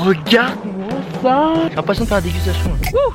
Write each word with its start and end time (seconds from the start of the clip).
regarde-moi 0.00 0.88
ça 1.22 1.52
J'ai 1.68 1.76
l'impression 1.76 2.04
de 2.04 2.08
faire 2.08 2.18
la 2.18 2.22
dégustation. 2.22 2.70
Ouh 2.70 3.14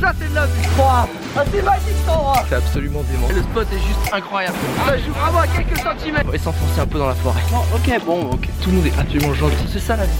ça 0.00 0.12
c'est 0.20 0.28
de 0.28 0.34
la 0.34 0.44
vie 0.44 0.52
Ah 0.78 1.06
c'est 1.50 1.62
magique 1.62 1.84
cet 2.00 2.08
endroit 2.14 2.44
C'est 2.48 2.54
absolument 2.56 3.02
dément. 3.10 3.28
Le 3.34 3.42
spot 3.42 3.66
est 3.72 3.78
juste 3.78 4.12
incroyable. 4.12 4.56
Ça 4.86 4.98
joue 4.98 5.12
vraiment 5.12 5.38
à 5.38 5.46
quelques 5.46 5.78
centimètres. 5.78 6.34
Et 6.34 6.38
s'enfoncer 6.38 6.80
un 6.80 6.86
peu 6.86 6.98
dans 6.98 7.08
la 7.08 7.14
forêt. 7.14 7.40
ok 7.74 8.04
bon 8.04 8.30
ok. 8.32 8.48
Tout 8.62 8.70
le 8.70 8.76
monde 8.76 8.86
est 8.86 8.98
absolument 8.98 9.34
gentil. 9.34 9.64
C'est 9.72 9.80
ça 9.80 9.96
la 9.96 10.04
vie. 10.04 10.12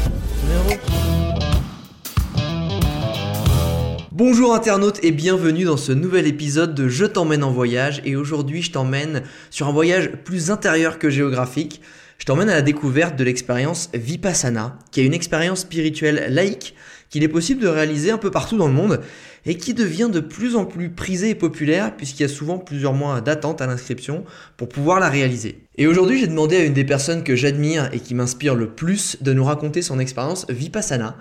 Bonjour 4.12 4.54
internautes 4.54 4.98
et 5.02 5.12
bienvenue 5.12 5.64
dans 5.64 5.76
ce 5.76 5.92
nouvel 5.92 6.26
épisode 6.26 6.74
de 6.74 6.88
Je 6.88 7.04
t'emmène 7.04 7.44
en 7.44 7.50
voyage 7.50 8.00
et 8.06 8.16
aujourd'hui 8.16 8.62
je 8.62 8.72
t'emmène 8.72 9.24
sur 9.50 9.68
un 9.68 9.72
voyage 9.72 10.10
plus 10.24 10.50
intérieur 10.50 10.98
que 10.98 11.10
géographique. 11.10 11.82
Je 12.18 12.24
t'emmène 12.24 12.48
à 12.48 12.54
la 12.54 12.62
découverte 12.62 13.16
de 13.16 13.24
l'expérience 13.24 13.90
Vipassana, 13.94 14.78
qui 14.90 15.00
est 15.00 15.04
une 15.04 15.14
expérience 15.14 15.60
spirituelle 15.60 16.26
laïque 16.30 16.74
qu'il 17.10 17.22
est 17.22 17.28
possible 17.28 17.60
de 17.60 17.68
réaliser 17.68 18.10
un 18.10 18.18
peu 18.18 18.30
partout 18.30 18.56
dans 18.56 18.66
le 18.66 18.72
monde 18.72 19.00
et 19.44 19.56
qui 19.56 19.74
devient 19.74 20.10
de 20.12 20.20
plus 20.20 20.56
en 20.56 20.64
plus 20.64 20.90
prisée 20.90 21.30
et 21.30 21.34
populaire 21.34 21.96
puisqu'il 21.96 22.22
y 22.22 22.26
a 22.26 22.28
souvent 22.28 22.58
plusieurs 22.58 22.94
mois 22.94 23.20
d'attente 23.20 23.60
à 23.60 23.66
l'inscription 23.66 24.24
pour 24.56 24.68
pouvoir 24.68 24.98
la 24.98 25.08
réaliser. 25.08 25.60
Et 25.76 25.86
aujourd'hui, 25.86 26.18
j'ai 26.18 26.26
demandé 26.26 26.56
à 26.56 26.64
une 26.64 26.72
des 26.72 26.84
personnes 26.84 27.22
que 27.22 27.36
j'admire 27.36 27.90
et 27.92 28.00
qui 28.00 28.14
m'inspire 28.14 28.54
le 28.54 28.70
plus 28.70 29.18
de 29.20 29.32
nous 29.32 29.44
raconter 29.44 29.82
son 29.82 29.98
expérience 29.98 30.46
Vipassana. 30.48 31.16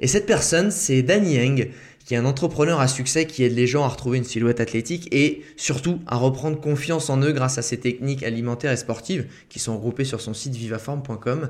Et 0.00 0.06
cette 0.06 0.26
personne, 0.26 0.70
c'est 0.70 1.02
Danny 1.02 1.38
Eng, 1.38 1.68
qui 2.10 2.14
est 2.14 2.18
un 2.18 2.24
entrepreneur 2.24 2.80
à 2.80 2.88
succès 2.88 3.24
qui 3.24 3.44
aide 3.44 3.54
les 3.54 3.68
gens 3.68 3.84
à 3.84 3.86
retrouver 3.86 4.18
une 4.18 4.24
silhouette 4.24 4.58
athlétique 4.58 5.06
et 5.12 5.44
surtout 5.56 6.00
à 6.08 6.16
reprendre 6.16 6.60
confiance 6.60 7.08
en 7.08 7.22
eux 7.22 7.30
grâce 7.30 7.56
à 7.56 7.62
ses 7.62 7.76
techniques 7.76 8.24
alimentaires 8.24 8.72
et 8.72 8.76
sportives 8.76 9.26
qui 9.48 9.60
sont 9.60 9.74
regroupées 9.74 10.02
sur 10.02 10.20
son 10.20 10.34
site 10.34 10.56
vivaform.com. 10.56 11.48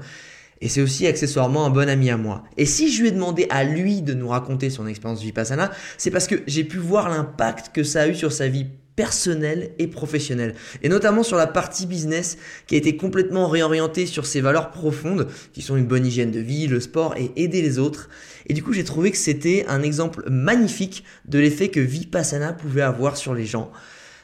Et 0.60 0.69
c'est 0.69 0.83
aussi 0.83 1.06
accessoirement 1.06 1.64
un 1.64 1.70
bon 1.70 1.88
ami 1.88 2.10
à 2.10 2.19
moi. 2.19 2.45
Et 2.59 2.66
si 2.66 2.92
je 2.92 3.00
lui 3.00 3.09
ai 3.09 3.10
demandé 3.10 3.46
à 3.48 3.64
lui 3.64 4.02
de 4.02 4.12
nous 4.12 4.28
raconter 4.28 4.69
son 4.69 4.86
expérience 4.86 5.23
Vipassana, 5.23 5.70
c'est 5.96 6.10
parce 6.10 6.27
que 6.27 6.42
j'ai 6.47 6.64
pu 6.64 6.77
voir 6.77 7.08
l'impact 7.08 7.74
que 7.74 7.83
ça 7.83 8.02
a 8.02 8.08
eu 8.08 8.14
sur 8.14 8.30
sa 8.30 8.47
vie 8.48 8.67
personnelle 8.97 9.70
et 9.78 9.86
professionnelle. 9.86 10.55
Et 10.83 10.91
notamment 10.91 11.22
sur 11.22 11.39
la 11.39 11.47
partie 11.47 11.86
business 11.86 12.36
qui 12.67 12.74
a 12.74 12.78
été 12.78 12.98
complètement 12.98 13.48
réorientée 13.48 14.05
sur 14.05 14.27
ses 14.27 14.42
valeurs 14.42 14.72
profondes, 14.72 15.27
qui 15.55 15.62
sont 15.62 15.78
une 15.78 15.86
bonne 15.86 16.05
hygiène 16.05 16.30
de 16.30 16.41
vie, 16.41 16.67
le 16.67 16.80
sport 16.80 17.14
et 17.17 17.33
aider 17.36 17.62
les 17.62 17.78
autres. 17.78 18.11
Et 18.51 18.53
du 18.53 18.65
coup, 18.65 18.73
j'ai 18.73 18.83
trouvé 18.83 19.12
que 19.12 19.17
c'était 19.17 19.65
un 19.69 19.81
exemple 19.81 20.25
magnifique 20.29 21.05
de 21.25 21.39
l'effet 21.39 21.69
que 21.69 21.79
Vipassana 21.79 22.53
pouvait 22.53 22.83
avoir 22.83 23.17
sur 23.17 23.33
les 23.33 23.47
gens. 23.47 23.70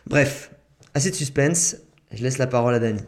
Bref, 0.08 0.50
assez 0.94 1.12
de 1.12 1.14
suspense, 1.14 1.76
je 2.10 2.24
laisse 2.24 2.38
la 2.38 2.48
parole 2.48 2.74
à 2.74 2.80
Dani. 2.80 3.02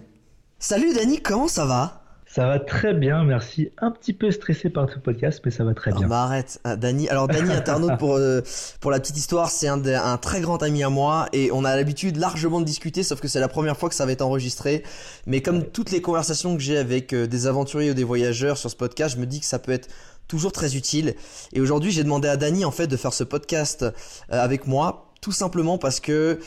Salut 0.60 0.94
Dani, 0.94 1.20
comment 1.20 1.48
ça 1.48 1.66
va? 1.66 2.04
Ça 2.24 2.46
va 2.46 2.60
très 2.60 2.94
bien, 2.94 3.24
merci. 3.24 3.70
Un 3.78 3.90
petit 3.90 4.12
peu 4.12 4.30
stressé 4.30 4.70
par 4.70 4.88
ce 4.88 5.00
podcast, 5.00 5.40
mais 5.44 5.50
ça 5.50 5.64
va 5.64 5.74
très 5.74 5.90
bien. 5.90 6.06
bah 6.06 6.22
arrête, 6.22 6.60
ah, 6.62 6.76
Dani. 6.76 7.08
Alors 7.08 7.26
Dani, 7.26 7.52
internaute 7.54 7.98
pour 7.98 8.14
euh, 8.14 8.42
pour 8.80 8.92
la 8.92 9.00
petite 9.00 9.16
histoire, 9.16 9.50
c'est 9.50 9.66
un, 9.66 9.84
un 9.84 10.18
très 10.18 10.40
grand 10.40 10.62
ami 10.62 10.84
à 10.84 10.88
moi 10.88 11.28
et 11.32 11.50
on 11.50 11.64
a 11.64 11.74
l'habitude 11.74 12.16
largement 12.16 12.60
de 12.60 12.64
discuter, 12.64 13.02
sauf 13.02 13.20
que 13.20 13.26
c'est 13.26 13.40
la 13.40 13.48
première 13.48 13.76
fois 13.76 13.88
que 13.88 13.96
ça 13.96 14.06
va 14.06 14.12
être 14.12 14.22
enregistré. 14.22 14.84
Mais 15.26 15.40
comme 15.40 15.64
toutes 15.64 15.90
les 15.90 16.00
conversations 16.00 16.54
que 16.54 16.62
j'ai 16.62 16.78
avec 16.78 17.12
euh, 17.12 17.26
des 17.26 17.48
aventuriers 17.48 17.90
ou 17.90 17.94
des 17.94 18.04
voyageurs 18.04 18.56
sur 18.56 18.70
ce 18.70 18.76
podcast, 18.76 19.16
je 19.16 19.20
me 19.20 19.26
dis 19.26 19.40
que 19.40 19.46
ça 19.46 19.58
peut 19.58 19.72
être 19.72 19.88
toujours 20.28 20.52
très 20.52 20.76
utile. 20.76 21.16
Et 21.52 21.60
aujourd'hui, 21.60 21.90
j'ai 21.90 22.04
demandé 22.04 22.28
à 22.28 22.36
Dani 22.36 22.64
en 22.64 22.70
fait 22.70 22.86
de 22.86 22.96
faire 22.96 23.12
ce 23.12 23.24
podcast 23.24 23.82
euh, 23.82 23.92
avec 24.28 24.66
moi, 24.66 25.12
tout 25.20 25.32
simplement 25.32 25.78
parce 25.78 25.98
que 25.98 26.38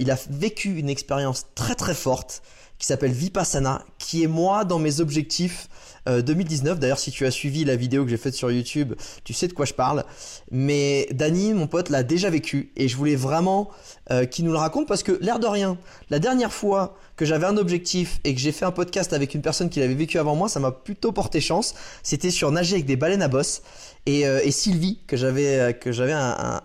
il 0.00 0.10
a 0.10 0.18
vécu 0.28 0.76
une 0.76 0.88
expérience 0.88 1.46
très 1.54 1.76
très 1.76 1.94
forte 1.94 2.42
qui 2.78 2.86
s'appelle 2.86 3.12
Vipassana, 3.12 3.84
qui 3.98 4.24
est 4.24 4.28
moi 4.28 4.64
dans 4.64 4.80
mes 4.80 5.00
objectifs 5.00 5.68
2019. 6.06 6.72
Euh, 6.72 6.80
D'ailleurs, 6.80 6.98
si 6.98 7.10
tu 7.10 7.26
as 7.26 7.30
suivi 7.30 7.64
la 7.64 7.76
vidéo 7.76 8.04
que 8.04 8.10
j'ai 8.10 8.16
faite 8.16 8.34
sur 8.34 8.50
YouTube, 8.50 8.94
tu 9.24 9.32
sais 9.32 9.48
de 9.48 9.52
quoi 9.52 9.64
je 9.66 9.74
parle. 9.74 10.04
Mais 10.50 11.08
Dany, 11.12 11.54
mon 11.54 11.66
pote, 11.66 11.90
l'a 11.90 12.02
déjà 12.02 12.30
vécu 12.30 12.70
et 12.76 12.88
je 12.88 12.96
voulais 12.96 13.16
vraiment 13.16 13.70
euh, 14.10 14.24
qu'il 14.24 14.44
nous 14.44 14.52
le 14.52 14.58
raconte 14.58 14.88
parce 14.88 15.02
que 15.02 15.12
l'air 15.20 15.38
de 15.38 15.46
rien, 15.46 15.78
la 16.10 16.18
dernière 16.18 16.52
fois 16.52 16.96
que 17.16 17.24
j'avais 17.24 17.46
un 17.46 17.56
objectif 17.56 18.20
et 18.24 18.34
que 18.34 18.40
j'ai 18.40 18.52
fait 18.52 18.64
un 18.64 18.70
podcast 18.70 19.12
avec 19.12 19.34
une 19.34 19.42
personne 19.42 19.70
qui 19.70 19.80
l'avait 19.80 19.94
vécu 19.94 20.18
avant 20.18 20.36
moi, 20.36 20.48
ça 20.48 20.60
m'a 20.60 20.70
plutôt 20.70 21.12
porté 21.12 21.40
chance. 21.40 21.74
C'était 22.02 22.30
sur 22.30 22.50
nager 22.52 22.74
avec 22.74 22.86
des 22.86 22.96
baleines 22.96 23.22
à 23.22 23.28
bosse. 23.28 23.62
Et, 24.06 24.26
euh, 24.26 24.40
et 24.42 24.52
Sylvie, 24.52 25.00
que 25.06 25.16
j'avais 25.16 25.76
que 25.78 25.92
j'avais 25.92 26.14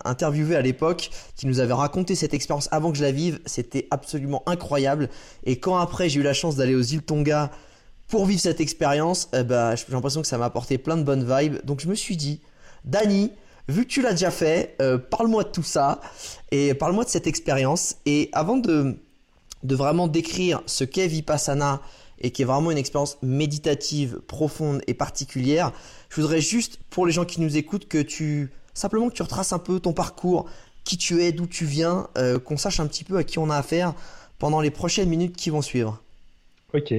interviewé 0.04 0.56
à 0.56 0.62
l'époque, 0.62 1.10
qui 1.36 1.46
nous 1.46 1.60
avait 1.60 1.74
raconté 1.74 2.14
cette 2.14 2.32
expérience 2.32 2.68
avant 2.70 2.90
que 2.90 2.96
je 2.96 3.02
la 3.02 3.12
vive, 3.12 3.40
c'était 3.44 3.86
absolument 3.90 4.42
incroyable. 4.46 5.10
Et 5.44 5.56
quand 5.56 5.76
après 5.76 6.08
j'ai 6.08 6.20
eu 6.20 6.22
la 6.22 6.32
chance 6.32 6.56
d'aller 6.56 6.74
aux 6.74 6.82
îles 6.82 7.02
Tonga 7.02 7.50
pour 8.14 8.26
vivre 8.26 8.40
cette 8.40 8.60
expérience, 8.60 9.28
eh 9.36 9.42
ben, 9.42 9.74
j'ai 9.74 9.86
l'impression 9.90 10.22
que 10.22 10.28
ça 10.28 10.38
m'a 10.38 10.44
apporté 10.44 10.78
plein 10.78 10.96
de 10.96 11.02
bonnes 11.02 11.24
vibes. 11.28 11.56
Donc 11.64 11.80
je 11.80 11.88
me 11.88 11.96
suis 11.96 12.16
dit, 12.16 12.38
Dani, 12.84 13.32
vu 13.66 13.84
que 13.84 13.90
tu 13.90 14.02
l'as 14.02 14.12
déjà 14.12 14.30
fait, 14.30 14.76
euh, 14.80 14.98
parle-moi 14.98 15.42
de 15.42 15.48
tout 15.48 15.64
ça 15.64 16.00
et 16.52 16.74
parle-moi 16.74 17.02
de 17.02 17.08
cette 17.08 17.26
expérience. 17.26 17.96
Et 18.06 18.30
avant 18.32 18.56
de, 18.56 19.00
vraiment 19.64 20.06
décrire 20.06 20.62
ce 20.66 20.84
qu'est 20.84 21.08
Vipassana 21.08 21.80
et 22.20 22.30
qui 22.30 22.42
est 22.42 22.44
vraiment 22.44 22.70
une 22.70 22.78
expérience 22.78 23.18
méditative, 23.20 24.20
profonde 24.28 24.80
et 24.86 24.94
particulière, 24.94 25.72
je 26.08 26.20
voudrais 26.20 26.40
juste, 26.40 26.78
pour 26.90 27.06
les 27.06 27.12
gens 27.12 27.24
qui 27.24 27.40
nous 27.40 27.56
écoutent, 27.56 27.88
que 27.88 28.00
tu 28.00 28.52
simplement 28.74 29.08
que 29.08 29.14
tu 29.14 29.22
retraces 29.22 29.52
un 29.52 29.58
peu 29.58 29.80
ton 29.80 29.92
parcours, 29.92 30.48
qui 30.84 30.98
tu 30.98 31.20
es, 31.24 31.32
d'où 31.32 31.48
tu 31.48 31.64
viens, 31.64 32.06
euh, 32.16 32.38
qu'on 32.38 32.58
sache 32.58 32.78
un 32.78 32.86
petit 32.86 33.02
peu 33.02 33.16
à 33.16 33.24
qui 33.24 33.40
on 33.40 33.50
a 33.50 33.56
affaire 33.56 33.92
pendant 34.38 34.60
les 34.60 34.70
prochaines 34.70 35.08
minutes 35.08 35.34
qui 35.34 35.50
vont 35.50 35.62
suivre. 35.62 36.00
Ok. 36.74 36.92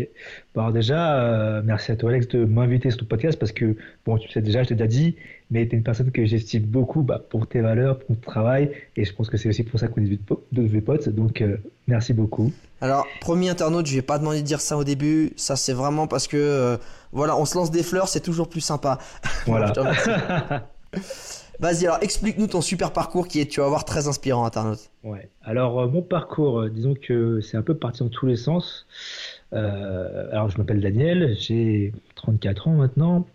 Bon, 0.53 0.61
alors 0.61 0.71
déjà, 0.71 1.19
euh, 1.19 1.61
merci 1.61 1.91
à 1.91 1.97
toi 1.97 2.09
Alex 2.09 2.29
de 2.29 2.45
m'inviter 2.45 2.89
sur 2.91 2.99
ton 2.99 3.05
podcast 3.05 3.37
parce 3.37 3.51
que, 3.51 3.75
bon, 4.05 4.17
tu 4.17 4.31
sais 4.31 4.41
déjà, 4.41 4.63
je 4.63 4.69
t'ai 4.69 4.75
déjà 4.75 4.87
dit, 4.87 5.17
mais 5.51 5.67
tu 5.67 5.75
es 5.75 5.77
une 5.77 5.83
personne 5.83 6.11
que 6.11 6.25
j'estime 6.25 6.63
beaucoup 6.63 7.01
bah, 7.01 7.21
pour 7.29 7.45
tes 7.45 7.59
valeurs, 7.59 7.99
pour 7.99 8.07
ton 8.07 8.15
travail, 8.15 8.71
et 8.95 9.03
je 9.03 9.13
pense 9.13 9.29
que 9.29 9.35
c'est 9.35 9.49
aussi 9.49 9.63
pour 9.63 9.77
ça 9.77 9.89
qu'on 9.89 10.01
est 10.01 10.17
devenus 10.53 10.83
potes, 10.85 11.09
donc 11.09 11.41
euh, 11.41 11.57
merci 11.87 12.13
beaucoup. 12.13 12.53
Alors, 12.79 13.05
premier 13.19 13.49
internaute, 13.49 13.85
je 13.85 13.95
vais 13.95 14.01
pas 14.01 14.17
demander 14.17 14.41
de 14.41 14.45
dire 14.45 14.61
ça 14.61 14.77
au 14.77 14.85
début, 14.85 15.33
ça 15.35 15.57
c'est 15.57 15.73
vraiment 15.73 16.07
parce 16.07 16.29
que, 16.29 16.37
euh, 16.37 16.77
voilà, 17.11 17.37
on 17.37 17.43
se 17.43 17.57
lance 17.57 17.69
des 17.69 17.83
fleurs, 17.83 18.07
c'est 18.07 18.21
toujours 18.21 18.47
plus 18.47 18.61
sympa. 18.61 18.97
Voilà. 19.45 19.73
Vas-y, 21.59 21.85
alors 21.85 21.99
explique-nous 22.01 22.47
ton 22.47 22.61
super 22.61 22.91
parcours 22.91 23.27
qui 23.27 23.39
est, 23.39 23.45
tu 23.45 23.59
vas 23.61 23.67
voir, 23.67 23.83
très 23.85 24.07
inspirant, 24.07 24.45
internaute. 24.45 24.89
Ouais, 25.03 25.29
alors 25.43 25.89
mon 25.89 26.01
parcours, 26.01 26.69
disons 26.69 26.95
que 26.95 27.39
c'est 27.41 27.55
un 27.57 27.61
peu 27.61 27.75
parti 27.75 27.99
dans 28.03 28.09
tous 28.09 28.25
les 28.25 28.35
sens. 28.35 28.85
Euh, 29.55 30.29
alors, 30.31 30.49
je 30.49 30.57
m'appelle 30.57 30.81
Daniel, 30.81 31.35
j'ai 31.37 31.93
34 32.15 32.67
ans 32.67 32.75
maintenant. 32.75 33.27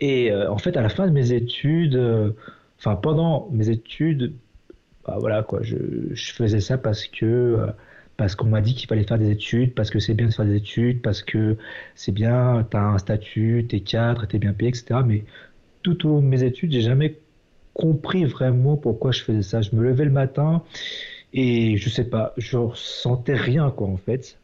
Et 0.00 0.32
euh, 0.32 0.50
en 0.50 0.58
fait, 0.58 0.76
à 0.76 0.82
la 0.82 0.88
fin 0.88 1.06
de 1.06 1.12
mes 1.12 1.32
études, 1.32 1.96
euh, 1.96 2.32
enfin, 2.78 2.96
pendant 2.96 3.48
mes 3.52 3.68
études, 3.68 4.34
bah, 5.06 5.16
voilà, 5.20 5.42
quoi, 5.42 5.60
je, 5.62 5.76
faisais 6.14 6.60
ça 6.60 6.78
parce 6.78 7.06
que. 7.06 7.66
parce 8.16 8.34
qu'on 8.36 8.46
m'a 8.46 8.60
dit 8.60 8.74
qu'il 8.74 8.88
fallait 8.88 9.04
faire 9.04 9.18
des 9.18 9.30
études, 9.30 9.74
parce 9.74 9.90
que 9.90 9.98
c'est 9.98 10.14
bien 10.14 10.28
de 10.28 10.32
faire 10.32 10.46
des 10.46 10.56
études, 10.56 11.02
parce 11.02 11.22
que 11.22 11.56
c'est 11.94 12.12
bien, 12.12 12.66
tu 12.70 12.76
as 12.76 12.82
un 12.82 12.98
statut, 12.98 13.66
tu 13.68 13.76
es 13.76 13.80
cadre, 13.80 14.26
tu 14.26 14.36
es 14.36 14.38
bien 14.38 14.52
payé, 14.52 14.70
etc. 14.70 15.00
Mais 15.06 15.24
tout 15.82 16.06
au 16.06 16.10
long 16.10 16.22
de 16.22 16.26
mes 16.26 16.44
études, 16.44 16.72
j'ai 16.72 16.82
jamais 16.82 17.18
compris 17.74 18.24
vraiment 18.24 18.76
pourquoi 18.76 19.12
je 19.12 19.22
faisais 19.22 19.42
ça. 19.42 19.62
Je 19.62 19.74
me 19.76 19.82
levais 19.82 20.04
le 20.04 20.10
matin 20.10 20.62
et 21.32 21.76
je 21.76 21.88
sais 21.88 22.04
pas, 22.04 22.34
je 22.36 22.56
ressentais 22.56 23.34
rien, 23.34 23.70
quoi, 23.70 23.88
en 23.88 23.96
fait. 23.96 24.38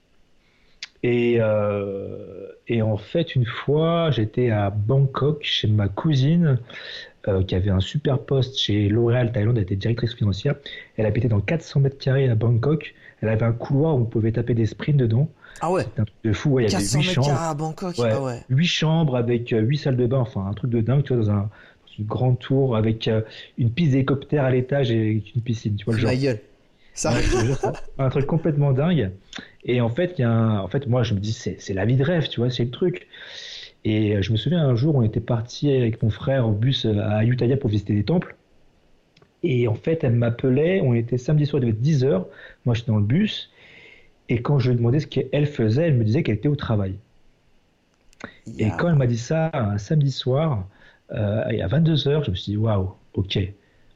Et, 1.03 1.37
euh, 1.41 2.49
et, 2.67 2.83
en 2.83 2.97
fait, 2.97 3.35
une 3.35 3.47
fois, 3.47 4.11
j'étais 4.11 4.51
à 4.51 4.71
Bangkok 4.71 5.39
chez 5.43 5.69
ma 5.69 5.89
cousine 5.89 6.59
euh, 7.29 7.43
qui 7.43 7.55
avait 7.55 7.71
un 7.71 7.81
super 7.81 8.19
poste 8.19 8.59
chez 8.59 8.89
L'Oréal 8.89 9.33
Thaïlande, 9.33 9.57
elle 9.57 9.65
était 9.65 9.77
directrice 9.77 10.15
financière. 10.15 10.57
Elle 10.97 11.07
habitait 11.07 11.29
dans 11.29 11.41
400 11.41 11.81
mètres 11.81 11.99
carrés 11.99 12.29
à 12.29 12.35
Bangkok. 12.35 12.95
Elle 13.21 13.29
avait 13.29 13.45
un 13.45 13.53
couloir 13.53 13.97
où 13.97 14.01
on 14.01 14.05
pouvait 14.05 14.33
taper 14.33 14.55
des 14.55 14.67
sprints 14.67 14.97
dedans. 14.97 15.29
Ah 15.61 15.71
ouais 15.71 15.83
C'était 15.83 16.01
un 16.01 16.05
truc 16.05 16.17
de 16.25 16.33
fou. 16.33 16.61
il 16.61 16.71
y 16.71 16.75
avait 16.75 16.85
8 16.85 17.03
chambres. 17.03 17.33
à 17.33 17.55
Bangkok. 17.55 17.99
Ouais, 17.99 18.11
ah 18.13 18.23
ouais. 18.23 18.41
8 18.49 18.67
chambres 18.67 19.17
avec 19.17 19.51
8 19.51 19.55
euh, 19.57 19.77
salles 19.77 19.97
de 19.97 20.07
bain, 20.07 20.19
enfin 20.19 20.47
un 20.47 20.53
truc 20.53 20.71
de 20.71 20.81
dingue, 20.81 21.03
tu 21.03 21.15
vois, 21.15 21.25
dans, 21.25 21.31
un, 21.31 21.51
une 21.99 22.07
grande 22.07 22.39
tour 22.39 22.77
avec 22.77 23.09
euh, 23.09 23.23
une 23.59 23.71
piste 23.71 23.93
d'hélicoptère 23.93 24.45
à 24.45 24.51
l'étage 24.51 24.91
et 24.91 25.23
une 25.35 25.43
piscine, 25.43 25.77
tu 25.77 25.85
vois 25.85 25.95
le 25.95 26.01
genre. 26.01 26.13
gueule. 26.15 26.41
Ça... 26.95 27.13
un 27.99 28.09
truc 28.09 28.27
complètement 28.27 28.73
dingue. 28.73 29.11
Et 29.65 29.81
en 29.81 29.89
fait, 29.91 30.19
y 30.19 30.23
a 30.23 30.63
en 30.63 30.69
fait, 30.69 30.87
moi, 30.87 31.03
je 31.03 31.15
me 31.15 31.21
dis, 31.21 31.33
c'est 31.33 31.75
la 31.75 31.85
vie 31.85 31.97
de 31.97 32.05
rêve, 32.05 32.29
tu 32.29 32.41
vois, 32.41 32.51
c'est 32.51 32.65
le 32.65 32.71
truc. 32.71 33.09
Et 33.85 34.17
euh, 34.17 34.23
je 34.23 34.33
me 34.33 34.37
souviens 34.37 34.67
un 34.67 34.75
jour, 34.75 34.97
on 34.97 35.03
était 35.03 35.21
parti 35.21 35.71
avec 35.71 36.03
mon 36.03 36.11
frère 36.11 36.49
au 36.49 36.53
bus 36.53 36.85
euh, 36.85 36.99
à 37.01 37.19
Ayutthaya 37.19 37.57
pour 37.57 37.71
visiter 37.71 37.95
des 37.95 38.05
temples. 38.05 38.37
Et 39.43 39.69
en 39.69 39.75
fait, 39.75 40.03
elle 40.03 40.15
m'appelait, 40.15 40.81
on 40.81 40.95
était 40.95 41.19
samedi 41.19 41.47
soir, 41.47 41.63
il 41.63 41.67
devait 41.67 41.79
être 41.79 41.85
10h, 41.85 42.25
moi 42.65 42.75
j'étais 42.75 42.91
dans 42.91 42.99
le 42.99 43.05
bus, 43.05 43.53
et 44.29 44.43
quand 44.43 44.59
je 44.59 44.71
lui 44.71 44.77
demandais 44.77 45.01
ce 45.01 45.07
qu'elle 45.07 45.47
faisait, 45.47 45.89
elle 45.89 45.95
me 45.95 46.05
disait 46.05 46.23
qu'elle 46.23 46.37
était 46.37 46.49
au 46.49 46.57
travail. 46.57 46.97
Et 48.59 48.71
quand 48.79 48.89
elle 48.89 48.97
m'a 48.97 49.07
dit 49.07 49.19
ça 49.19 49.51
un 49.55 49.79
samedi 49.79 50.11
soir, 50.11 50.67
euh, 51.13 51.45
à 51.45 51.69
22h, 51.69 52.25
je 52.25 52.31
me 52.31 52.35
suis 52.35 52.53
dit, 52.53 52.57
waouh, 52.57 52.93
ok, 53.15 53.39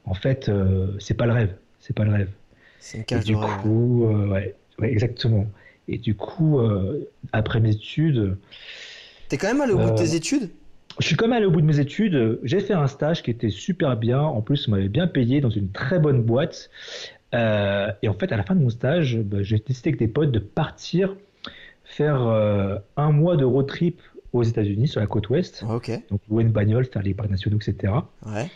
en 0.05 0.15
fait, 0.15 0.49
euh, 0.49 0.97
c'est 0.99 1.15
pas 1.15 1.27
le 1.27 1.33
rêve, 1.33 1.55
c'est 1.81 1.95
pas 1.95 2.05
le 2.05 2.13
rêve. 2.13 2.31
C'est 2.79 2.99
une 2.99 3.05
cage 3.05 3.25
du 3.25 3.37
coup, 3.37 4.07
euh, 4.07 4.29
ouais, 4.29 4.55
exactement. 4.91 5.47
Et 5.89 5.99
du 5.99 6.15
coup, 6.15 6.59
euh, 6.59 7.09
après 7.33 7.61
mes 7.61 7.71
études. 7.71 8.37
T'es 9.29 9.37
quand 9.37 9.49
même 9.49 9.61
allé 9.61 9.73
au 9.73 9.79
bout 9.79 9.91
de 9.91 9.97
tes 9.97 10.15
études? 10.15 10.51
je 11.01 11.07
suis 11.07 11.17
comme 11.17 11.33
allé 11.33 11.47
au 11.47 11.51
bout 11.51 11.61
de 11.61 11.67
mes 11.67 11.81
études. 11.81 12.39
J'ai 12.43 12.61
fait 12.61 12.75
un 12.75 12.87
stage 12.87 13.23
qui 13.23 13.31
était 13.31 13.51
super 13.51 13.97
bien. 13.97 14.21
En 14.21 14.43
plus, 14.43 14.69
on 14.69 14.73
m'avait 14.73 14.89
bien 14.89 15.07
payé 15.07 15.41
dans 15.41 15.51
une 15.51 15.71
très 15.71 15.99
bonne 15.99 16.23
boîte. 16.23 16.71
Euh, 17.35 17.91
et 18.03 18.09
en 18.09 18.15
fait, 18.15 18.31
à 18.33 18.37
la 18.37 18.43
fin 18.43 18.55
de 18.55 18.61
mon 18.61 18.71
stage, 18.71 19.19
bah, 19.19 19.39
j'ai 19.43 19.59
décidé 19.59 19.91
avec 19.91 19.99
des 19.99 20.09
potes 20.09 20.33
de 20.33 20.39
partir 20.39 21.17
faire 21.85 22.27
euh, 22.27 22.77
un 22.97 23.13
mois 23.13 23.37
de 23.37 23.45
road 23.45 23.67
trip 23.67 24.01
aux 24.33 24.43
États-Unis 24.43 24.89
sur 24.89 25.01
la 25.01 25.07
côte 25.07 25.29
ouest. 25.31 25.65
Ok. 25.69 25.91
Donc 26.11 26.21
louer 26.29 26.43
une 26.43 26.53
bagnole, 26.53 26.85
faire 26.85 27.03
les 27.03 27.15
parcs 27.15 27.31
nationaux, 27.31 27.59
etc. 27.59 27.93
Ouais. 28.27 28.51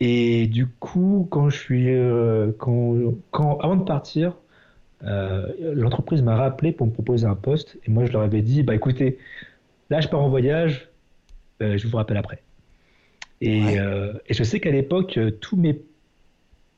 Et 0.00 0.46
du 0.46 0.66
coup, 0.66 1.26
quand 1.30 1.50
je 1.50 1.58
suis, 1.58 1.94
euh, 1.94 2.52
quand, 2.58 3.14
quand, 3.30 3.58
avant 3.58 3.76
de 3.76 3.84
partir, 3.84 4.36
euh, 5.06 5.46
l'entreprise 5.74 6.22
m'a 6.22 6.36
rappelé 6.36 6.72
pour 6.72 6.86
me 6.86 6.92
proposer 6.92 7.26
un 7.26 7.34
poste. 7.34 7.76
Et 7.86 7.90
moi, 7.90 8.04
je 8.06 8.12
leur 8.12 8.22
avais 8.22 8.42
dit, 8.42 8.62
bah 8.62 8.74
écoutez, 8.74 9.18
là, 9.90 10.00
je 10.00 10.08
pars 10.08 10.20
en 10.20 10.28
voyage, 10.28 10.88
euh, 11.62 11.76
je 11.76 11.86
vous 11.86 11.96
rappelle 11.96 12.16
après. 12.16 12.42
Et, 13.40 13.60
Ouais. 13.62 13.78
euh, 13.78 14.12
et 14.28 14.34
je 14.34 14.42
sais 14.44 14.60
qu'à 14.60 14.70
l'époque, 14.70 15.18
tous 15.40 15.56
mes, 15.56 15.80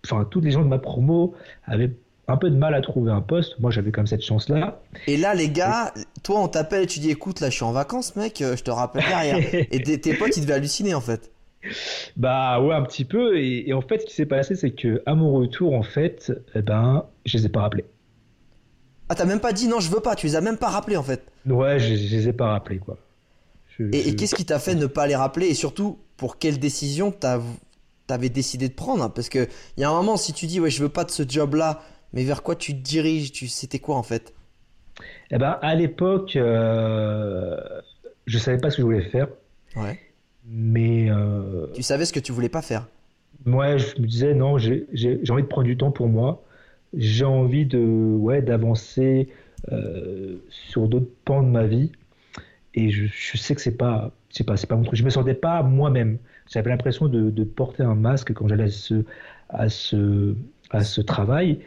enfin, 0.05 0.26
tous 0.31 0.40
les 0.40 0.50
gens 0.50 0.62
de 0.62 0.69
ma 0.69 0.78
promo 0.78 1.34
avaient 1.64 1.93
un 2.28 2.37
peu 2.37 2.50
de 2.50 2.56
mal 2.56 2.75
à 2.75 2.81
trouver 2.81 3.12
un 3.12 3.20
poste. 3.20 3.61
Moi, 3.61 3.70
j'avais 3.70 3.93
comme 3.93 4.08
cette 4.08 4.23
chance-là. 4.23 4.81
Et 5.06 5.17
là, 5.17 5.34
les 5.34 5.49
gars, 5.49 5.94
toi, 6.25 6.40
on 6.43 6.49
t'appelle 6.49 6.82
et 6.84 6.87
tu 6.87 6.99
dis, 6.99 7.11
écoute, 7.11 7.40
là, 7.40 7.50
je 7.50 7.55
suis 7.55 7.64
en 7.64 7.70
vacances, 7.73 8.17
mec, 8.17 8.38
je 8.40 8.62
te 8.62 8.70
rappelle 8.70 9.05
derrière. 9.06 9.38
et 9.70 9.81
tes, 9.82 10.00
tes 10.00 10.14
potes, 10.14 10.37
ils 10.37 10.40
devaient 10.40 10.55
halluciner, 10.55 10.94
en 10.94 11.00
fait. 11.00 11.31
Bah 12.17 12.61
ouais, 12.61 12.75
un 12.75 12.82
petit 12.82 13.05
peu. 13.05 13.38
Et, 13.38 13.69
et 13.69 13.73
en 13.73 13.81
fait, 13.81 14.00
ce 14.00 14.06
qui 14.06 14.14
s'est 14.14 14.26
passé, 14.26 14.55
c'est 14.56 14.70
que 14.73 15.02
à 15.06 15.14
mon 15.14 15.32
retour, 15.34 15.75
en 15.75 15.82
fait, 15.82 16.32
eh 16.55 16.62
ben, 16.62 17.05
je 17.25 17.38
les 17.38 17.46
ai 17.46 17.49
pas 17.49 17.61
rappelés. 17.61 17.84
Ah, 19.08 19.14
t'as 19.14 19.24
même 19.24 19.40
pas 19.40 19.52
dit, 19.52 19.68
non, 19.68 19.80
je 19.80 19.90
veux 19.90 20.00
pas, 20.00 20.16
tu 20.16 20.26
les 20.26 20.36
as 20.36 20.40
même 20.40 20.56
pas 20.58 20.68
rappelés, 20.68 20.96
en 20.96 21.02
fait. 21.02 21.24
Ouais, 21.46 21.78
je, 21.78 21.94
je 21.94 22.16
les 22.16 22.28
ai 22.28 22.32
pas 22.32 22.48
rappelés, 22.48 22.78
quoi. 22.78 22.98
Je- 23.78 23.84
Et, 23.92 24.16
qu'est-ce 24.16 24.34
qui 24.34 24.44
t'a 24.44 24.58
fait 24.58 24.74
ne 24.74 24.86
pas 24.86 25.06
les 25.06 25.14
rappeler 25.16 25.46
Et 25.46 25.54
surtout, 25.54 25.98
pour 26.16 26.38
quelle 26.38 26.58
décision 26.58 27.12
t'avais 27.12 28.28
décidé 28.28 28.68
de 28.68 28.74
prendre? 28.74 29.12
Parce 29.12 29.28
que 29.28 29.46
il 29.76 29.80
y 29.80 29.84
a 29.84 29.90
un 29.90 29.94
moment, 29.94 30.16
si 30.16 30.32
tu 30.32 30.46
dis, 30.46 30.58
ouais, 30.60 30.70
je 30.70 30.82
veux 30.82 30.88
pas 30.88 31.04
de 31.04 31.10
ce 31.10 31.22
job-là, 31.28 31.82
mais 32.12 32.24
vers 32.24 32.42
quoi 32.42 32.56
tu 32.56 32.72
te 32.72 32.82
diriges? 32.82 33.32
Tu, 33.32 33.46
C'était 33.48 33.78
quoi, 33.78 33.96
en 33.96 34.02
fait? 34.02 34.34
Eh 35.30 35.38
ben, 35.38 35.58
à 35.62 35.74
l'époque, 35.74 36.34
euh, 36.36 37.56
je 38.26 38.38
savais 38.38 38.58
pas 38.58 38.70
ce 38.70 38.76
que 38.76 38.82
je 38.82 38.86
voulais 38.86 39.08
faire, 39.10 39.28
Ouais. 39.76 40.00
mais 40.46 41.10
euh, 41.10 41.66
Tu 41.74 41.82
savais 41.82 42.06
ce 42.06 42.12
que 42.12 42.20
tu 42.20 42.32
voulais 42.32 42.48
pas 42.48 42.62
faire? 42.62 42.86
moi, 43.44 43.76
je 43.76 44.00
me 44.00 44.06
disais 44.06 44.34
non, 44.34 44.56
j'ai 44.58 44.86
envie 45.28 45.42
de 45.42 45.46
prendre 45.48 45.66
du 45.66 45.76
temps 45.76 45.90
pour 45.92 46.08
moi. 46.08 46.42
J'ai 46.94 47.24
envie 47.24 47.66
de 47.66 47.78
ouais 47.80 48.42
d'avancer 48.42 49.28
euh, 49.72 50.38
sur 50.48 50.88
d'autres 50.88 51.10
pans 51.24 51.42
de 51.42 51.48
ma 51.48 51.66
vie. 51.66 51.92
Et 52.74 52.90
je, 52.90 53.06
je 53.06 53.36
sais 53.38 53.54
que 53.54 53.60
c'est 53.60 53.76
pas 53.76 54.12
c'est 54.30 54.44
pas 54.44 54.56
c'est 54.56 54.66
pas 54.66 54.76
mon 54.76 54.84
truc. 54.84 54.98
Je 54.98 55.04
me 55.04 55.10
sentais 55.10 55.34
pas 55.34 55.62
moi-même. 55.62 56.18
J'avais 56.50 56.70
l'impression 56.70 57.08
de, 57.08 57.30
de 57.30 57.44
porter 57.44 57.82
un 57.82 57.94
masque 57.94 58.32
quand 58.34 58.48
j'allais 58.48 58.64
à 58.64 58.70
ce 58.70 59.04
à 59.50 59.68
ce 59.68 60.36
à 60.70 60.84
ce 60.84 61.00
travail. 61.00 61.60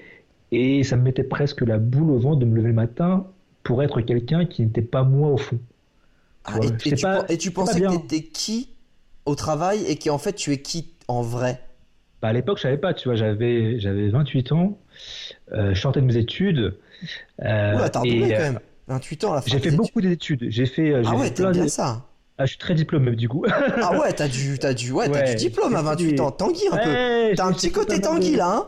Et 0.51 0.83
ça 0.83 0.97
me 0.97 1.03
mettait 1.03 1.23
presque 1.23 1.61
la 1.61 1.79
boule 1.79 2.11
au 2.11 2.19
ventre 2.19 2.39
de 2.39 2.45
me 2.45 2.55
lever 2.57 2.69
le 2.69 2.73
matin 2.75 3.27
pour 3.63 3.83
être 3.83 4.01
quelqu'un 4.01 4.45
qui 4.45 4.63
n'était 4.63 4.81
pas 4.83 5.03
moi 5.03 5.29
au 5.31 5.37
fond. 5.37 5.59
Ah, 6.43 6.59
Ouais, 6.59 6.71
et, 6.85 6.93
tu, 6.93 7.07
pas- 7.07 7.25
et 7.29 7.37
tu 7.37 7.51
pensais 7.51 7.81
que 7.81 7.87
bien. 7.87 7.97
t'étais 7.97 8.23
qui 8.23 8.75
au 9.25 9.35
travail 9.35 9.85
et 9.85 9.97
qu'en 9.97 10.17
fait, 10.17 10.33
tu 10.33 10.51
es 10.53 10.61
qui 10.61 10.93
en 11.07 11.21
vrai? 11.21 11.68
Bah, 12.21 12.27
à 12.29 12.33
l'époque, 12.33 12.57
je 12.57 12.63
savais 12.63 12.77
pas, 12.77 12.93
tu 12.93 13.07
vois, 13.07 13.15
j'avais 13.15 13.79
j'avais 13.79 14.09
28 14.09 14.51
ans, 14.51 14.77
euh, 15.53 15.73
je 15.73 15.79
sortais 15.79 16.01
de 16.01 16.05
mes 16.05 16.17
études. 16.17 16.75
euh, 17.43 17.75
Oula, 17.75 17.89
t'as 17.89 17.99
redoublé 18.01 18.31
euh, 18.33 18.35
quand 18.37 18.43
même. 18.43 18.59
28 18.87 19.23
ans, 19.25 19.33
la 19.35 19.41
J'ai 19.45 19.59
fait 19.59 19.71
beaucoup 19.71 20.01
d'études. 20.01 20.45
J'ai 20.49 20.65
fait, 20.65 20.91
euh, 20.91 21.03
Ah 21.05 21.15
ouais, 21.15 21.31
t'aimes 21.31 21.51
bien 21.51 21.67
ça. 21.67 22.05
Ah, 22.37 22.45
je 22.45 22.51
suis 22.51 22.57
très 22.57 22.73
diplômé 22.73 23.15
du 23.15 23.27
coup. 23.29 23.45
Ah 23.83 23.99
ouais, 23.99 24.13
t'as 24.13 24.27
du, 24.27 24.57
t'as 24.59 24.73
du, 24.73 24.91
ouais, 24.91 25.09
t'as 25.09 25.23
du 25.29 25.35
diplôme 25.35 25.75
à 25.75 25.79
j'ai 25.79 25.83
fait 25.83 25.89
28 25.91 26.11
des- 26.13 26.19
ans. 26.21 26.31
Tanguy 26.31 26.63
un 26.71 26.77
peu. 26.77 27.35
T'as 27.35 27.45
un 27.45 27.51
petit 27.53 27.71
côté 27.71 27.99
Tanguy 28.01 28.35
là, 28.35 28.55
hein 28.55 28.65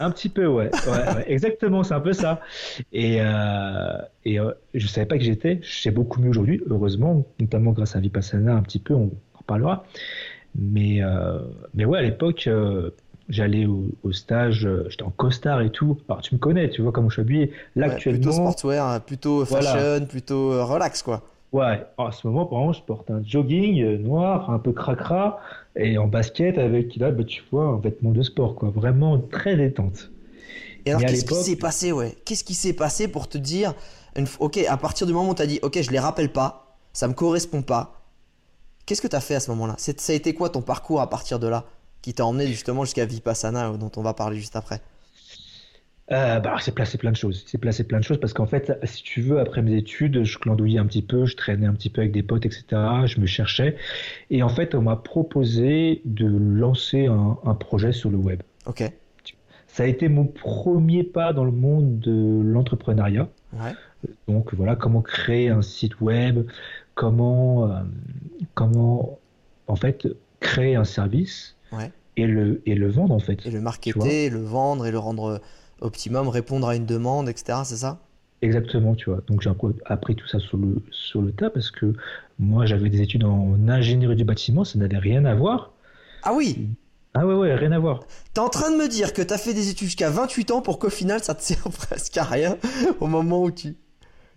Un 0.00 0.10
petit 0.10 0.28
peu, 0.28 0.46
ouais. 0.46 0.70
Ouais, 0.86 1.14
ouais, 1.14 1.24
exactement, 1.28 1.82
c'est 1.84 1.94
un 1.94 2.00
peu 2.00 2.12
ça. 2.12 2.40
Et, 2.92 3.18
euh, 3.20 3.96
et 4.24 4.38
euh, 4.40 4.50
je 4.74 4.86
savais 4.88 5.06
pas 5.06 5.16
qui 5.18 5.24
j'étais. 5.24 5.60
Je 5.62 5.80
sais 5.82 5.90
beaucoup 5.92 6.20
mieux 6.20 6.30
aujourd'hui, 6.30 6.60
heureusement, 6.68 7.24
notamment 7.40 7.70
grâce 7.72 7.94
à 7.96 8.00
Vipassana 8.00 8.54
un 8.54 8.62
petit 8.62 8.80
peu, 8.80 8.94
on 8.94 9.04
en 9.34 9.38
reparlera. 9.38 9.84
Mais, 10.54 11.02
euh, 11.02 11.38
mais 11.74 11.84
ouais, 11.84 11.98
à 11.98 12.02
l'époque, 12.02 12.46
euh, 12.46 12.90
j'allais 13.28 13.66
au, 13.66 13.88
au 14.02 14.12
stage, 14.12 14.66
euh, 14.66 14.86
j'étais 14.88 15.02
en 15.02 15.10
costard 15.10 15.60
et 15.62 15.70
tout. 15.70 15.98
Alors 16.08 16.22
tu 16.22 16.34
me 16.34 16.40
connais, 16.40 16.70
tu 16.70 16.82
vois 16.82 16.92
comment 16.92 17.08
je 17.08 17.14
suis 17.14 17.22
habillé. 17.22 17.52
Là, 17.76 17.86
Ouais, 17.86 17.92
actuellement, 17.92 18.20
Plutôt 18.20 18.32
sportswear, 18.32 19.00
plutôt 19.04 19.44
Voilà. 19.48 19.70
fashion, 19.72 20.06
plutôt 20.06 20.66
relax 20.66 21.02
quoi. 21.02 21.22
Ouais, 21.52 21.86
en 21.98 22.10
ce 22.10 22.26
moment, 22.26 22.44
par 22.46 22.58
exemple, 22.60 22.78
je 22.78 22.82
porte 22.82 23.10
un 23.10 23.22
jogging 23.24 23.96
noir, 24.02 24.50
un 24.50 24.58
peu 24.58 24.72
cracra, 24.72 25.38
et 25.76 25.96
en 25.98 26.06
basket 26.08 26.58
avec, 26.58 26.96
là, 26.96 27.12
bah, 27.12 27.24
tu 27.24 27.42
vois, 27.50 27.66
un 27.66 27.78
vêtement 27.78 28.10
de 28.10 28.22
sport, 28.22 28.54
quoi. 28.56 28.70
Vraiment 28.70 29.18
très 29.20 29.56
détente. 29.56 30.10
Et 30.86 30.90
alors 30.90 31.04
qu'est-ce 31.04 31.24
qui 31.24 31.34
s'est 31.34 31.56
passé, 31.56 31.92
ouais? 31.92 32.16
Qu'est-ce 32.24 32.44
qui 32.44 32.54
s'est 32.54 32.72
passé 32.74 33.08
pour 33.08 33.28
te 33.28 33.38
dire, 33.38 33.74
une 34.16 34.26
ok, 34.40 34.58
à 34.68 34.76
partir 34.76 35.06
du 35.06 35.12
moment 35.12 35.30
où 35.30 35.34
t'as 35.34 35.46
dit, 35.46 35.58
ok, 35.62 35.80
je 35.80 35.90
les 35.90 35.98
rappelle 35.98 36.32
pas, 36.32 36.78
ça 36.92 37.08
me 37.08 37.14
correspond 37.14 37.62
pas. 37.62 38.03
Qu'est-ce 38.86 39.02
que 39.02 39.08
t'as 39.08 39.20
fait 39.20 39.34
à 39.34 39.40
ce 39.40 39.50
moment-là? 39.52 39.76
Ça 39.78 40.12
a 40.12 40.16
été 40.16 40.34
quoi 40.34 40.50
ton 40.50 40.62
parcours 40.62 41.00
à 41.00 41.08
partir 41.08 41.38
de 41.38 41.46
là, 41.46 41.64
qui 42.02 42.12
t'a 42.12 42.24
emmené 42.26 42.46
justement 42.46 42.84
jusqu'à 42.84 43.06
Vipassana, 43.06 43.70
euh, 43.70 43.76
dont 43.76 43.90
on 43.96 44.02
va 44.02 44.14
parler 44.14 44.36
juste 44.36 44.56
après? 44.56 44.80
Euh, 46.12 46.38
bah, 46.38 46.56
c'est 46.60 46.74
placé 46.74 46.98
plein 46.98 47.12
de 47.12 47.16
choses. 47.16 47.44
C'est 47.46 47.56
placé 47.56 47.82
plein 47.84 47.98
de 47.98 48.04
choses 48.04 48.20
parce 48.20 48.34
qu'en 48.34 48.44
fait, 48.46 48.78
si 48.84 49.02
tu 49.02 49.22
veux, 49.22 49.40
après 49.40 49.62
mes 49.62 49.74
études, 49.74 50.22
je 50.22 50.38
clandouillais 50.38 50.78
un 50.78 50.84
petit 50.84 51.00
peu, 51.00 51.24
je 51.24 51.34
traînais 51.34 51.66
un 51.66 51.72
petit 51.72 51.88
peu 51.88 52.02
avec 52.02 52.12
des 52.12 52.22
potes, 52.22 52.44
etc. 52.44 52.64
Je 53.06 53.20
me 53.20 53.26
cherchais. 53.26 53.76
Et 54.28 54.42
en 54.42 54.50
fait, 54.50 54.74
on 54.74 54.82
m'a 54.82 54.96
proposé 54.96 56.02
de 56.04 56.26
lancer 56.26 57.06
un, 57.06 57.38
un 57.42 57.54
projet 57.54 57.92
sur 57.92 58.10
le 58.10 58.18
web. 58.18 58.42
Ok. 58.66 58.84
Ça 59.66 59.84
a 59.84 59.86
été 59.86 60.08
mon 60.08 60.26
premier 60.26 61.02
pas 61.02 61.32
dans 61.32 61.44
le 61.44 61.50
monde 61.50 61.98
de 61.98 62.42
l'entrepreneuriat. 62.44 63.28
Ouais. 63.54 63.72
Donc 64.28 64.54
voilà, 64.54 64.76
comment 64.76 65.00
créer 65.02 65.48
un 65.48 65.62
site 65.62 66.00
web, 66.00 66.46
comment, 66.94 67.70
euh, 67.70 67.80
comment 68.54 69.18
en 69.66 69.76
fait 69.76 70.06
créer 70.40 70.76
un 70.76 70.84
service 70.84 71.56
Ouais. 71.72 71.90
et 72.16 72.26
le, 72.26 72.62
et 72.66 72.74
le 72.74 72.88
vendre 72.88 73.14
en 73.14 73.18
fait. 73.18 73.44
Et 73.46 73.50
le 73.50 73.60
marketer, 73.60 74.30
le 74.30 74.42
vendre 74.42 74.86
et 74.86 74.90
le 74.92 74.98
rendre 74.98 75.24
euh, 75.24 75.38
optimum, 75.80 76.28
répondre 76.28 76.68
à 76.68 76.76
une 76.76 76.86
demande, 76.86 77.28
etc. 77.28 77.58
C'est 77.64 77.76
ça? 77.78 77.98
Exactement, 78.42 78.94
tu 78.94 79.10
vois. 79.10 79.20
Donc 79.26 79.40
j'ai 79.40 79.50
appris, 79.86 80.14
tout 80.14 80.26
ça 80.28 80.38
sur 80.38 80.58
le, 80.58 80.82
sur 80.90 81.22
le 81.22 81.32
tas 81.32 81.50
parce 81.50 81.70
que 81.70 81.94
moi 82.38 82.66
j'avais 82.66 82.90
des 82.90 83.00
études 83.00 83.24
en 83.24 83.56
ingénierie 83.68 84.16
du 84.16 84.24
bâtiment, 84.24 84.64
ça 84.64 84.78
n'avait 84.78 84.98
rien 84.98 85.24
à 85.24 85.34
voir. 85.34 85.72
Ah 86.22 86.34
oui 86.34 86.68
Ah 87.14 87.26
ouais, 87.26 87.34
ouais, 87.34 87.54
rien 87.54 87.72
à 87.72 87.78
voir. 87.78 88.00
T'es 88.34 88.40
en 88.40 88.50
train 88.50 88.70
de 88.70 88.76
me 88.76 88.86
dire 88.88 89.12
que 89.14 89.22
t'as 89.22 89.38
fait 89.38 89.54
des 89.54 89.70
études 89.70 89.86
jusqu'à 89.88 90.10
28 90.10 90.50
ans 90.50 90.60
pour 90.62 90.78
qu'au 90.78 90.90
final 90.90 91.22
ça 91.22 91.34
te 91.34 91.42
sert 91.48 91.62
presque 91.70 92.16
à 92.18 92.24
rien 92.24 92.58
au 93.00 93.06
moment 93.06 93.42
où 93.42 93.50
tu. 93.50 93.76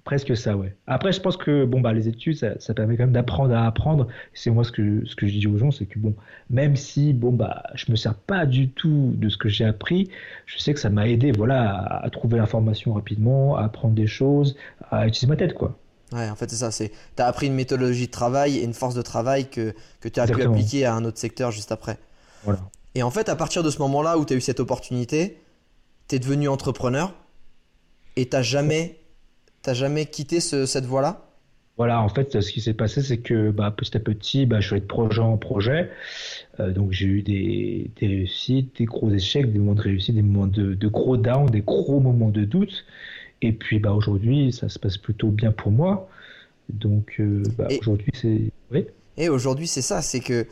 Presque 0.07 0.37
ça, 0.37 0.55
ouais. 0.55 0.73
Après, 0.87 1.11
je 1.11 1.19
pense 1.19 1.35
que 1.35 1.65
bon, 1.65 1.81
bah, 1.81 1.91
les 1.91 2.07
études, 2.07 2.37
ça, 2.37 2.57
ça 2.61 2.73
permet 2.73 2.95
quand 2.95 3.03
même 3.03 3.11
d'apprendre 3.11 3.53
à 3.53 3.67
apprendre. 3.67 4.07
C'est 4.33 4.49
moi 4.49 4.63
ce 4.63 4.71
que, 4.71 5.05
ce 5.05 5.17
que 5.17 5.27
je 5.27 5.37
dis 5.37 5.47
aux 5.47 5.57
gens, 5.57 5.69
c'est 5.69 5.85
que 5.85 5.99
bon, 5.99 6.15
même 6.49 6.77
si 6.77 7.11
bon, 7.11 7.33
bah, 7.33 7.63
je 7.75 7.91
me 7.91 7.97
sers 7.97 8.15
pas 8.15 8.45
du 8.45 8.69
tout 8.69 9.11
de 9.17 9.27
ce 9.27 9.35
que 9.35 9.49
j'ai 9.49 9.65
appris, 9.65 10.09
je 10.45 10.59
sais 10.59 10.73
que 10.73 10.79
ça 10.79 10.89
m'a 10.89 11.09
aidé 11.09 11.33
voilà, 11.33 11.71
à, 11.71 12.05
à 12.05 12.09
trouver 12.09 12.37
l'information 12.37 12.93
rapidement, 12.93 13.57
à 13.57 13.65
apprendre 13.65 13.95
des 13.95 14.07
choses, 14.07 14.55
à 14.91 15.07
utiliser 15.07 15.27
ma 15.27 15.35
tête, 15.35 15.53
quoi. 15.53 15.77
Ouais, 16.13 16.29
en 16.29 16.37
fait, 16.37 16.49
c'est 16.49 16.55
ça. 16.55 16.71
C'est 16.71 16.93
t'as 17.17 17.27
appris 17.27 17.47
une 17.47 17.55
méthodologie 17.55 18.05
de 18.05 18.11
travail 18.11 18.59
et 18.59 18.63
une 18.63 18.73
force 18.73 18.95
de 18.95 19.01
travail 19.01 19.49
que, 19.49 19.75
que 19.99 20.07
tu 20.07 20.21
as 20.21 20.27
pu 20.27 20.41
appliquer 20.41 20.85
à 20.85 20.95
un 20.95 21.03
autre 21.03 21.17
secteur 21.17 21.51
juste 21.51 21.73
après. 21.73 21.97
Voilà. 22.45 22.59
Et 22.95 23.03
en 23.03 23.11
fait, 23.11 23.27
à 23.27 23.35
partir 23.35 23.61
de 23.61 23.69
ce 23.69 23.79
moment-là 23.79 24.17
où 24.17 24.23
tu 24.23 24.33
as 24.33 24.37
eu 24.37 24.41
cette 24.41 24.61
opportunité, 24.61 25.37
t'es 26.07 26.17
devenu 26.17 26.47
entrepreneur 26.47 27.13
et 28.15 28.29
t'as 28.29 28.41
jamais, 28.41 28.99
t'as 29.67 29.73
jamais 29.75 30.05
quitté 30.07 30.39
ce- 30.39 30.65
cette 30.65 30.85
voie-là? 30.85 31.29
Voilà, 31.77 32.01
en 32.01 32.09
fait, 32.09 32.41
ce 32.41 32.51
qui 32.51 32.59
s'est 32.59 32.73
passé, 32.73 33.03
c'est 33.03 33.19
que 33.19 33.51
bah, 33.51 33.69
petit 33.69 33.95
à 33.95 33.99
petit, 33.99 34.47
bah, 34.47 34.59
je 34.61 34.65
suis 34.67 34.73
allé 34.75 34.81
de 34.81 34.87
projet 34.87 35.21
en 35.21 35.37
projet. 35.37 35.91
Euh, 36.59 36.71
donc, 36.71 36.91
j'ai 36.91 37.05
eu 37.07 37.21
des, 37.23 37.91
des 37.99 38.07
réussites, 38.07 38.77
des 38.77 38.85
gros 38.85 39.11
échecs, 39.11 39.51
des 39.51 39.59
moments 39.59 39.75
de 39.75 39.81
réussite, 39.81 40.15
des 40.15 40.23
moments 40.23 40.47
de, 40.47 40.73
de 40.73 40.87
gros 40.87 41.17
down, 41.17 41.47
des 41.49 41.61
gros 41.61 41.99
moments 41.99 42.29
de 42.31 42.45
doute. 42.45 42.85
Et 43.41 43.53
puis, 43.53 43.79
bah, 43.79 43.93
aujourd'hui, 43.93 44.53
ça 44.53 44.69
se 44.69 44.79
passe 44.79 44.97
plutôt 44.97 45.29
bien 45.29 45.51
pour 45.51 45.71
moi. 45.71 46.09
Donc, 46.69 47.15
euh, 47.19 47.43
bah, 47.57 47.67
aujourd'hui, 47.81 48.11
c'est. 48.15 48.51
Oui, 48.71 48.85
Et 49.17 49.29
aujourd'hui, 49.29 49.67
c'est 49.67 49.81
ça, 49.81 50.01
c'est 50.01 50.19
que 50.19 50.47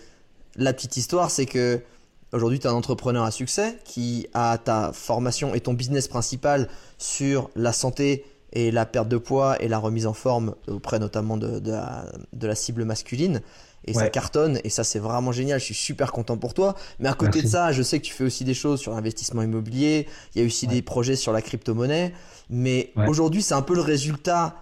la 0.55 0.73
petite 0.73 0.97
histoire, 0.97 1.31
c'est 1.31 1.45
que 1.45 1.81
aujourd'hui, 2.33 2.59
tu 2.59 2.67
es 2.67 2.69
un 2.69 2.73
entrepreneur 2.73 3.23
à 3.23 3.31
succès 3.31 3.77
qui 3.85 4.27
a 4.33 4.57
ta 4.57 4.91
formation 4.93 5.55
et 5.55 5.61
ton 5.61 5.73
business 5.73 6.07
principal 6.07 6.69
sur 6.97 7.49
la 7.55 7.73
santé 7.73 8.25
et 8.55 8.71
la 8.71 8.85
perte 8.85 9.07
de 9.09 9.17
poids 9.17 9.61
et 9.61 9.67
la 9.67 9.77
remise 9.77 10.07
en 10.07 10.13
forme 10.13 10.55
auprès 10.67 10.97
notamment 10.97 11.37
de, 11.37 11.59
de 11.59 11.71
la, 11.71 12.05
de 12.33 12.47
la 12.47 12.55
cible 12.55 12.85
masculine. 12.85 13.41
Et 13.87 13.93
ça 13.93 14.09
cartonne, 14.09 14.59
et 14.63 14.69
ça 14.71 14.83
c'est 14.83 14.97
vraiment 14.97 15.31
génial, 15.31 15.59
je 15.59 15.65
suis 15.65 15.75
super 15.75 16.11
content 16.11 16.37
pour 16.37 16.55
toi. 16.55 16.73
Mais 16.97 17.07
à 17.07 17.13
côté 17.13 17.33
Merci. 17.35 17.43
de 17.43 17.47
ça, 17.49 17.71
je 17.71 17.83
sais 17.83 17.99
que 17.99 18.05
tu 18.05 18.13
fais 18.13 18.23
aussi 18.23 18.43
des 18.43 18.55
choses 18.55 18.79
sur 18.79 18.91
l'investissement 18.93 19.43
immobilier, 19.43 20.07
il 20.33 20.41
y 20.41 20.43
a 20.43 20.47
aussi 20.47 20.65
Ouais. 20.65 20.73
des 20.73 20.81
projets 20.81 21.15
sur 21.15 21.31
la 21.31 21.43
crypto-monnaie. 21.43 22.11
Mais 22.49 22.91
Ouais. 22.95 23.07
aujourd'hui, 23.07 23.43
c'est 23.43 23.53
un 23.53 23.61
peu 23.61 23.75
le 23.75 23.81
résultat 23.81 24.55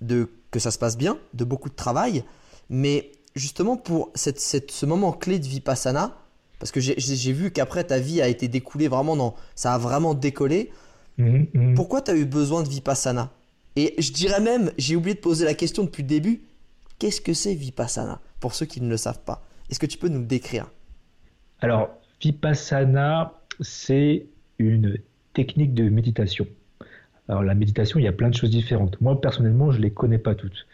de 0.00 0.30
que 0.50 0.58
ça 0.58 0.70
se 0.70 0.78
passe 0.78 0.96
bien, 0.96 1.18
de 1.34 1.44
beaucoup 1.44 1.68
de 1.68 1.74
travail. 1.74 2.24
Mais 2.70 3.12
justement 3.36 3.76
pour 3.76 4.10
cette, 4.14 4.40
cette- 4.40 4.70
ce 4.70 4.86
moment 4.86 5.12
clé 5.12 5.38
de 5.38 5.46
Vipassana, 5.46 6.16
parce 6.58 6.72
que 6.72 6.80
j'ai 6.80 7.32
vu 7.32 7.50
qu'après 7.50 7.84
ta 7.84 7.98
vie 7.98 8.22
a 8.22 8.28
été 8.28 8.48
découlée 8.48 8.88
vraiment 8.88 9.14
dans, 9.14 9.34
ça 9.56 9.74
a 9.74 9.78
vraiment 9.78 10.14
décollé. 10.14 10.70
Mhm, 11.18 11.46
mhm. 11.52 11.74
Pourquoi 11.74 12.00
tu 12.00 12.12
as 12.12 12.16
eu 12.16 12.24
besoin 12.24 12.62
de 12.62 12.68
Vipassana? 12.68 13.30
Et 13.76 13.94
je 13.98 14.12
dirais 14.12 14.40
même, 14.40 14.72
j'ai 14.78 14.96
oublié 14.96 15.14
de 15.14 15.20
poser 15.20 15.44
la 15.44 15.54
question 15.54 15.84
depuis 15.84 16.02
le 16.02 16.08
début, 16.08 16.40
qu'est-ce 16.98 17.20
que 17.20 17.32
c'est 17.32 17.54
Vipassana 17.54 18.20
Pour 18.40 18.54
ceux 18.54 18.66
qui 18.66 18.80
ne 18.80 18.88
le 18.88 18.96
savent 18.96 19.22
pas, 19.24 19.44
est-ce 19.70 19.78
que 19.78 19.86
tu 19.86 19.98
peux 19.98 20.08
nous 20.08 20.20
le 20.20 20.26
décrire? 20.26 20.70
Alors, 21.60 21.90
Vipassana, 22.20 23.34
c'est 23.60 24.26
une 24.58 24.96
technique 25.34 25.74
de 25.74 25.88
méditation. 25.88 26.46
Alors, 27.28 27.42
la 27.42 27.54
méditation, 27.54 28.00
il 28.00 28.04
y 28.04 28.08
a 28.08 28.12
plein 28.12 28.28
de 28.28 28.34
choses 28.34 28.50
différentes. 28.50 29.00
Moi, 29.00 29.20
personnellement, 29.20 29.70
je 29.70 29.78
ne 29.78 29.82
les 29.82 29.90
connais 29.90 30.18
pas 30.18 30.34
toutes. 30.34 30.66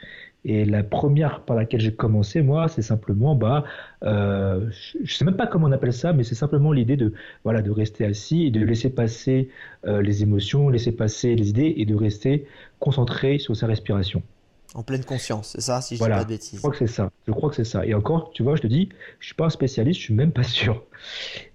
Et 0.48 0.64
la 0.64 0.84
première 0.84 1.40
par 1.44 1.56
laquelle 1.56 1.80
j'ai 1.80 1.94
commencé, 1.94 2.40
moi, 2.42 2.68
c'est 2.68 2.82
simplement, 2.82 3.34
bah, 3.34 3.64
euh, 4.04 4.70
je 4.72 4.98
ne 5.02 5.06
sais 5.06 5.24
même 5.24 5.36
pas 5.36 5.46
comment 5.48 5.66
on 5.66 5.72
appelle 5.72 5.92
ça, 5.92 6.12
mais 6.12 6.22
c'est 6.24 6.36
simplement 6.36 6.72
l'idée 6.72 6.96
de, 6.96 7.12
voilà, 7.44 7.62
de 7.62 7.70
rester 7.70 8.04
assis 8.04 8.44
et 8.46 8.50
de 8.52 8.60
laisser 8.64 8.90
passer 8.90 9.50
euh, 9.86 10.02
les 10.02 10.22
émotions, 10.22 10.68
laisser 10.68 10.92
passer 10.92 11.34
les 11.34 11.50
idées 11.50 11.74
et 11.78 11.84
de 11.84 11.94
rester 11.96 12.46
concentré 12.78 13.38
sur 13.38 13.56
sa 13.56 13.66
respiration. 13.66 14.22
En 14.74 14.82
pleine 14.82 15.04
conscience, 15.04 15.50
c'est 15.52 15.60
ça, 15.60 15.80
si 15.80 15.96
je 15.96 15.98
Voilà. 15.98 16.16
dis 16.18 16.18
pas 16.20 16.24
de 16.24 16.28
Je 16.28 16.34
bêtises. 16.34 16.60
crois 16.60 16.70
que 16.70 16.76
c'est 16.78 16.86
ça. 16.86 17.10
Je 17.26 17.32
crois 17.32 17.50
que 17.50 17.56
c'est 17.56 17.64
ça. 17.64 17.84
Et 17.86 17.94
encore, 17.94 18.30
tu 18.32 18.42
vois, 18.42 18.56
je 18.56 18.62
te 18.62 18.66
dis, 18.68 18.90
je 19.20 19.26
suis 19.26 19.34
pas 19.34 19.46
un 19.46 19.50
spécialiste, 19.50 19.98
je 20.00 20.04
suis 20.06 20.14
même 20.14 20.32
pas 20.32 20.42
sûr. 20.44 20.84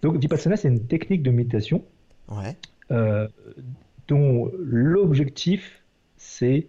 Donc, 0.02 0.18
Vipassana, 0.18 0.58
c'est 0.58 0.68
une 0.70 0.88
technique 0.88 1.24
de 1.24 1.32
méditation 1.32 1.84
Ouais. 2.28 2.58
euh, 2.92 3.28
dont 4.08 4.52
l'objectif, 4.60 5.84
c'est 6.18 6.68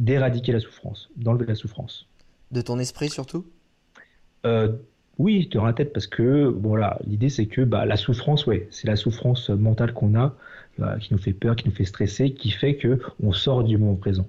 d'éradiquer 0.00 0.52
la 0.52 0.60
souffrance, 0.60 1.10
d'enlever 1.16 1.46
la 1.46 1.56
souffrance. 1.56 2.08
De 2.52 2.60
ton 2.62 2.78
esprit 2.78 3.10
surtout? 3.10 3.44
Euh, 4.46 4.72
oui, 5.18 5.48
dans 5.52 5.64
la 5.64 5.72
tête, 5.72 5.92
parce 5.92 6.06
que 6.06 6.48
bon, 6.50 6.70
voilà, 6.70 6.98
l'idée 7.06 7.28
c'est 7.28 7.46
que 7.46 7.62
bah, 7.62 7.84
la 7.86 7.96
souffrance, 7.96 8.46
ouais, 8.46 8.68
c'est 8.70 8.86
la 8.88 8.96
souffrance 8.96 9.50
mentale 9.50 9.92
qu'on 9.94 10.14
a, 10.14 10.34
euh, 10.80 10.98
qui 10.98 11.12
nous 11.12 11.18
fait 11.20 11.32
peur, 11.34 11.56
qui 11.56 11.68
nous 11.68 11.74
fait 11.74 11.84
stresser, 11.84 12.32
qui 12.32 12.50
fait 12.50 12.76
que 12.76 13.00
on 13.22 13.32
sort 13.32 13.64
du 13.64 13.76
moment 13.78 13.96
présent. 13.96 14.26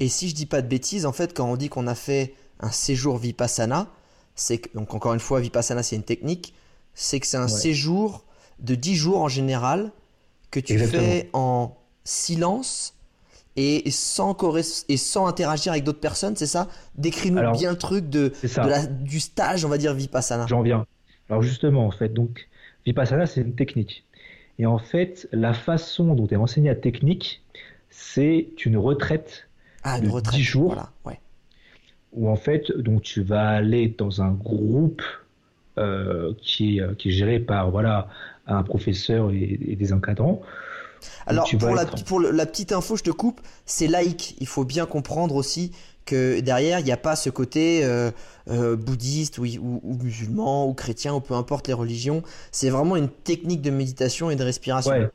Et 0.00 0.08
si 0.08 0.28
je 0.28 0.34
dis 0.34 0.46
pas 0.46 0.62
de 0.62 0.68
bêtises, 0.68 1.06
en 1.06 1.12
fait, 1.12 1.34
quand 1.34 1.48
on 1.50 1.56
dit 1.56 1.68
qu'on 1.68 1.86
a 1.86 1.94
fait 1.94 2.34
un 2.60 2.70
séjour 2.70 3.18
Vipassana, 3.18 3.88
c'est 4.34 4.58
que, 4.58 4.76
donc 4.76 4.94
encore 4.94 5.14
une 5.14 5.20
fois, 5.20 5.40
Vipassana 5.40 5.82
c'est 5.82 5.96
une 5.96 6.02
technique, 6.04 6.54
c'est 6.94 7.20
que 7.20 7.26
c'est 7.26 7.36
un 7.36 7.48
Ouais. 7.48 7.48
séjour 7.48 8.24
de 8.60 8.74
10 8.74 8.96
jours 8.96 9.20
en 9.20 9.28
général 9.28 9.92
que 10.50 10.60
tu 10.60 10.74
Exactement. 10.74 11.02
fais 11.02 11.30
en 11.32 11.76
silence 12.04 12.94
et 13.56 13.90
sans, 13.90 14.32
corres- 14.32 14.84
et 14.88 14.96
sans 14.96 15.26
interagir 15.26 15.72
avec 15.72 15.84
d'autres 15.84 16.00
personnes, 16.00 16.36
c'est 16.36 16.46
ça? 16.46 16.68
Décris-nous 16.96 17.52
bien 17.52 17.70
le 17.72 17.78
truc 17.78 18.08
de, 18.08 18.32
de 18.42 18.68
la- 18.68 18.86
du 18.86 19.20
stage, 19.20 19.64
on 19.64 19.68
va 19.68 19.78
dire 19.78 19.94
Vipassana. 19.94 20.46
J'en 20.48 20.62
viens. 20.62 20.86
Alors 21.30 21.42
justement, 21.42 21.86
en 21.86 21.90
fait, 21.90 22.12
donc 22.12 22.48
Vipassana, 22.86 23.26
c'est 23.26 23.40
une 23.42 23.54
technique. 23.54 24.04
Et 24.58 24.66
en 24.66 24.78
fait, 24.78 25.28
la 25.32 25.52
façon 25.54 26.14
dont 26.14 26.26
est 26.28 26.36
enseignée 26.36 26.68
la 26.68 26.74
technique, 26.76 27.42
c'est 27.90 28.48
une 28.64 28.76
retraite 28.76 29.48
Ah, 29.82 29.98
de 30.00 30.04
une 30.06 30.10
retraite. 30.10 30.34
10 30.36 30.42
jours. 30.42 30.66
Voilà, 30.74 30.90
ouais. 31.04 31.20
où 32.12 32.28
en 32.28 32.36
fait, 32.36 32.70
donc 32.76 33.02
tu 33.02 33.22
vas 33.22 33.48
aller 33.48 33.88
dans 33.98 34.22
un 34.22 34.30
groupe 34.32 35.02
euh, 35.78 36.32
qui 36.40 36.78
est, 36.78 36.80
euh, 36.82 36.94
qui 36.94 37.08
est 37.08 37.12
géré 37.12 37.40
par 37.40 37.70
voilà 37.70 38.08
un 38.46 38.62
professeur 38.62 39.30
et, 39.32 39.58
et 39.66 39.74
des 39.76 39.92
encadrants. 39.92 40.40
Alors, 41.26 41.48
pour, 41.58 41.74
la, 41.74 41.82
être- 41.82 42.04
pour 42.04 42.20
le- 42.20 42.30
la 42.30 42.46
petite 42.46 42.72
info, 42.72 42.96
je 42.96 43.02
te 43.02 43.10
coupe, 43.10 43.40
c'est 43.66 43.86
laïque. 43.86 44.36
Il 44.40 44.46
faut 44.46 44.64
bien 44.64 44.86
comprendre 44.86 45.34
aussi 45.34 45.72
que 46.04 46.40
derrière, 46.40 46.80
il 46.80 46.84
n'y 46.84 46.92
a 46.92 46.96
pas 46.98 47.16
ce 47.16 47.30
côté 47.30 47.82
euh, 47.84 48.10
euh, 48.50 48.76
bouddhiste 48.76 49.38
ou, 49.38 49.44
ou- 49.44 49.80
ou 49.82 49.94
musulman 50.02 50.68
ou 50.68 50.74
chrétien 50.74 51.14
ou 51.14 51.20
peu 51.20 51.34
importe 51.34 51.66
les 51.68 51.72
religions. 51.74 52.22
C'est 52.52 52.68
vraiment 52.70 52.96
une 52.96 53.08
technique 53.08 53.62
de 53.62 53.70
méditation 53.70 54.28
et 54.30 54.36
de 54.36 54.42
respiration. 54.44 54.90
Ouais, 54.92 55.08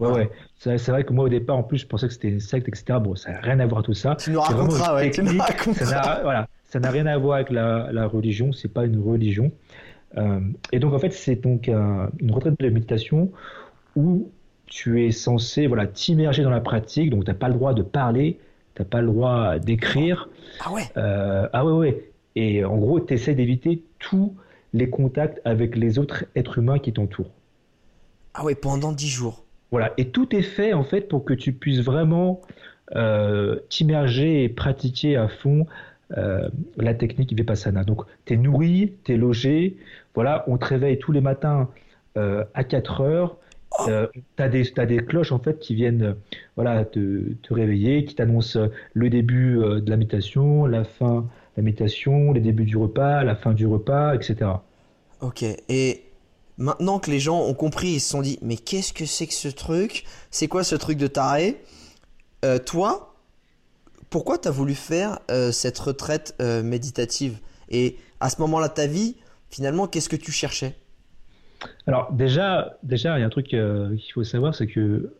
ouais, 0.00 0.10
ouais. 0.10 0.30
C'est 0.58 0.88
vrai 0.90 1.04
que 1.04 1.12
moi 1.12 1.26
au 1.26 1.28
départ, 1.28 1.56
en 1.56 1.62
plus, 1.62 1.78
je 1.78 1.86
pensais 1.86 2.08
que 2.08 2.12
c'était 2.12 2.28
une 2.28 2.40
secte, 2.40 2.66
etc. 2.68 2.98
Bon, 3.00 3.14
ça 3.14 3.30
n'a 3.32 3.40
rien 3.40 3.60
à 3.60 3.66
voir 3.66 3.82
tout 3.84 3.94
ça. 3.94 4.16
Tu 4.16 4.30
nous 4.32 4.40
raconteras, 4.40 4.96
ouais, 4.96 5.10
tu 5.12 5.22
nous. 5.22 5.36
Ça 5.38 5.44
raconteras. 5.44 5.90
n'a 6.16 6.22
voilà, 6.24 6.48
ça 6.70 6.80
n'a 6.80 6.90
rien 6.90 7.06
à 7.06 7.16
voir 7.18 7.36
avec 7.36 7.50
la, 7.50 7.90
la 7.92 8.06
religion. 8.08 8.52
C'est 8.52 8.72
pas 8.72 8.84
une 8.84 9.00
religion. 9.00 9.52
Euh, 10.16 10.40
et 10.72 10.80
donc 10.80 10.92
en 10.92 10.98
fait, 10.98 11.12
c'est 11.12 11.36
donc 11.36 11.68
un- 11.68 12.10
une 12.18 12.32
retraite 12.32 12.58
de 12.58 12.68
méditation 12.68 13.30
où 13.94 14.28
tu 14.72 15.04
es 15.04 15.10
censé 15.10 15.66
voilà 15.66 15.86
t'immerger 15.86 16.42
dans 16.42 16.50
la 16.50 16.60
pratique. 16.60 17.10
Donc 17.10 17.24
t'as 17.26 17.34
pas 17.34 17.48
le 17.48 17.54
droit 17.54 17.74
de 17.74 17.82
parler, 17.82 18.38
t'as 18.74 18.84
pas 18.84 19.02
le 19.02 19.08
droit 19.08 19.58
d'écrire. 19.58 20.30
Ah 20.60 20.72
ouais 20.72 20.84
Euh, 20.96 21.46
ah 21.52 21.66
ouais, 21.66 21.72
ouais. 21.72 22.10
Et 22.36 22.64
en 22.64 22.78
gros, 22.78 22.98
tu 22.98 23.12
essaies 23.12 23.34
d'éviter 23.34 23.82
tous 23.98 24.34
les 24.72 24.88
contacts 24.88 25.42
avec 25.44 25.76
les 25.76 25.98
autres 25.98 26.24
êtres 26.34 26.56
humains 26.56 26.78
qui 26.78 26.90
t'entourent. 26.94 27.30
Ah 28.32 28.44
ouais, 28.44 28.54
pendant 28.54 28.92
10 28.92 29.08
jours. 29.08 29.44
Voilà. 29.70 29.92
Et 29.98 30.08
tout 30.08 30.34
est 30.34 30.42
fait 30.42 30.72
en 30.72 30.84
fait 30.84 31.02
pour 31.02 31.26
que 31.26 31.34
tu 31.34 31.52
puisses 31.52 31.80
vraiment 31.82 32.40
euh, 32.96 33.56
t'immerger 33.68 34.44
et 34.44 34.48
pratiquer 34.48 35.16
à 35.16 35.28
fond 35.28 35.66
euh, 36.16 36.48
la 36.78 36.94
technique 36.94 37.34
Vipassana. 37.34 37.84
Donc, 37.84 38.04
tu 38.24 38.32
es 38.32 38.36
nourri, 38.38 38.94
tu 39.04 39.12
es 39.12 39.16
logé. 39.18 39.76
Voilà, 40.14 40.44
on 40.46 40.56
te 40.56 40.64
réveille 40.64 40.98
tous 40.98 41.12
les 41.12 41.20
matins 41.20 41.68
euh, 42.16 42.44
à 42.54 42.64
4 42.64 43.02
heures. 43.02 43.36
Euh, 43.88 44.06
tu 44.36 44.42
as 44.42 44.86
des, 44.86 44.98
cloches 44.98 45.32
en 45.32 45.38
fait 45.38 45.58
qui 45.58 45.74
viennent 45.74 46.02
euh, 46.02 46.14
voilà, 46.56 46.84
te, 46.84 47.32
te 47.42 47.54
réveiller, 47.54 48.04
qui 48.04 48.14
t'annoncent 48.14 48.58
euh, 48.58 48.68
le 48.94 49.10
début 49.10 49.56
de 49.56 49.90
la 49.90 49.96
méditation, 49.96 50.66
la 50.66 50.84
fin 50.84 51.22
de 51.22 51.26
la 51.56 51.62
méditation, 51.62 52.32
les 52.32 52.40
débuts 52.40 52.64
du 52.64 52.76
repas, 52.76 53.24
la 53.24 53.36
fin 53.36 53.52
du 53.52 53.66
repas, 53.66 54.14
etc. 54.14 54.50
Ok, 55.20 55.44
et 55.68 56.04
maintenant 56.58 56.98
que 56.98 57.10
les 57.10 57.20
gens 57.20 57.40
ont 57.40 57.54
compris, 57.54 57.88
ils 57.88 58.00
se 58.00 58.10
sont 58.10 58.22
dit, 58.22 58.38
mais 58.42 58.56
qu'est-ce 58.56 58.92
que 58.92 59.06
c'est 59.06 59.26
que 59.26 59.34
ce 59.34 59.48
truc? 59.48 60.04
C'est 60.30 60.48
quoi 60.48 60.64
ce 60.64 60.74
truc 60.74 60.98
de 60.98 61.06
taré? 61.06 61.62
Euh, 62.44 62.58
Toi, 62.58 63.14
pourquoi 64.10 64.38
t'as 64.38 64.50
voulu 64.50 64.74
faire 64.74 65.20
euh, 65.30 65.52
cette 65.52 65.78
retraite 65.78 66.34
méditative? 66.40 67.38
Et 67.68 67.96
à 68.20 68.28
ce 68.28 68.40
moment-là 68.40 68.68
de 68.68 68.74
ta 68.74 68.86
vie, 68.86 69.16
finalement, 69.48 69.86
qu'est-ce 69.86 70.08
que 70.08 70.16
tu 70.16 70.32
cherchais? 70.32 70.74
Alors 71.86 72.12
déjà, 72.12 72.76
déjà, 72.82 73.18
il 73.18 73.20
y 73.20 73.24
a 73.24 73.26
un 73.26 73.30
truc 73.30 73.54
euh, 73.54 73.94
qu'il 73.96 74.12
faut 74.12 74.24
savoir, 74.24 74.54
c'est 74.54 74.66
que 74.66 75.12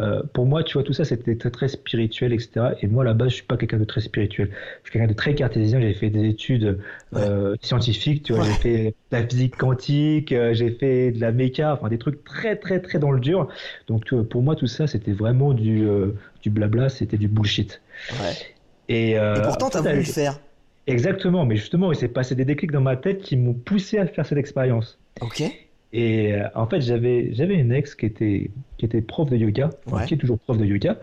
euh, 0.00 0.22
pour 0.32 0.46
moi, 0.46 0.62
tu 0.62 0.74
vois, 0.74 0.82
tout 0.82 0.92
ça, 0.92 1.04
c'était 1.04 1.36
très, 1.36 1.50
très 1.50 1.68
spirituel, 1.68 2.32
etc. 2.32 2.74
Et 2.80 2.86
moi, 2.86 3.02
à 3.02 3.06
la 3.06 3.14
base, 3.14 3.30
je 3.30 3.34
suis 3.36 3.44
pas 3.44 3.56
quelqu'un 3.56 3.78
de 3.78 3.84
très 3.84 4.00
spirituel. 4.00 4.50
Je 4.50 4.88
suis 4.88 4.92
quelqu'un 4.92 5.08
de 5.08 5.16
très 5.16 5.34
cartésien. 5.34 5.80
J'ai 5.80 5.92
fait 5.92 6.08
des 6.08 6.24
études 6.28 6.78
euh, 7.14 7.56
scientifiques, 7.60 8.22
tu 8.22 8.32
vois. 8.32 8.42
Ouais. 8.42 8.48
J'ai 8.48 8.58
fait 8.60 8.84
de 9.10 9.16
la 9.16 9.26
physique 9.26 9.56
quantique, 9.56 10.32
euh, 10.32 10.54
j'ai 10.54 10.70
fait 10.70 11.12
de 11.12 11.20
la 11.20 11.32
méca, 11.32 11.74
enfin 11.74 11.88
des 11.88 11.98
trucs 11.98 12.24
très, 12.24 12.56
très, 12.56 12.80
très 12.80 12.98
dans 12.98 13.10
le 13.10 13.20
dur. 13.20 13.48
Donc 13.86 14.14
pour 14.24 14.42
moi, 14.42 14.56
tout 14.56 14.66
ça, 14.66 14.86
c'était 14.86 15.12
vraiment 15.12 15.52
du, 15.52 15.86
du 16.42 16.50
blabla, 16.50 16.88
c'était 16.88 17.18
du 17.18 17.28
bullshit. 17.28 17.82
Ouais. 18.12 18.34
Et, 18.88 19.10
Et 19.12 19.42
pourtant, 19.42 19.68
t'as 19.68 19.80
après, 19.80 19.92
voulu 19.92 20.06
le 20.06 20.12
faire. 20.12 20.40
Exactement, 20.86 21.46
mais 21.46 21.56
justement, 21.56 21.92
il 21.92 21.96
s'est 21.96 22.08
passé 22.08 22.34
des 22.34 22.44
déclics 22.44 22.72
dans 22.72 22.80
ma 22.80 22.96
tête 22.96 23.20
qui 23.20 23.36
m'ont 23.36 23.54
poussé 23.54 23.98
à 23.98 24.06
faire 24.06 24.26
cette 24.26 24.38
expérience. 24.38 24.98
Ok 25.20 25.42
Et 25.92 26.32
euh, 26.34 26.46
en 26.54 26.66
fait, 26.66 26.80
j'avais 26.80 27.34
j'avais 27.34 27.54
une 27.56 27.72
ex 27.72 27.94
qui 27.94 28.06
était 28.06 28.50
qui 28.78 28.84
était 28.86 29.02
prof 29.02 29.28
de 29.28 29.36
yoga, 29.36 29.70
enfin, 29.86 29.98
Ouais. 29.98 30.06
qui 30.06 30.14
est 30.14 30.16
toujours 30.16 30.38
prof 30.38 30.56
de 30.58 30.64
yoga. 30.64 30.96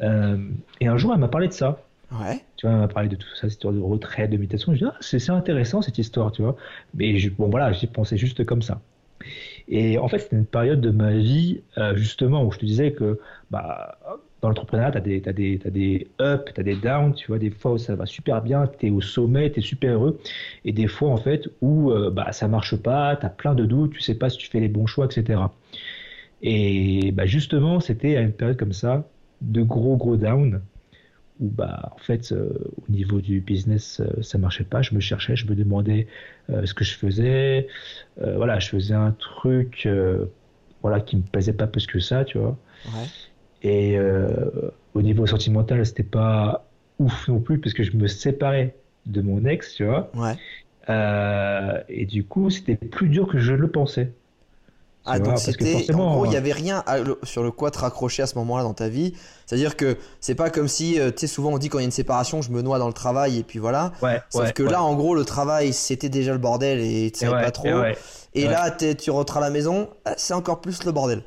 Euh, 0.00 0.38
et 0.80 0.88
un 0.88 0.96
jour, 0.96 1.12
elle 1.14 1.20
m'a 1.20 1.28
parlé 1.28 1.48
de 1.48 1.52
ça. 1.52 1.82
Ouais. 2.12 2.40
Tu 2.56 2.66
vois, 2.66 2.74
elle 2.74 2.80
m'a 2.82 2.88
parlé 2.88 3.08
de 3.08 3.16
tout 3.16 3.28
ça, 3.34 3.42
cette 3.42 3.52
histoire 3.52 3.72
de 3.74 3.80
retraite, 3.80 4.30
de 4.30 4.36
méditation. 4.36 4.72
Je 4.74 4.78
dis, 4.78 4.84
ah, 4.86 4.96
c'est 5.00 5.18
c'est 5.18 5.32
intéressant 5.32 5.82
cette 5.82 5.98
histoire, 5.98 6.32
tu 6.32 6.42
vois. 6.42 6.56
Mais 6.94 7.16
je- 7.18 7.30
bon, 7.30 7.48
voilà, 7.48 7.72
j'y 7.72 7.86
pensais 7.86 8.16
juste 8.16 8.44
comme 8.44 8.62
ça. 8.62 8.80
Et 9.68 9.98
en 9.98 10.08
fait, 10.08 10.18
c'était 10.18 10.36
une 10.36 10.46
période 10.46 10.80
de 10.80 10.90
ma 10.90 11.12
vie, 11.14 11.62
euh, 11.78 11.96
justement, 11.96 12.44
où 12.44 12.52
je 12.52 12.58
te 12.58 12.66
disais 12.66 12.92
que 12.92 13.18
bah, 13.50 13.98
dans 14.44 14.50
l'entrepreneuriat, 14.50 14.92
tu 14.92 14.98
as 14.98 15.00
des, 15.00 15.20
des, 15.20 15.58
des 15.58 16.08
ups, 16.20 16.52
tu 16.54 16.60
as 16.60 16.64
des 16.64 16.76
downs, 16.76 17.14
tu 17.14 17.26
vois, 17.28 17.38
des 17.38 17.50
fois 17.50 17.72
où 17.72 17.78
ça 17.78 17.94
va 17.96 18.06
super 18.06 18.42
bien, 18.42 18.66
tu 18.78 18.86
es 18.86 18.90
au 18.90 19.00
sommet, 19.00 19.50
tu 19.50 19.60
es 19.60 19.62
super 19.62 19.94
heureux, 19.94 20.20
et 20.64 20.72
des 20.72 20.86
fois, 20.86 21.10
en 21.10 21.16
fait, 21.16 21.48
où 21.62 21.90
euh, 21.90 22.10
bah, 22.10 22.30
ça 22.32 22.46
marche 22.48 22.76
pas, 22.76 23.16
tu 23.16 23.26
as 23.26 23.30
plein 23.30 23.54
de 23.54 23.64
doutes, 23.64 23.92
tu 23.94 24.00
sais 24.00 24.14
pas 24.16 24.28
si 24.30 24.38
tu 24.38 24.48
fais 24.48 24.60
les 24.60 24.68
bons 24.68 24.86
choix, 24.86 25.06
etc. 25.06 25.40
Et 26.42 27.12
bah, 27.12 27.26
justement, 27.26 27.80
c'était 27.80 28.16
à 28.16 28.20
une 28.22 28.32
période 28.32 28.58
comme 28.58 28.72
ça, 28.72 29.08
de 29.40 29.62
gros, 29.62 29.96
gros 29.96 30.16
downs, 30.16 30.62
où 31.40 31.48
bah, 31.50 31.90
en 31.94 31.98
fait, 31.98 32.32
euh, 32.32 32.50
au 32.88 32.92
niveau 32.92 33.20
du 33.20 33.40
business, 33.40 34.00
euh, 34.00 34.22
ça 34.22 34.38
marchait 34.38 34.64
pas, 34.64 34.82
je 34.82 34.94
me 34.94 35.00
cherchais, 35.00 35.36
je 35.36 35.46
me 35.48 35.54
demandais 35.56 36.06
euh, 36.50 36.66
ce 36.66 36.74
que 36.74 36.84
je 36.84 36.94
faisais, 36.96 37.68
Euh, 38.22 38.36
voilà, 38.36 38.58
je 38.60 38.68
faisais 38.70 38.94
un 38.94 39.12
truc 39.12 39.88
voilà, 40.82 41.00
qui 41.00 41.16
me 41.16 41.22
plaisait 41.22 41.52
pas 41.54 41.66
plus 41.66 41.86
que 41.86 41.98
ça, 42.00 42.24
tu 42.24 42.38
vois. 42.38 42.58
Ouais. 42.84 43.12
Et 43.64 43.96
euh, 43.96 44.28
au 44.92 45.00
niveau 45.00 45.26
sentimental, 45.26 45.84
c'était 45.84 46.02
pas 46.02 46.66
ouf 46.98 47.28
non 47.28 47.40
plus, 47.40 47.58
parce 47.58 47.74
que 47.74 47.82
je 47.82 47.96
me 47.96 48.06
séparais 48.06 48.74
de 49.06 49.22
mon 49.22 49.44
ex, 49.46 49.74
tu 49.74 49.86
vois. 49.86 50.10
Ouais. 50.14 50.34
Euh, 50.90 51.80
et 51.88 52.04
du 52.04 52.24
coup, 52.24 52.50
c'était 52.50 52.76
plus 52.76 53.08
dur 53.08 53.26
que 53.26 53.38
je 53.38 53.54
le 53.54 53.68
pensais. 53.68 54.12
Ah, 55.06 55.18
donc 55.18 55.38
c'était. 55.38 55.92
En 55.94 56.14
gros, 56.14 56.24
il 56.26 56.30
n'y 56.30 56.36
avait 56.36 56.52
rien 56.52 56.82
sur 57.22 57.42
le 57.42 57.50
quoi 57.50 57.70
te 57.70 57.78
raccrocher 57.78 58.22
à 58.22 58.26
ce 58.26 58.36
moment-là 58.36 58.62
dans 58.62 58.72
ta 58.72 58.88
vie. 58.88 59.14
C'est-à-dire 59.44 59.76
que 59.76 59.98
c'est 60.20 60.34
pas 60.34 60.48
comme 60.48 60.68
si, 60.68 60.94
tu 60.94 61.12
sais, 61.16 61.26
souvent 61.26 61.50
on 61.50 61.58
dit 61.58 61.68
quand 61.68 61.78
il 61.78 61.82
y 61.82 61.84
a 61.84 61.86
une 61.86 61.90
séparation, 61.90 62.40
je 62.40 62.50
me 62.50 62.62
noie 62.62 62.78
dans 62.78 62.86
le 62.86 62.94
travail 62.94 63.38
et 63.38 63.42
puis 63.42 63.58
voilà. 63.58 63.92
Ouais, 64.00 64.22
Sauf 64.30 64.52
que 64.52 64.62
là, 64.62 64.82
en 64.82 64.94
gros, 64.94 65.14
le 65.14 65.26
travail, 65.26 65.74
c'était 65.74 66.08
déjà 66.08 66.32
le 66.32 66.38
bordel 66.38 66.80
et 66.80 67.10
tu 67.10 67.20
savais 67.20 67.42
pas 67.42 67.50
trop. 67.50 67.68
Et, 68.34 68.46
là, 68.46 68.70
tu 68.70 69.10
rentres 69.10 69.36
à 69.36 69.40
la 69.40 69.50
maison, 69.50 69.88
c'est 70.16 70.34
encore 70.34 70.60
plus 70.60 70.84
le 70.84 70.92
bordel. 70.92 71.22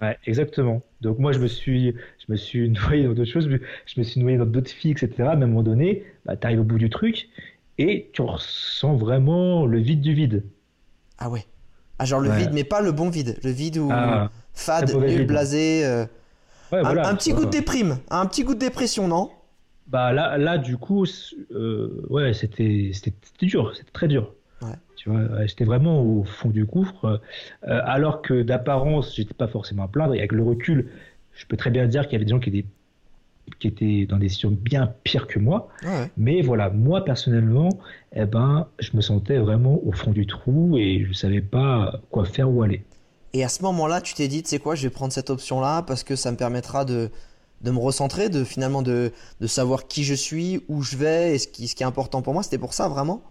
Ouais, 0.00 0.16
exactement. 0.26 0.82
Donc 1.00 1.18
moi, 1.18 1.32
je 1.32 1.38
me 1.38 1.46
suis, 1.46 1.94
je 2.18 2.32
me 2.32 2.36
suis 2.36 2.68
noyé 2.88 3.04
dans 3.04 3.12
d'autres 3.12 3.30
choses, 3.30 3.48
je 3.48 4.00
me 4.00 4.04
suis 4.04 4.20
noyé 4.20 4.38
dans 4.38 4.46
d'autres 4.46 4.70
filles, 4.70 4.92
etc. 4.92 5.10
Mais 5.18 5.24
à 5.24 5.32
un 5.32 5.36
moment 5.46 5.62
donné, 5.62 6.04
bah, 6.24 6.36
tu 6.36 6.46
arrives 6.46 6.60
au 6.60 6.64
bout 6.64 6.78
du 6.78 6.90
truc 6.90 7.28
et 7.78 8.10
tu 8.12 8.22
ressens 8.22 8.96
vraiment 8.96 9.66
le 9.66 9.78
vide 9.78 10.00
du 10.00 10.14
vide. 10.14 10.44
Ah 11.18 11.30
ouais. 11.30 11.44
Ah 11.98 12.06
genre 12.06 12.20
le 12.20 12.30
vide, 12.30 12.50
mais 12.54 12.64
pas 12.64 12.80
le 12.80 12.92
bon 12.92 13.10
vide, 13.10 13.38
le 13.44 13.50
vide 13.50 13.76
où 13.76 13.90
ah, 13.92 14.30
fade, 14.54 14.90
nul, 14.94 15.26
blasé. 15.26 15.84
Euh, 15.84 16.06
un, 16.72 17.14
petit 17.14 17.34
goût 17.34 17.44
de 17.44 17.50
déprime, 17.50 17.98
un 18.08 18.24
petit 18.24 18.42
goût 18.42 18.54
de 18.54 18.58
dépression, 18.58 19.06
non? 19.06 19.30
Bah 19.86 20.12
là, 20.12 20.38
là 20.38 20.56
du 20.56 20.78
coup, 20.78 21.04
euh, 21.52 22.06
ouais, 22.08 22.32
c'était, 22.32 22.90
c'était 22.94 23.12
dur, 23.42 23.72
c'était 23.76 23.90
très 23.90 24.08
dur. 24.08 24.32
Tu 25.00 25.08
vois, 25.08 25.46
j'étais 25.46 25.64
vraiment 25.64 26.02
au 26.02 26.24
fond 26.24 26.50
du 26.50 26.66
gouffre, 26.66 27.22
euh, 27.66 27.80
alors 27.86 28.20
que 28.20 28.42
d'apparence, 28.42 29.16
j'étais 29.16 29.32
pas 29.32 29.48
forcément 29.48 29.84
à 29.84 29.88
plaindre. 29.88 30.12
Et 30.12 30.18
avec 30.18 30.32
le 30.32 30.42
recul, 30.42 30.90
je 31.32 31.46
peux 31.46 31.56
très 31.56 31.70
bien 31.70 31.86
dire 31.86 32.02
qu'il 32.02 32.12
y 32.12 32.16
avait 32.16 32.26
des 32.26 32.32
gens 32.32 32.38
qui 32.38 32.50
étaient, 32.50 32.66
qui 33.58 33.68
étaient 33.68 34.04
dans 34.04 34.18
des 34.18 34.28
situations 34.28 34.58
bien 34.60 34.92
pires 35.02 35.26
que 35.26 35.38
moi. 35.38 35.68
Mais 36.18 36.42
voilà, 36.42 36.68
moi 36.68 37.02
personnellement, 37.02 37.70
eh 38.14 38.26
ben, 38.26 38.68
je 38.78 38.90
me 38.94 39.00
sentais 39.00 39.38
vraiment 39.38 39.80
au 39.86 39.92
fond 39.92 40.10
du 40.10 40.26
trou 40.26 40.76
et 40.76 41.06
je 41.08 41.14
savais 41.14 41.40
pas 41.40 42.02
quoi 42.10 42.26
faire 42.26 42.50
ou 42.50 42.62
aller. 42.62 42.84
Et 43.32 43.42
à 43.42 43.48
ce 43.48 43.62
moment-là, 43.62 44.02
tu 44.02 44.12
t'es 44.12 44.28
dit, 44.28 44.42
tu 44.42 44.50
sais 44.50 44.58
quoi, 44.58 44.74
je 44.74 44.82
vais 44.82 44.90
prendre 44.90 45.14
cette 45.14 45.30
option-là 45.30 45.80
parce 45.80 46.04
que 46.04 46.14
ça 46.14 46.30
me 46.30 46.36
permettra 46.36 46.84
de, 46.84 47.08
de 47.62 47.70
me 47.70 47.78
recentrer, 47.78 48.28
de 48.28 48.44
finalement 48.44 48.82
de, 48.82 49.12
de 49.40 49.46
savoir 49.46 49.86
qui 49.86 50.04
je 50.04 50.12
suis, 50.12 50.60
où 50.68 50.82
je 50.82 50.98
vais 50.98 51.34
et 51.34 51.38
ce 51.38 51.48
qui, 51.48 51.68
ce 51.68 51.74
qui 51.74 51.84
est 51.84 51.86
important 51.86 52.20
pour 52.20 52.34
moi. 52.34 52.42
C'était 52.42 52.58
pour 52.58 52.74
ça 52.74 52.86
vraiment? 52.86 53.22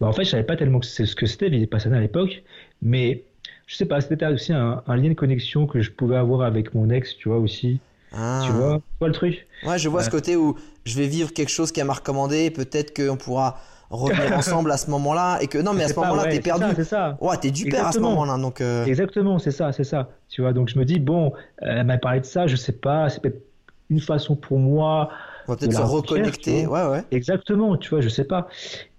Bah, 0.00 0.06
en 0.06 0.12
fait, 0.12 0.24
je 0.24 0.30
savais 0.30 0.44
pas 0.44 0.56
tellement 0.56 0.80
ce 0.82 1.14
que 1.14 1.26
c'était 1.26 1.48
Vipassana 1.48 1.96
à 1.98 2.00
l'époque, 2.00 2.42
mais 2.82 3.24
je 3.66 3.76
sais 3.76 3.86
pas, 3.86 4.00
c'était 4.00 4.26
aussi 4.26 4.52
un, 4.52 4.82
lien 4.86 5.08
de 5.08 5.14
connexion 5.14 5.66
que 5.66 5.80
je 5.80 5.90
pouvais 5.90 6.16
avoir 6.16 6.42
avec 6.42 6.74
mon 6.74 6.88
ex, 6.90 7.16
tu 7.16 7.28
vois, 7.28 7.38
aussi. 7.38 7.80
Ah. 8.12 8.42
Tu 8.46 8.52
vois, 8.52 8.80
tu 9.00 9.06
le 9.06 9.12
truc? 9.12 9.46
Ouais, 9.64 9.78
je 9.78 9.88
vois 9.88 10.02
ce 10.02 10.10
côté 10.10 10.36
où 10.36 10.56
je 10.84 10.96
vais 10.96 11.06
vivre 11.06 11.32
quelque 11.32 11.50
chose 11.50 11.72
qu'elle 11.72 11.86
m'a 11.86 11.94
recommandé, 11.94 12.50
peut-être 12.50 12.96
qu'on 12.96 13.16
pourra 13.16 13.60
revenir 13.90 14.32
ensemble 14.36 14.70
à 14.70 14.76
ce 14.76 14.90
moment-là 14.90 15.38
et 15.40 15.46
que 15.46 15.58
non 15.58 15.72
mais 15.72 15.84
à 15.84 15.88
ce 15.88 15.94
moment-là 15.94 16.26
t'es 16.26 16.40
perdu. 16.40 16.64
c'est 16.74 16.84
ça. 16.84 17.16
Ouais 17.20 17.36
t'es 17.36 17.50
du 17.50 17.66
père 17.66 17.86
à 17.86 17.92
ce 17.92 17.98
moment-là 17.98 18.36
donc 18.38 18.60
euh. 18.60 18.84
exactement 18.84 19.38
c'est 19.38 19.50
ça 19.50 19.72
c'est 19.72 19.84
ça. 19.84 20.08
Tu 20.28 20.42
vois 20.42 20.52
donc 20.52 20.68
je 20.68 20.78
me 20.78 20.84
dis 20.84 20.98
bon 20.98 21.32
elle 21.58 21.84
m'a 21.84 21.98
parlé 21.98 22.20
de 22.20 22.24
ça 22.24 22.46
je 22.46 22.56
sais 22.56 22.72
pas 22.72 23.08
c'est 23.08 23.20
peut-être 23.20 23.42
une 23.90 24.00
façon 24.00 24.34
pour 24.34 24.58
moi 24.58 25.10
on 25.46 25.52
va 25.52 25.56
peut-être 25.56 25.74
se 25.74 25.82
reconnecter. 25.82 26.66
ouais 26.66 26.86
ouais. 26.86 27.04
Exactement 27.12 27.76
tu 27.76 27.90
vois 27.90 28.00
je 28.00 28.08
sais 28.08 28.24
pas 28.24 28.48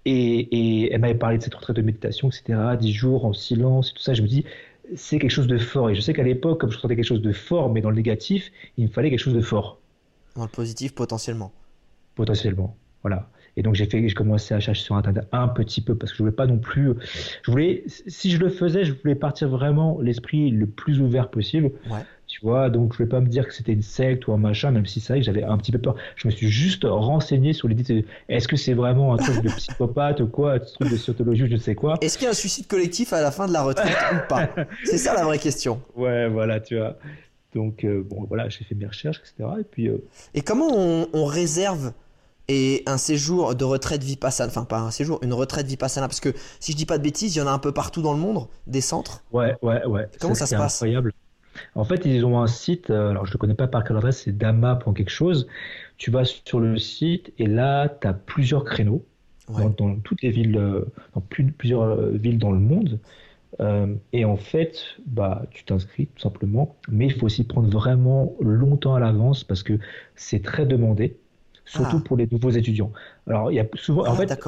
et, 0.08 0.92
elle 0.92 1.00
m'avait 1.00 1.14
parlé 1.14 1.38
de 1.38 1.42
cette 1.42 1.54
retraite 1.54 1.76
de 1.76 1.82
méditation, 1.82 2.28
etc., 2.28 2.58
10 2.78 2.92
jours 2.92 3.24
en 3.24 3.32
silence 3.32 3.90
et 3.90 3.94
tout 3.94 4.02
ça. 4.02 4.14
Je 4.14 4.22
me 4.22 4.28
dis, 4.28 4.44
c'est 4.96 5.18
quelque 5.18 5.30
chose 5.30 5.46
de 5.46 5.58
fort. 5.58 5.90
Et 5.90 5.94
je 5.94 6.00
sais 6.00 6.12
qu'à 6.12 6.22
l'époque, 6.22 6.60
comme 6.60 6.70
je 6.70 6.78
sentais 6.78 6.96
quelque 6.96 7.04
chose 7.04 7.22
de 7.22 7.32
fort, 7.32 7.70
mais 7.72 7.80
dans 7.80 7.90
le 7.90 7.96
négatif, 7.96 8.50
il 8.76 8.86
me 8.86 8.90
fallait 8.90 9.10
quelque 9.10 9.20
chose 9.20 9.34
de 9.34 9.40
fort. 9.40 9.78
Dans 10.36 10.42
le 10.42 10.48
positif, 10.48 10.94
potentiellement. 10.94 11.52
Potentiellement, 12.14 12.76
voilà. 13.02 13.28
Et 13.56 13.62
donc 13.62 13.74
j'ai 13.74 13.86
fait, 13.86 14.06
j'ai 14.06 14.14
commencé 14.14 14.54
à 14.54 14.60
chercher 14.60 14.84
sur 14.84 14.94
internet 14.94 15.26
un 15.32 15.48
petit 15.48 15.80
peu 15.80 15.96
parce 15.96 16.12
que 16.12 16.18
je 16.18 16.22
voulais 16.22 16.34
pas 16.34 16.46
non 16.46 16.58
plus. 16.58 16.92
Je 17.42 17.50
voulais, 17.50 17.82
si 17.86 18.30
je 18.30 18.38
le 18.38 18.50
faisais, 18.50 18.84
je 18.84 18.92
voulais 18.92 19.16
partir 19.16 19.48
vraiment 19.48 20.00
l'esprit 20.00 20.50
le 20.50 20.66
plus 20.66 21.00
ouvert 21.00 21.28
possible. 21.28 21.72
Ouais. 21.90 22.02
Tu 22.28 22.40
vois, 22.42 22.68
donc 22.68 22.92
je 22.92 22.98
voulais 22.98 23.08
pas 23.08 23.20
me 23.20 23.26
dire 23.26 23.48
que 23.48 23.54
c'était 23.54 23.72
une 23.72 23.82
secte 23.82 24.26
ou 24.28 24.32
un 24.34 24.36
machin, 24.36 24.70
même 24.70 24.84
si 24.84 25.00
c'est 25.00 25.14
vrai 25.14 25.20
que 25.20 25.24
j'avais 25.26 25.42
un 25.42 25.56
petit 25.56 25.72
peu 25.72 25.78
peur. 25.78 25.96
Je 26.14 26.28
me 26.28 26.32
suis 26.32 26.48
juste 26.48 26.84
renseigné 26.84 27.54
sur 27.54 27.68
l'idée 27.68 28.04
est-ce 28.28 28.46
que 28.46 28.56
c'est 28.56 28.74
vraiment 28.74 29.14
un 29.14 29.16
truc 29.16 29.42
de 29.42 29.48
psychopathe 29.48 30.20
ou 30.20 30.26
quoi, 30.26 30.52
un 30.52 30.58
truc 30.58 30.90
de 30.90 30.96
scientologie, 30.96 31.46
je 31.48 31.54
ne 31.54 31.58
sais 31.58 31.74
quoi? 31.74 31.94
Est-ce 32.02 32.18
qu'il 32.18 32.26
y 32.26 32.28
a 32.28 32.32
un 32.32 32.34
suicide 32.34 32.66
collectif 32.66 33.14
à 33.14 33.22
la 33.22 33.30
fin 33.30 33.48
de 33.48 33.52
la 33.54 33.62
retraite 33.62 33.96
ou 34.12 34.28
pas? 34.28 34.50
C'est 34.84 34.98
ça 34.98 35.14
la 35.14 35.24
vraie 35.24 35.38
question. 35.38 35.80
Ouais, 35.96 36.28
voilà, 36.28 36.60
tu 36.60 36.76
vois. 36.76 36.98
Donc 37.54 37.82
euh, 37.84 38.04
bon, 38.04 38.26
voilà, 38.28 38.50
j'ai 38.50 38.62
fait 38.62 38.74
mes 38.74 38.86
recherches, 38.86 39.20
etc. 39.20 39.48
Et 39.60 39.64
puis. 39.64 39.88
Euh, 39.88 40.04
et 40.34 40.42
comment 40.42 40.68
on, 40.70 41.08
on 41.14 41.24
réserve 41.24 41.92
et 42.48 42.82
un 42.86 42.98
séjour 42.98 43.54
de 43.54 43.64
retraite 43.64 44.02
vipassana, 44.02 44.50
enfin 44.50 44.64
pas 44.64 44.78
un 44.80 44.90
séjour, 44.90 45.18
une 45.22 45.34
retraite 45.34 45.66
vipassana, 45.66 46.08
parce 46.08 46.20
que 46.20 46.34
si 46.60 46.72
je 46.72 46.76
dis 46.76 46.86
pas 46.86 46.98
de 46.98 47.02
bêtises, 47.02 47.36
il 47.36 47.38
y 47.38 47.42
en 47.42 47.46
a 47.46 47.50
un 47.50 47.58
peu 47.58 47.72
partout 47.72 48.02
dans 48.02 48.12
le 48.12 48.18
monde, 48.18 48.48
des 48.66 48.80
centres? 48.80 49.22
Ouais, 49.32 49.54
ouais, 49.62 49.84
ouais. 49.86 50.08
Comment 50.20 50.34
ça 50.34 50.46
se 50.46 50.54
passe? 50.54 50.76
Incroyable. 50.76 51.12
En 51.74 51.84
fait, 51.84 52.04
ils 52.04 52.24
ont 52.24 52.40
un 52.40 52.46
site, 52.46 52.90
euh, 52.90 53.10
alors 53.10 53.26
je 53.26 53.32
ne 53.32 53.38
connais 53.38 53.54
pas 53.54 53.66
par 53.66 53.84
quelle 53.84 53.96
adresse, 53.96 54.22
c'est 54.24 54.36
Dama 54.36 54.76
pour 54.76 54.94
quelque 54.94 55.10
chose. 55.10 55.46
Tu 55.96 56.10
vas 56.10 56.24
sur 56.24 56.60
le 56.60 56.78
site 56.78 57.32
et 57.38 57.46
là, 57.46 57.88
tu 57.88 58.06
as 58.06 58.12
plusieurs 58.12 58.64
créneaux 58.64 59.04
dans, 59.48 59.96
toutes 60.00 60.22
les 60.22 60.30
villes, 60.30 60.58
euh, 60.58 60.84
dans 61.14 61.22
plusieurs 61.22 61.82
euh, 61.82 62.10
villes 62.12 62.38
dans 62.38 62.52
le 62.52 62.60
monde. 62.60 62.98
et 64.12 64.24
en 64.24 64.36
fait, 64.36 64.84
bah, 65.06 65.42
tu 65.50 65.64
t'inscris 65.64 66.06
tout 66.06 66.20
simplement, 66.20 66.76
mais 66.88 67.06
il 67.06 67.14
faut 67.14 67.26
aussi 67.26 67.44
prendre 67.44 67.68
vraiment 67.68 68.36
longtemps 68.40 68.94
à 68.94 69.00
l'avance 69.00 69.42
parce 69.42 69.62
que 69.62 69.78
c'est 70.14 70.42
très 70.42 70.66
demandé 70.66 71.16
surtout 71.64 71.98
ah. 72.00 72.04
pour 72.04 72.16
les 72.16 72.28
nouveaux 72.30 72.50
étudiants. 72.50 72.92
Alors, 73.26 73.50
il 73.50 73.56
y 73.56 73.60
a 73.60 73.66
souvent, 73.74 74.02
en 74.02 74.12
ah, 74.12 74.16
fait, 74.16 74.38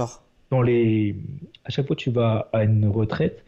dans 0.51 0.63
les, 0.63 1.17
à 1.65 1.71
chaque 1.71 1.87
fois 1.87 1.97
que 1.97 2.03
tu 2.03 2.11
vas 2.11 2.49
à 2.53 2.65
une 2.65 2.87
retraite, 2.87 3.45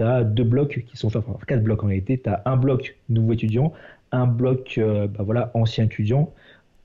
tu 0.00 0.06
as 0.06 0.24
deux 0.24 0.44
blocs 0.44 0.84
qui 0.86 0.96
sont, 0.96 1.08
enfin, 1.08 1.36
quatre 1.46 1.62
blocs 1.62 1.84
en 1.84 1.88
réalité. 1.88 2.18
Tu 2.18 2.30
as 2.30 2.42
un 2.46 2.56
bloc 2.56 2.96
nouveau 3.10 3.34
étudiant, 3.34 3.74
un 4.12 4.26
bloc, 4.26 4.76
euh, 4.78 5.06
bah, 5.06 5.22
voilà, 5.22 5.50
ancien 5.52 5.84
étudiant, 5.84 6.32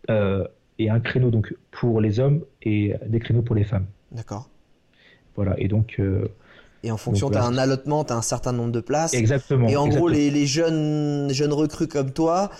euh, 0.09 0.45
et 0.79 0.89
un 0.89 0.99
créneau 0.99 1.31
donc 1.31 1.55
pour 1.71 2.01
les 2.01 2.19
hommes 2.19 2.43
et 2.61 2.93
des 3.05 3.19
créneaux 3.19 3.41
pour 3.41 3.55
les 3.55 3.63
femmes. 3.63 3.85
D'accord. 4.11 4.49
Voilà, 5.35 5.55
et 5.57 5.69
donc. 5.69 5.95
Euh, 5.99 6.27
et 6.83 6.91
en 6.91 6.97
fonction, 6.97 7.31
tu 7.31 7.37
as 7.37 7.43
un 7.43 7.57
allotement, 7.57 8.03
tu 8.03 8.13
as 8.13 8.17
un 8.17 8.21
certain 8.21 8.51
nombre 8.51 8.71
de 8.71 8.81
places. 8.81 9.13
Exactement. 9.13 9.67
Et 9.69 9.75
en 9.75 9.87
gros, 9.87 10.07
les, 10.07 10.29
les, 10.29 10.45
jeunes, 10.45 11.29
jeunes 11.31 11.53
recrues 11.53 11.87
comme 11.87 12.11
toi, 12.11 12.51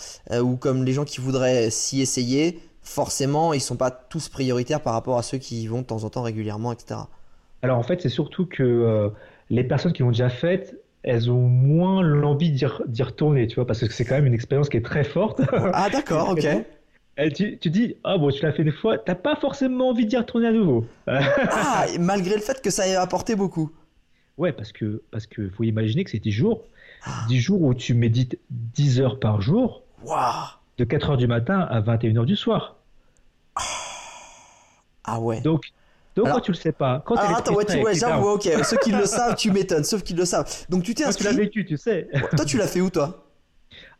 ou 0.41 0.55
comme 0.55 0.83
les 0.83 0.93
gens 0.93 1.05
qui 1.05 1.21
voudraient 1.21 1.69
s'y 1.69 2.01
essayer, 2.01 2.59
forcément, 2.81 3.53
ils 3.53 3.61
sont 3.61 3.75
pas 3.75 3.91
tous 3.91 4.29
prioritaires 4.29 4.81
par 4.81 4.93
rapport 4.93 5.19
à 5.19 5.21
ceux 5.21 5.37
qui 5.37 5.61
y 5.61 5.67
vont 5.67 5.81
de 5.81 5.85
temps 5.85 6.05
en 6.05 6.09
temps 6.09 6.23
régulièrement, 6.23 6.71
etc. 6.71 7.01
Alors 7.61 7.79
en 7.79 7.83
fait, 7.83 8.01
c'est 8.01 8.09
surtout 8.09 8.45
que 8.45 8.63
euh, 8.63 9.09
les 9.49 9.63
personnes 9.63 9.93
qui 9.93 10.01
l'ont 10.01 10.11
déjà 10.11 10.29
fait, 10.29 10.77
elles 11.03 11.29
ont 11.29 11.47
moins 11.47 12.01
l'envie 12.01 12.51
d'y 12.51 13.03
retourner, 13.03 13.47
tu 13.47 13.55
vois, 13.55 13.67
parce 13.67 13.79
que 13.79 13.93
c'est 13.93 14.05
quand 14.05 14.15
même 14.15 14.25
une 14.25 14.33
expérience 14.33 14.69
qui 14.69 14.77
est 14.77 14.85
très 14.85 15.03
forte. 15.03 15.41
Ah 15.73 15.89
d'accord, 15.91 16.29
ok. 16.29 16.45
Et 17.17 17.31
tu, 17.31 17.57
tu, 17.59 17.69
dis, 17.69 17.95
ah 18.03 18.17
bon, 18.17 18.29
tu 18.29 18.43
l'as 18.43 18.51
fait 18.51 18.63
une 18.63 18.73
fois, 18.73 18.97
t'as 18.97 19.15
pas 19.15 19.37
forcément 19.37 19.89
envie 19.89 20.05
d'y 20.05 20.17
retourner 20.17 20.47
à 20.47 20.51
nouveau. 20.51 20.85
ah, 21.07 21.85
malgré 21.97 22.35
le 22.35 22.41
fait 22.41 22.61
que 22.61 22.69
ça 22.69 22.87
ait 22.87 22.95
apporté 22.95 23.35
beaucoup. 23.35 23.71
Ouais, 24.37 24.51
parce 24.51 24.73
que 24.73 25.01
parce 25.11 25.25
que 25.25 25.49
faut 25.49 25.63
imaginer 25.63 26.03
que 26.03 26.11
c'est 26.11 26.19
10 26.19 26.31
jours. 26.31 26.65
10 27.29 27.37
ah. 27.37 27.39
jours 27.39 27.61
où 27.61 27.73
tu 27.73 27.93
médites 27.93 28.37
10 28.49 28.99
heures 28.99 29.19
par 29.19 29.41
jour. 29.41 29.83
De 30.77 30.83
4h 30.83 31.15
du 31.15 31.27
matin 31.27 31.59
à 31.59 31.79
21h 31.79 32.25
du 32.25 32.35
soir. 32.35 32.75
Ah 35.05 35.19
ouais. 35.19 35.39
Donc, 35.39 35.71
donc 36.15 36.41
tu 36.41 36.51
le 36.51 36.57
sais 36.57 36.71
pas. 36.71 37.03
Quand 37.05 37.15
ah, 37.17 37.37
attends, 37.37 37.55
ouais, 37.55 37.65
tu, 37.65 37.77
ouais, 37.77 37.95
j'avoue, 37.95 38.29
ok. 38.29 38.47
Ceux 38.63 38.77
qui 38.77 38.91
le 38.91 39.05
savent, 39.05 39.35
tu 39.35 39.51
m'étonnes, 39.51 39.83
sauf 39.83 40.03
qu'ils 40.03 40.17
le 40.17 40.25
savent. 40.25 40.49
Donc 40.69 40.83
tu 40.83 40.93
t'es 40.93 41.03
inscrit. 41.03 41.25
tu 41.25 41.31
l'as 41.31 41.37
vécu, 41.37 41.65
tu 41.65 41.77
sais. 41.77 42.07
toi, 42.35 42.45
tu 42.45 42.57
l'as 42.57 42.67
fait 42.67 42.81
où, 42.81 42.89
toi? 42.89 43.25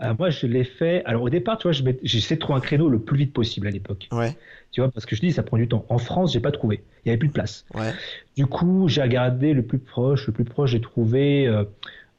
Euh, 0.01 0.13
moi, 0.17 0.30
je 0.30 0.47
l'ai 0.47 0.63
fait. 0.63 1.04
Alors, 1.06 1.23
au 1.23 1.30
départ, 1.30 1.58
tu 1.58 1.69
vois, 1.69 1.93
j'essaie 2.04 2.36
de 2.36 2.39
trouver 2.39 2.58
un 2.58 2.62
créneau 2.62 2.89
le 2.89 2.99
plus 2.99 3.17
vite 3.17 3.34
possible 3.34 3.67
à 3.67 3.71
l'époque. 3.71 4.08
Ouais. 4.12 4.36
Tu 4.71 4.82
vois, 4.82 4.91
parce 4.91 5.06
que 5.06 5.15
je 5.15 5.21
dis, 5.21 5.32
ça 5.32 5.43
prend 5.43 5.58
du 5.58 5.67
temps. 5.67 5.86
En 5.89 5.97
France, 5.97 6.34
j'ai 6.34 6.39
pas 6.39 6.51
trouvé. 6.51 6.84
Il 7.04 7.10
y 7.10 7.12
avait 7.12 7.17
plus 7.17 7.30
de 7.30 7.34
place. 7.34 7.65
Ouais. 7.73 7.93
Du 8.36 8.45
coup, 8.45 8.88
j'ai 8.88 9.01
regardé 9.01 9.54
le 9.54 9.63
plus 9.63 9.80
proche. 9.80 10.28
Le 10.28 10.34
plus 10.34 10.43
proche, 10.43 10.71
j'ai 10.71 10.82
trouvé 10.82 11.47
euh, 11.47 11.63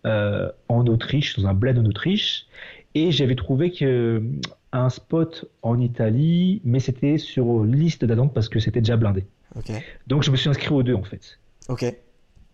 euh, 0.07 0.51
en 0.69 0.87
Autriche, 0.87 1.39
dans 1.39 1.49
un 1.49 1.55
bled 1.55 1.79
en 1.79 1.85
Autriche. 1.85 2.47
Et 2.95 3.11
j'avais 3.13 3.35
trouvé 3.35 3.71
que 3.73 4.23
un 4.73 4.89
spot 4.91 5.45
en 5.63 5.79
Italie, 5.79 6.61
mais 6.65 6.81
c'était 6.81 7.19
sur 7.19 7.65
liste 7.65 8.05
d'attente 8.05 8.33
parce 8.35 8.49
que 8.49 8.59
c'était 8.59 8.81
déjà 8.81 8.97
blindé. 8.97 9.27
Donc 10.07 10.23
je 10.23 10.31
me 10.31 10.37
suis 10.37 10.49
inscrit 10.49 10.71
aux 10.71 10.83
deux 10.83 10.95
en 10.95 11.03
fait. 11.03 11.39
Ok. 11.69 11.85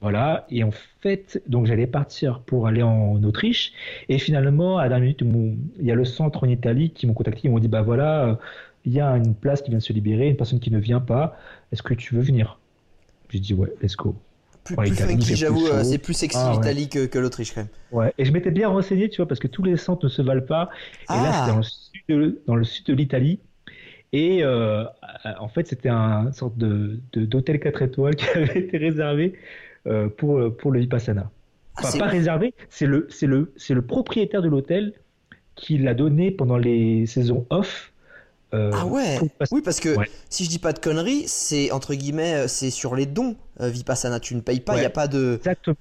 Voilà, 0.01 0.47
et 0.51 0.65
en 0.65 0.73
fait, 1.01 1.41
donc 1.47 1.67
j'allais 1.67 1.87
partir 1.87 2.41
pour 2.41 2.67
aller 2.67 2.83
en 2.83 3.23
Autriche, 3.23 3.73
et 4.09 4.19
finalement, 4.19 4.79
à 4.79 4.83
la 4.83 4.89
dernière 4.89 5.15
minute, 5.21 5.63
il 5.79 5.87
y 5.87 5.93
a 5.93 5.95
le 5.95 6.05
centre 6.05 6.43
en 6.43 6.49
Italie 6.49 6.91
qui 6.91 7.07
m'ont 7.07 7.15
contacté, 7.15 7.43
ils 7.45 7.53
m'ont 7.53 7.61
dit, 7.61 7.69
bah 7.69 7.83
voilà, 7.83 8.25
euh, 8.25 8.35
il 8.85 8.93
y 8.93 9.01
a 9.01 9.13
une 9.13 9.37
place 9.37 9.63
qui 9.63 9.71
vient 9.71 9.79
de 9.79 9.83
se 9.83 9.93
libérer, 9.93 10.27
une 10.29 10.37
personne 10.37 10.59
qui 10.59 10.73
ne 10.73 10.81
vient 10.81 10.99
pas, 10.99 11.37
est-ce 11.71 11.85
que 11.85 11.95
tu 11.95 12.17
veux 12.17 12.21
venir? 12.21 12.59
J'ai 13.29 13.39
dit, 13.39 13.55
ouais, 13.55 13.73
let's 13.81 13.95
go 13.95 14.17
plus, 14.65 15.37
j'avoue, 15.37 15.67
euh, 15.67 15.83
c'est 15.83 15.99
plus 15.99 16.15
sexy 16.15 16.39
ah, 16.41 16.53
l'Italie 16.55 16.89
que, 16.89 17.19
l'Autriche 17.19 17.55
quand 17.55 17.63
même. 17.63 17.71
Ouais, 17.91 18.15
et 18.19 18.25
je 18.25 18.33
m'étais 18.33 18.51
bien 18.51 18.69
renseigné, 18.69 19.09
tu 19.09 19.17
vois, 19.17 19.27
parce 19.27 19.41
que 19.41 19.49
tous 19.49 19.63
les 19.63 19.77
centres 19.77 20.05
ne 20.05 20.11
se 20.11 20.23
valent 20.23 20.47
pas. 20.47 20.71
Et 21.11 21.15
là, 21.15 21.33
c'était 21.33 21.51
ah. 22.15 22.43
dans 22.47 22.55
le 22.55 22.65
sud 22.65 22.87
de, 22.87 22.95
l'Italie. 22.95 23.41
Et 24.13 24.45
euh, 24.45 24.85
en 25.39 25.49
fait, 25.49 25.67
c'était 25.67 25.89
un 25.89 26.33
sorte 26.33 26.57
de, 26.59 27.01
d'hôtel 27.15 27.61
4 27.61 27.83
étoiles 27.83 28.17
qui 28.17 28.27
avait 28.29 28.61
été 28.61 28.77
réservé 28.77 29.35
euh, 29.87 30.09
pour, 30.09 30.55
pour 30.57 30.71
le 30.71 30.81
Vipassana. 30.81 31.31
Ah, 31.77 31.83
enfin, 31.85 31.99
pas 31.99 32.07
réservé, 32.07 32.55
c'est 32.69 32.87
le, 32.87 33.07
c'est 33.09 33.27
le, 33.27 33.53
c'est 33.57 33.73
le 33.73 33.83
propriétaire 33.83 34.43
de 34.43 34.49
l'hôtel 34.49 34.93
qui 35.55 35.79
l'a 35.79 35.95
donné 35.95 36.31
pendant 36.31 36.59
les 36.59 37.07
saisons 37.07 37.47
off. 37.51 37.93
Euh, 38.55 38.71
ah 38.75 38.87
ouais 38.87 39.19
Oui, 39.51 39.63
parce 39.63 39.81
que 39.81 39.97
si 40.29 40.45
je 40.45 40.51
dis 40.51 40.59
pas 40.59 40.75
de 40.75 40.79
conneries, 40.79 41.27
c'est 41.27 41.71
entre 41.71 41.95
guillemets, 41.95 42.35
euh, 42.35 42.49
c'est 42.49 42.71
sur 42.71 42.95
les 42.95 43.07
dons, 43.07 43.37
euh, 43.61 43.69
Vipassana. 43.69 44.21
Tu 44.21 44.35
ne 44.35 44.41
payes 44.41 44.61
pas, 44.61 44.77
il 44.77 44.81
n'y 44.81 44.87
a 44.87 44.91
pas 44.91 45.09
de. 45.09 45.37
Exactement. 45.37 45.77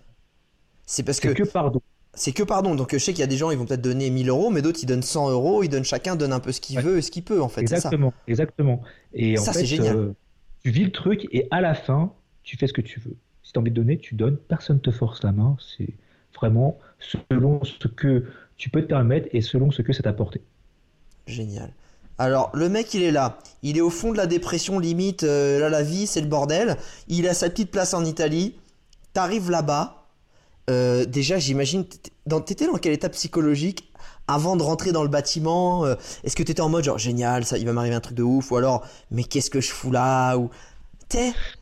C'est 0.86 1.04
parce 1.04 1.20
que. 1.20 1.30
que 1.30 1.44
pardon. 1.44 1.82
C'est 2.14 2.34
que 2.34 2.44
pardon. 2.44 2.76
Donc 2.76 2.90
je 2.92 2.98
sais 2.98 3.14
qu'il 3.14 3.22
y 3.22 3.24
a 3.24 3.28
des 3.28 3.38
gens, 3.38 3.52
ils 3.52 3.58
vont 3.58 3.66
peut-être 3.66 3.82
donner 3.82 4.10
1000 4.10 4.30
euros, 4.30 4.50
mais 4.50 4.62
d'autres, 4.62 4.80
ils 4.82 4.86
donnent 4.86 5.02
100 5.02 5.32
euros. 5.32 5.64
Ils 5.64 5.70
donnent 5.70 5.86
chacun 5.86 6.16
donne 6.16 6.34
un 6.34 6.40
peu 6.40 6.52
ce 6.52 6.60
qu'il 6.60 6.80
veut 6.80 6.98
et 6.98 7.02
ce 7.02 7.12
qu'il 7.12 7.24
peut, 7.24 7.42
en 7.42 7.50
fait. 7.50 7.62
Exactement, 7.62 8.12
ça. 8.12 8.24
exactement. 8.28 8.82
Et 9.14 9.38
ça, 9.38 9.52
en 9.52 9.54
fait, 9.54 9.66
génial. 9.66 10.14
tu 10.64 10.72
vis 10.72 10.84
le 10.84 10.92
truc 10.92 11.28
et 11.32 11.48
à 11.52 11.62
la 11.62 11.74
fin, 11.74 12.14
tu 12.44 12.58
fais 12.58 12.68
ce 12.68 12.74
que 12.74 12.82
tu 12.82 13.00
veux. 13.00 13.16
Si 13.44 13.54
tu 13.54 13.60
as 13.60 13.62
envie 13.62 13.72
de 13.72 13.76
donner, 13.76 13.98
tu 13.98 14.16
donnes. 14.16 14.38
Personne 14.38 14.80
te 14.80 14.92
force 14.92 15.24
la 15.24 15.32
main. 15.32 15.56
C'est 15.78 15.90
vraiment 16.36 16.78
selon 17.00 17.64
ce 17.64 17.88
que 17.88 18.26
tu 18.58 18.70
peux 18.70 18.82
te 18.82 18.88
permettre 18.88 19.28
et 19.32 19.42
selon 19.42 19.72
ce 19.72 19.82
que 19.82 19.94
ça 19.94 20.04
t'a 20.04 20.10
apporté. 20.10 20.42
Génial. 21.28 21.72
Alors, 22.18 22.52
le 22.54 22.70
mec, 22.70 22.94
il 22.94 23.02
est 23.02 23.12
là. 23.12 23.40
Il 23.64 23.78
est 23.78 23.82
au 23.82 23.90
fond 23.90 24.12
de 24.12 24.18
la 24.18 24.28
dépression, 24.28 24.78
limite, 24.78 25.24
euh, 25.24 25.60
là, 25.60 25.70
la 25.70 25.82
vie, 25.82 26.06
c'est 26.06 26.22
le 26.22 26.28
bordel. 26.28 26.78
Il 27.08 27.28
a 27.28 27.34
sa 27.34 27.50
petite 27.50 27.72
place 27.72 27.94
en 27.94 28.06
Italie. 28.06 28.56
T'arrives 29.14 29.50
là-bas. 29.50 30.01
Euh, 30.72 31.06
déjà, 31.06 31.38
j'imagine, 31.38 31.86
t'étais 31.86 32.68
dans 32.68 32.78
quel 32.78 32.94
état 32.94 33.10
psychologique 33.10 33.92
avant 34.28 34.56
de 34.56 34.64
rentrer 34.64 34.92
dans 34.92 35.04
le 35.04 35.10
bâtiment 35.10 35.86
euh, 35.86 35.96
Est-ce 36.24 36.36
que 36.36 36.44
t'étais 36.44 36.62
en 36.62 36.70
mode 36.70 36.86
genre 36.86 36.98
génial, 36.98 37.44
ça, 37.44 37.58
il 37.58 37.66
va 37.66 37.74
m'arriver 37.74 37.96
un 37.96 38.00
truc 38.00 38.16
de 38.16 38.24
ouf 38.24 38.52
Ou 38.52 38.58
alors, 38.58 38.86
mais 39.12 39.24
qu'est-ce 39.24 39.50
que 39.50 39.60
je 39.60 39.72
fous 39.72 39.92
là 39.92 40.38
Ou 40.38 40.50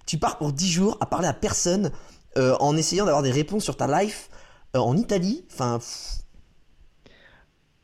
tu 0.06 0.19
pars 0.19 0.38
pour 0.38 0.54
10 0.54 0.72
jours 0.72 0.98
à 1.02 1.08
parler 1.08 1.28
à 1.28 1.34
personne 1.34 1.91
en 2.36 2.78
essayant 2.78 3.06
d'avoir 3.06 3.24
des 3.24 3.32
réponses 3.32 3.63
sur 3.63 3.76
ta 3.76 3.88
life 4.00 4.30
en 4.76 4.95
Italie. 4.95 5.43
Enfin. 5.52 5.80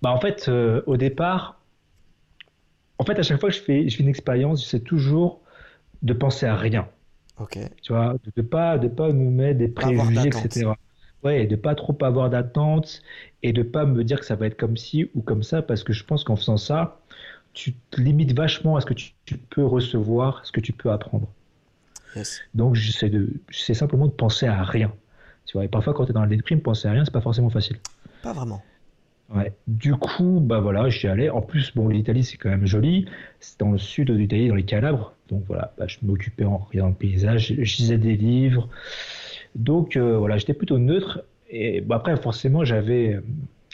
Bah 0.03 0.11
en 0.11 0.19
fait, 0.19 0.47
au 0.85 0.95
départ, 0.95 1.59
en 2.99 3.03
fait, 3.03 3.17
à 3.17 3.23
chaque 3.23 3.39
fois 3.39 3.49
que 3.49 3.55
je 3.55 3.61
fais, 3.61 3.89
je 3.89 3.97
fais 3.97 4.03
une 4.03 4.09
expérience, 4.09 4.63
j'essaie 4.63 4.79
toujours 4.79 5.41
de 6.03 6.13
penser 6.13 6.45
à 6.45 6.55
rien. 6.55 6.87
Ok. 7.39 7.57
Tu 7.81 7.91
vois, 7.91 8.13
de 8.13 8.31
ne 8.37 8.41
pas, 8.43 8.77
de 8.77 8.87
pas 8.87 9.11
nous 9.11 9.31
mettre 9.31 9.57
des 9.57 9.67
préjugés, 9.67 10.27
etc. 10.27 10.71
Ouais, 11.25 11.47
de 11.47 11.55
pas 11.55 11.73
trop 11.73 11.97
avoir 12.01 12.29
d'attente 12.29 13.01
et 13.41 13.51
de 13.51 13.63
pas 13.63 13.85
me 13.85 14.03
dire 14.03 14.19
que 14.19 14.25
ça 14.27 14.35
va 14.35 14.45
être 14.45 14.57
comme 14.57 14.77
ci 14.77 15.09
ou 15.15 15.21
comme 15.21 15.41
ça, 15.41 15.63
parce 15.63 15.83
que 15.83 15.91
je 15.91 16.03
pense 16.03 16.23
qu'en 16.23 16.35
faisant 16.35 16.57
ça, 16.57 16.99
tu 17.53 17.73
te 17.73 17.99
limites 17.99 18.33
vachement 18.33 18.75
à 18.75 18.81
ce 18.81 18.85
que 18.85 18.93
tu, 18.93 19.13
peux 19.49 19.65
recevoir, 19.65 20.45
ce 20.45 20.51
que 20.51 20.59
tu 20.59 20.71
peux 20.71 20.91
apprendre. 20.91 21.27
Yes. 22.15 22.41
Donc, 22.53 22.75
de, 22.75 23.29
j'essaie 23.49 23.73
simplement 23.73 24.05
de 24.05 24.11
penser 24.11 24.45
à 24.45 24.61
rien. 24.63 24.93
Tu 25.47 25.53
vois, 25.53 25.65
et 25.65 25.67
parfois, 25.67 25.95
quand 25.95 26.05
tu 26.05 26.11
es 26.11 26.13
dans 26.13 26.21
la 26.21 26.27
déprime, 26.27 26.61
penser 26.61 26.87
à 26.87 26.91
rien, 26.91 27.03
c'est 27.03 27.13
pas 27.13 27.21
forcément 27.21 27.49
facile. 27.49 27.77
Pas 28.21 28.33
vraiment. 28.33 28.61
Ouais. 29.33 29.51
Du 29.67 29.95
coup, 29.95 30.39
bah 30.39 30.59
voilà, 30.59 30.89
j'y 30.89 31.07
allais. 31.07 31.29
En 31.29 31.41
plus, 31.41 31.73
bon, 31.73 31.87
l'Italie, 31.87 32.23
c'est 32.23 32.37
quand 32.37 32.49
même 32.49 32.67
joli. 32.67 33.07
C'est 33.39 33.59
dans 33.59 33.71
le 33.71 33.79
sud 33.79 34.09
de 34.09 34.13
l'Italie, 34.13 34.47
dans 34.47 34.55
les 34.55 34.65
Calabres. 34.65 35.13
Donc 35.29 35.43
voilà, 35.47 35.73
bah, 35.77 35.85
je 35.87 35.97
m'occupais 36.03 36.45
en 36.45 36.57
regardant 36.57 36.89
le 36.89 36.95
paysage, 36.95 37.55
je 37.57 37.77
lisais 37.77 37.97
des 37.97 38.15
livres. 38.15 38.69
Donc 39.55 39.95
euh, 39.95 40.17
voilà, 40.17 40.37
j'étais 40.37 40.53
plutôt 40.53 40.77
neutre. 40.77 41.23
Et 41.49 41.81
bah, 41.81 41.97
après, 41.97 42.15
forcément, 42.17 42.63
j'avais 42.65 43.13
euh, 43.13 43.21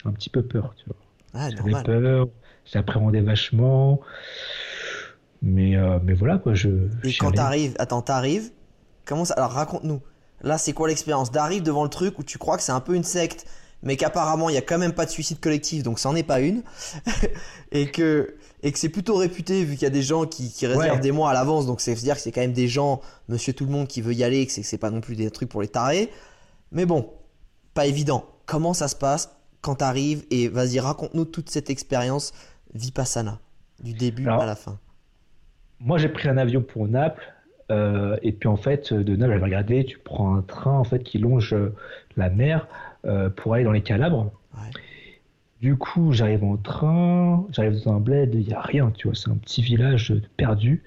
un 0.04 0.12
petit 0.12 0.30
peu 0.30 0.42
peur. 0.42 0.74
Tu 0.76 0.84
vois. 0.86 0.96
Ah, 1.34 1.48
j'avais 1.50 1.82
peur, 1.82 2.28
j'appréhendais 2.64 3.20
vachement. 3.20 4.00
Mais, 5.42 5.76
euh, 5.76 5.98
mais 6.02 6.14
voilà, 6.14 6.38
quoi. 6.38 6.54
Je, 6.54 6.68
Et 7.04 7.12
quand 7.18 7.32
t'arrives, 7.32 7.74
attends, 7.78 8.02
t'arrives, 8.02 8.50
comment 9.04 9.24
ça. 9.24 9.34
Alors 9.34 9.50
raconte-nous. 9.50 10.00
Là, 10.42 10.58
c'est 10.58 10.72
quoi 10.72 10.88
l'expérience? 10.88 11.30
D'arriver 11.30 11.60
devant 11.60 11.84
le 11.84 11.90
truc 11.90 12.18
où 12.18 12.22
tu 12.22 12.38
crois 12.38 12.56
que 12.56 12.62
c'est 12.62 12.72
un 12.72 12.80
peu 12.80 12.94
une 12.94 13.04
secte 13.04 13.46
mais 13.82 13.96
qu'apparemment 13.96 14.48
il 14.48 14.54
y 14.54 14.58
a 14.58 14.62
quand 14.62 14.78
même 14.78 14.92
pas 14.92 15.04
de 15.04 15.10
suicide 15.10 15.40
collectif, 15.40 15.82
donc 15.82 15.98
ça 15.98 16.08
n'en 16.08 16.14
est 16.14 16.22
pas 16.22 16.40
une, 16.40 16.62
et 17.72 17.90
que 17.90 18.36
et 18.62 18.72
que 18.72 18.78
c'est 18.78 18.88
plutôt 18.88 19.16
réputé 19.16 19.64
vu 19.64 19.74
qu'il 19.74 19.82
y 19.82 19.86
a 19.86 19.90
des 19.90 20.02
gens 20.02 20.24
qui, 20.24 20.52
qui 20.52 20.66
réservent 20.66 21.00
des 21.00 21.12
mois 21.12 21.30
à 21.30 21.34
l'avance, 21.34 21.66
donc 21.66 21.80
c'est 21.80 21.94
dire 21.94 22.14
que 22.14 22.20
c'est 22.20 22.32
quand 22.32 22.40
même 22.40 22.52
des 22.52 22.68
gens, 22.68 23.00
Monsieur 23.28 23.52
tout 23.52 23.64
le 23.64 23.72
monde 23.72 23.88
qui 23.88 24.00
veut 24.02 24.14
y 24.14 24.22
aller, 24.22 24.46
que 24.46 24.52
c'est 24.52 24.78
pas 24.78 24.90
non 24.90 25.00
plus 25.00 25.16
des 25.16 25.30
trucs 25.30 25.48
pour 25.48 25.62
les 25.62 25.68
tarés, 25.68 26.10
mais 26.70 26.86
bon, 26.86 27.10
pas 27.74 27.86
évident. 27.86 28.24
Comment 28.46 28.74
ça 28.74 28.88
se 28.88 28.96
passe 28.96 29.36
quand 29.60 29.76
t'arrives 29.76 30.24
et 30.30 30.48
vas-y 30.48 30.80
raconte-nous 30.80 31.24
toute 31.24 31.50
cette 31.50 31.70
expérience 31.70 32.32
Vipassana 32.74 33.38
du 33.82 33.92
début 33.92 34.28
à 34.28 34.46
la 34.46 34.54
fin. 34.54 34.78
Moi 35.80 35.98
j'ai 35.98 36.08
pris 36.08 36.28
un 36.28 36.36
avion 36.36 36.62
pour 36.62 36.86
Naples. 36.88 37.22
Euh, 37.70 38.16
et 38.22 38.32
puis 38.32 38.48
en 38.48 38.56
fait, 38.56 38.92
de 38.92 39.16
Naples, 39.16 39.32
j'avais 39.32 39.44
regardé, 39.44 39.84
tu 39.84 39.98
prends 39.98 40.36
un 40.36 40.42
train 40.42 40.78
en 40.78 40.84
fait 40.84 41.02
qui 41.02 41.18
longe 41.18 41.54
la 42.16 42.28
mer 42.28 42.66
euh, 43.06 43.30
pour 43.30 43.54
aller 43.54 43.64
dans 43.64 43.72
les 43.72 43.82
Calabres. 43.82 44.30
Du 45.62 45.76
coup, 45.76 46.10
j'arrive 46.10 46.42
en 46.42 46.56
train, 46.56 47.46
j'arrive 47.52 47.84
dans 47.84 47.94
un 47.94 48.00
bled, 48.00 48.34
il 48.34 48.48
n'y 48.48 48.52
a 48.52 48.60
rien, 48.60 48.90
tu 48.90 49.06
vois, 49.06 49.14
c'est 49.14 49.30
un 49.30 49.36
petit 49.36 49.62
village 49.62 50.12
perdu. 50.36 50.82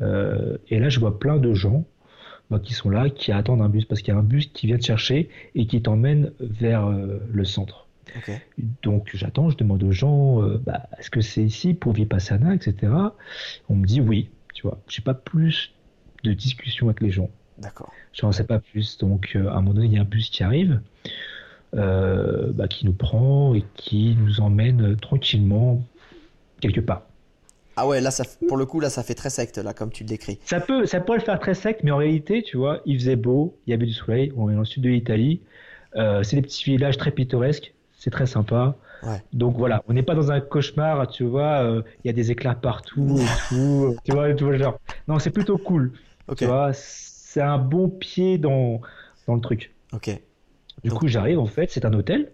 Euh, 0.00 0.56
et 0.68 0.78
là, 0.78 0.88
je 0.88 1.00
vois 1.00 1.18
plein 1.18 1.36
de 1.38 1.52
gens 1.52 1.84
bah, 2.48 2.60
qui 2.60 2.72
sont 2.72 2.90
là, 2.90 3.10
qui 3.10 3.32
attendent 3.32 3.60
un 3.60 3.68
bus, 3.68 3.86
parce 3.86 4.02
qu'il 4.02 4.14
y 4.14 4.16
a 4.16 4.20
un 4.20 4.22
bus 4.22 4.46
qui 4.46 4.68
vient 4.68 4.78
te 4.78 4.84
chercher 4.84 5.30
et 5.56 5.66
qui 5.66 5.82
t'emmène 5.82 6.30
vers 6.38 6.86
euh, 6.86 7.18
le 7.28 7.44
centre. 7.44 7.88
Donc 8.84 9.10
j'attends, 9.14 9.50
je 9.50 9.56
demande 9.56 9.82
aux 9.82 9.92
gens, 9.92 10.40
bah, 10.58 10.88
est-ce 10.98 11.10
que 11.10 11.20
c'est 11.20 11.42
ici 11.42 11.74
pour 11.74 11.92
Vipassana, 11.92 12.54
etc. 12.54 12.92
On 13.68 13.74
me 13.74 13.84
dit 13.84 14.00
oui, 14.00 14.30
tu 14.54 14.62
vois. 14.62 14.80
J'ai 14.88 15.02
pas 15.02 15.14
plus 15.14 15.74
de 16.22 16.32
discussion 16.32 16.86
avec 16.86 17.00
les 17.00 17.10
gens. 17.10 17.30
D'accord. 17.58 17.92
Je 18.12 18.26
n'en 18.26 18.32
sais 18.32 18.46
pas 18.46 18.58
plus. 18.58 18.98
Donc 18.98 19.36
à 19.36 19.38
un 19.38 19.60
moment 19.60 19.74
donné, 19.74 19.86
il 19.86 19.92
y 19.92 19.98
a 19.98 20.00
un 20.00 20.04
bus 20.04 20.30
qui 20.30 20.42
arrive. 20.42 20.80
Euh, 21.76 22.50
bah, 22.52 22.66
qui 22.66 22.84
nous 22.84 22.92
prend 22.92 23.54
et 23.54 23.64
qui 23.76 24.16
nous 24.20 24.40
emmène 24.40 24.96
tranquillement 24.96 25.80
quelque 26.60 26.80
part. 26.80 27.02
Ah 27.76 27.86
ouais, 27.86 28.00
là, 28.00 28.10
ça, 28.10 28.24
pour 28.48 28.56
le 28.56 28.66
coup, 28.66 28.80
là, 28.80 28.90
ça 28.90 29.04
fait 29.04 29.14
très 29.14 29.30
secte, 29.30 29.56
là, 29.56 29.72
comme 29.72 29.92
tu 29.92 30.02
le 30.02 30.08
décris. 30.08 30.40
Ça 30.44 30.58
peut, 30.58 30.84
ça 30.84 30.98
pourrait 30.98 31.18
le 31.18 31.24
faire 31.24 31.38
très 31.38 31.54
secte, 31.54 31.84
mais 31.84 31.92
en 31.92 31.98
réalité, 31.98 32.42
tu 32.42 32.56
vois, 32.56 32.80
il 32.86 32.98
faisait 32.98 33.14
beau, 33.14 33.56
il 33.66 33.70
y 33.70 33.74
avait 33.74 33.86
du 33.86 33.92
soleil, 33.92 34.32
on 34.36 34.50
est 34.50 34.54
dans 34.54 34.60
le 34.60 34.64
sud 34.64 34.82
de 34.82 34.88
l'Italie, 34.88 35.42
euh, 35.94 36.24
c'est 36.24 36.34
des 36.34 36.42
petits 36.42 36.64
villages 36.64 36.98
très 36.98 37.12
pittoresques, 37.12 37.72
c'est 37.96 38.10
très 38.10 38.26
sympa. 38.26 38.76
Donc 39.32 39.56
voilà, 39.56 39.84
on 39.86 39.92
n'est 39.92 40.02
pas 40.02 40.16
dans 40.16 40.32
un 40.32 40.40
cauchemar, 40.40 41.06
tu 41.08 41.22
vois, 41.22 41.62
euh, 41.62 41.82
il 42.02 42.08
y 42.08 42.10
a 42.10 42.12
des 42.12 42.32
éclairs 42.32 42.58
partout 42.58 43.16
et 43.16 43.24
tout, 43.48 43.96
tu 44.04 44.12
vois, 44.12 44.34
tout 44.34 44.52
genre. 44.54 44.78
Non, 45.06 45.20
c'est 45.20 45.30
plutôt 45.30 45.56
cool. 45.56 45.92
Tu 46.36 46.46
vois, 46.46 46.72
c'est 46.72 47.40
un 47.40 47.58
bon 47.58 47.88
pied 47.88 48.38
dans, 48.38 48.80
dans 49.28 49.36
le 49.36 49.40
truc. 49.40 49.72
Ok. 49.92 50.20
Du 50.84 50.90
coup, 50.90 51.08
j'arrive, 51.08 51.38
en 51.38 51.46
fait, 51.46 51.70
c'est 51.70 51.84
un 51.84 51.92
hôtel. 51.92 52.30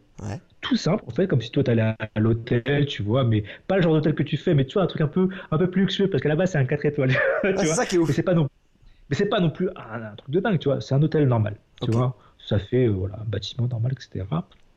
Tout 0.61 0.76
simple, 0.76 1.04
en 1.06 1.11
fait, 1.11 1.26
comme 1.26 1.40
si 1.40 1.50
toi 1.50 1.62
t'allais 1.62 1.82
à 1.82 1.96
l'hôtel, 2.16 2.87
tu 2.87 3.02
vois, 3.02 3.22
mais 3.22 3.44
pas 3.68 3.76
le 3.76 3.82
genre 3.82 3.92
d'hôtel 3.92 4.14
que 4.14 4.22
tu 4.22 4.37
fais, 4.37 4.54
mais 4.54 4.64
tu 4.64 4.74
vois, 4.74 4.82
un 4.82 4.87
truc 4.87 5.02
un 5.02 5.06
peu, 5.06 5.28
un 5.50 5.59
peu 5.59 5.70
plus 5.70 5.82
luxueux, 5.82 6.09
parce 6.09 6.22
qu'à 6.22 6.28
la 6.28 6.37
base, 6.37 6.52
c'est 6.52 6.59
un 6.59 6.64
4 6.64 6.87
étoiles. 6.87 7.12
c'est 7.42 7.66
ça 7.66 7.87
qui 7.87 7.96
est 7.96 7.98
ouf. 7.98 8.09
Mais 8.09 8.14
c'est 8.14 8.22
pas 8.22 8.35
non, 8.35 8.48
mais 9.11 9.16
c'est 9.16 9.28
pas 9.28 9.40
non 9.40 9.50
plus 9.50 9.68
un, 9.76 10.14
truc 10.16 10.30
de 10.30 10.40
dingue, 10.40 10.59
tu 10.59 10.68
vois, 10.68 10.80
c'est 10.80 10.94
un 10.94 11.02
hôtel 11.02 11.28
normal, 11.28 11.56
tu 11.82 11.90
vois. 11.90 12.16
Ça 12.38 12.59
fait, 12.59 12.87
euh, 12.87 12.90
voilà, 12.90 13.16
un 13.20 13.24
bâtiment 13.24 13.68
normal, 13.68 13.92
etc. 13.92 14.24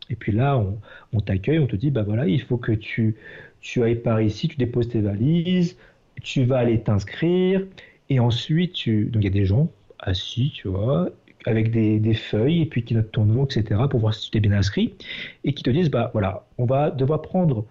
Et 0.09 0.15
puis 0.15 0.31
là, 0.31 0.57
on, 0.57 0.79
on 1.13 1.19
t'accueille, 1.19 1.59
on 1.59 1.67
te 1.67 1.75
dit, 1.75 1.91
bah 1.91 2.03
voilà, 2.03 2.27
il 2.27 2.41
faut 2.41 2.57
que 2.57 2.71
tu, 2.71 3.15
tu 3.61 3.83
ailles 3.83 3.95
par 3.95 4.21
ici, 4.21 4.47
tu 4.47 4.57
déposes 4.57 4.89
tes 4.89 5.01
valises, 5.01 5.77
tu 6.21 6.45
vas 6.45 6.57
aller 6.57 6.81
t'inscrire, 6.81 7.65
et 8.09 8.19
ensuite, 8.19 8.73
tu... 8.73 9.05
donc 9.05 9.23
il 9.23 9.25
y 9.25 9.29
a 9.29 9.33
des 9.33 9.45
gens 9.45 9.69
assis, 9.99 10.51
tu 10.53 10.67
vois, 10.67 11.09
avec 11.45 11.71
des, 11.71 12.13
feuilles 12.13 12.63
et 12.63 12.65
puis 12.65 12.83
qui 12.83 12.93
notent 12.95 13.11
ton 13.11 13.25
nom, 13.25 13.45
etc. 13.45 13.81
pour 13.89 13.99
voir 13.99 14.13
si 14.13 14.25
tu 14.25 14.31
t'es 14.31 14.39
bien 14.39 14.57
inscrit 14.57 14.95
et 15.43 15.53
qui 15.53 15.63
te 15.63 15.69
disent 15.69 15.89
bah 15.89 16.09
voilà, 16.13 16.45
on 16.57 16.65
va 16.65 16.91
devoir 16.91 17.21
prendre 17.21 17.65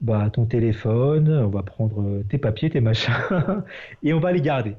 bah, 0.00 0.30
ton 0.32 0.46
téléphone, 0.46 1.28
on 1.28 1.48
va 1.48 1.62
prendre 1.62 2.22
tes 2.28 2.38
papiers, 2.38 2.70
tes 2.70 2.80
machins 2.80 3.14
et 4.02 4.12
on 4.12 4.20
va 4.20 4.32
les 4.32 4.40
garder. 4.40 4.74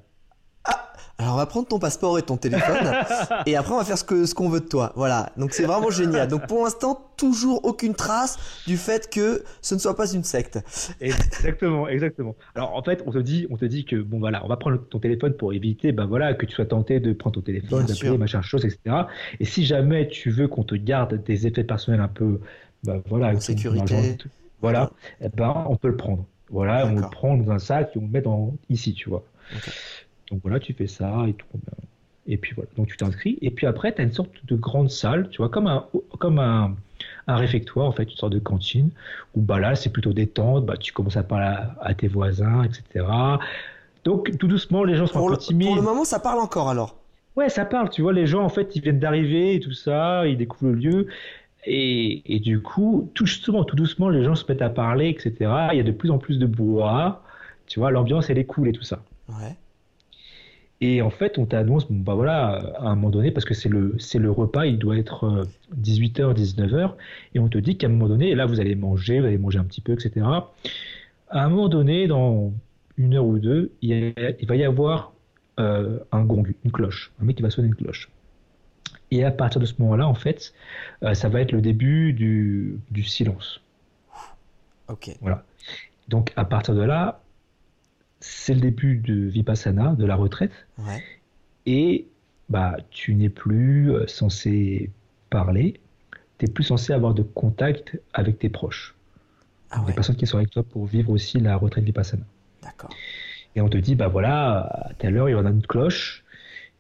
Alors 1.18 1.34
on 1.34 1.38
va 1.38 1.46
prendre 1.46 1.68
ton 1.68 1.80
passeport 1.80 2.18
et 2.18 2.22
ton 2.22 2.38
téléphone 2.38 2.92
et 3.46 3.56
après 3.56 3.74
on 3.74 3.78
va 3.78 3.84
faire 3.84 3.98
ce 3.98 4.04
que 4.04 4.26
ce 4.26 4.34
qu'on 4.34 4.50
veut 4.50 4.62
de 4.62 4.68
toi. 4.68 4.94
Voilà. 4.96 5.32
Donc 5.38 5.54
c'est 5.54 5.66
vraiment 5.66 5.90
génial. 5.90 6.28
Donc 6.28 6.48
pour 6.48 6.64
l'instant 6.64 7.00
toujours 7.18 7.66
aucune 7.66 7.94
trace 7.94 8.38
du 8.66 8.78
fait 8.78 9.10
que 9.10 9.44
ce 9.62 9.76
ne 9.76 9.80
soit 9.80 9.96
pas 9.96 10.12
une 10.12 10.24
secte. 10.24 10.60
Exactement, 11.02 11.88
exactement. 11.88 12.36
Alors 12.56 12.76
en 12.76 12.84
fait 12.84 13.04
on 13.06 13.12
te 13.12 13.18
dit 13.18 13.48
on 13.50 13.58
te 13.58 13.66
dit 13.66 13.86
que 13.86 13.98
bon 13.98 14.20
voilà 14.20 14.44
on 14.46 14.48
va 14.48 14.58
prendre 14.58 14.78
ton 14.78 15.00
téléphone 15.00 15.34
pour 15.34 15.54
éviter 15.54 15.92
ben 15.92 16.06
voilà 16.06 16.34
que 16.34 16.46
tu 16.46 16.56
sois 16.56 16.66
tenté 16.66 17.00
de 17.00 17.14
prendre 17.14 17.36
ton 17.36 17.42
téléphone, 17.42 17.86
d'appeler 17.86 18.18
machin 18.18 18.42
chose 18.42 18.66
etc. 18.66 18.96
Et 19.40 19.46
si 19.46 19.66
jamais 19.66 20.08
tu 20.08 20.32
veux 20.32 20.48
qu'on 20.48 20.64
te 20.64 20.76
garde 20.76 21.24
des 21.24 21.48
effets 21.48 21.64
personnels 21.64 22.02
un 22.02 22.08
peu 22.08 22.40
ben 22.84 23.02
voilà 23.08 23.30
en 23.30 23.40
sécurité, 23.40 24.18
voilà, 24.62 24.92
eh 25.22 25.30
ben 25.30 25.66
on 25.70 25.76
peut 25.76 25.90
le 25.90 25.98
prendre. 25.98 26.26
Voilà, 26.50 26.88
on 26.88 26.96
le 26.96 27.10
prend 27.10 27.38
dans 27.38 27.52
un 27.52 27.60
sac 27.60 27.92
et 27.96 28.00
on 28.00 28.02
le 28.02 28.08
met 28.08 28.22
dans 28.22 28.54
ici 28.70 28.94
tu 28.94 29.10
vois. 29.10 29.24
Donc 30.32 30.42
voilà, 30.44 30.60
tu 30.60 30.74
fais 30.74 30.88
ça 30.88 31.26
et 31.28 31.34
tout. 31.34 31.48
Et 32.28 32.38
puis 32.38 32.54
voilà, 32.56 32.70
donc 32.78 32.88
tu 32.88 32.98
t'inscris. 32.98 33.40
Et 33.42 33.50
puis 33.50 33.66
après, 33.66 33.94
tu 33.94 34.02
as 34.02 34.04
une 34.04 34.14
sorte 34.14 34.32
de 34.46 34.56
grande 34.56 34.90
salle, 34.90 35.30
tu 35.30 35.38
vois, 35.38 35.50
comme 35.50 35.68
un, 35.68 35.86
comme 36.20 36.38
un, 36.38 36.76
un 37.28 37.36
réfectoire, 37.36 37.88
en 37.88 37.92
fait, 37.92 38.04
une 38.04 38.18
sorte 38.18 38.34
de 38.34 38.40
cantine, 38.40 38.92
où 39.36 39.42
bah, 39.42 39.60
là, 39.60 39.76
c'est 39.76 39.90
plutôt 39.90 40.14
détente, 40.14 40.66
bah, 40.66 40.78
tu 40.78 40.94
commences 40.94 41.18
à 41.18 41.24
parler 41.24 41.58
à, 41.82 41.94
tes 41.94 42.08
voisins, 42.08 42.64
etc. 42.64 43.06
Donc 44.04 44.38
tout 44.38 44.48
doucement, 44.48 44.84
les 44.84 44.96
gens 44.96 45.08
sont 45.08 45.28
un 45.28 45.32
peu 45.32 45.38
timides. 45.38 45.68
Pour 45.68 45.76
le 45.76 45.82
moment, 45.82 46.06
ça 46.06 46.20
parle 46.20 46.40
encore 46.40 46.70
alors 46.70 46.96
Ouais, 47.36 47.50
ça 47.50 47.66
parle, 47.66 47.90
tu 47.90 48.02
vois, 48.02 48.14
les 48.14 48.28
gens, 48.28 48.44
en 48.44 48.50
fait, 48.50 48.76
ils 48.76 48.82
viennent 48.82 49.00
d'arriver 49.00 49.56
et 49.56 49.60
tout 49.60 49.72
ça, 49.72 50.28
ils 50.28 50.38
découvrent 50.38 50.72
le 50.72 50.78
lieu. 50.78 51.08
Et, 51.66 52.36
et, 52.36 52.40
du 52.40 52.62
coup, 52.62 53.10
tout 53.14 53.26
justement, 53.26 53.64
tout 53.64 53.76
doucement, 53.76 54.10
les 54.10 54.24
gens 54.24 54.36
se 54.36 54.46
mettent 54.48 54.62
à 54.62 54.70
parler, 54.70 55.10
etc. 55.10 55.34
Il 55.72 55.78
y 55.78 55.80
a 55.80 55.84
de 55.84 55.92
plus 55.92 56.12
en 56.12 56.18
plus 56.18 56.40
de 56.40 56.46
brouhaha. 56.46 57.22
Tu 57.68 57.80
vois, 57.80 57.92
l'ambiance, 57.92 58.30
elle 58.30 58.38
est 58.38 58.46
cool 58.46 58.70
et 58.70 58.72
tout 58.72 58.84
ça. 58.84 59.00
Ouais. 59.28 59.56
Et 60.82 61.02
en 61.02 61.10
fait, 61.10 61.38
on 61.38 61.46
t'annonce, 61.46 61.92
bon, 61.92 62.00
bah 62.00 62.14
voilà, 62.14 62.74
à 62.78 62.88
un 62.88 62.96
moment 62.96 63.10
donné, 63.10 63.32
parce 63.32 63.46
que 63.46 63.54
c'est 63.54 63.68
le, 63.68 63.96
c'est 64.00 64.20
le 64.20 64.32
repas, 64.32 64.66
il 64.66 64.78
doit 64.78 64.98
être 64.98 65.46
18h, 65.78 66.34
19h, 66.34 66.94
et 67.36 67.40
on 67.40 67.50
te 67.50 67.58
dit 67.58 67.78
qu'à 67.78 67.88
un 67.88 67.90
moment 67.90 68.08
donné, 68.08 68.30
et 68.30 68.36
là, 68.36 68.46
vous 68.46 68.62
allez 68.62 68.76
manger, 68.76 69.20
vous 69.20 69.26
allez 69.26 69.38
manger 69.38 69.60
un 69.60 69.66
petit 69.66 69.82
peu, 69.82 69.92
etc. 69.92 70.26
À 71.30 71.44
un 71.44 71.50
moment 71.50 71.68
donné, 71.68 72.08
dans 72.08 72.54
une 72.98 73.16
heure 73.16 73.26
ou 73.26 73.40
deux, 73.40 73.74
il, 73.82 73.90
y 73.90 73.94
a, 73.94 74.32
il 74.40 74.48
va 74.48 74.56
y 74.56 74.64
avoir 74.64 75.12
euh, 75.60 76.00
un 76.14 76.24
gong, 76.24 76.46
une 76.64 76.72
cloche, 76.72 77.12
un 77.22 77.26
mec 77.26 77.36
qui 77.36 77.44
va 77.44 77.50
sonner 77.50 77.68
une 77.68 77.76
cloche. 77.76 78.10
Et 79.12 79.26
à 79.26 79.32
partir 79.32 79.60
de 79.60 79.66
ce 79.66 79.74
moment-là, 79.80 80.08
en 80.08 80.14
fait, 80.14 80.54
euh, 81.04 81.14
ça 81.14 81.28
va 81.28 81.42
être 81.42 81.52
le 81.52 81.62
début 81.62 82.14
du, 82.14 82.80
du 82.92 83.04
silence. 83.04 83.62
Ok. 84.88 85.12
Voilà. 85.22 85.44
Donc 86.08 86.32
à 86.36 86.46
partir 86.46 86.76
de 86.76 86.82
là, 86.82 87.22
c'est 88.20 88.54
le 88.54 88.60
début 88.62 88.98
de 88.98 89.14
Vipassana, 89.14 89.96
de 89.96 90.06
la 90.06 90.16
retraite. 90.16 90.52
Ouais. 90.78 91.04
Et 91.66 92.08
bah, 92.50 92.78
tu 92.90 93.16
n'es 93.16 93.30
plus 93.30 93.92
euh, 93.92 94.08
censé 94.08 94.92
parler, 95.30 95.80
tu 96.38 96.46
n'es 96.46 96.52
plus 96.52 96.64
censé 96.64 96.94
avoir 96.94 97.14
de 97.14 97.24
contact 97.24 98.00
avec 98.14 98.40
tes 98.40 98.50
proches. 98.50 98.96
Ah 99.72 99.80
Les 99.82 99.88
ouais. 99.88 99.94
personnes 99.94 100.16
qui 100.16 100.26
sont 100.26 100.38
avec 100.38 100.50
toi 100.50 100.64
pour 100.64 100.86
vivre 100.86 101.12
aussi 101.12 101.40
la 101.40 101.56
retraite 101.56 101.84
Vipassana. 101.84 102.24
D'accord. 102.64 102.90
Et 103.56 103.62
on 103.62 103.70
te 103.70 103.78
dit, 103.78 103.96
bah 103.96 104.08
voilà, 104.08 104.62
à 104.62 104.94
telle 104.96 105.18
heure, 105.18 105.30
il 105.30 105.34
y 105.34 105.36
en 105.36 105.46
a 105.46 105.50
une 105.50 105.66
cloche, 105.66 106.24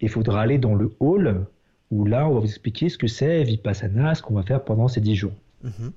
il 0.01 0.09
faudra 0.09 0.41
aller 0.41 0.57
dans 0.57 0.75
le 0.75 0.93
hall, 0.99 1.45
où 1.91 2.05
là, 2.05 2.27
on 2.27 2.33
va 2.33 2.39
vous 2.39 2.45
expliquer 2.45 2.89
ce 2.89 2.97
que 2.97 3.07
c'est 3.07 3.43
Vipassana, 3.43 4.15
ce 4.15 4.21
qu'on 4.21 4.35
va 4.35 4.43
faire 4.43 4.63
pendant 4.63 4.87
ces 4.87 5.01
10 5.01 5.15
jours. 5.15 5.33
Mhm. 5.63 5.91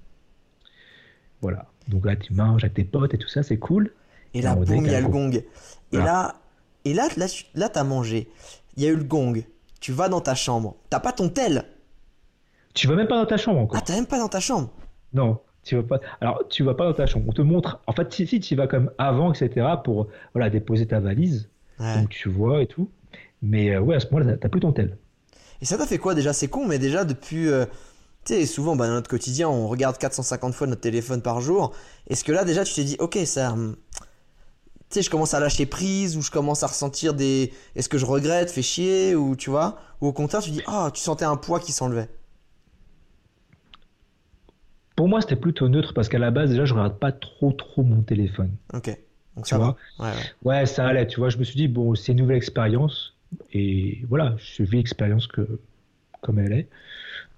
Voilà. 1.41 1.67
Donc 1.89 2.07
là, 2.07 2.17
tu 2.17 2.33
manges 2.33 2.65
avec 2.65 2.75
tes 2.75 2.85
potes 2.85 3.15
et 3.15 3.19
tout 3.19 3.29
ça, 3.29 3.43
c'est 3.43 3.59
cool. 3.59 3.91
Et 4.35 4.43
là, 4.43 4.53
Ah, 4.53 4.57
boum, 4.57 4.87
il 4.87 4.93
y 4.93 4.95
a 4.95 5.01
le 5.01 5.09
gong. 5.09 5.31
Et 5.35 5.47
Voilà. 5.93 6.05
là, 6.07 6.35
et 6.85 6.95
là, 6.95 7.09
là, 7.17 7.29
tu- 7.29 7.45
là, 7.55 7.69
t'as 7.69 7.85
mangé. 7.85 8.29
Il 8.77 8.83
y 8.83 8.87
a 8.87 8.91
eu 8.91 8.97
le 8.97 9.05
gong. 9.05 9.45
Tu 9.81 9.93
vas 9.93 10.09
dans 10.09 10.21
ta 10.21 10.35
chambre. 10.35 10.77
T'as 10.91 11.01
pas 11.01 11.13
ton 11.13 11.29
tel. 11.29 11.65
Tu 12.75 12.87
vas 12.87 12.95
même 12.97 13.09
pas 13.09 13.17
dans 13.19 13.27
ta 13.27 13.37
chambre 13.37 13.61
encore. 13.61 13.79
Ah, 13.79 13.85
t'as 13.85 13.95
même 13.95 14.07
pas 14.07 14.19
dans 14.19 14.29
ta 14.29 14.41
chambre. 14.41 14.71
Non, 15.13 15.39
tu 15.63 15.77
vas 15.77 15.83
pas. 15.83 16.01
Alors, 16.21 16.43
tu 16.49 16.63
vas 16.63 16.75
pas 16.75 16.85
dans 16.87 16.95
ta 16.95 17.07
chambre. 17.07 17.27
On 17.29 17.33
te 17.33 17.43
montre. 17.43 17.81
En 17.87 17.93
fait, 17.93 18.11
si, 18.13 18.27
si 18.27 18.41
tu 18.41 18.55
y 18.55 18.57
vas 18.57 18.67
comme 18.67 18.91
avant, 18.99 19.33
etc., 19.33 19.67
pour 19.85 20.09
voilà 20.35 20.49
déposer 20.49 20.87
ta 20.87 21.01
valise, 21.01 21.49
Ouais. 21.79 22.01
donc 22.01 22.09
tu 22.09 22.29
vois 22.31 22.63
et 22.63 22.67
tout. 22.67 22.89
Mais 23.43 23.71
euh, 23.75 23.81
ouais, 23.81 23.97
à 23.97 24.01
ce 24.01 24.07
moment-là, 24.13 24.33
t'as- 24.33 24.39
t'as 24.39 24.49
plus 24.49 24.61
ton 24.61 24.73
tel. 24.73 24.97
Et 25.61 25.65
ça 25.65 25.77
t'a 25.77 25.87
fait 25.87 25.99
quoi 25.99 26.15
déjà? 26.15 26.33
C'est 26.33 26.49
con, 26.49 26.67
mais 26.67 26.79
déjà 26.79 27.05
depuis. 27.05 27.49
euh, 27.49 27.67
tu 28.25 28.35
sais, 28.35 28.47
souvent 28.47 28.77
bah, 28.77 28.87
dans 28.87 28.95
notre 28.95 29.11
quotidien, 29.11 29.49
on 29.49 29.67
regarde 29.69 29.99
450 29.99 30.55
fois 30.55 30.67
notre 30.69 30.81
téléphone 30.81 31.21
par 31.23 31.41
jour. 31.41 31.73
Est-ce 32.09 32.23
que 32.25 32.31
là, 32.33 32.45
déjà, 32.45 32.63
tu 32.65 32.73
t'es 32.73 32.85
dit, 32.85 32.97
ok, 33.01 33.19
ça. 33.27 33.55
Tu 34.93 34.99
sais, 34.99 35.03
je 35.03 35.11
commence 35.11 35.35
à 35.35 35.41
lâcher 35.41 35.67
prise, 35.67 36.17
ou 36.17 36.23
je 36.23 36.31
commence 36.31 36.63
à 36.63 36.67
ressentir 36.69 37.15
des. 37.15 37.53
Est-ce 37.77 37.89
que 37.89 37.99
je 37.99 38.07
regrette, 38.07 38.51
fait 38.51 38.63
chier, 38.63 39.15
ou 39.17 39.37
tu 39.37 39.51
vois 39.51 39.79
Ou 40.01 40.09
au 40.09 40.13
contraire, 40.13 40.43
tu 40.43 40.51
dis, 40.51 40.63
ah, 40.67 40.91
tu 40.95 41.01
sentais 41.01 41.25
un 41.25 41.37
poids 41.37 41.61
qui 41.61 41.73
s'enlevait. 41.73 42.09
Pour 44.97 45.09
moi, 45.09 45.21
c'était 45.21 45.37
plutôt 45.37 45.69
neutre 45.69 45.93
parce 45.95 46.09
qu'à 46.09 46.19
la 46.19 46.31
base, 46.31 46.51
déjà, 46.51 46.65
je 46.65 46.75
regarde 46.75 46.99
pas 46.99 47.13
trop 47.13 47.53
trop 47.53 47.83
mon 47.83 48.03
téléphone. 48.03 48.57
Ok. 48.75 48.89
Donc 49.37 49.47
Tu 49.47 49.55
ça 49.55 49.59
vois 49.59 49.67
va. 49.67 49.77
Ouais, 49.99 50.15
ouais. 50.17 50.31
Ouais, 50.45 50.67
ça 50.67 50.87
allait. 50.87 51.07
Tu 51.07 51.21
vois, 51.21 51.31
je 51.31 51.39
me 51.39 51.45
suis 51.45 51.57
dit 51.57 51.69
bon, 51.69 51.95
c'est 51.95 52.13
une 52.13 52.19
nouvelle 52.19 52.37
expérience 52.39 53.17
et 53.53 54.03
voilà, 54.09 54.37
je 54.39 54.63
vis 54.65 54.79
l'expérience 54.79 55.27
que 55.27 55.61
comme 56.23 56.39
elle 56.41 56.53
est. 56.53 56.71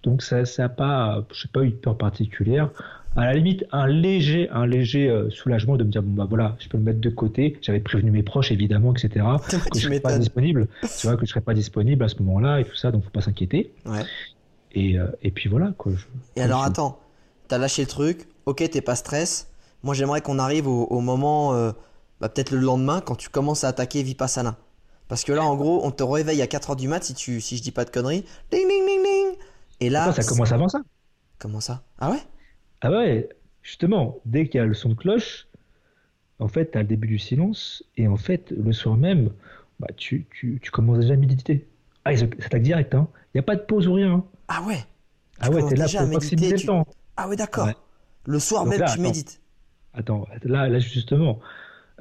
Donc 0.04 0.22
ça, 0.22 0.44
ça 0.44 0.64
a 0.66 0.68
pas, 0.68 1.24
je 1.32 1.40
sais 1.42 1.48
pas, 1.48 1.62
eu 1.64 1.70
de 1.70 1.74
peur 1.76 1.96
particulière. 1.98 2.70
À 3.16 3.26
la 3.26 3.34
limite, 3.34 3.64
un 3.72 3.86
léger, 3.86 4.48
un 4.50 4.66
léger 4.66 5.08
euh, 5.08 5.30
soulagement 5.30 5.76
de 5.76 5.84
me 5.84 5.88
dire 5.90 6.02
bon 6.02 6.12
bah 6.14 6.26
voilà, 6.28 6.56
je 6.58 6.68
peux 6.68 6.76
le 6.78 6.82
mettre 6.84 7.00
de 7.00 7.10
côté. 7.10 7.56
J'avais 7.62 7.80
prévenu 7.80 8.10
mes 8.10 8.22
proches 8.24 8.50
évidemment, 8.52 8.92
etc. 8.92 9.24
que 9.48 9.78
je 9.78 9.80
serais 9.86 10.00
pas 10.00 10.18
disponible. 10.18 10.68
Tu 10.98 11.06
vois 11.06 11.16
que 11.16 11.24
je 11.24 11.30
serais 11.30 11.40
pas 11.40 11.54
disponible 11.54 12.02
à 12.04 12.08
ce 12.08 12.16
moment-là 12.22 12.60
et 12.60 12.64
tout 12.64 12.74
ça, 12.76 12.90
donc 12.90 13.04
faut 13.04 13.10
pas 13.10 13.20
s'inquiéter. 13.20 13.72
Ouais. 13.86 14.02
Et, 14.72 14.98
euh, 14.98 15.06
et 15.22 15.30
puis 15.30 15.48
voilà 15.48 15.72
quoi. 15.78 15.92
je- 15.94 16.06
Et 16.36 16.42
alors 16.42 16.62
je- 16.64 16.68
attends, 16.68 16.98
t'as 17.48 17.58
lâché 17.58 17.82
le 17.82 17.88
truc, 17.88 18.26
ok 18.46 18.68
t'es 18.70 18.80
pas 18.80 18.96
stress, 18.96 19.48
moi 19.84 19.94
j'aimerais 19.94 20.20
qu'on 20.20 20.40
arrive 20.40 20.66
au, 20.66 20.84
au 20.86 21.00
moment, 21.00 21.54
euh, 21.54 21.70
bah, 22.20 22.28
peut-être 22.28 22.50
le 22.50 22.58
lendemain, 22.58 23.00
quand 23.00 23.14
tu 23.14 23.28
commences 23.28 23.62
à 23.62 23.68
attaquer 23.68 24.02
Vipassana. 24.02 24.56
Parce 25.06 25.22
que 25.22 25.32
là 25.32 25.44
en 25.44 25.54
gros 25.54 25.82
on 25.84 25.92
te 25.92 26.02
réveille 26.02 26.42
à 26.42 26.46
4h 26.46 26.74
du 26.76 26.88
mat 26.88 27.04
si, 27.04 27.14
tu, 27.14 27.40
si 27.40 27.56
je 27.58 27.62
dis 27.62 27.70
pas 27.70 27.84
de 27.84 27.90
conneries, 27.90 28.24
ding 28.50 28.66
ding 28.66 28.84
ding 28.86 29.02
ding 29.04 29.13
Et 29.84 29.90
là... 29.90 30.04
Pourquoi 30.06 30.22
ça 30.22 30.28
commence 30.28 30.52
avant 30.52 30.68
ça. 30.68 30.80
Comment 31.38 31.60
ça? 31.60 31.84
Ah 31.98 32.10
ouais? 32.10 32.22
Ah 32.80 32.90
ouais, 32.90 33.28
justement, 33.62 34.18
dès 34.24 34.48
qu'il 34.48 34.58
y 34.58 34.60
a 34.62 34.66
le 34.66 34.74
son 34.74 34.90
de 34.90 34.94
cloche, 34.94 35.46
en 36.38 36.48
fait, 36.48 36.70
tu 36.72 36.78
as 36.78 36.82
le 36.82 36.88
début 36.88 37.06
du 37.08 37.18
silence, 37.18 37.84
et 37.96 38.08
en 38.08 38.16
fait, 38.16 38.50
le 38.50 38.72
soir 38.72 38.96
même, 38.96 39.30
bah, 39.80 39.88
tu, 39.96 40.26
tu, 40.30 40.58
tu 40.62 40.70
commences 40.70 41.00
déjà 41.00 41.14
à 41.14 41.16
méditer. 41.16 41.66
Ah, 42.04 42.16
ça 42.16 42.24
attaque 42.24 42.62
direct, 42.62 42.94
hein. 42.94 43.08
Il 43.34 43.38
n'y 43.38 43.40
a 43.40 43.42
pas 43.42 43.56
de 43.56 43.62
pause 43.62 43.86
ou 43.88 43.94
rien. 43.94 44.12
hein. 44.14 44.24
Ah 44.48 44.62
ouais? 44.62 44.78
Ah 45.40 45.48
ouais, 45.50 45.56
commences 45.56 45.70
t'es 45.70 45.76
là 45.76 45.84
déjà 45.84 45.98
pour 46.00 46.08
maximiser 46.08 46.54
tu- 46.54 46.62
le 46.62 46.66
temps. 46.66 46.86
Ah 47.16 47.28
ouais 47.28 47.36
d'accord. 47.36 47.66
Ouais. 47.66 47.76
Le 48.26 48.38
soir 48.38 48.64
Donc 48.64 48.70
même 48.70 48.80
là, 48.80 48.86
tu 48.86 48.92
attends. 48.92 49.02
médites. 49.02 49.40
Attends, 49.92 50.26
là, 50.44 50.68
là 50.68 50.78
justement, 50.78 51.40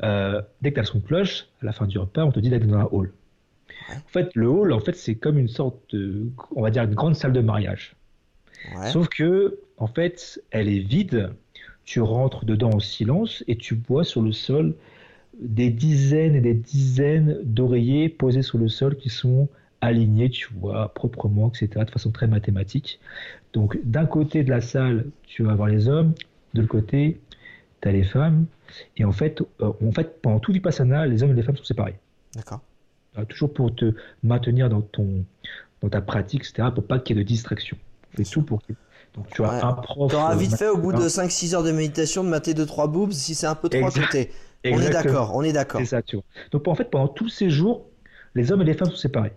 euh, 0.04 0.42
dès 0.62 0.70
que 0.72 0.76
tu 0.76 0.80
as 0.80 0.84
le 0.84 0.88
son 0.88 1.00
de 1.00 1.04
cloche, 1.06 1.48
à 1.62 1.66
la 1.66 1.74
fin 1.74 1.86
du 1.86 1.98
repas, 2.00 2.24
on 2.24 2.32
te 2.32 2.40
dit 2.40 2.50
d'aller 2.50 2.66
dans 2.66 2.78
un 2.78 2.88
hall. 2.92 3.12
Ouais. 3.90 3.96
En 3.96 4.10
fait, 4.10 4.30
le 4.36 4.48
hall, 4.48 4.74
en 4.74 4.80
fait, 4.80 4.96
c'est 4.96 5.16
comme 5.16 5.38
une 5.38 5.48
sorte 5.48 5.78
de, 5.96 6.28
on 6.56 6.62
va 6.62 6.72
dire, 6.72 6.84
une 6.84 6.94
grande 6.94 7.16
salle 7.16 7.34
de 7.34 7.42
mariage. 7.42 7.96
Ouais. 8.76 8.90
Sauf 8.90 9.10
que, 9.10 9.60
en 9.78 9.88
fait, 9.88 10.42
elle 10.52 10.70
est 10.70 10.80
vide. 10.80 11.32
Tu 11.86 12.00
rentres 12.00 12.46
dedans 12.46 12.70
en 12.70 12.80
silence 12.80 13.44
et 13.48 13.58
tu 13.58 13.76
vois 13.76 14.06
sur 14.06 14.22
le 14.22 14.32
sol 14.32 14.74
des 15.40 15.70
dizaines 15.70 16.36
et 16.36 16.42
des 16.42 16.54
dizaines 16.54 17.40
d'oreillers 17.44 18.08
posés 18.08 18.44
sur 18.44 18.58
le 18.58 18.70
sol 18.70 18.96
qui 18.96 19.10
sont 19.10 19.50
alignés, 19.82 20.30
tu 20.30 20.48
vois, 20.54 20.94
proprement, 20.94 21.50
etc., 21.50 21.86
de 21.86 21.92
façon 21.92 22.12
très 22.12 22.28
mathématique. 22.28 23.00
Donc, 23.52 23.78
d'un 23.84 24.06
côté 24.06 24.44
de 24.44 24.50
la 24.50 24.62
salle, 24.62 25.08
tu 25.24 25.44
vas 25.44 25.52
avoir 25.52 25.68
les 25.68 25.90
hommes, 25.90 26.14
de 26.54 26.62
l'autre 26.62 26.72
côté, 26.72 27.20
tu 27.82 27.88
as 27.88 27.92
les 27.92 28.04
femmes. 28.04 28.46
Et 28.98 29.04
en 29.04 29.12
fait, 29.12 29.42
euh, 29.62 29.74
en 29.86 29.92
fait, 29.92 30.22
pendant 30.22 30.40
tout 30.40 30.54
Vipassana, 30.54 31.06
les 31.06 31.22
hommes 31.22 31.32
et 31.32 31.36
les 31.36 31.44
femmes 31.44 31.58
sont 31.58 31.64
séparés. 31.64 31.96
D'accord. 32.34 32.62
Euh, 33.18 33.26
Toujours 33.26 33.54
pour 33.54 33.74
te 33.76 33.94
maintenir 34.24 34.70
dans, 34.70 34.82
ton, 34.82 35.26
dans 35.82 35.90
ta 35.90 36.02
pratique, 36.02 36.42
etc., 36.50 36.70
pour 36.74 36.86
pas 36.86 37.00
qu'il 37.00 37.16
y 37.16 37.20
ait 37.20 37.24
de 37.24 37.28
distraction. 37.28 37.78
On 38.14 38.18
fait 38.18 38.24
tout 38.30 38.42
pour 38.42 38.62
que. 38.66 38.74
Donc, 39.16 39.28
tu 39.32 39.44
as 39.44 39.50
Ouais. 39.50 39.62
un 39.64 39.74
prof. 39.74 40.12
T'auras 40.12 40.34
euh, 40.34 40.38
vite 40.38 40.56
fait 40.56 40.68
au 40.70 40.78
bout 40.78 40.92
de 40.92 40.98
hein. 41.04 41.08
5-6 41.08 41.54
heures 41.56 41.64
de 41.64 41.72
méditation 41.72 42.24
de 42.24 42.30
mater 42.30 42.54
2-3 42.54 42.90
boobs 42.92 43.12
si 43.12 43.36
c'est 43.36 43.46
un 43.46 43.54
peu 43.56 43.70
trop 43.70 43.90
côté. 43.90 44.32
On 44.66 44.80
est 44.80 44.90
d'accord, 44.90 45.36
on 45.36 45.44
est 45.44 45.54
d'accord. 45.54 45.80
C'est 45.82 45.88
ça, 45.88 46.02
tu 46.02 46.16
vois. 46.16 46.26
Donc, 46.52 46.68
en 46.68 46.74
fait, 46.76 46.90
pendant 46.90 47.08
tous 47.10 47.30
ces 47.30 47.50
jours, 47.50 47.86
les 48.34 48.52
hommes 48.52 48.62
et 48.62 48.66
les 48.66 48.74
femmes 48.74 48.90
sont 48.90 48.96
séparés. 48.96 49.34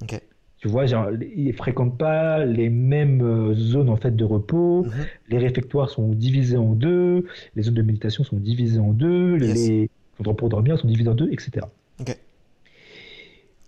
Ok. 0.00 0.20
Tu 0.58 0.68
vois, 0.68 0.86
genre, 0.86 1.08
ils 1.36 1.52
fréquentent 1.54 1.98
pas 1.98 2.44
les 2.44 2.68
mêmes 2.70 3.20
euh, 3.20 3.52
zones 3.54 3.88
en 3.90 3.96
fait 3.96 4.14
de 4.14 4.24
repos. 4.24 4.84
Mhm. 4.84 4.92
Les 5.30 5.38
réfectoires 5.38 5.90
sont 5.90 6.08
divisés 6.10 6.56
en 6.56 6.72
deux. 6.74 7.26
Les 7.56 7.62
zones 7.64 7.74
de 7.74 7.82
méditation 7.82 8.22
sont 8.22 8.36
divisées 8.36 8.78
en 8.78 8.92
deux. 8.92 9.38
Yes. 9.40 9.56
Les 9.56 9.90
endroits 10.20 10.36
pour 10.36 10.48
dormir 10.48 10.78
sont 10.78 10.86
divisés 10.86 11.10
en 11.10 11.14
deux, 11.16 11.28
etc. 11.32 11.66
Ok. 12.00 12.16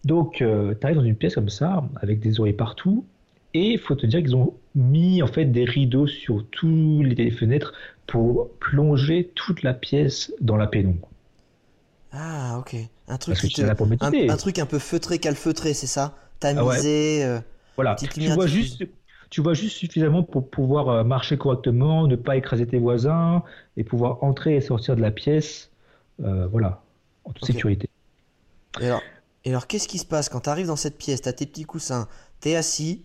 Donc, 0.04 0.36
tu 0.38 0.44
arrives 0.82 0.96
dans 0.96 1.02
une 1.04 1.16
pièce 1.16 1.34
comme 1.34 1.48
ça, 1.48 1.84
avec 1.96 2.20
des 2.20 2.40
oreilles 2.40 2.52
partout, 2.52 3.06
et 3.54 3.72
il 3.72 3.78
faut 3.78 3.94
te 3.94 4.06
dire 4.06 4.20
qu'ils 4.20 4.36
ont 4.36 4.54
mis 4.74 5.22
en 5.22 5.26
fait 5.26 5.46
des 5.46 5.64
rideaux 5.64 6.06
sur 6.06 6.44
toutes 6.50 7.06
les 7.06 7.30
fenêtres 7.30 7.72
pour 8.06 8.50
plonger 8.60 9.30
toute 9.34 9.62
la 9.62 9.74
pièce 9.74 10.32
dans 10.40 10.56
la 10.56 10.66
pénombre. 10.66 11.08
Ah 12.12 12.58
ok. 12.58 12.76
Un 13.08 13.18
truc 13.18 13.36
qui 13.38 13.50
te- 13.50 13.62
un, 13.62 13.86
méditer. 13.86 14.28
un 14.28 14.36
truc 14.36 14.58
un 14.58 14.66
peu 14.66 14.78
feutré 14.78 15.18
calfeutré, 15.18 15.74
c'est 15.74 15.86
ça? 15.86 16.14
Ah 16.54 16.64
ouais. 16.64 16.84
Tamisé. 16.84 17.24
euh, 17.24 17.40
Voilà, 17.76 18.14
tu 18.18 18.30
vois 18.30 18.46
juste, 18.46 18.84
tu 19.30 19.40
vois 19.42 19.54
juste 19.54 19.76
suffisamment 19.78 20.22
pour 20.24 20.50
pouvoir 20.50 20.88
euh, 20.88 21.04
marcher 21.04 21.38
correctement, 21.38 22.06
ne 22.06 22.16
pas 22.16 22.36
écraser 22.36 22.66
tes 22.66 22.78
voisins 22.78 23.42
et 23.76 23.84
pouvoir 23.84 24.22
entrer 24.24 24.56
et 24.56 24.60
sortir 24.60 24.96
de 24.96 25.00
la 25.02 25.10
pièce, 25.10 25.72
euh, 26.22 26.46
voilà, 26.48 26.84
en 27.24 27.32
toute 27.32 27.44
sécurité. 27.46 27.88
Et 28.78 28.86
alors, 28.86 29.13
et 29.44 29.50
alors 29.50 29.66
qu'est-ce 29.66 29.88
qui 29.88 29.98
se 29.98 30.06
passe 30.06 30.28
quand 30.28 30.40
t'arrives 30.40 30.66
dans 30.66 30.76
cette 30.76 30.98
pièce? 30.98 31.22
T'as 31.22 31.32
tes 31.32 31.46
petits 31.46 31.64
coussins, 31.64 32.08
t'es 32.40 32.56
assis, 32.56 33.04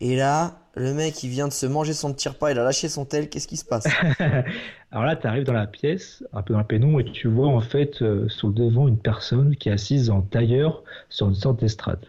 et 0.00 0.16
là, 0.16 0.58
le 0.74 0.94
mec 0.94 1.22
il 1.22 1.28
vient 1.28 1.46
de 1.46 1.52
se 1.52 1.66
manger 1.66 1.92
son 1.92 2.12
petit 2.14 2.28
repas, 2.28 2.50
il 2.50 2.58
a 2.58 2.64
lâché 2.64 2.88
son 2.88 3.04
tel, 3.04 3.28
qu'est-ce 3.28 3.46
qui 3.46 3.56
se 3.56 3.64
passe? 3.64 3.86
Alors 4.92 5.04
là, 5.04 5.14
tu 5.14 5.26
arrives 5.26 5.44
dans 5.44 5.52
la 5.52 5.66
pièce, 5.66 6.24
un 6.32 6.42
peu 6.42 6.54
dans 6.54 6.58
la 6.58 6.64
pénombre, 6.64 7.00
et 7.00 7.04
tu 7.04 7.28
vois 7.28 7.48
en 7.48 7.60
fait 7.60 8.00
euh, 8.02 8.28
sur 8.28 8.48
le 8.48 8.54
devant 8.54 8.88
une 8.88 8.98
personne 8.98 9.56
qui 9.56 9.68
est 9.68 9.72
assise 9.72 10.10
en 10.10 10.22
tailleur 10.22 10.82
sur 11.10 11.28
une 11.28 11.34
sorte 11.34 11.60
d'estrade. 11.60 12.04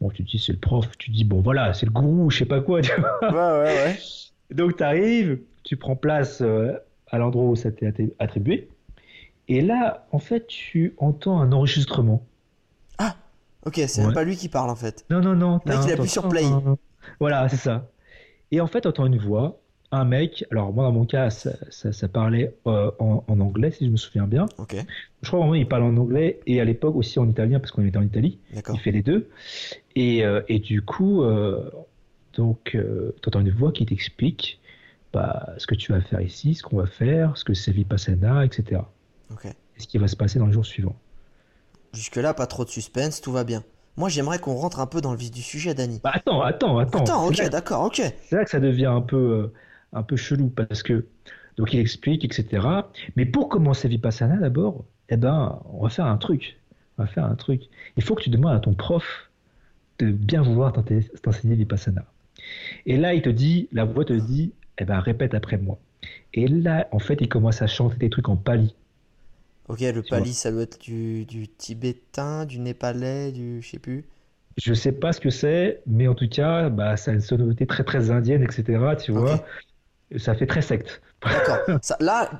Bon, 0.00 0.10
tu 0.10 0.24
te 0.24 0.30
dis, 0.30 0.38
c'est 0.38 0.52
le 0.52 0.58
prof, 0.58 0.86
tu 0.98 1.10
te 1.10 1.16
dis, 1.16 1.24
bon 1.24 1.40
voilà, 1.40 1.74
c'est 1.74 1.86
le 1.86 1.92
gourou, 1.92 2.30
je 2.30 2.38
sais 2.38 2.46
pas 2.46 2.60
quoi. 2.60 2.80
tu 2.80 2.92
vois. 2.98 3.18
Ouais, 3.22 3.64
ouais, 3.64 3.74
ouais. 3.84 3.98
Donc 4.50 4.76
tu 4.76 4.82
arrives, 4.82 5.40
tu 5.62 5.76
prends 5.76 5.96
place 5.96 6.40
euh, 6.40 6.72
à 7.10 7.18
l'endroit 7.18 7.44
où 7.44 7.56
ça 7.56 7.70
t'est 7.70 8.14
attribué, 8.18 8.68
et 9.48 9.60
là, 9.60 10.06
en 10.10 10.18
fait, 10.18 10.46
tu 10.46 10.94
entends 10.96 11.38
un 11.40 11.52
enregistrement. 11.52 12.24
Ok, 13.66 13.80
c'est 13.86 14.02
même 14.02 14.12
pas 14.12 14.24
lui 14.24 14.36
qui 14.36 14.48
parle 14.48 14.70
en 14.70 14.76
fait. 14.76 15.04
Non, 15.10 15.20
non, 15.20 15.34
non. 15.34 15.60
Le 15.64 15.76
mec, 15.76 15.84
il 15.86 15.92
appuie 15.92 16.08
sur 16.08 16.28
play. 16.28 16.44
Voilà, 17.20 17.48
c'est 17.48 17.56
ça. 17.56 17.88
Et 18.50 18.60
en 18.60 18.66
fait, 18.66 18.82
t'entends 18.82 19.06
une 19.06 19.18
voix, 19.18 19.60
un 19.90 20.04
mec. 20.04 20.44
Alors, 20.50 20.72
moi, 20.72 20.84
dans 20.84 20.92
mon 20.92 21.04
cas, 21.06 21.30
ça, 21.30 21.52
ça, 21.70 22.08
parlait 22.08 22.54
euh, 22.66 22.90
en, 22.98 23.22
anglais, 23.40 23.70
si 23.70 23.86
je 23.86 23.90
me 23.90 23.96
souviens 23.96 24.26
bien. 24.26 24.46
Ok. 24.58 24.76
Je 25.22 25.28
crois 25.28 25.40
vraiment 25.40 25.54
il 25.54 25.66
parle 25.66 25.84
en 25.84 25.96
anglais 25.96 26.40
et 26.46 26.60
à 26.60 26.64
l'époque 26.64 26.96
aussi 26.96 27.18
en 27.18 27.28
italien, 27.28 27.60
parce 27.60 27.72
qu'on 27.72 27.84
était 27.84 27.98
en 27.98 28.02
Italie. 28.02 28.38
D'accord. 28.52 28.76
Il 28.76 28.80
fait 28.80 28.92
les 28.92 29.02
deux. 29.02 29.28
Et, 29.96 30.24
euh, 30.24 30.42
et 30.48 30.58
du 30.58 30.82
coup, 30.82 31.22
euh, 31.22 31.70
donc, 32.34 32.76
t'entends 33.22 33.40
une 33.40 33.50
voix 33.50 33.72
qui 33.72 33.86
t'explique 33.86 34.60
bah, 35.12 35.54
ce 35.58 35.66
que 35.66 35.74
tu 35.74 35.92
vas 35.92 36.00
faire 36.00 36.20
ici, 36.20 36.54
ce 36.54 36.62
qu'on 36.62 36.76
va 36.76 36.86
faire, 36.86 37.36
ce 37.36 37.44
que 37.44 37.54
c'est 37.54 37.72
Vipassana, 37.72 38.44
etc. 38.44 38.82
Ok. 39.30 39.46
Et 39.46 39.80
ce 39.80 39.86
qui 39.86 39.98
va 39.98 40.08
se 40.08 40.16
passer 40.16 40.38
dans 40.38 40.46
les 40.46 40.52
jours 40.52 40.66
suivants. 40.66 40.96
Jusque-là, 41.94 42.34
pas 42.34 42.46
trop 42.46 42.64
de 42.64 42.70
suspense, 42.70 43.20
tout 43.20 43.32
va 43.32 43.44
bien. 43.44 43.62
Moi, 43.96 44.08
j'aimerais 44.08 44.38
qu'on 44.40 44.54
rentre 44.54 44.80
un 44.80 44.86
peu 44.86 45.00
dans 45.00 45.12
le 45.12 45.18
vif 45.18 45.30
du 45.30 45.42
sujet, 45.42 45.74
Dani. 45.74 46.00
Bah, 46.02 46.10
attends, 46.14 46.42
attends, 46.42 46.78
attends. 46.78 46.98
Attends, 46.98 47.26
ok, 47.28 47.48
d'accord, 47.48 47.84
ok. 47.84 48.02
C'est 48.22 48.36
là 48.36 48.44
que 48.44 48.50
ça 48.50 48.58
devient 48.58 48.86
un 48.86 49.00
peu, 49.00 49.16
euh, 49.16 49.52
un 49.92 50.02
peu 50.02 50.16
chelou 50.16 50.48
parce 50.48 50.82
que 50.82 51.06
donc 51.56 51.72
il 51.72 51.78
explique, 51.78 52.24
etc. 52.24 52.66
Mais 53.16 53.24
pour 53.24 53.48
commencer 53.48 53.86
Vipassana 53.88 54.36
d'abord, 54.36 54.84
eh 55.08 55.16
ben, 55.16 55.60
on 55.72 55.84
va 55.84 55.88
faire 55.88 56.06
un 56.06 56.16
truc. 56.16 56.58
On 56.98 57.04
va 57.04 57.08
faire 57.08 57.24
un 57.24 57.36
truc. 57.36 57.62
Il 57.96 58.02
faut 58.02 58.14
que 58.14 58.22
tu 58.22 58.30
demandes 58.30 58.56
à 58.56 58.60
ton 58.60 58.74
prof 58.74 59.30
de 60.00 60.10
bien 60.10 60.42
vouloir 60.42 60.72
t'enseigner 61.22 61.54
Vipassana. 61.54 62.04
Et 62.86 62.96
là, 62.96 63.14
il 63.14 63.22
te 63.22 63.28
dit, 63.28 63.68
la 63.72 63.84
voix 63.84 64.04
te 64.04 64.12
dit, 64.12 64.52
eh 64.78 64.84
ben, 64.84 64.98
répète 64.98 65.34
après 65.34 65.56
moi. 65.56 65.78
Et 66.32 66.48
là, 66.48 66.88
en 66.90 66.98
fait, 66.98 67.20
il 67.20 67.28
commence 67.28 67.62
à 67.62 67.68
chanter 67.68 67.96
des 67.96 68.10
trucs 68.10 68.28
en 68.28 68.36
pali. 68.36 68.74
Ok, 69.68 69.80
le 69.80 70.02
pali, 70.02 70.34
ça 70.34 70.52
doit 70.52 70.62
être 70.62 70.80
du, 70.80 71.26
tibétain, 71.56 72.44
du 72.44 72.58
népalais, 72.58 73.32
du. 73.32 73.62
Je 73.62 73.68
sais 73.68 73.78
plus. 73.78 74.04
Je 74.56 74.74
sais 74.74 74.92
pas 74.92 75.12
ce 75.12 75.20
que 75.20 75.30
c'est, 75.30 75.82
mais 75.86 76.06
en 76.06 76.14
tout 76.14 76.28
cas, 76.28 76.68
bah, 76.68 76.96
ça 76.96 77.10
a 77.10 77.14
une 77.14 77.20
sonorité 77.20 77.66
très 77.66 77.82
très 77.82 78.10
indienne, 78.10 78.42
etc. 78.42 78.78
Tu 79.02 79.10
vois, 79.10 79.44
ça 80.16 80.34
fait 80.34 80.46
très 80.46 80.62
secte. 80.62 81.00
D'accord. 81.22 81.80
là, 82.00 82.30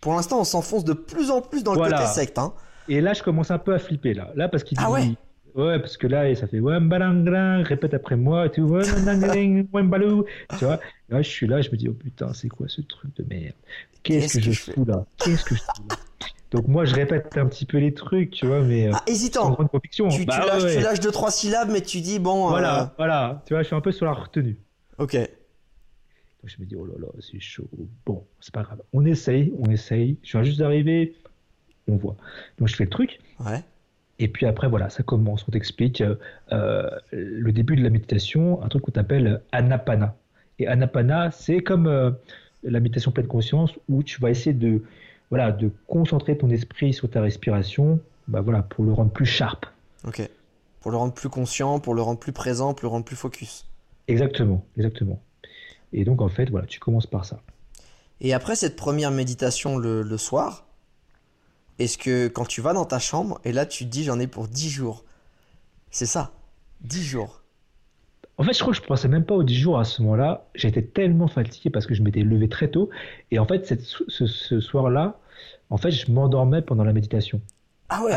pour 0.00 0.14
l'instant, 0.14 0.40
on 0.40 0.44
s'enfonce 0.44 0.84
de 0.84 0.92
plus 0.92 1.30
en 1.30 1.40
plus 1.40 1.64
dans 1.64 1.74
le 1.74 1.80
côté 1.80 2.06
secte. 2.06 2.38
Hein. 2.38 2.52
Et 2.88 3.00
là, 3.00 3.14
je 3.14 3.22
commence 3.22 3.50
un 3.50 3.58
peu 3.58 3.74
à 3.74 3.78
flipper 3.78 4.14
là, 4.14 4.30
là 4.36 4.48
parce 4.48 4.62
qu'il 4.62 4.78
ah 4.80 4.88
dit. 5.00 5.16
ouais. 5.56 5.78
parce 5.80 5.96
que 5.96 6.06
là, 6.06 6.32
ça 6.36 6.46
fait 6.46 6.60
répète 6.60 7.94
après 7.94 8.16
moi, 8.16 8.48
tu 8.54 8.60
vois, 8.60 8.82
tu 8.84 10.64
vois. 10.64 10.78
Là, 11.08 11.22
je 11.22 11.28
suis 11.28 11.46
là, 11.46 11.60
je 11.62 11.70
me 11.70 11.76
dis, 11.76 11.88
oh 11.88 11.94
putain, 11.94 12.32
c'est 12.32 12.48
quoi 12.48 12.68
ce 12.68 12.82
truc 12.82 13.16
de 13.16 13.24
merde? 13.28 13.54
Qu'est-ce 14.06 14.38
que, 14.38 14.52
je 14.52 14.72
fous 14.72 14.84
là 14.84 15.04
Qu'est-ce 15.18 15.44
que 15.44 15.54
je 15.54 15.60
fous 15.62 15.88
là 15.88 15.96
donc 16.52 16.68
moi 16.68 16.84
je 16.84 16.94
répète 16.94 17.36
un 17.36 17.46
petit 17.46 17.66
peu 17.66 17.78
les 17.78 17.92
trucs, 17.92 18.30
tu 18.30 18.46
vois, 18.46 18.62
mais 18.62 18.88
euh, 18.88 18.92
ah, 18.94 19.02
hésitant. 19.06 19.50
grande 19.50 19.68
conviction. 19.68 20.08
Tu, 20.08 20.24
bah, 20.24 20.46
lâches, 20.46 20.74
tu, 20.74 20.80
lâches, 20.80 21.00
deux 21.00 21.10
trois 21.10 21.30
syllabes, 21.30 21.70
mais 21.70 21.80
tu 21.80 22.00
dis 22.00 22.18
bon. 22.18 22.48
Voilà, 22.48 22.82
euh, 22.82 22.86
voilà. 22.96 23.42
Tu 23.46 23.54
vois, 23.54 23.62
je 23.62 23.66
suis 23.66 23.76
un 23.76 23.80
peu 23.80 23.92
sur 23.92 24.06
la 24.06 24.12
retenue. 24.12 24.56
Ok. 24.98 25.14
Donc 25.16 25.26
je 26.44 26.56
me 26.60 26.66
dis 26.66 26.76
oh 26.76 26.86
là 26.86 26.94
là, 26.98 27.08
c'est 27.20 27.40
chaud. 27.40 27.68
Bon, 28.04 28.24
c'est 28.40 28.54
pas 28.54 28.62
grave. 28.62 28.80
On 28.92 29.04
essaye, 29.04 29.52
on 29.58 29.70
essaye. 29.70 30.18
Je 30.22 30.32
viens 30.32 30.44
juste 30.44 30.60
d'arriver, 30.60 31.16
on 31.88 31.96
voit. 31.96 32.16
Donc 32.58 32.68
je 32.68 32.76
fais 32.76 32.84
le 32.84 32.90
truc. 32.90 33.18
Ouais. 33.44 33.62
Et 34.18 34.28
puis 34.28 34.46
après, 34.46 34.68
voilà, 34.68 34.88
ça 34.88 35.02
commence. 35.02 35.44
On 35.48 35.50
t'explique 35.50 36.02
euh, 36.52 36.90
le 37.10 37.52
début 37.52 37.76
de 37.76 37.82
la 37.82 37.90
méditation, 37.90 38.62
un 38.62 38.68
truc 38.68 38.82
qu'on 38.82 38.98
appelle 39.00 39.42
anapana. 39.52 40.16
Et 40.58 40.68
anapana, 40.68 41.32
c'est 41.32 41.58
comme 41.58 42.16
la 42.66 42.80
méditation 42.80 43.10
pleine 43.10 43.26
conscience 43.26 43.72
où 43.88 44.02
tu 44.02 44.20
vas 44.20 44.30
essayer 44.30 44.52
de 44.52 44.82
voilà, 45.30 45.52
de 45.52 45.70
concentrer 45.86 46.38
ton 46.38 46.50
esprit 46.50 46.92
sur 46.92 47.10
ta 47.10 47.20
respiration, 47.20 48.00
bah 48.28 48.40
voilà, 48.40 48.62
pour 48.62 48.84
le 48.84 48.92
rendre 48.92 49.10
plus 49.10 49.26
sharp. 49.26 49.66
Ok. 50.06 50.28
Pour 50.80 50.90
le 50.90 50.96
rendre 50.96 51.14
plus 51.14 51.28
conscient, 51.28 51.80
pour 51.80 51.94
le 51.94 52.02
rendre 52.02 52.20
plus 52.20 52.32
présent, 52.32 52.74
pour 52.74 52.84
le 52.84 52.90
rendre 52.90 53.04
plus 53.04 53.16
focus. 53.16 53.66
Exactement, 54.08 54.64
exactement. 54.76 55.20
Et 55.92 56.04
donc 56.04 56.22
en 56.22 56.28
fait, 56.28 56.48
voilà, 56.50 56.66
tu 56.66 56.78
commences 56.78 57.06
par 57.06 57.24
ça. 57.24 57.40
Et 58.20 58.32
après 58.32 58.56
cette 58.56 58.76
première 58.76 59.10
méditation 59.10 59.78
le, 59.78 60.16
soir, 60.16 60.66
est-ce 61.78 61.98
que 61.98 62.28
quand 62.28 62.46
tu 62.46 62.60
vas 62.60 62.72
dans 62.72 62.84
ta 62.84 62.98
chambre, 62.98 63.40
et 63.44 63.52
là 63.52 63.66
tu 63.66 63.84
te 63.84 63.90
dis 63.90 64.04
j'en 64.04 64.18
ai 64.20 64.26
pour 64.26 64.48
10 64.48 64.70
jours, 64.70 65.04
c'est 65.90 66.06
ça 66.06 66.32
10 66.82 67.02
jours. 67.02 67.42
En 68.38 68.44
fait, 68.44 68.52
je 68.52 68.60
crois 68.60 68.72
que 68.72 68.78
je 68.78 68.84
pensais 68.84 69.08
même 69.08 69.24
pas 69.24 69.34
aux 69.34 69.44
10 69.44 69.54
jours 69.54 69.78
à 69.78 69.84
ce 69.84 70.02
moment-là. 70.02 70.46
J'étais 70.54 70.82
tellement 70.82 71.26
fatigué 71.26 71.70
parce 71.70 71.86
que 71.86 71.94
je 71.94 72.02
m'étais 72.02 72.20
levé 72.20 72.48
très 72.48 72.68
tôt. 72.68 72.90
Et 73.30 73.38
en 73.38 73.46
fait, 73.46 73.64
ce, 73.64 74.60
soir-là, 74.60 75.18
en 75.70 75.78
fait, 75.78 75.90
je 75.90 76.10
m'endormais 76.10 76.60
pendant 76.60 76.84
la 76.84 76.92
méditation. 76.92 77.40
Ah 77.88 78.04
ouais 78.04 78.12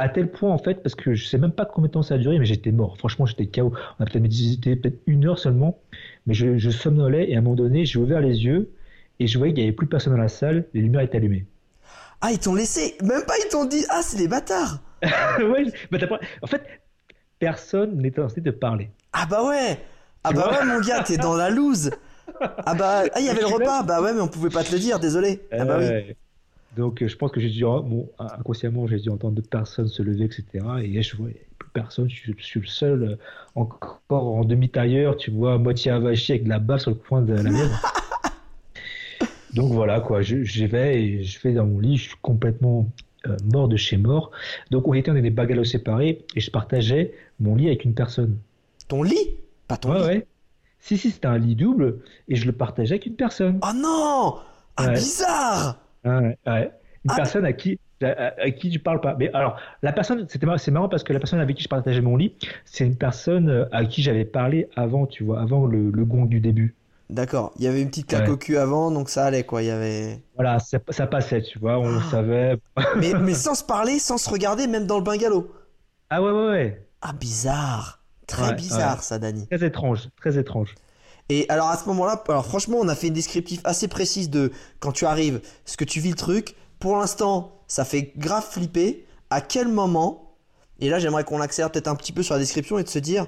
à 0.00 0.08
tel, 0.08 0.28
point, 0.28 0.50
en 0.50 0.58
fait, 0.58 0.82
parce 0.82 0.96
que 0.96 1.14
je 1.14 1.24
sais 1.24 1.38
même 1.38 1.52
pas 1.52 1.64
combien 1.64 1.86
de 1.86 1.92
temps 1.92 2.02
ça 2.02 2.16
a 2.16 2.18
duré, 2.18 2.38
mais 2.40 2.44
j'étais 2.46 2.72
mort. 2.72 2.98
Franchement, 2.98 3.26
j'étais 3.26 3.46
KO. 3.46 3.72
On 3.98 4.02
a 4.02 4.06
peut-être 4.06 4.22
médité 4.22 4.74
peut-être 4.74 5.00
une 5.06 5.24
heure 5.24 5.38
seulement. 5.38 5.78
Mais 6.26 6.34
je, 6.34 6.58
je 6.58 6.70
somnolais 6.70 7.30
et 7.30 7.36
à 7.36 7.38
un 7.38 7.42
moment 7.42 7.54
donné, 7.54 7.84
j'ai 7.84 8.00
ouvert 8.00 8.20
les 8.20 8.44
yeux 8.44 8.70
et 9.20 9.28
je 9.28 9.38
voyais 9.38 9.54
qu'il 9.54 9.62
n'y 9.62 9.68
avait 9.68 9.76
plus 9.76 9.86
personne 9.86 10.12
dans 10.12 10.18
la 10.18 10.28
salle. 10.28 10.66
Les 10.74 10.80
lumières 10.80 11.02
étaient 11.02 11.18
allumées. 11.18 11.46
Ah, 12.20 12.32
ils 12.32 12.38
t'ont 12.38 12.54
laissé 12.54 12.96
Même 13.02 13.24
pas, 13.26 13.34
ils 13.44 13.48
t'ont 13.48 13.66
dit 13.66 13.84
Ah, 13.88 14.00
c'est 14.02 14.16
des 14.16 14.28
bâtards 14.28 14.80
ouais, 15.38 15.66
bah, 15.90 15.98
En 16.42 16.46
fait, 16.46 16.62
personne 17.38 17.96
n'était 17.98 18.20
censé 18.20 18.40
de 18.40 18.50
parler. 18.50 18.90
Ah 19.14 19.26
bah 19.26 19.46
ouais 19.46 19.80
Ah 20.22 20.32
bah 20.32 20.50
ouais, 20.50 20.66
mon 20.66 20.80
gars, 20.80 21.02
t'es 21.02 21.16
dans 21.16 21.34
la 21.34 21.48
loose 21.48 21.90
Ah 22.40 22.74
bah, 22.74 23.04
ah, 23.14 23.20
il 23.20 23.26
y 23.26 23.28
avait 23.28 23.40
le 23.40 23.46
repas 23.46 23.82
Bah 23.82 24.02
ouais, 24.02 24.12
mais 24.12 24.20
on 24.20 24.28
pouvait 24.28 24.50
pas 24.50 24.64
te 24.64 24.72
le 24.72 24.78
dire, 24.78 24.98
désolé. 24.98 25.40
Ah 25.52 25.64
bah 25.64 25.78
oui. 25.78 26.14
Donc 26.76 27.02
euh, 27.02 27.08
je 27.08 27.16
pense 27.16 27.30
que 27.30 27.40
j'ai 27.40 27.50
dû, 27.50 27.64
bon, 27.64 28.10
inconsciemment, 28.18 28.86
j'ai 28.86 28.98
dû 28.98 29.08
entendre 29.08 29.34
d'autres 29.34 29.48
personnes 29.48 29.86
se 29.86 30.02
lever, 30.02 30.24
etc. 30.24 30.44
Et 30.82 31.02
je 31.02 31.16
vois, 31.16 31.28
plus 31.58 31.70
personne, 31.72 32.08
je 32.10 32.32
suis, 32.38 32.60
le 32.60 32.66
seul, 32.66 33.02
euh, 33.02 33.16
encore 33.54 34.00
en 34.10 34.44
demi-tailleur, 34.44 35.16
tu 35.16 35.30
vois, 35.30 35.58
moitié 35.58 35.92
avachi 35.92 36.32
avec 36.32 36.44
de 36.44 36.48
la 36.48 36.58
bave 36.58 36.80
sur 36.80 36.90
le 36.90 36.96
coin 36.96 37.22
de 37.22 37.32
la 37.32 37.42
lèvre. 37.42 37.82
Donc 39.54 39.72
voilà, 39.72 40.00
quoi, 40.00 40.20
je, 40.22 40.64
vais 40.66 41.00
et 41.00 41.22
je 41.22 41.40
vais 41.40 41.52
dans 41.52 41.64
mon 41.64 41.78
lit, 41.78 41.96
je 41.96 42.08
suis 42.08 42.18
complètement 42.20 42.90
euh, 43.28 43.36
mort 43.52 43.68
de 43.68 43.76
chez 43.76 43.96
mort. 43.96 44.32
Donc 44.72 44.88
on 44.88 44.94
était 44.94 45.12
dans 45.12 45.20
des 45.20 45.30
bagalos 45.30 45.64
séparés 45.64 46.24
et 46.34 46.40
je 46.40 46.50
partageais 46.50 47.14
mon 47.38 47.54
lit 47.54 47.68
avec 47.68 47.84
une 47.84 47.94
personne. 47.94 48.36
Ton 48.88 49.02
lit 49.02 49.38
Pas 49.68 49.76
ton 49.76 49.92
ouais, 49.92 49.98
lit 49.98 50.06
Ouais. 50.06 50.26
Si, 50.80 50.98
si, 50.98 51.10
c'était 51.10 51.28
un 51.28 51.38
lit 51.38 51.56
double 51.56 52.00
et 52.28 52.36
je 52.36 52.44
le 52.44 52.52
partageais 52.52 52.94
avec 52.94 53.06
une 53.06 53.16
personne. 53.16 53.58
Oh 53.62 53.72
non 53.74 54.36
Ah, 54.76 54.88
bizarre 54.90 55.78
ouais, 56.04 56.36
ouais. 56.46 56.70
Une 57.04 57.10
ah. 57.10 57.16
personne 57.16 57.44
à 57.46 57.52
qui, 57.52 57.78
à, 58.02 58.50
qui 58.50 58.70
tu 58.70 58.78
parles 58.78 59.00
pas. 59.00 59.14
Mais 59.18 59.30
alors, 59.32 59.56
la 59.82 59.92
personne, 59.92 60.26
c'était 60.28 60.46
c'est 60.58 60.70
marrant 60.70 60.88
parce 60.88 61.02
que 61.02 61.12
la 61.12 61.18
personne 61.18 61.40
avec 61.40 61.56
qui 61.56 61.62
je 61.62 61.68
partageais 61.68 62.00
mon 62.00 62.16
lit, 62.16 62.34
c'est 62.64 62.86
une 62.86 62.96
personne 62.96 63.48
euh, 63.48 63.64
à 63.72 63.84
qui 63.86 64.02
j'avais 64.02 64.24
parlé 64.24 64.68
avant, 64.76 65.06
tu 65.06 65.24
vois, 65.24 65.40
avant 65.40 65.66
le, 65.66 65.90
le 65.90 66.04
gong 66.04 66.26
du 66.26 66.40
début. 66.40 66.74
D'accord, 67.10 67.52
il 67.56 67.64
y 67.64 67.66
avait 67.66 67.82
une 67.82 67.88
petite 67.88 68.06
claque 68.06 68.28
au 68.28 68.36
cul 68.36 68.56
avant, 68.56 68.90
donc 68.90 69.10
ça 69.10 69.26
allait 69.26 69.44
quoi. 69.44 69.62
Il 69.62 69.66
y 69.66 69.70
avait. 69.70 70.22
Voilà, 70.36 70.58
ça, 70.58 70.78
ça 70.88 71.06
passait, 71.06 71.42
tu 71.42 71.58
vois, 71.58 71.78
on 71.78 71.98
ah. 71.98 72.10
savait. 72.10 72.58
mais, 72.96 73.12
mais 73.20 73.34
sans 73.34 73.54
se 73.54 73.64
parler, 73.64 73.98
sans 73.98 74.16
se 74.16 74.30
regarder, 74.30 74.66
même 74.66 74.86
dans 74.86 74.98
le 74.98 75.04
bungalow. 75.04 75.52
Ah 76.10 76.22
ouais, 76.22 76.30
ouais, 76.30 76.46
ouais. 76.48 76.88
Ah, 77.02 77.12
bizarre. 77.12 78.03
Très 78.26 78.54
bizarre 78.54 79.02
ça, 79.02 79.18
Dani. 79.18 79.46
Très 79.46 79.66
étrange, 79.66 80.08
très 80.20 80.38
étrange. 80.38 80.74
Et 81.28 81.46
alors 81.48 81.68
à 81.68 81.78
ce 81.78 81.86
moment-là, 81.86 82.22
alors 82.28 82.44
franchement, 82.44 82.78
on 82.80 82.88
a 82.88 82.94
fait 82.94 83.08
une 83.08 83.14
descriptif 83.14 83.60
assez 83.64 83.88
précise 83.88 84.28
de 84.28 84.52
quand 84.80 84.92
tu 84.92 85.06
arrives, 85.06 85.40
ce 85.64 85.76
que 85.76 85.84
tu 85.84 86.00
vis 86.00 86.10
le 86.10 86.16
truc. 86.16 86.54
Pour 86.78 86.96
l'instant, 86.96 87.62
ça 87.66 87.84
fait 87.84 88.12
grave 88.16 88.46
flipper. 88.48 89.06
À 89.30 89.40
quel 89.40 89.68
moment 89.68 90.36
Et 90.80 90.90
là, 90.90 90.98
j'aimerais 90.98 91.24
qu'on 91.24 91.40
accélère 91.40 91.72
peut-être 91.72 91.88
un 91.88 91.96
petit 91.96 92.12
peu 92.12 92.22
sur 92.22 92.34
la 92.34 92.40
description 92.40 92.78
et 92.78 92.84
de 92.84 92.88
se 92.88 92.98
dire 92.98 93.26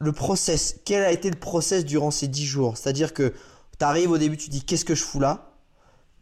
le 0.00 0.12
process. 0.12 0.80
Quel 0.84 1.04
a 1.04 1.12
été 1.12 1.30
le 1.30 1.38
process 1.38 1.84
durant 1.84 2.10
ces 2.10 2.26
10 2.26 2.44
jours? 2.44 2.76
C'est-à-dire 2.76 3.14
que 3.14 3.32
tu 3.78 3.84
arrives 3.84 4.10
au 4.10 4.18
début, 4.18 4.36
tu 4.36 4.50
dis 4.50 4.64
qu'est-ce 4.64 4.84
que 4.84 4.94
je 4.94 5.04
fous 5.04 5.20
là? 5.20 5.52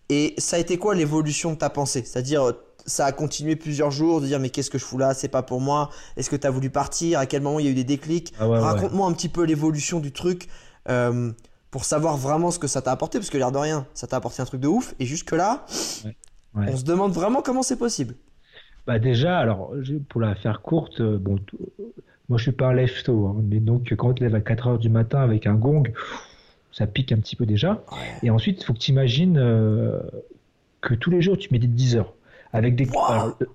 Et 0.09 0.35
ça 0.39 0.57
a 0.57 0.59
été 0.59 0.79
quoi 0.79 0.95
l'évolution 0.95 1.53
de 1.53 1.59
ta 1.59 1.71
pensée? 1.71 2.05
C'est-à-dire 2.05 2.53
ça 2.87 3.07
a 3.07 3.13
continué 3.13 3.57
plusieurs 3.57 3.91
jours 3.91 4.21
de 4.21 4.27
dire 4.27 4.41
mais 4.41 4.51
qu'est-ce 4.51 4.71
que 4.71 4.79
je 4.79 4.85
fous 4.85 4.99
là, 4.99 5.15
c'est 5.15 5.29
pas 5.29 5.43
pour 5.43 5.61
moi, 5.61 5.91
est-ce 6.17 6.31
que 6.31 6.37
tu 6.37 6.47
as 6.47 6.51
voulu 6.51 6.71
partir, 6.71 7.19
à 7.19 7.27
quel 7.27 7.43
moment 7.43 7.59
il 7.59 7.67
y 7.67 7.69
a 7.69 7.73
eu 7.73 7.75
des 7.75 7.85
déclics, 7.85 8.33
ah 8.39 8.47
raconte-moi 8.47 9.09
un 9.09 9.13
petit 9.13 9.29
peu 9.29 9.45
l'évolution 9.45 10.01
du 10.01 10.13
truc 10.13 10.49
euh, 10.89 11.33
pour 11.71 11.85
savoir 11.85 12.17
vraiment 12.17 12.51
ce 12.51 12.59
que 12.59 12.69
ça 12.69 12.83
t'a 12.83 12.93
apporté, 12.93 13.19
parce 13.19 13.31
que 13.31 13.39
l'air 13.39 13.53
de 13.53 13.59
rien, 13.59 13.87
ça 13.93 14.07
t'a 14.07 14.17
apporté 14.17 14.41
un 14.41 14.47
truc 14.47 14.61
de 14.61 14.69
ouf, 14.69 14.95
et 14.99 15.07
jusque 15.07 15.33
là, 15.33 15.67
on 16.55 16.77
se 16.77 16.85
demande 16.85 17.13
vraiment 17.13 17.43
comment 17.43 17.63
c'est 17.63 17.77
possible. 17.77 18.15
Bah 18.87 18.99
déjà, 19.01 19.39
alors 19.39 19.73
pour 20.09 20.21
la 20.21 20.37
faire 20.37 20.63
courte, 20.63 21.01
euh, 21.01 21.19
bon, 21.19 21.41
moi 22.29 22.39
je 22.39 22.45
suis 22.45 22.53
pas 22.53 22.69
un 22.69 22.73
lève 22.73 23.03
tôt, 23.03 23.27
hein, 23.27 23.43
mais 23.43 23.59
donc 23.59 23.93
quand 23.97 24.15
tu 24.15 24.23
lèves 24.23 24.37
à 24.37 24.41
4 24.41 24.67
heures 24.69 24.79
du 24.79 24.89
matin 24.89 25.19
avec 25.19 25.47
un 25.47 25.55
gong, 25.55 25.83
ça 26.71 26.87
pique 26.87 27.11
un 27.11 27.19
petit 27.19 27.37
peu 27.37 27.47
déjà. 27.47 27.83
Et 28.23 28.31
ensuite, 28.31 28.61
il 28.61 28.65
faut 28.65 28.75
que 28.75 28.79
tu 28.79 28.93
imagines 28.93 29.39
euh, 29.39 29.99
que 30.83 30.95
tous 30.95 31.11
les 31.11 31.23
jours 31.23 31.39
tu 31.39 31.49
médites 31.51 31.75
10 31.75 31.97
heures. 31.97 32.13
Avec 32.53 32.77
des... 32.77 32.89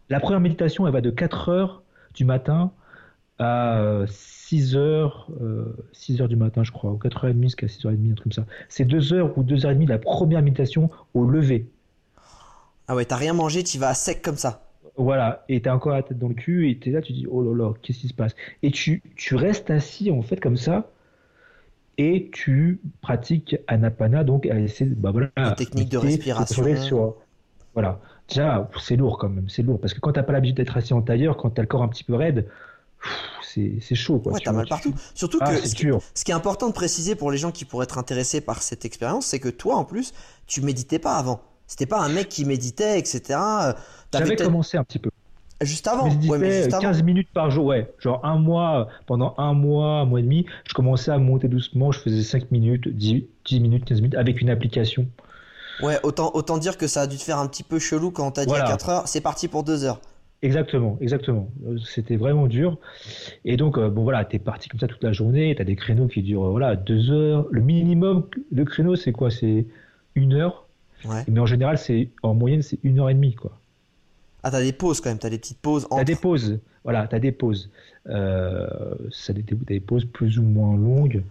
la 0.10 0.20
première 0.20 0.40
méditation, 0.40 0.86
elle 0.88 0.94
va 0.94 1.02
de 1.02 1.10
4 1.10 1.50
heures 1.50 1.84
du 2.14 2.26
matin 2.26 2.72
à 3.40 4.04
6 4.08 4.76
heures, 4.76 5.28
6 5.94 6.20
euh, 6.20 6.24
heures 6.24 6.28
du 6.30 6.36
matin, 6.36 6.64
je 6.64 6.72
crois, 6.72 6.92
ou 6.92 6.98
4h30 6.98 7.42
jusqu'à 7.42 7.68
6h30, 7.68 8.12
un 8.12 8.16
truc 8.16 8.24
comme 8.24 8.32
ça. 8.32 8.46
C'est 8.70 8.86
2 8.86 9.14
heures 9.14 9.38
ou 9.38 9.44
2h30 9.44 9.88
la 9.88 9.98
première 9.98 10.42
méditation 10.42 10.90
au 11.14 11.26
lever. 11.26 11.66
Ah 12.88 12.96
ouais, 12.96 13.06
t'as 13.06 13.16
rien 13.16 13.34
mangé, 13.34 13.64
tu 13.64 13.78
vas 13.78 13.90
à 13.90 13.94
sec 13.94 14.22
comme 14.22 14.38
ça. 14.38 14.64
Voilà, 14.98 15.46
et 15.48 15.62
t'as 15.62 15.74
encore 15.74 15.94
la 15.94 16.04
tête 16.04 16.20
dans 16.20 16.28
le 16.28 16.34
cul, 16.34 16.70
et 16.70 16.78
t'es 16.78 16.92
là, 16.92 17.02
tu 17.02 17.14
dis, 17.14 17.26
oh 17.30 17.42
là 17.42 17.56
là, 17.56 17.74
qu'est-ce 17.82 18.00
qui 18.00 18.08
se 18.10 18.14
passe? 18.14 18.36
Et 18.62 18.72
tu, 18.72 19.02
tu 19.16 19.36
restes 19.36 19.72
assis, 19.72 20.12
en 20.12 20.22
fait, 20.22 20.40
comme 20.40 20.58
ça, 20.58 20.92
et 21.98 22.30
tu 22.34 22.80
pratiques 23.02 23.58
Anapana, 23.68 24.24
donc 24.24 24.46
à 24.48 24.60
essayer 24.60 24.90
bah 24.90 25.12
voilà, 25.12 25.52
technique 25.56 25.90
de 25.90 25.98
respiration. 25.98 26.76
sur- 26.76 27.16
Voilà. 27.74 28.00
Déjà, 28.32 28.70
c'est 28.80 28.96
lourd 28.96 29.18
quand 29.18 29.30
même, 29.30 29.48
c'est 29.50 29.62
lourd, 29.62 29.80
parce 29.80 29.94
que 29.94 30.00
quand 30.00 30.14
t'as 30.14 30.24
pas 30.24 30.34
l'habitude 30.34 30.58
d'être 30.58 30.76
assis 30.78 30.94
en 30.94 31.02
tailleur, 31.02 31.38
quand 31.38 31.50
t'as 31.52 31.62
le 31.62 31.68
corps 31.68 31.84
un 31.84 31.88
petit 31.88 32.04
peu 32.04 32.16
raide, 32.16 32.48
c'est 33.44 33.96
chaud, 33.96 34.20
quoi. 34.20 34.32
Ouais, 34.34 34.40
t'as 34.44 34.54
mal 34.54 34.68
partout. 34.68 34.94
Surtout 35.14 35.40
Ah, 35.42 35.52
que 35.54 35.68
ce 35.68 35.76
qui, 35.76 35.84
dur. 35.84 36.00
ce 36.14 36.24
qui 36.24 36.32
est 36.32 36.36
important 36.36 36.68
de 36.70 36.74
préciser 36.74 37.16
pour 37.16 37.32
les 37.32 37.38
gens 37.38 37.52
qui 37.52 37.66
pourraient 37.66 37.84
être 37.84 37.98
intéressés 37.98 38.40
par 38.42 38.62
cette 38.62 38.86
expérience, 38.86 39.26
c'est 39.26 39.40
que 39.40 39.50
toi, 39.50 39.76
en 39.76 39.84
plus, 39.84 40.14
tu 40.48 40.62
méditais 40.62 41.00
pas 41.00 41.16
avant. 41.18 41.42
C'était 41.68 41.86
pas 41.86 42.02
un 42.02 42.10
mec 42.10 42.30
qui 42.30 42.46
méditait, 42.46 42.98
etc. 43.00 43.22
Euh, 43.40 43.74
J'avais 44.14 44.36
commencé 44.36 44.78
un 44.78 44.84
petit 44.84 45.00
peu. 45.00 45.10
juste 45.62 45.88
avant. 45.88 46.10
Je 46.10 46.16
Ouais, 46.30 46.38
mais 46.38 46.48
méditais 46.48 46.64
juste 46.64 46.74
avant. 46.74 46.82
15 46.84 47.04
minutes 47.04 47.30
par 47.34 47.50
jour, 47.52 47.66
ouais. 47.66 47.94
Genre 48.00 48.24
un 48.26 48.38
mois, 48.38 48.88
pendant 49.08 49.34
un 49.38 49.54
mois, 49.54 50.00
un 50.02 50.06
mois 50.06 50.20
et 50.20 50.24
demi, 50.24 50.46
je 50.68 50.74
commençais 50.74 51.12
à 51.12 51.18
monter 51.18 51.48
doucement, 51.50 51.92
je 51.92 52.00
faisais 52.00 52.24
5 52.24 52.52
minutes, 52.52 52.88
10, 52.88 53.26
10 53.46 53.60
minutes, 53.60 53.86
15 53.86 53.98
minutes 54.02 54.16
avec 54.16 54.40
une 54.42 54.50
application. 54.50 55.08
Ouais, 55.82 55.98
autant, 56.04 56.32
autant 56.34 56.58
dire 56.58 56.78
que 56.78 56.88
ça 56.88 57.02
a 57.02 57.08
dû 57.08 57.18
te 57.18 57.24
faire 57.24 57.38
un 57.40 57.48
petit 57.48 57.64
peu 57.64 57.80
chelou 57.80 58.12
quand 58.12 58.28
on 58.28 58.32
t'a 58.32 58.44
dit 58.46 58.50
Voilà. 58.50 58.66
à 58.66 58.72
4 58.72 58.90
heures, 58.90 59.08
c'est 59.08 59.22
parti 59.22 59.48
pour 59.48 59.64
2 59.64 59.84
heures. 59.86 60.00
Exactement, 60.44 60.98
exactement. 61.02 61.50
Euh, 61.68 61.78
C'était 61.86 62.16
vraiment 62.16 62.48
dur. 62.48 62.78
Et 63.46 63.58
donc, 63.58 63.78
euh, 63.78 63.90
bon 63.90 64.04
voilà, 64.04 64.26
t'es 64.26 64.40
parti 64.40 64.70
comme 64.70 64.80
ça 64.80 64.88
toute 64.88 65.04
la 65.04 65.12
journée, 65.14 65.54
t'as 65.56 65.64
des 65.64 65.76
créneaux 65.76 66.08
qui 66.08 66.24
durent, 66.24 66.46
euh, 66.48 66.50
voilà, 66.52 66.76
2 66.76 67.12
heures. 67.12 67.46
Le 67.52 67.62
minimum 67.62 68.28
de 68.52 68.64
créneau, 68.64 68.96
c'est 68.96 69.12
quoi? 69.12 69.30
C'est 69.30 69.66
une 70.16 70.34
heure. 70.34 70.66
Ouais. 71.06 71.24
Mais 71.28 71.40
en 71.40 71.46
général, 71.46 71.78
c'est, 71.78 72.10
en 72.24 72.34
moyenne, 72.34 72.62
c'est 72.64 72.80
une 72.84 73.00
heure 73.00 73.10
et 73.10 73.14
demie, 73.14 73.36
quoi. 73.36 73.52
Ah, 74.44 74.50
t'as 74.50 74.62
des 74.62 74.74
pauses 74.74 75.00
quand 75.02 75.10
même, 75.10 75.20
t'as 75.20 75.30
des 75.30 75.38
petites 75.38 75.60
pauses 75.60 75.88
T'as 75.88 75.96
entre. 75.98 76.06
des 76.06 76.16
pauses, 76.16 76.60
voilà, 76.84 77.08
t'as 77.08 77.20
des 77.20 77.32
pauses. 77.32 77.70
Euh, 78.10 78.68
ça, 79.12 79.34
des, 79.34 79.44
des 79.44 79.80
pauses 79.80 80.06
plus 80.06 80.40
ou 80.40 80.44
moins 80.44 80.76
longues. 80.76 81.24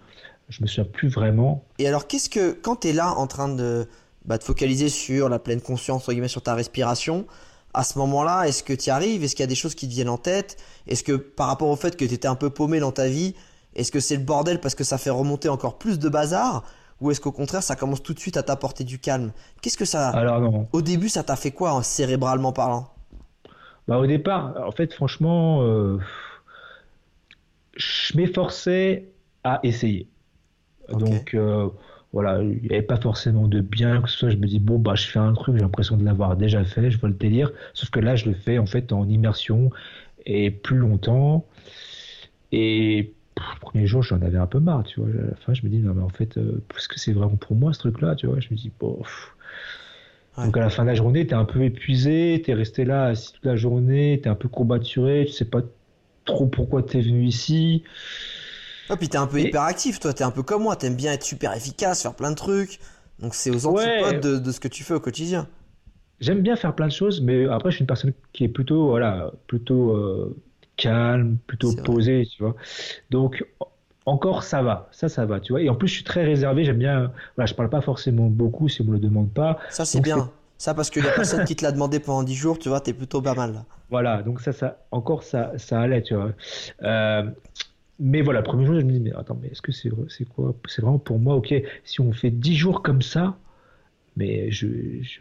Je 0.49 0.63
me 0.63 0.69
souviens 0.69 0.85
plus 0.85 1.09
vraiment. 1.09 1.65
Et 1.81 1.89
alors, 1.89 2.07
qu'est-ce 2.07 2.31
que, 2.31 2.53
quand 2.53 2.77
t'es 2.77 2.93
là 2.93 3.13
en 3.17 3.27
train 3.27 3.53
de 3.53 3.87
bah, 4.25 4.39
te 4.39 4.45
focaliser 4.45 4.89
sur 4.89 5.29
la 5.29 5.39
pleine 5.39 5.61
conscience, 5.61 6.03
entre 6.03 6.13
guillemets, 6.13 6.29
sur 6.29 6.43
ta 6.43 6.55
respiration, 6.55 7.27
à 7.73 7.85
ce 7.85 7.99
moment-là, 7.99 8.45
est-ce 8.45 8.63
que 8.63 8.73
tu 8.73 8.91
arrives? 8.91 9.23
Est-ce 9.23 9.37
qu'il 9.37 9.43
y 9.43 9.45
a 9.45 9.49
des 9.49 9.55
choses 9.55 9.75
qui 9.75 9.87
te 9.87 9.93
viennent 9.93 10.09
en 10.09 10.19
tête? 10.19 10.57
Est-ce 10.87 11.05
que 11.05 11.13
par 11.13 11.47
rapport 11.47 11.69
au 11.69 11.77
fait 11.77 11.97
que 11.97 12.05
tu 12.05 12.15
étais 12.15 12.29
un 12.29 12.35
peu 12.35 12.51
paumé 12.51 12.81
dans 12.81 12.93
ta 12.93 13.07
vie, 13.07 13.35
est-ce 13.75 13.93
que 13.93 14.01
c'est 14.01 14.17
le 14.17 14.25
bordel 14.25 14.61
parce 14.61 14.75
que 14.75 14.85
ça 14.85 14.99
fait 14.99 15.11
remonter 15.11 15.49
encore 15.49 15.79
plus 15.79 15.99
de 15.99 16.09
bazar? 16.09 16.65
Ou 17.01 17.11
est-ce 17.11 17.21
qu'au 17.21 17.33
contraire, 17.33 17.63
ça 17.63 17.77
commence 17.77 18.03
tout 18.03 18.13
de 18.13 18.19
suite 18.19 18.37
à 18.37 18.43
t'apporter 18.43 18.85
du 18.85 18.99
calme? 18.99 19.33
Qu'est-ce 19.63 19.79
que 19.79 19.85
ça. 19.85 20.11
Alors 20.11 20.41
non, 20.41 20.69
Au 20.73 20.83
début, 20.83 21.09
ça 21.09 21.23
t'a 21.23 21.37
fait 21.37 21.51
quoi, 21.51 21.71
hein, 21.71 21.83
cérébralement 21.83 22.53
parlant? 22.53 22.93
Bah, 23.89 23.99
au 23.99 24.07
départ, 24.07 24.55
en 24.67 24.73
fait, 24.73 24.93
franchement, 24.93 25.63
euh, 25.63 25.99
je 27.75 28.17
m'efforçais 28.17 29.09
à 29.45 29.61
essayer. 29.63 30.09
Donc, 30.91 31.35
euh, 31.35 31.69
voilà, 32.13 32.43
il 32.43 32.61
n'y 32.63 32.71
avait 32.71 32.83
pas 32.83 33.01
forcément 33.01 33.47
de 33.49 33.61
bien 33.61 34.03
que 34.03 34.09
ce 34.11 34.17
soit. 34.19 34.31
Je 34.31 34.37
me 34.37 34.47
dis, 34.47 34.59
bon, 34.59 34.79
bah, 34.79 34.95
je 34.97 35.07
fais 35.07 35.19
un 35.21 35.33
truc, 35.33 35.57
j'ai 35.57 35.63
l'impression 35.63 35.97
de 35.97 36.05
l'avoir 36.05 36.37
déjà 36.37 36.65
fait, 36.65 36.91
je 36.91 36.99
vois 36.99 37.09
le 37.09 37.15
délire. 37.15 37.53
Sauf 37.75 37.91
que 37.91 38.01
là, 38.01 38.17
je 38.17 38.27
le 38.29 38.35
fais 38.35 38.59
en 38.59 38.67
fait 38.67 38.93
en 38.93 39.09
immersion 39.09 39.71
et 40.27 40.51
plus 40.51 40.77
longtemps. 40.77 41.47
Et 42.53 43.15
pff, 43.35 43.47
le 43.55 43.61
premier 43.61 43.87
jour, 43.87 44.03
j'en 44.03 44.21
avais 44.23 44.39
un 44.39 44.47
peu 44.47 44.61
marre, 44.61 44.85
tu 44.85 45.01
vois. 45.01 45.09
À 45.11 45.31
la 45.31 45.37
fin, 45.37 45.55
je 45.55 45.63
me 45.65 45.69
dis, 45.71 45.79
non, 45.79 45.95
mais 45.95 46.03
en 46.03 46.09
fait, 46.09 46.37
euh, 46.39 46.63
est-ce 46.77 46.89
que 46.89 46.99
c'est 46.99 47.13
vraiment 47.13 47.37
pour 47.37 47.57
moi 47.57 47.73
ce 47.73 47.81
truc-là, 47.81 48.15
tu 48.17 48.27
vois? 48.27 48.41
Je 48.41 48.49
me 48.51 48.57
dis, 48.57 48.73
bon. 48.79 49.03
Ouais. 50.39 50.45
Donc 50.47 50.57
à 50.57 50.61
la 50.61 50.71
fin 50.71 50.83
de 50.85 50.89
la 50.89 50.95
journée, 50.95 51.27
t'es 51.27 51.35
un 51.35 51.45
peu 51.45 51.63
épuisé, 51.63 52.43
t'es 52.45 52.55
resté 52.55 52.85
là 52.85 53.07
assis 53.07 53.33
toute 53.33 53.45
la 53.45 53.57
journée, 53.57 54.21
t'es 54.23 54.29
un 54.29 54.35
peu 54.35 54.49
courbaturé, 54.49 55.25
tu 55.27 55.33
sais 55.33 55.45
pas 55.45 55.63
trop 56.25 56.47
pourquoi 56.47 56.83
t'es 56.83 57.01
venu 57.01 57.25
ici. 57.27 57.85
Ah, 58.91 58.97
puis 58.99 59.09
t'es 59.09 59.17
un 59.19 59.27
peu 59.27 59.39
Et- 59.39 59.43
hyperactif, 59.43 60.01
toi, 60.01 60.13
t'es 60.13 60.25
un 60.25 60.31
peu 60.31 60.43
comme 60.43 60.63
moi, 60.65 60.77
t'aimes 60.77 60.97
bien 60.97 61.13
être 61.13 61.25
super 61.25 61.55
efficace, 61.55 62.03
faire 62.03 62.15
plein 62.15 62.31
de 62.31 62.37
trucs. 62.37 62.79
Donc 63.21 63.35
c'est 63.35 63.51
aux 63.51 63.67
Ouais. 63.67 63.67
antipodes 63.67 64.21
de, 64.21 64.39
de 64.39 64.53
ce 64.53 64.61
que 64.61 64.69
tu 64.69 64.85
fais 64.85 64.95
au 64.95 65.01
quotidien. 65.01 65.49
J'aime 66.21 66.43
bien 66.43 66.57
faire 66.57 66.75
plein 66.75 66.87
de 66.89 66.93
choses, 66.93 67.21
mais 67.23 67.47
après 67.47 67.71
je 67.71 67.77
suis 67.77 67.83
une 67.83 67.87
personne 67.87 68.13
qui 68.33 68.45
est 68.45 68.49
plutôt 68.49 68.89
voilà, 68.89 69.33
plutôt 69.47 69.93
euh, 69.97 70.37
calme, 70.77 71.39
plutôt 71.47 71.73
posée, 71.73 72.27
tu 72.31 72.43
vois. 72.43 72.55
Donc 73.11 73.45
encore 74.07 74.45
ça 74.45 74.63
va, 74.63 74.89
ça 74.93 75.09
ça 75.09 75.27
va, 75.27 75.41
tu 75.41 75.53
vois. 75.53 75.63
Et 75.63 75.69
en 75.71 75.77
plus 75.77 75.89
je 75.89 75.95
suis 75.95 76.05
très 76.05 76.25
réservé, 76.25 76.65
j'aime 76.65 76.79
bien 76.79 77.13
voilà, 77.37 77.47
je 77.47 77.55
parle 77.55 77.71
pas 77.71 77.83
forcément 77.83 78.29
beaucoup 78.29 78.69
si 78.69 78.83
on 78.83 78.87
me 78.87 78.93
le 78.95 78.99
demande 79.01 79.33
pas. 79.33 79.59
Ça, 79.69 79.87
c'est 79.87 80.01
bien. 80.03 80.31
Ça, 80.59 80.75
parce 80.75 80.91
qu'il 80.91 81.03
y 81.03 81.09
a 81.09 81.13
personne 81.13 81.45
qui 81.45 81.57
te 81.57 81.65
l'a 81.65 81.73
demandé 81.73 81.99
pendant 82.01 82.23
10 82.23 82.35
jours, 82.35 82.59
tu 82.59 82.69
vois, 82.69 82.81
t'es 82.83 82.93
plutôt 82.93 83.23
pas 83.23 83.35
mal 83.35 83.55
là. 83.55 83.65
Voilà, 83.89 84.23
donc 84.23 84.41
ça, 84.41 84.53
ça, 84.53 84.79
encore 84.93 85.25
ça, 85.25 85.53
ça 85.59 85.81
allait, 85.81 86.03
tu 86.03 86.15
vois. 86.15 86.31
Euh, 86.83 87.29
mais 88.01 88.23
voilà, 88.23 88.41
le 88.41 88.45
premier 88.45 88.67
jour, 88.67 88.81
je 88.81 88.85
me 88.87 88.93
dis, 88.93 89.01
mais 89.01 89.13
attends, 89.15 89.39
mais 89.41 89.49
est-ce 89.49 89.63
que 89.63 89.73
c'est 89.73 89.91
quoi? 89.91 90.55
C'est 90.69 90.83
vraiment 90.83 90.99
pour 90.99 91.19
moi, 91.19 91.37
ok, 91.37 91.55
si 91.85 92.01
on 92.01 92.13
fait 92.13 92.31
10 92.31 92.57
jours 92.57 92.83
comme 92.83 93.03
ça, 93.03 93.39
mais 94.17 94.51
je, 94.51 94.69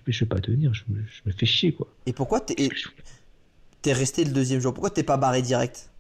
je 0.08 0.20
vais 0.22 0.28
pas 0.30 0.40
tenir, 0.42 0.74
je, 0.74 0.84
me- 0.90 1.04
je 1.08 1.22
me 1.26 1.32
fais 1.34 1.46
chier, 1.48 1.74
quoi. 1.74 1.88
Et 2.06 2.12
pourquoi 2.14 2.42
t'es 2.42 2.56
et 2.58 2.70
t'es 3.82 3.92
resté 3.92 4.24
le 4.24 4.32
deuxième 4.32 4.62
jour? 4.62 4.74
Pourquoi 4.74 4.90
t'es 4.90 5.04
pas 5.04 5.18
barré 5.18 5.42
direct? 5.42 5.92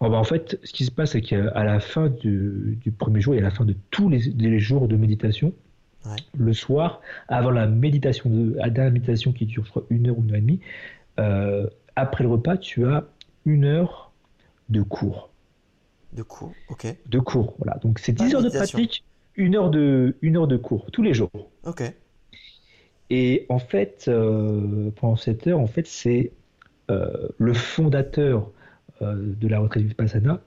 Bon, 0.00 0.10
bah, 0.10 0.18
en 0.18 0.24
fait, 0.24 0.58
ce 0.64 0.72
qui 0.72 0.84
se 0.84 0.90
passe, 0.90 1.12
c'est 1.12 1.20
qu'à 1.22 1.64
la 1.64 1.80
fin 1.80 2.08
du, 2.08 2.78
du 2.80 2.92
premier 2.92 3.20
jour 3.20 3.34
et 3.34 3.38
à 3.38 3.42
la 3.42 3.50
fin 3.50 3.64
de 3.64 3.74
tous 3.90 4.08
les, 4.08 4.18
les 4.18 4.58
jours 4.58 4.88
de 4.88 4.96
méditation, 4.96 5.52
Ouais. 6.04 6.24
le 6.38 6.52
soir, 6.54 7.02
avant 7.28 7.50
la 7.50 7.66
méditation, 7.68 8.30
de, 8.30 8.54
la 8.56 8.70
dernière 8.70 8.92
méditation 8.94 9.32
qui 9.32 9.46
dure, 9.46 9.64
je 9.66 9.70
crois, 9.70 9.84
une 9.90 10.08
heure 10.08 10.18
ou 10.18 10.22
une 10.22 10.30
heure 10.32 10.38
et 10.38 10.42
demie, 10.42 10.60
euh, 11.20 11.68
après 11.96 12.24
le 12.24 12.30
repas, 12.30 12.58
tu 12.58 12.86
as 12.86 13.04
une 13.46 13.64
heure 13.66 14.12
de 14.70 14.82
cours. 14.82 15.30
De 16.14 16.22
cours, 16.22 16.52
ok. 16.68 16.86
de 17.06 17.18
cours. 17.18 17.54
Voilà. 17.58 17.78
Donc 17.82 17.98
c'est 17.98 18.12
Pas 18.12 18.24
10 18.24 18.30
de 18.30 18.36
heures 18.36 18.42
de 18.42 18.50
pratique, 18.50 19.04
une 19.36 19.56
heure 19.56 19.70
de, 19.70 20.16
une 20.22 20.36
heure 20.36 20.46
de 20.46 20.56
cours, 20.56 20.90
tous 20.92 21.02
les 21.02 21.12
jours. 21.14 21.30
Ok. 21.64 21.82
Et 23.10 23.46
en 23.48 23.58
fait, 23.58 24.06
euh, 24.08 24.90
pendant 24.96 25.16
cette 25.16 25.46
heure, 25.46 25.58
en 25.60 25.66
fait, 25.66 25.86
c'est 25.86 26.32
euh, 26.90 27.28
le 27.38 27.52
fondateur 27.52 28.50
euh, 29.02 29.14
de 29.16 29.48
la 29.48 29.58
retraite 29.60 29.82
Vipassana 29.84 30.40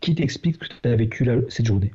qui 0.00 0.14
t'explique 0.14 0.56
ce 0.56 0.68
que 0.68 0.74
tu 0.82 0.88
as 0.88 0.96
vécu 0.96 1.24
la- 1.24 1.36
cette 1.48 1.66
journée. 1.66 1.92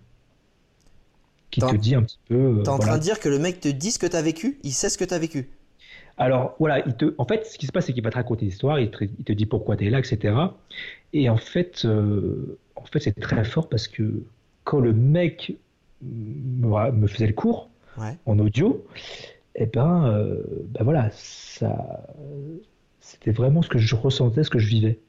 Qui 1.49 1.60
te 1.60 1.76
dit 1.76 1.95
un 1.95 2.04
petit 2.04 2.20
peu. 2.30 2.62
T'es 2.64 2.70
en 2.70 2.78
voilà. 2.78 2.91
train 2.91 2.97
de 2.97 3.04
dire 3.04 3.20
que 3.20 3.28
le 3.28 3.39
mec 3.39 3.60
te 3.60 3.68
dit 3.68 3.91
ce 3.91 3.99
que 3.99 4.08
t'as 4.08 4.22
vécu 4.22 4.58
Il 4.64 4.72
sait 4.72 4.89
ce 4.89 4.97
que 4.97 5.04
t'as 5.04 5.20
vécu 5.20 5.49
Alors 6.18 6.56
voilà, 6.60 6.80
il 6.86 6.95
te, 6.95 7.14
en 7.18 7.26
fait, 7.26 7.45
ce 7.45 7.58
qui 7.58 7.68
se 7.68 7.72
passe, 7.74 7.88
c'est 7.88 7.93
qu'il 7.93 8.04
va 8.04 8.10
te 8.10 8.16
raconter 8.16 8.45
l'histoire, 8.45 8.80
il 8.80 8.89
te, 8.89 9.04
il 9.04 9.24
te 9.26 9.34
dit 9.34 9.45
pourquoi 9.45 9.76
tu 9.76 9.86
es 9.86 9.89
là, 9.89 9.99
etc. 9.99 10.34
Et 11.14 11.30
en 11.30 11.38
fait, 11.38 11.86
euh, 11.86 12.57
en 12.76 12.86
fait, 12.86 12.99
c'est 12.99 13.20
très 13.20 13.43
fort 13.43 13.70
parce 13.70 13.88
que 13.88 14.24
quand 14.64 14.80
le 14.80 14.93
mec 14.93 15.57
me, 16.01 16.91
me 16.91 17.07
faisait 17.07 17.28
le 17.28 17.34
cours 17.34 17.70
Ouais. 17.97 18.18
en 18.26 18.39
audio, 18.39 18.86
et 19.55 19.66
ben, 19.66 20.05
euh, 20.07 20.41
ben 20.70 20.84
voilà, 20.86 21.09
ça, 21.12 22.05
c'était 23.01 23.32
vraiment 23.32 23.62
ce 23.62 23.70
que 23.70 23.78
je 23.80 23.95
ressentais, 23.95 24.43
ce 24.43 24.49
que 24.49 24.59
je 24.59 24.68
vivais. 24.68 24.99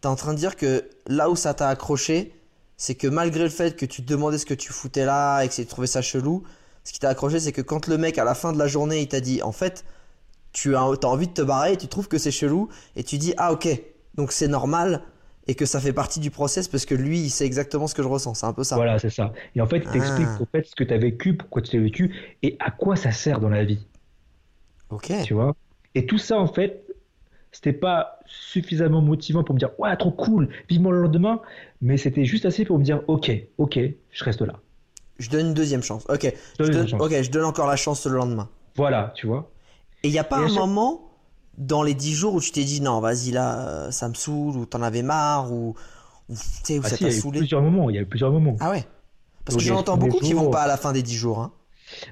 T'es 0.00 0.08
en 0.08 0.16
train 0.16 0.32
de 0.32 0.38
dire 0.38 0.56
que 0.56 0.88
là 1.06 1.30
où 1.30 1.36
ça 1.36 1.54
t'a 1.54 1.68
accroché, 1.68 2.32
c'est 2.76 2.94
que 2.94 3.06
malgré 3.06 3.42
le 3.44 3.50
fait 3.50 3.76
que 3.76 3.86
tu 3.86 4.02
te 4.02 4.08
demandais 4.08 4.38
ce 4.38 4.46
que 4.46 4.54
tu 4.54 4.72
foutais 4.72 5.04
là 5.04 5.42
et 5.42 5.48
que 5.48 5.54
tu 5.54 5.66
trouvais 5.66 5.86
ça 5.86 6.02
chelou, 6.02 6.42
ce 6.84 6.92
qui 6.92 6.98
t'a 7.00 7.08
accroché, 7.10 7.40
c'est 7.40 7.52
que 7.52 7.62
quand 7.62 7.86
le 7.86 7.98
mec, 7.98 8.18
à 8.18 8.24
la 8.24 8.34
fin 8.34 8.52
de 8.52 8.58
la 8.58 8.66
journée, 8.66 9.00
il 9.02 9.08
t'a 9.08 9.20
dit, 9.20 9.42
en 9.42 9.52
fait, 9.52 9.84
tu 10.52 10.76
as, 10.76 10.86
t'as 11.00 11.08
envie 11.08 11.28
de 11.28 11.32
te 11.32 11.42
barrer 11.42 11.72
et 11.74 11.76
tu 11.76 11.88
trouves 11.88 12.08
que 12.08 12.18
c'est 12.18 12.30
chelou, 12.30 12.68
et 12.96 13.04
tu 13.04 13.18
dis, 13.18 13.34
ah 13.38 13.52
ok, 13.52 13.68
donc 14.14 14.32
c'est 14.32 14.48
normal, 14.48 15.02
et 15.48 15.54
que 15.54 15.64
ça 15.66 15.80
fait 15.80 15.92
partie 15.92 16.18
du 16.20 16.30
process 16.30 16.66
parce 16.68 16.84
que 16.86 16.94
lui, 16.94 17.18
il 17.20 17.30
sait 17.30 17.46
exactement 17.46 17.86
ce 17.86 17.94
que 17.94 18.02
je 18.02 18.08
ressens. 18.08 18.34
C'est 18.34 18.46
un 18.46 18.52
peu 18.52 18.64
ça. 18.64 18.76
Voilà, 18.76 18.98
c'est 18.98 19.10
ça. 19.10 19.32
Et 19.54 19.60
en 19.60 19.66
fait, 19.66 19.78
il 19.78 19.90
t'explique 19.90 20.26
Ah. 20.28 20.42
en 20.42 20.46
fait, 20.46 20.66
ce 20.66 20.74
que 20.74 20.84
tu 20.84 20.92
as 20.92 20.98
vécu, 20.98 21.34
pourquoi 21.36 21.62
tu 21.62 21.76
l'as 21.76 21.82
vécu, 21.82 22.14
et 22.42 22.56
à 22.58 22.70
quoi 22.70 22.96
ça 22.96 23.12
sert 23.12 23.40
dans 23.40 23.48
la 23.48 23.64
vie. 23.64 23.86
Ok. 24.90 25.12
tu 25.24 25.34
vois? 25.34 25.54
Et 25.94 26.06
tout 26.06 26.18
ça, 26.18 26.38
en 26.38 26.46
fait, 26.46 26.84
c'était 27.52 27.72
pas 27.72 28.20
suffisamment 28.26 29.00
motivant 29.00 29.42
pour 29.44 29.54
me 29.54 29.58
dire, 29.58 29.70
ouais, 29.78 29.96
trop 29.96 30.10
cool, 30.10 30.48
vivement 30.68 30.90
le 30.90 31.00
lendemain, 31.02 31.40
mais 31.80 31.96
c'était 31.96 32.24
juste 32.24 32.44
assez 32.44 32.64
pour 32.64 32.78
me 32.78 32.84
dire, 32.84 33.02
ok, 33.08 33.30
ok, 33.58 33.78
je 34.10 34.24
reste 34.24 34.42
là. 34.42 34.54
Je 35.18 35.30
donne 35.30 35.46
une 35.48 35.54
deuxième 35.54 35.82
chance. 35.82 36.04
Ok. 36.10 36.22
Je 36.24 36.28
Je 36.28 36.62
donne 36.64 36.66
une 36.66 36.72
donne, 36.80 36.88
chance. 36.88 37.00
ok, 37.00 37.22
je 37.22 37.30
donne 37.30 37.44
encore 37.44 37.66
la 37.66 37.76
chance 37.76 38.04
le 38.06 38.16
lendemain. 38.16 38.48
Voilà, 38.74 39.12
tu 39.14 39.26
vois? 39.26 39.50
Et 40.02 40.08
il 40.08 40.10
n'y 40.10 40.18
a 40.18 40.24
pas 40.24 40.40
Et 40.40 40.44
un 40.44 40.48
chaque- 40.48 40.56
moment 40.58 41.05
dans 41.58 41.82
les 41.82 41.94
10 41.94 42.14
jours 42.14 42.34
où 42.34 42.40
tu 42.40 42.50
t'es 42.52 42.64
dit 42.64 42.80
non, 42.80 43.00
vas-y 43.00 43.30
là, 43.30 43.68
euh, 43.68 43.90
ça 43.90 44.08
me 44.08 44.14
saoule, 44.14 44.56
ou 44.56 44.66
t'en 44.66 44.82
avais 44.82 45.02
marre, 45.02 45.52
ou, 45.52 45.74
ou 46.28 46.34
tu 46.34 46.38
sais, 46.64 46.78
où 46.78 46.82
Ah 46.84 46.88
ça 46.88 46.96
si, 46.96 47.04
il 47.04 47.06
y 47.06 47.10
t'a 47.10 47.14
a 47.14 47.18
eu 47.18 47.20
saoulé 47.20 47.38
plusieurs 47.40 47.62
moments, 47.62 47.88
il 47.90 47.96
y 47.96 47.98
a 47.98 48.02
eu 48.02 48.06
plusieurs 48.06 48.30
moments. 48.32 48.56
Ah 48.60 48.70
ouais 48.70 48.84
Parce 49.44 49.54
Donc, 49.56 49.62
que 49.62 49.68
j'en 49.68 49.78
entends 49.78 49.96
beaucoup 49.96 50.18
qui 50.18 50.32
vont 50.34 50.42
jours- 50.42 50.50
pas 50.50 50.62
à 50.62 50.66
la 50.68 50.76
fin 50.76 50.92
des 50.92 51.02
10 51.02 51.14
jours. 51.14 51.40
Hein. 51.40 51.52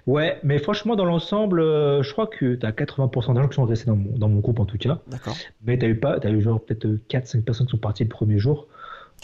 Ouais, 0.07 0.39
mais 0.45 0.59
franchement, 0.61 0.95
dans 0.95 1.05
l'ensemble, 1.05 1.61
euh, 1.61 2.03
je 2.05 2.13
crois 2.13 2.29
que 2.29 2.55
tu 2.55 2.65
as 2.65 2.71
80% 2.73 3.35
des 3.35 3.41
gens 3.43 3.49
qui 3.49 3.57
sont 3.57 3.65
restés 3.65 3.87
dans 3.87 3.97
mon, 3.97 4.17
dans 4.17 4.29
mon 4.29 4.39
groupe 4.39 4.61
en 4.61 4.65
tout 4.67 4.79
cas, 4.79 5.01
D'accord. 5.09 5.37
mais 5.65 5.77
tu 5.79 5.85
as 5.85 5.89
eu 5.89 5.99
pas, 5.99 6.21
t'as 6.21 6.31
eu 6.31 6.41
genre 6.41 6.61
peut-être 6.61 6.87
4-5 7.09 7.43
personnes 7.43 7.67
qui 7.67 7.73
sont 7.73 7.79
parties 7.79 8.05
le 8.05 8.09
premier 8.09 8.39
jour, 8.39 8.69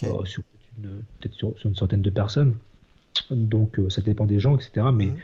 euh, 0.03 0.25
sur 0.25 0.43
peut-être 0.83 1.35
sur, 1.35 1.53
sur 1.59 1.69
une 1.69 1.77
centaine 1.77 2.03
de 2.03 2.11
personnes. 2.11 2.57
Donc 3.31 3.79
euh, 3.79 3.89
ça 3.91 4.01
dépend 4.03 4.25
des 4.27 4.41
gens, 4.41 4.57
etc. 4.57 4.87
Mais 4.93 5.07
Mhm. 5.07 5.17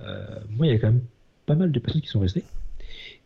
euh, 0.00 0.26
moi, 0.50 0.66
il 0.66 0.72
y 0.72 0.76
a 0.76 0.78
quand 0.80 0.88
même 0.88 1.02
pas 1.46 1.54
mal 1.54 1.70
de 1.70 1.78
personnes 1.78 2.00
qui 2.02 2.08
sont 2.08 2.20
restées. 2.20 2.42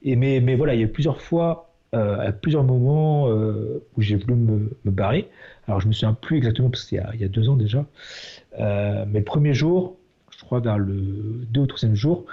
Et 0.09 0.17
mais, 0.17 0.41
mais 0.41 0.55
voilà, 0.55 0.75
il 0.75 0.81
y 0.81 0.83
a 0.83 0.87
eu 0.87 0.91
plusieurs 0.91 1.21
fois, 1.21 1.71
euh, 1.95 2.29
à 2.29 2.33
plusieurs 2.33 2.65
moments 2.65 3.29
euh, 3.29 3.85
où 3.95 4.01
j'ai 4.01 4.17
voulu 4.17 4.37
me, 4.37 4.71
me, 4.87 4.91
barrer. 4.91 5.29
Alors 5.67 5.83
je 5.83 5.87
me 5.87 5.93
souviens 5.93 6.15
plus 6.15 6.39
exactement 6.39 6.71
parce 6.71 6.87
qu'il 6.87 6.99
y, 7.15 7.19
y, 7.19 7.25
a 7.25 7.29
deux 7.29 7.51
ans 7.51 7.57
déjà. 7.57 7.85
Euh, 8.59 9.05
mais 9.07 9.19
le 9.19 9.25
premier 9.27 9.53
jour, 9.53 9.99
je 10.31 10.43
crois 10.45 10.61
vers 10.61 10.79
le 10.79 10.95
deux 11.51 11.61
ou 11.61 11.67
troisième 11.67 11.95
jour, 11.95 12.25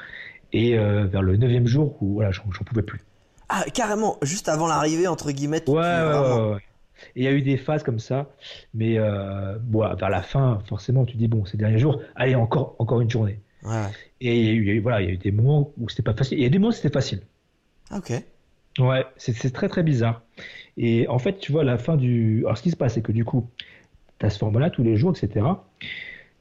et 0.54 0.80
euh, 0.80 1.04
vers 1.04 1.22
le 1.22 1.36
neuvième 1.36 1.68
jour 1.68 2.02
où 2.02 2.14
voilà, 2.14 2.32
j'en 2.32 2.44
pouvais 2.66 2.82
plus. 2.82 3.02
Ah 3.50 3.66
carrément, 3.74 4.20
juste 4.22 4.48
avant 4.48 4.68
l'arrivée 4.68 5.10
entre 5.10 5.34
guillemets. 5.34 5.70
Ouais, 5.70 5.76
ouais, 5.76 6.52
ouais, 6.54 6.58
Et 7.18 7.20
il 7.20 7.24
y 7.24 7.28
a 7.28 7.34
eu 7.34 7.42
des 7.42 7.58
phases 7.58 7.84
comme 7.84 8.00
ça, 8.00 8.30
mais 8.74 8.98
bon, 9.64 9.80
vers 9.96 10.10
la 10.10 10.22
fin, 10.22 10.60
forcément, 10.70 11.04
tu 11.04 11.18
dis 11.18 11.28
bon, 11.28 11.44
ces 11.44 11.58
derniers 11.58 11.80
jours, 11.80 12.00
allez 12.16 12.36
encore, 12.36 12.78
encore 12.80 13.02
une 13.02 13.10
journée. 13.10 13.42
Ouais. 13.64 13.88
Et 14.22 14.40
il 14.40 14.64
y, 14.64 14.70
a 14.70 14.74
eu, 14.74 14.80
voilà, 14.80 15.02
il 15.02 15.08
y 15.10 15.12
a 15.12 15.14
eu 15.14 15.18
des 15.18 15.34
moments 15.34 15.74
où 15.78 15.90
c'était 15.90 16.04
pas 16.04 16.14
facile. 16.14 16.38
Il 16.38 16.44
y 16.44 16.46
a 16.46 16.50
des 16.50 16.58
moments 16.58 16.70
où 16.70 16.72
c'était 16.72 16.94
facile. 16.94 17.20
Ok. 17.92 18.14
Ouais, 18.80 19.06
c'est 19.18 19.54
très 19.54 19.70
très 19.70 19.84
bizarre. 19.84 20.22
Et 20.78 21.08
en 21.08 21.20
fait, 21.20 21.40
tu 21.40 21.52
vois, 21.52 21.64
la 21.64 21.78
fin 21.78 21.96
du. 21.96 22.44
Alors, 22.46 22.58
ce 22.58 22.64
qui 22.64 22.72
se 22.72 22.76
passe, 22.76 22.96
c'est 22.96 23.02
que 23.02 23.12
du 23.12 23.24
coup, 23.24 23.48
tu 24.20 24.26
as 24.26 24.30
ce 24.30 24.38
format-là 24.38 24.70
tous 24.70 24.84
les 24.84 24.98
jours, 24.98 25.12
etc. 25.16 25.46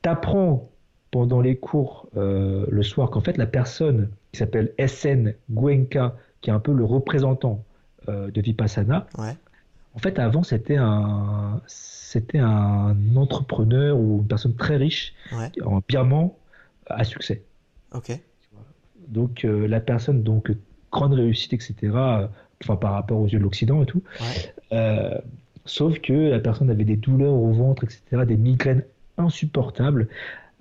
Tu 0.02 0.08
apprends 0.08 0.68
pendant 1.10 1.40
les 1.40 1.56
cours 1.56 2.08
euh, 2.16 2.66
le 2.68 2.82
soir 2.82 3.10
qu'en 3.10 3.20
fait, 3.20 3.36
la 3.36 3.46
personne 3.46 4.10
qui 4.32 4.38
s'appelle 4.38 4.72
SN 4.84 5.34
Gwenka, 5.50 6.16
qui 6.40 6.50
est 6.50 6.52
un 6.52 6.58
peu 6.58 6.72
le 6.72 6.84
représentant 6.84 7.62
euh, 8.08 8.32
de 8.32 8.40
Vipassana, 8.40 9.06
ouais. 9.18 9.36
en 9.94 9.98
fait, 10.00 10.18
avant, 10.18 10.42
c'était 10.42 10.76
un, 10.76 11.60
c'était 11.68 12.40
un 12.40 12.96
entrepreneur 13.14 13.96
ou 13.96 14.18
une 14.22 14.26
personne 14.26 14.56
très 14.56 14.76
riche 14.76 15.14
ouais. 15.32 15.52
en 15.64 15.80
Birman 15.86 16.30
à 16.88 17.04
succès. 17.04 17.42
Ok. 17.92 18.18
Donc, 19.06 19.44
euh, 19.44 19.68
la 19.68 19.78
personne, 19.78 20.24
donc, 20.24 20.50
grande 20.94 21.14
réussite, 21.14 21.52
etc., 21.52 21.74
euh, 21.82 22.26
enfin, 22.62 22.76
par 22.76 22.92
rapport 22.92 23.18
aux 23.18 23.26
yeux 23.26 23.38
de 23.38 23.44
l'Occident 23.44 23.82
et 23.82 23.86
tout. 23.86 24.02
Ouais. 24.20 24.54
Euh, 24.72 25.18
sauf 25.66 25.98
que 26.00 26.12
la 26.12 26.38
personne 26.38 26.70
avait 26.70 26.84
des 26.84 26.96
douleurs 26.96 27.34
au 27.34 27.52
ventre, 27.52 27.84
etc., 27.84 28.24
des 28.26 28.36
migraines 28.36 28.84
insupportables. 29.18 30.08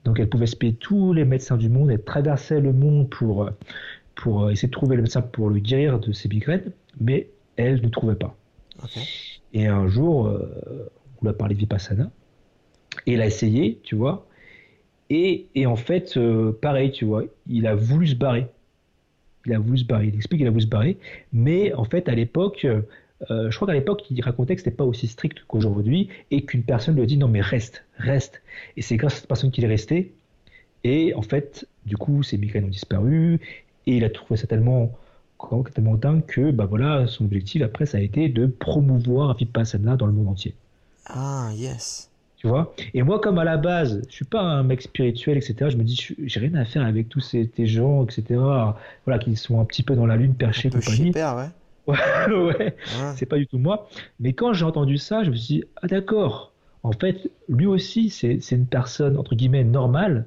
Donc, 0.04 0.20
elle 0.20 0.30
pouvait 0.30 0.48
se 0.48 0.56
payer 0.56 0.74
tous 0.74 1.14
les 1.14 1.24
médecins 1.24 1.58
du 1.58 1.70
monde, 1.70 1.92
elle 1.92 2.04
traversait 2.04 2.60
le 2.60 2.74
monde 2.74 3.10
pour, 3.10 3.50
pour 4.16 4.52
essayer 4.52 4.68
de 4.68 4.74
trouver 4.74 4.98
le 4.98 5.04
médecin 5.04 5.22
pour 5.22 5.50
le 5.50 5.60
guérir 5.60 6.00
de 6.00 6.12
ses 6.12 6.28
migraines, 6.28 6.72
mais 7.00 7.30
elle 7.56 7.82
ne 7.82 7.88
trouvait 7.88 8.16
pas. 8.16 8.36
Okay. 8.84 9.00
Et 9.54 9.68
un 9.68 9.88
jour, 9.88 10.28
euh, 10.28 10.92
on 11.22 11.26
lui 11.26 11.30
a 11.30 11.34
parlé 11.34 11.54
de 11.56 11.60
Vipassana, 11.60 12.10
et 13.06 13.14
il 13.14 13.22
a 13.22 13.26
essayé, 13.26 13.80
tu 13.84 13.96
vois, 13.96 14.28
et, 15.10 15.48
et 15.56 15.66
en 15.66 15.76
fait, 15.76 16.18
euh, 16.18 16.52
pareil, 16.60 16.92
tu 16.92 17.06
vois, 17.06 17.24
il 17.48 17.68
a 17.68 17.76
voulu 17.76 18.08
se 18.08 18.16
barrer. 18.16 18.48
Il 19.46 19.54
a 19.54 19.60
voulu 19.60 19.78
se 19.78 19.86
barrer. 19.86 20.08
Il 20.08 20.16
explique 20.16 20.40
qu'il 20.40 20.48
a 20.48 20.52
voulu 20.52 20.64
se 20.64 20.68
barrer, 20.68 20.98
mais 21.32 21.74
en 21.74 21.84
fait, 21.84 22.08
à 22.10 22.16
l'époque, 22.16 22.66
euh, 22.66 23.50
je 23.50 23.56
crois 23.56 23.68
qu'à 23.68 23.74
l'époque, 23.74 24.04
il 24.10 24.22
racontait 24.22 24.56
que 24.56 24.62
c'était 24.62 24.76
pas 24.76 24.86
aussi 24.86 25.08
strict 25.08 25.40
qu'aujourd'hui, 25.48 26.10
et 26.32 26.44
qu'une 26.44 26.64
personne 26.64 26.96
lui 26.96 27.04
a 27.04 27.06
dit 27.06 27.18
non 27.18 27.28
mais 27.28 27.42
reste, 27.42 27.86
reste. 27.98 28.42
Et 28.78 28.82
c'est 28.82 28.98
grâce 28.98 29.14
à 29.14 29.16
cette 29.18 29.28
personne 29.28 29.52
qu'il 29.52 29.64
est 29.64 29.68
resté. 29.68 30.14
Et 30.84 31.14
en 31.16 31.22
fait, 31.22 31.68
du 31.86 31.98
coup, 31.98 32.24
ses 32.24 32.38
migraines 32.38 32.66
ont 32.66 32.70
disparu, 32.70 33.40
et 33.86 33.98
il 33.98 34.04
a 34.04 34.10
trouvé 34.10 34.38
ça 34.38 34.48
tellement 34.48 34.92
tellement 35.74 35.96
dingue 35.96 36.26
que 36.26 36.52
bah 36.52 36.66
voilà, 36.66 37.08
son 37.08 37.26
objectif 37.26 37.62
après 37.62 37.86
ça 37.86 37.98
a 37.98 38.02
été 38.02 38.30
de 38.30 38.46
promouvoir 38.46 39.36
Vipassana 39.36 39.98
dans 39.98 40.06
le 40.06 40.14
monde 40.14 40.30
entier. 40.30 40.56
Ah 41.06 41.52
yes. 41.54 42.10
Tu 42.44 42.50
vois 42.50 42.74
Et 42.94 43.04
moi 43.04 43.22
comme 43.22 43.40
à 43.40 43.46
la 43.46 43.56
base, 43.56 44.02
je 44.10 44.14
suis 44.14 44.26
pas 44.26 44.42
un 44.42 44.64
mec 44.64 44.82
spirituel 44.82 45.38
etc. 45.38 45.70
Je 45.70 45.78
me 45.78 45.84
dis 45.84 45.98
j'ai 46.26 46.40
rien 46.42 46.56
à 46.56 46.66
faire 46.66 46.84
avec 46.84 47.08
tous 47.08 47.22
ces, 47.22 47.50
ces, 47.56 47.66
gens 47.66 48.04
etc. 48.04 48.38
Voilà 49.06 49.18
qui 49.18 49.34
sont 49.38 49.62
un 49.62 49.66
petit 49.66 49.82
peu 49.82 49.96
dans 49.96 50.06
la 50.06 50.18
lune 50.18 50.36
perchés 50.36 50.68
un 50.68 50.72
peu 50.72 50.80
compagnie. 50.80 51.08
Super, 51.08 51.38
ouais. 51.88 51.96
ouais, 52.28 52.60
ouais. 52.60 52.76
c'est 53.16 53.28
pas 53.28 53.38
du 53.38 53.48
tout 53.48 53.60
moi. 53.60 53.88
Mais 54.20 54.34
quand 54.34 54.52
j'ai 54.52 54.66
entendu 54.66 54.98
ça, 54.98 55.24
je 55.24 55.30
me 55.30 55.36
suis 55.36 55.56
dit 55.56 55.64
ah 55.82 55.88
d'accord. 55.88 56.52
En 56.84 56.92
fait, 56.92 57.32
lui 57.48 57.66
aussi 57.66 58.10
c'est 58.10 58.52
une 58.52 58.68
personne 58.68 59.18
entre 59.18 59.36
guillemets 59.36 59.64
normale. 59.64 60.26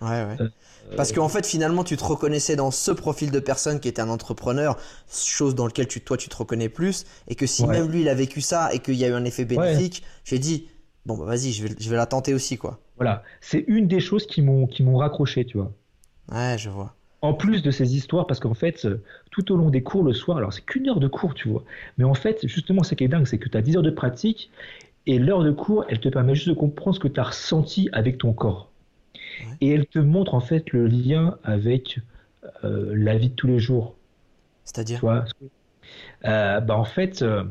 Ouais, 0.00 0.08
ouais. 0.08 0.36
Euh, 0.40 0.48
parce 0.96 1.12
qu'en 1.12 1.28
fait, 1.28 1.44
finalement, 1.44 1.84
tu 1.84 1.98
te 1.98 2.04
reconnaissais 2.04 2.56
dans 2.56 2.70
ce 2.70 2.92
profil 2.92 3.30
de 3.30 3.40
personne 3.40 3.78
qui 3.80 3.88
était 3.88 4.00
un 4.00 4.08
entrepreneur, 4.08 4.78
chose 5.12 5.54
dans 5.54 5.66
lequel 5.66 5.86
tu, 5.88 6.00
toi, 6.00 6.16
tu 6.16 6.28
te 6.28 6.36
reconnais 6.36 6.68
plus, 6.68 7.04
et 7.26 7.34
que 7.34 7.46
si 7.46 7.64
Ouais. 7.64 7.80
même 7.80 7.90
lui, 7.90 8.02
il 8.02 8.08
a 8.08 8.14
vécu 8.14 8.40
ça 8.40 8.72
et 8.72 8.78
qu'il 8.78 8.94
y 8.94 9.04
a 9.04 9.08
eu 9.08 9.12
un 9.12 9.24
effet 9.24 9.44
bénéfique, 9.44 10.04
j'ai 10.24 10.38
dit, 10.38 10.68
bon, 11.08 11.16
bah 11.16 11.24
vas-y, 11.24 11.52
je 11.52 11.66
vais, 11.66 11.74
je 11.78 11.90
vais 11.90 11.96
la 11.96 12.06
tenter 12.06 12.34
aussi, 12.34 12.58
quoi. 12.58 12.78
Voilà, 12.96 13.24
c'est 13.40 13.64
une 13.66 13.88
des 13.88 14.00
choses 14.00 14.26
qui 14.26 14.42
m'ont 14.42 14.66
qui 14.66 14.82
m'ont 14.82 14.98
raccroché, 14.98 15.44
tu 15.44 15.56
vois. 15.56 15.72
Ouais, 16.30 16.56
je 16.58 16.68
vois. 16.68 16.94
En 17.22 17.34
plus 17.34 17.62
de 17.62 17.72
ces 17.72 17.96
histoires, 17.96 18.28
parce 18.28 18.38
qu'en 18.38 18.54
fait, 18.54 18.84
euh, 18.84 19.02
tout 19.32 19.50
au 19.50 19.56
long 19.56 19.70
des 19.70 19.82
cours 19.82 20.04
le 20.04 20.12
soir, 20.12 20.38
alors 20.38 20.52
c'est 20.52 20.64
qu'une 20.64 20.88
heure 20.88 21.00
de 21.00 21.08
cours, 21.08 21.34
tu 21.34 21.48
vois, 21.48 21.64
mais 21.96 22.04
en 22.04 22.14
fait, 22.14 22.46
justement, 22.46 22.84
ce 22.84 22.94
qui 22.94 23.02
est 23.02 23.08
dingue, 23.08 23.26
c'est 23.26 23.38
que 23.38 23.48
tu 23.48 23.56
as 23.56 23.62
10 23.62 23.76
heures 23.76 23.82
de 23.82 23.90
pratique, 23.90 24.50
et 25.06 25.18
l'heure 25.18 25.42
de 25.42 25.50
cours, 25.50 25.84
elle 25.88 25.98
te 25.98 26.08
permet 26.08 26.34
juste 26.34 26.48
de 26.48 26.54
comprendre 26.54 26.94
ce 26.94 27.00
que 27.00 27.08
tu 27.08 27.18
as 27.18 27.24
ressenti 27.24 27.88
avec 27.92 28.18
ton 28.18 28.32
corps. 28.32 28.70
Ouais. 29.40 29.56
Et 29.62 29.70
elle 29.70 29.86
te 29.86 29.98
montre 29.98 30.34
en 30.34 30.40
fait 30.40 30.70
le 30.70 30.86
lien 30.86 31.38
avec 31.42 31.98
euh, 32.62 32.92
la 32.94 33.16
vie 33.16 33.30
de 33.30 33.34
tous 33.34 33.46
les 33.46 33.58
jours. 33.58 33.96
C'est-à-dire? 34.64 35.00
Euh, 36.24 36.60
bah 36.60 36.76
en 36.76 36.84
fait, 36.84 37.22
euh, 37.22 37.44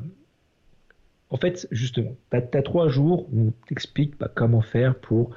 en 1.30 1.38
fait, 1.38 1.68
justement, 1.72 2.16
tu 2.32 2.38
as, 2.38 2.62
trois 2.62 2.88
jours 2.88 3.28
où 3.34 3.48
on 3.48 3.54
t'explique 3.68 4.18
bah, 4.18 4.32
comment 4.34 4.62
faire 4.62 4.96
pour 4.96 5.32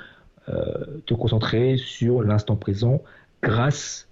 euh, 0.48 1.00
te 1.06 1.14
concentrer 1.14 1.76
sur 1.76 2.22
l'instant 2.22 2.56
présent 2.56 3.02
grâce 3.42 4.08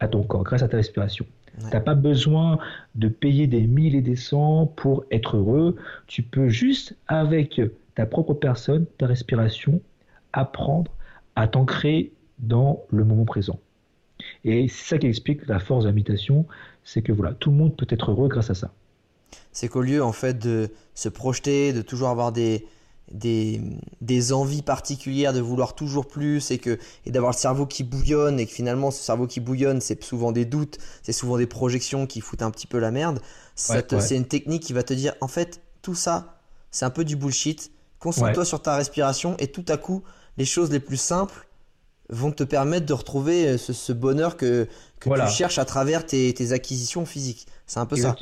à 0.00 0.08
ton 0.08 0.22
corps, 0.22 0.44
grâce 0.44 0.62
à 0.62 0.68
ta 0.68 0.76
respiration. 0.76 1.24
Ouais. 1.62 1.70
T'as 1.70 1.80
pas 1.80 1.94
besoin 1.94 2.58
de 2.94 3.08
payer 3.08 3.46
des 3.46 3.66
mille 3.66 3.94
et 3.94 4.02
des 4.02 4.16
cents 4.16 4.66
pour 4.66 5.04
être 5.10 5.36
heureux. 5.36 5.76
Tu 6.06 6.22
peux 6.22 6.48
juste, 6.48 6.96
avec 7.08 7.60
ta 7.94 8.06
propre 8.06 8.34
personne, 8.34 8.86
ta 8.98 9.06
respiration, 9.06 9.80
apprendre 10.32 10.90
à 11.36 11.48
t'ancrer 11.48 12.12
dans 12.38 12.84
le 12.90 13.04
moment 13.04 13.24
présent. 13.24 13.58
Et 14.44 14.68
c'est 14.68 14.84
ça 14.84 14.98
qui 14.98 15.06
explique 15.06 15.46
la 15.46 15.58
force 15.58 15.84
de 15.84 15.88
la 15.88 15.94
méditation, 15.94 16.46
c'est 16.84 17.02
que 17.02 17.12
voilà, 17.12 17.34
tout 17.34 17.50
le 17.50 17.56
monde 17.56 17.76
peut 17.76 17.86
être 17.88 18.10
heureux 18.10 18.28
grâce 18.28 18.50
à 18.50 18.54
ça. 18.54 18.72
C'est 19.52 19.68
qu'au 19.68 19.80
lieu, 19.82 20.02
en 20.02 20.12
fait, 20.12 20.38
de 20.38 20.70
se 20.94 21.08
projeter, 21.08 21.72
de 21.72 21.82
toujours 21.82 22.08
avoir 22.08 22.32
des, 22.32 22.66
des, 23.12 23.60
des 24.00 24.32
envies 24.32 24.62
particulières, 24.62 25.32
de 25.32 25.40
vouloir 25.40 25.74
toujours 25.74 26.06
plus 26.06 26.50
et, 26.50 26.58
que, 26.58 26.78
et 27.06 27.10
d'avoir 27.10 27.32
le 27.32 27.36
cerveau 27.36 27.66
qui 27.66 27.84
bouillonne 27.84 28.40
et 28.40 28.46
que 28.46 28.52
finalement, 28.52 28.90
ce 28.90 29.02
cerveau 29.02 29.26
qui 29.26 29.40
bouillonne, 29.40 29.80
c'est 29.80 30.02
souvent 30.02 30.32
des 30.32 30.44
doutes, 30.44 30.78
c'est 31.02 31.12
souvent 31.12 31.36
des 31.38 31.46
projections 31.46 32.06
qui 32.06 32.20
foutent 32.20 32.42
un 32.42 32.50
petit 32.50 32.66
peu 32.66 32.78
la 32.78 32.90
merde. 32.90 33.20
Ouais, 33.68 33.76
ouais. 33.92 34.00
C'est 34.00 34.16
une 34.16 34.26
technique 34.26 34.62
qui 34.62 34.72
va 34.72 34.82
te 34.82 34.94
dire, 34.94 35.14
en 35.20 35.28
fait, 35.28 35.60
tout 35.82 35.94
ça, 35.94 36.40
c'est 36.70 36.84
un 36.84 36.90
peu 36.90 37.04
du 37.04 37.16
bullshit. 37.16 37.70
Concentre-toi 37.98 38.42
Ouais. 38.42 38.48
sur 38.48 38.60
ta 38.62 38.76
respiration 38.76 39.36
et 39.38 39.48
tout 39.48 39.64
à 39.68 39.76
coup, 39.76 40.02
les 40.38 40.44
choses 40.44 40.70
les 40.70 40.80
plus 40.80 40.96
simples 40.96 41.46
vont 42.08 42.32
te 42.32 42.42
permettre 42.44 42.84
de 42.86 42.92
retrouver 42.92 43.46
euh, 43.48 43.58
ce, 43.58 43.72
ce 43.72 43.92
bonheur 43.92 44.36
que, 44.36 44.66
que 45.00 45.08
Voilà. 45.08 45.26
tu 45.26 45.32
cherches 45.32 45.58
à 45.58 45.64
travers 45.64 46.04
tes, 46.04 46.32
tes 46.34 46.52
acquisitions 46.52 47.06
physiques. 47.06 47.46
C'est 47.66 47.78
un 47.80 47.86
peu 47.86 47.96
ça. 47.96 48.16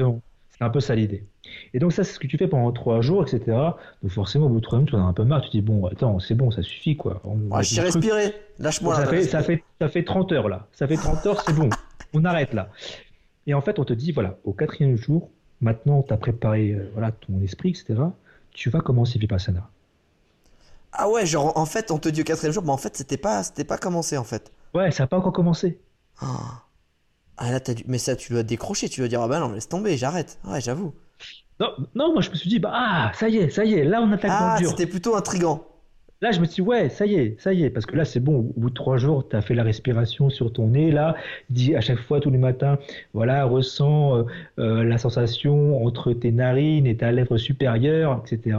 C'est 0.61 0.67
un 0.67 0.71
peu 0.71 0.81
ça 0.81 0.95
l'idée. 0.95 1.25
Et 1.73 1.79
donc 1.79 1.91
ça, 1.95 2.05
c'est 2.05 2.13
ce 2.13 2.19
que 2.19 2.27
tu 2.27 2.37
fais 2.37 2.47
pendant 2.47 2.71
trois 2.71 3.01
jours, 3.01 3.23
etc. 3.23 3.57
Donc 4.03 4.13
forcément, 4.13 4.45
au 4.45 4.49
bout 4.51 4.57
de 4.61 4.65
trois 4.65 4.79
jours, 4.79 4.89
tu 4.89 4.95
en 4.95 5.07
as 5.07 5.09
un 5.09 5.15
peu 5.15 5.25
marre. 5.25 5.41
Tu 5.41 5.47
te 5.49 5.53
dis, 5.53 5.63
bon, 5.63 5.87
attends, 5.87 6.19
c'est 6.21 6.35
bon, 6.35 6.51
ça 6.51 6.63
suffit, 6.63 6.99
quoi. 6.99 7.23
On- 7.25 7.39
Ouais, 7.57 7.63
je 7.65 7.81
respiré. 7.81 8.35
Lâche-moi 8.59 8.95
ça, 8.95 9.05
là. 9.05 9.07
fait, 9.07 9.23
ça, 9.23 9.43
fait, 9.43 9.65
ça 9.81 9.89
fait 9.89 10.05
30 10.05 10.33
heures, 10.33 10.51
là. 10.51 10.67
Ça 10.73 10.87
fait 10.87 10.97
30 10.97 11.25
heures, 11.25 11.41
c'est 11.41 11.55
bon. 11.55 11.71
On 12.13 12.27
arrête, 12.27 12.53
là. 12.53 12.69
Et 13.47 13.55
en 13.55 13.63
fait, 13.63 13.79
on 13.79 13.85
te 13.87 13.95
dit, 13.95 14.13
voilà, 14.13 14.37
au 14.45 14.53
quatrième 14.53 14.97
jour, 14.97 15.31
maintenant, 15.63 16.03
tu 16.03 16.13
as 16.13 16.19
préparé 16.19 16.73
euh, 16.73 16.91
voilà, 16.93 17.11
ton 17.13 17.41
esprit, 17.41 17.71
etc. 17.71 17.95
Tu 18.53 18.69
vas 18.69 18.81
commencer 18.81 19.19
Vipassana. 19.19 19.67
Ah 20.93 21.09
ouais, 21.09 21.25
genre 21.25 21.57
en 21.57 21.65
fait, 21.67 21.91
on 21.91 21.99
te 21.99 22.09
dit 22.11 22.21
au 22.21 22.25
quatrième 22.25 22.53
jour, 22.53 22.65
mais 22.65 22.71
en 22.73 22.77
fait, 22.77 22.95
c'était 22.97 23.17
pas, 23.17 23.43
c'était 23.45 23.65
pas 23.65 23.79
commencé 23.79 24.19
en 24.19 24.25
fait. 24.25 24.53
Ouais, 24.75 24.91
ça 24.91 25.05
n'a 25.05 25.07
pas 25.07 25.17
encore 25.17 25.33
commencé. 25.33 25.79
Ah, 26.21 26.65
Ah, 27.41 27.51
là, 27.51 27.59
t'as 27.59 27.74
dû... 27.74 27.82
mais 27.88 27.99
ça, 27.99 28.14
tu 28.14 28.32
dois 28.32 28.45
décrocher, 28.45 28.88
tu 28.88 29.01
dois 29.01 29.09
dire, 29.09 29.20
ah 29.20 29.26
bah 29.28 29.41
non, 29.41 29.51
laisse 29.53 29.68
tomber, 29.68 29.97
j'arrête. 29.97 30.38
Ouais, 30.45 30.61
j'avoue. 30.61 30.95
Non, 31.61 31.68
non, 31.95 32.12
moi 32.12 32.22
je 32.22 32.30
me 32.30 32.34
suis 32.34 32.49
dit, 32.49 32.59
bah, 32.59 32.70
ah, 32.74 33.12
ça 33.14 33.28
y 33.28 33.36
est, 33.36 33.51
ça 33.51 33.64
y 33.64 33.74
est, 33.74 33.84
là 33.84 34.01
on 34.03 34.11
attaque 34.12 34.38
dans 34.38 34.51
Ah, 34.51 34.57
le 34.57 34.59
dur. 34.59 34.70
c'était 34.70 34.86
plutôt 34.86 35.14
intriguant. 35.16 35.66
Là, 36.22 36.32
je 36.32 36.41
me 36.41 36.45
suis 36.45 36.57
dit, 36.57 36.68
ouais, 36.68 36.91
ça 36.91 37.07
y 37.07 37.14
est, 37.14 37.41
ça 37.41 37.53
y 37.55 37.64
est, 37.64 37.70
parce 37.70 37.86
que 37.86 37.97
là, 37.97 38.05
c'est 38.05 38.20
bon, 38.20 38.36
au 38.55 38.61
bout 38.61 38.68
de 38.68 38.74
trois 38.74 38.99
jours, 38.99 39.26
tu 39.26 39.36
as 39.36 39.41
fait 39.41 39.55
la 39.55 39.62
respiration 39.62 40.28
sur 40.28 40.53
ton 40.53 40.68
nez, 40.68 40.91
là, 40.91 41.16
dis 41.49 41.74
à 41.74 41.80
chaque 41.80 41.99
fois, 41.99 42.20
tous 42.20 42.28
les 42.30 42.36
matins, 42.38 42.78
voilà, 43.14 43.45
ressens 43.47 44.18
euh, 44.18 44.24
euh, 44.59 44.84
la 44.84 44.99
sensation 44.99 45.82
entre 45.84 46.12
tes 46.12 46.30
narines 46.30 46.86
et 46.86 46.97
ta 46.99 47.11
lèvre 47.11 47.38
supérieure, 47.38 48.22
etc. 48.26 48.59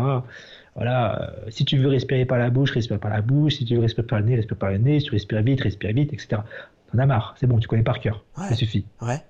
Voilà, 0.75 1.21
euh, 1.45 1.49
si 1.49 1.63
tu 1.65 1.77
veux 1.77 1.87
respirer 1.89 2.25
par 2.25 2.39
la 2.39 2.49
bouche, 2.49 2.71
respire 2.71 2.99
par 2.99 3.11
la 3.11 3.21
bouche, 3.21 3.55
si 3.57 3.65
tu 3.65 3.75
veux 3.75 3.81
respirer 3.81 4.07
par 4.07 4.19
le 4.21 4.25
nez, 4.25 4.35
respire 4.37 4.57
par 4.57 4.71
le 4.71 4.77
nez, 4.79 4.99
si 4.99 5.05
tu 5.07 5.11
respires 5.11 5.43
vite, 5.43 5.61
respire 5.61 5.93
vite, 5.93 6.13
etc. 6.13 6.41
T'en 6.91 6.99
as 6.99 7.05
marre, 7.05 7.35
c'est 7.39 7.47
bon, 7.47 7.57
tu 7.59 7.67
connais 7.67 7.83
par 7.83 7.99
cœur, 7.99 8.23
Ouais. 8.37 8.47
ça 8.49 8.55
suffit. 8.55 8.85
Ouais. 9.01 9.21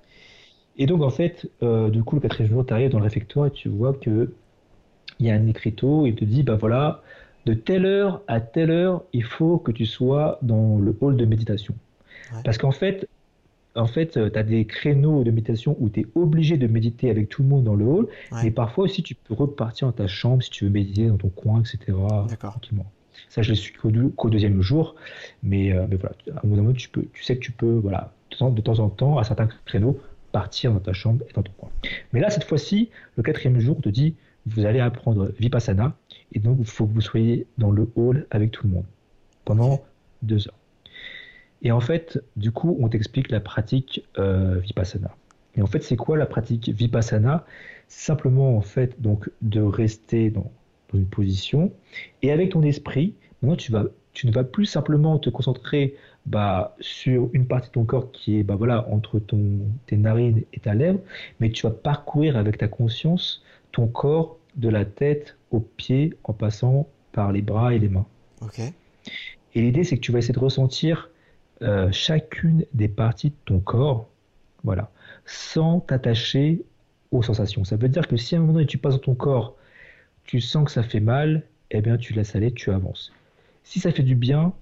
Et 0.77 0.85
donc, 0.85 1.01
en 1.01 1.09
fait, 1.09 1.49
euh, 1.63 1.89
du 1.89 2.03
coup, 2.03 2.15
le 2.15 2.21
quatrième 2.21 2.49
jour, 2.51 2.65
tu 2.65 2.73
arrives 2.73 2.89
dans 2.91 2.97
le 2.99 3.03
réfectoire 3.03 3.47
et 3.47 3.51
tu 3.51 3.69
vois 3.69 3.93
que 3.93 4.33
il 5.19 5.27
y 5.27 5.31
a 5.31 5.35
un 5.35 5.45
écriteau, 5.47 6.05
il 6.07 6.15
te 6.15 6.25
dit, 6.25 6.41
bah 6.41 6.55
voilà, 6.55 7.01
de 7.45 7.53
telle 7.53 7.85
heure 7.85 8.21
à 8.27 8.39
telle 8.39 8.71
heure, 8.71 9.03
il 9.13 9.23
faut 9.23 9.57
que 9.57 9.71
tu 9.71 9.85
sois 9.85 10.39
dans 10.41 10.79
le 10.79 10.95
hall 11.01 11.17
de 11.17 11.25
méditation. 11.25 11.75
Ouais. 12.33 12.39
Parce 12.43 12.57
qu'en 12.57 12.71
fait, 12.71 13.07
en 13.75 13.85
fait, 13.87 14.11
tu 14.31 14.37
as 14.37 14.43
des 14.43 14.65
créneaux 14.65 15.23
de 15.23 15.31
méditation 15.31 15.77
où 15.79 15.89
tu 15.89 16.01
es 16.01 16.05
obligé 16.15 16.57
de 16.57 16.67
méditer 16.67 17.09
avec 17.09 17.29
tout 17.29 17.43
le 17.43 17.49
monde 17.49 17.63
dans 17.63 17.75
le 17.75 17.85
hall. 17.85 18.07
Mais 18.43 18.51
parfois 18.51 18.85
aussi, 18.85 19.03
tu 19.03 19.15
peux 19.15 19.33
repartir 19.33 19.87
dans 19.87 19.93
ta 19.93 20.07
chambre 20.07 20.41
si 20.41 20.49
tu 20.49 20.65
veux 20.65 20.71
méditer 20.71 21.07
dans 21.07 21.17
ton 21.17 21.29
coin, 21.29 21.59
etc. 21.61 21.77
Tranquillement. 22.39 22.85
Ça, 23.29 23.41
je 23.41 23.49
l'ai 23.49 23.55
su 23.55 23.73
qu'au 23.73 24.29
deuxième 24.29 24.61
jour. 24.61 24.95
Mais, 25.43 25.71
euh, 25.71 25.85
mais 25.89 25.95
voilà, 25.95 26.15
à 26.35 26.45
un 26.45 26.47
moment, 26.47 26.73
tu, 26.73 26.89
tu 26.89 27.23
sais 27.23 27.35
que 27.35 27.41
tu 27.41 27.51
peux, 27.51 27.75
voilà, 27.75 28.13
de 28.31 28.61
temps 28.61 28.79
en 28.79 28.89
temps, 28.89 29.17
à 29.17 29.23
certains 29.23 29.49
créneaux, 29.65 29.99
partir 30.31 30.73
dans 30.73 30.79
ta 30.79 30.93
chambre 30.93 31.23
et 31.29 31.33
dans 31.33 31.43
ton 31.43 31.51
coin. 31.57 31.69
Mais 32.13 32.19
là, 32.19 32.29
cette 32.29 32.45
fois-ci, 32.45 32.89
le 33.17 33.23
quatrième 33.23 33.59
jour, 33.59 33.77
on 33.77 33.81
te 33.81 33.89
dit, 33.89 34.15
vous 34.45 34.65
allez 34.65 34.79
apprendre 34.79 35.31
Vipassana. 35.39 35.95
Et 36.33 36.39
donc, 36.39 36.57
il 36.59 36.65
faut 36.65 36.87
que 36.87 36.93
vous 36.93 37.01
soyez 37.01 37.47
dans 37.57 37.71
le 37.71 37.89
hall 37.95 38.27
avec 38.31 38.51
tout 38.51 38.65
le 38.67 38.73
monde 38.73 38.85
pendant 39.45 39.83
deux 40.21 40.47
heures. 40.47 40.57
Et 41.61 41.71
en 41.71 41.79
fait, 41.79 42.23
du 42.35 42.51
coup, 42.51 42.77
on 42.79 42.89
t'explique 42.89 43.29
la 43.29 43.39
pratique 43.39 44.03
euh, 44.17 44.59
Vipassana. 44.59 45.15
Et 45.55 45.61
en 45.61 45.67
fait, 45.67 45.83
c'est 45.83 45.97
quoi 45.97 46.17
la 46.17 46.25
pratique 46.25 46.69
Vipassana? 46.69 47.45
Simplement 47.87 48.55
en 48.55 48.61
fait 48.61 49.01
donc 49.01 49.29
de 49.41 49.61
rester 49.61 50.29
dans, 50.29 50.49
une 50.97 51.05
position 51.05 51.71
et 52.21 52.31
avec 52.31 52.51
ton 52.51 52.61
esprit, 52.61 53.13
maintenant 53.41 53.55
tu 53.55 53.71
vas, 53.71 53.85
tu 54.13 54.27
ne 54.27 54.31
vas 54.31 54.43
plus 54.43 54.65
simplement 54.65 55.19
te 55.19 55.29
concentrer 55.29 55.95
bah, 56.25 56.75
sur 56.79 57.29
une 57.33 57.47
partie 57.47 57.69
de 57.69 57.73
ton 57.73 57.85
corps 57.85 58.11
qui 58.11 58.37
est 58.37 58.43
bah, 58.43 58.55
voilà 58.55 58.87
entre 58.89 59.19
ton, 59.19 59.59
tes 59.87 59.97
narines 59.97 60.43
et 60.53 60.59
ta 60.59 60.73
lèvre, 60.73 60.99
mais 61.39 61.49
tu 61.51 61.65
vas 61.65 61.71
parcourir 61.71 62.37
avec 62.37 62.57
ta 62.57 62.67
conscience 62.67 63.43
ton 63.71 63.87
corps 63.87 64.37
de 64.55 64.69
la 64.69 64.85
tête 64.85 65.37
aux 65.51 65.61
pieds 65.61 66.13
en 66.23 66.33
passant 66.33 66.87
par 67.13 67.31
les 67.31 67.41
bras 67.41 67.73
et 67.73 67.79
les 67.79 67.89
mains. 67.89 68.05
Ok. 68.41 68.59
Et 69.53 69.61
l'idée, 69.61 69.83
c'est 69.83 69.95
que 69.95 70.01
tu 70.01 70.11
vas 70.11 70.19
essayer 70.19 70.33
de 70.33 70.39
ressentir 70.39 71.09
euh, 71.61 71.91
chacune 71.91 72.65
des 72.73 72.87
parties 72.87 73.29
de 73.29 73.35
ton 73.45 73.59
corps, 73.59 74.07
voilà, 74.63 74.91
sans 75.25 75.79
t'attacher 75.79 76.63
aux 77.11 77.21
sensations. 77.21 77.63
Ça 77.63 77.75
veut 77.75 77.89
dire 77.89 78.07
que 78.07 78.17
si 78.17 78.35
à 78.35 78.37
un 78.37 78.41
moment 78.41 78.53
donné 78.53 78.65
tu 78.65 78.77
passes 78.77 78.95
dans 78.95 78.99
ton 78.99 79.15
corps, 79.15 79.55
tu 80.31 80.39
sens 80.39 80.63
que 80.63 80.71
ça 80.71 80.81
fait 80.81 81.01
mal, 81.01 81.45
eh 81.71 81.81
bien 81.81 81.97
tu 81.97 82.13
laisses 82.13 82.37
aller, 82.37 82.53
tu 82.53 82.71
avances. 82.71 83.11
Si 83.65 83.81
ça 83.81 83.91
fait 83.91 84.01
du 84.01 84.15
bien, 84.15 84.53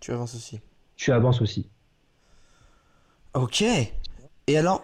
tu 0.00 0.12
avances 0.12 0.34
aussi. 0.34 0.62
Tu 0.96 1.12
avances 1.12 1.42
aussi. 1.42 1.68
Ok. 3.34 3.60
Et 3.60 4.56
alors, 4.56 4.82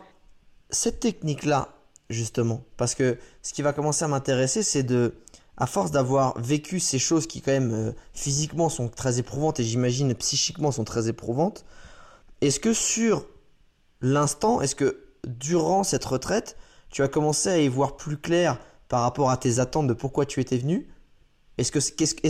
cette 0.68 1.00
technique-là, 1.00 1.70
justement, 2.11 2.62
parce 2.76 2.94
que 2.94 3.16
ce 3.40 3.55
qui 3.55 3.62
va 3.62 3.72
commencer 3.72 4.05
à 4.05 4.09
m'intéresser, 4.09 4.62
c'est 4.62 4.82
de 4.82 5.14
à 5.57 5.66
force 5.66 5.90
d'avoir 5.90 6.38
vécu 6.38 6.80
ces 6.80 6.98
choses 6.98 7.26
qui 7.26 7.40
quand 7.40 7.52
même 7.52 7.72
euh, 7.72 7.92
physiquement 8.12 8.68
sont 8.68 8.90
très 8.90 9.18
éprouvantes 9.18 9.59
et 9.59 9.64
j'imagine 9.64 10.14
psychiquement 10.14 10.70
sont 10.70 10.84
très 10.84 11.09
éprouvantes, 11.09 11.64
est-ce 12.42 12.61
que 12.61 12.74
sur 12.74 13.24
l'instant, 14.02 14.61
est-ce 14.61 14.74
que 14.74 15.02
durant 15.26 15.82
cette 15.82 16.05
retraite, 16.05 16.59
tu 16.90 17.00
as 17.00 17.09
commencé 17.09 17.48
à 17.48 17.59
y 17.59 17.68
voir 17.68 17.96
plus 17.96 18.18
clair 18.18 18.59
par 18.89 19.03
rapport 19.03 19.30
à 19.30 19.37
tes 19.37 19.59
attentes 19.59 19.87
de 19.87 19.93
pourquoi 19.93 20.26
tu 20.26 20.41
étais 20.41 20.59
venu? 20.59 20.89
Est-ce 21.59 21.70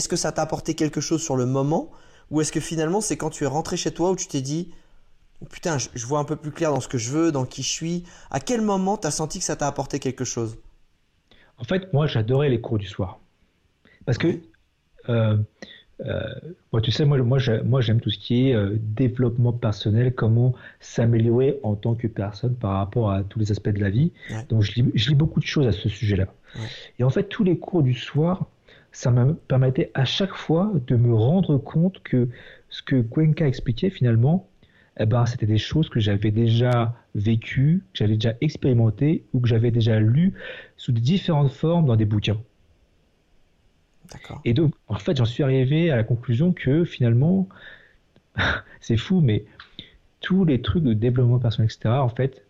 que, 0.09 0.17
ça 0.17 0.33
t'a 0.33 0.43
apporté 0.43 0.75
quelque 0.75 1.01
chose 1.01 1.23
sur 1.23 1.37
le 1.37 1.47
moment? 1.47 1.91
Ou 2.31 2.41
est-ce 2.41 2.53
que 2.53 2.61
finalement 2.61 3.01
c'est 3.01 3.17
quand 3.17 3.31
tu 3.31 3.45
es 3.45 3.47
rentré 3.47 3.77
chez 3.77 3.93
toi 3.93 4.11
où 4.11 4.17
tu 4.17 4.27
t'es 4.27 4.41
dit 4.41 4.73
oh 5.43 5.47
putain, 5.47 5.79
je, 5.79 5.89
je 5.95 6.07
vois 6.07 6.19
un 6.19 6.25
peu 6.25 6.37
plus 6.37 6.53
clair 6.53 6.73
dans 6.73 6.81
ce 6.81 6.89
que 6.89 6.99
je 6.99 7.11
veux, 7.11 7.33
dans 7.33 7.45
qui 7.45 7.63
je 7.63 7.71
suis 7.71 8.05
À 8.31 8.41
quel 8.41 8.61
moment 8.61 8.97
tu 8.97 9.07
as 9.07 9.11
senti 9.11 9.39
que 9.39 9.45
ça 9.45 9.57
t'a 9.57 9.67
apporté 9.67 9.99
quelque 9.99 10.25
chose? 10.25 10.59
En 11.59 11.65
fait, 11.65 11.93
moi, 11.93 12.07
j'adorais 12.07 12.49
les 12.49 12.61
cours 12.61 12.79
du 12.79 12.87
soir. 12.87 13.19
Parce 14.07 14.19
que, 14.19 14.41
euh, 15.09 15.37
euh, 16.01 16.81
tu 16.83 16.91
sais, 16.91 17.05
moi, 17.05 17.19
moi, 17.19 17.81
j'aime 17.81 18.01
tout 18.01 18.11
ce 18.11 18.19
qui 18.19 18.49
est 18.49 18.55
euh, 18.55 18.77
développement 18.81 19.53
personnel, 19.53 20.15
comment 20.15 20.55
s'améliorer 20.81 21.59
en 21.63 21.75
tant 21.75 21.95
que 21.95 22.07
personne 22.07 22.55
par 22.55 22.73
rapport 22.79 23.11
à 23.11 23.23
tous 23.23 23.39
les 23.39 23.53
aspects 23.53 23.71
de 23.71 23.81
la 23.81 23.91
vie. 23.91 24.13
Donc, 24.49 24.63
je 24.63 24.83
lis, 24.83 25.15
beaucoup 25.15 25.41
de 25.41 25.47
choses 25.47 25.67
à 25.67 25.73
ce 25.73 25.89
sujet-là. 25.89 26.27
Et 26.99 27.05
en 27.05 27.11
fait, 27.11 27.25
tous 27.25 27.45
les 27.45 27.59
cours 27.59 27.83
du 27.83 27.95
soir, 27.95 28.47
ça 28.93 29.11
me 29.11 29.35
permettait 29.35 29.91
à 29.95 30.05
chaque 30.05 30.35
fois 30.35 30.73
de 30.87 30.97
me 30.97 31.13
rendre 31.15 31.59
compte 31.59 32.01
que 32.03 32.29
ce 32.69 32.83
que 32.83 33.03
Cuenca 33.03 33.47
expliquait 33.47 33.91
finalement, 33.91 34.49
eh 35.01 35.07
ben, 35.07 35.27
c'était 35.27 35.47
des 35.47 35.59
choses 35.59 35.89
que 35.89 35.99
j'avais 35.99 36.31
déjà 36.31 36.95
vécues, 37.17 37.83
que 37.93 37.99
j'avais 37.99 38.15
déjà 38.15 38.35
expérimentées 38.41 39.25
ou 39.33 39.41
que 39.41 39.49
j'avais 39.49 39.73
déjà 39.73 39.99
lues 39.99 40.35
sous 40.77 40.93
différentes 40.93 41.51
formes 41.51 41.87
dans 41.87 41.97
des 41.97 42.05
bouquins. 42.05 42.39
Et 44.45 44.55
donc, 44.55 44.75
en 44.89 44.97
fait, 44.97 45.17
j'en 45.17 45.25
suis 45.25 45.43
arrivé 45.43 45.91
à 45.91 45.97
la 45.97 46.05
conclusion 46.05 46.53
que 46.53 46.85
finalement, 46.85 47.49
c'est 48.81 48.97
fou, 48.97 49.21
mais 49.21 49.45
tous 50.21 50.45
les 50.45 50.63
trucs 50.63 50.85
de 50.85 50.93
développement 50.93 51.39
personnel, 51.39 51.71
etc., 51.71 51.95
en 51.97 52.09
fait, 52.09 52.45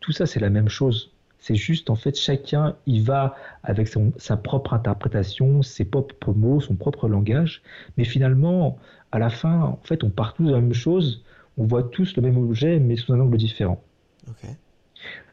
tout 0.00 0.12
ça, 0.12 0.26
c'est 0.26 0.40
la 0.40 0.50
même 0.50 0.68
chose. 0.68 1.10
C'est 1.40 1.54
juste, 1.54 1.90
en 1.90 1.94
fait, 1.94 2.18
chacun 2.18 2.76
y 2.86 3.00
va 3.00 3.36
avec 3.62 3.88
sa 4.16 4.36
propre 4.36 4.74
interprétation, 4.74 5.62
ses 5.62 5.84
propres 5.84 6.32
mots, 6.32 6.60
son 6.60 6.74
propre 6.74 7.08
langage. 7.08 7.62
Mais 7.96 8.04
finalement, 8.04 8.78
à 9.12 9.18
la 9.18 9.30
fin, 9.30 9.60
en 9.60 9.80
fait, 9.84 10.02
on 10.02 10.10
part 10.10 10.34
tous 10.34 10.44
de 10.44 10.52
la 10.52 10.60
même 10.60 10.74
chose 10.74 11.22
on 11.58 11.64
voit 11.66 11.82
tous 11.82 12.16
le 12.16 12.22
même 12.22 12.38
objet, 12.38 12.78
mais 12.78 12.96
sous 12.96 13.12
un 13.12 13.20
angle 13.20 13.36
différent. 13.36 13.82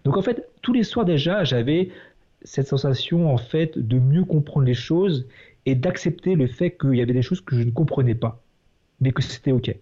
Donc 0.04 0.18
en 0.18 0.22
fait, 0.22 0.48
tous 0.62 0.74
les 0.74 0.84
soirs 0.84 1.06
déjà, 1.06 1.44
j'avais 1.44 1.90
cette 2.44 2.68
sensation 2.68 3.32
en 3.32 3.38
fait 3.38 3.78
de 3.78 4.00
mieux 4.00 4.26
comprendre 4.26 4.66
les 4.66 4.74
choses 4.74 5.28
et 5.66 5.76
d'accepter 5.76 6.36
le 6.36 6.48
fait 6.48 6.78
qu'il 6.78 6.96
y 6.96 7.02
avait 7.02 7.14
des 7.14 7.22
choses 7.22 7.42
que 7.42 7.58
je 7.58 7.64
ne 7.64 7.72
comprenais 7.72 8.16
pas, 8.16 8.42
mais 9.02 9.12
que 9.12 9.22
c'était 9.22 9.52
ok. 9.52 9.76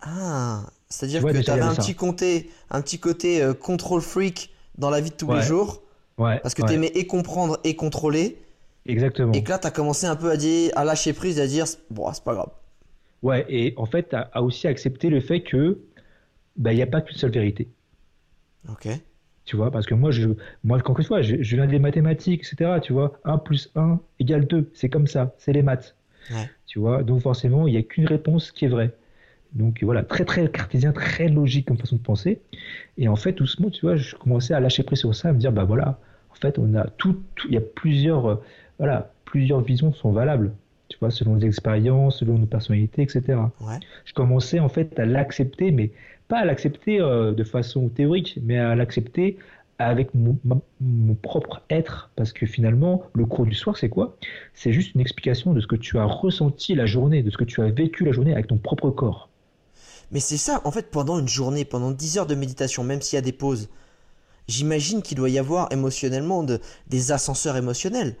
Ah, 0.00 0.64
c'est-à-dire 0.88 1.22
que 1.22 1.42
tu 1.42 1.50
avais 1.50 1.62
un 1.62 1.74
petit, 1.74 1.94
côté, 1.94 2.50
un 2.70 2.80
petit 2.80 2.98
côté 2.98 3.42
euh, 3.42 3.52
control 3.52 4.00
freak 4.00 4.50
dans 4.76 4.90
la 4.90 5.00
vie 5.00 5.10
de 5.10 5.16
tous 5.16 5.32
les 5.32 5.42
jours. 5.42 5.82
Ouais, 6.16 6.40
parce 6.40 6.54
que 6.54 6.62
tu 6.62 6.72
aimais 6.72 6.90
et 6.94 7.06
comprendre 7.06 7.60
et 7.64 7.76
contrôler. 7.76 8.38
Exactement. 8.86 9.32
Et 9.32 9.44
que 9.44 9.50
là, 9.50 9.58
tu 9.58 9.66
as 9.66 9.70
commencé 9.70 10.06
un 10.06 10.16
peu 10.16 10.30
à, 10.30 10.36
dire, 10.36 10.72
à 10.74 10.84
lâcher 10.84 11.12
prise, 11.12 11.38
à 11.38 11.46
dire, 11.46 11.66
bon, 11.90 12.10
c'est 12.12 12.24
pas 12.24 12.34
grave. 12.34 12.50
Ouais, 13.22 13.44
et 13.48 13.74
en 13.76 13.86
fait, 13.86 14.14
a, 14.14 14.42
aussi 14.42 14.66
accepté 14.66 15.10
le 15.10 15.20
fait 15.20 15.42
que 15.42 15.80
bah, 16.56 16.72
il 16.72 16.76
n'y 16.76 16.82
a 16.82 16.86
pas 16.86 17.00
qu'une 17.00 17.16
seule 17.16 17.32
vérité. 17.32 17.68
Ok. 18.68 18.88
Tu 19.48 19.56
vois, 19.56 19.70
parce 19.70 19.86
que 19.86 19.94
moi, 19.94 20.10
je, 20.10 20.28
moi 20.62 20.78
quand 20.78 20.92
que 20.92 21.02
soit, 21.02 21.22
je, 21.22 21.36
je 21.40 21.56
viens 21.56 21.66
des 21.66 21.78
mathématiques, 21.78 22.42
etc. 22.46 22.80
Tu 22.82 22.92
vois, 22.92 23.18
1 23.24 23.38
plus 23.38 23.70
1 23.76 23.98
égale 24.20 24.46
2. 24.46 24.70
C'est 24.74 24.90
comme 24.90 25.06
ça, 25.06 25.34
c'est 25.38 25.54
les 25.54 25.62
maths. 25.62 25.96
Ouais. 26.30 26.50
Tu 26.66 26.78
vois, 26.78 27.02
donc 27.02 27.22
forcément, 27.22 27.66
il 27.66 27.70
n'y 27.70 27.78
a 27.78 27.82
qu'une 27.82 28.04
réponse 28.04 28.52
qui 28.52 28.66
est 28.66 28.68
vraie. 28.68 28.94
Donc 29.54 29.82
voilà, 29.82 30.02
très 30.02 30.26
très 30.26 30.50
cartésien, 30.50 30.92
très 30.92 31.28
logique 31.28 31.66
comme 31.66 31.78
façon 31.78 31.96
de 31.96 32.02
penser. 32.02 32.42
Et 32.98 33.08
en 33.08 33.16
fait, 33.16 33.32
doucement, 33.32 33.70
tu 33.70 33.86
vois, 33.86 33.96
je 33.96 34.14
commençais 34.16 34.52
à 34.52 34.60
lâcher 34.60 34.82
prise 34.82 34.98
sur 34.98 35.14
ça, 35.14 35.30
à 35.30 35.32
me 35.32 35.38
dire, 35.38 35.50
bah 35.50 35.64
voilà, 35.64 35.98
en 36.30 36.34
fait, 36.34 36.58
on 36.58 36.74
a 36.74 36.84
tout, 36.98 37.18
il 37.46 37.54
y 37.54 37.56
a 37.56 37.62
plusieurs, 37.62 38.26
euh, 38.26 38.34
voilà, 38.76 39.14
plusieurs 39.24 39.62
visions 39.62 39.94
sont 39.94 40.12
valables 40.12 40.52
tu 40.88 40.98
vois, 41.00 41.10
selon 41.10 41.34
les 41.34 41.46
expériences, 41.46 42.18
selon 42.18 42.38
nos 42.38 42.46
personnalités, 42.46 43.02
etc. 43.02 43.38
Je 44.04 44.14
commençais 44.14 44.58
en 44.58 44.68
fait 44.68 44.98
à 44.98 45.04
l'accepter, 45.04 45.70
mais 45.70 45.90
pas 46.28 46.38
à 46.38 46.44
l'accepter 46.44 47.00
euh, 47.00 47.32
de 47.32 47.44
façon 47.44 47.88
théorique, 47.88 48.38
mais 48.42 48.58
à 48.58 48.74
l'accepter 48.74 49.38
avec 49.78 50.10
mon, 50.14 50.36
propre 51.22 51.62
être, 51.70 52.10
parce 52.16 52.32
que 52.32 52.46
finalement, 52.46 53.04
le 53.14 53.24
cours 53.26 53.46
du 53.46 53.54
soir, 53.54 53.76
c'est 53.76 53.88
quoi? 53.88 54.16
C'est 54.52 54.72
juste 54.72 54.94
une 54.94 55.00
explication 55.00 55.52
de 55.52 55.60
ce 55.60 55.68
que 55.68 55.76
tu 55.76 55.98
as 55.98 56.04
ressenti 56.04 56.74
la 56.74 56.84
journée, 56.84 57.22
de 57.22 57.30
ce 57.30 57.36
que 57.36 57.44
tu 57.44 57.62
as 57.62 57.70
vécu 57.70 58.04
la 58.04 58.10
journée 58.10 58.32
avec 58.32 58.48
ton 58.48 58.56
propre 58.56 58.90
corps. 58.90 59.28
Mais 60.10 60.18
c'est 60.18 60.36
ça, 60.36 60.60
en 60.64 60.72
fait, 60.72 60.90
pendant 60.90 61.20
une 61.20 61.28
journée, 61.28 61.64
pendant 61.64 61.92
10 61.92 62.18
heures 62.18 62.26
de 62.26 62.34
méditation, 62.34 62.82
même 62.82 63.00
s'il 63.00 63.16
y 63.16 63.18
a 63.18 63.22
des 63.22 63.32
pauses, 63.32 63.68
j'imagine 64.48 65.00
qu'il 65.00 65.16
doit 65.16 65.30
y 65.30 65.38
avoir 65.38 65.72
émotionnellement 65.72 66.42
de, 66.42 66.58
des 66.88 67.12
ascenseurs 67.12 67.56
émotionnels 67.56 68.16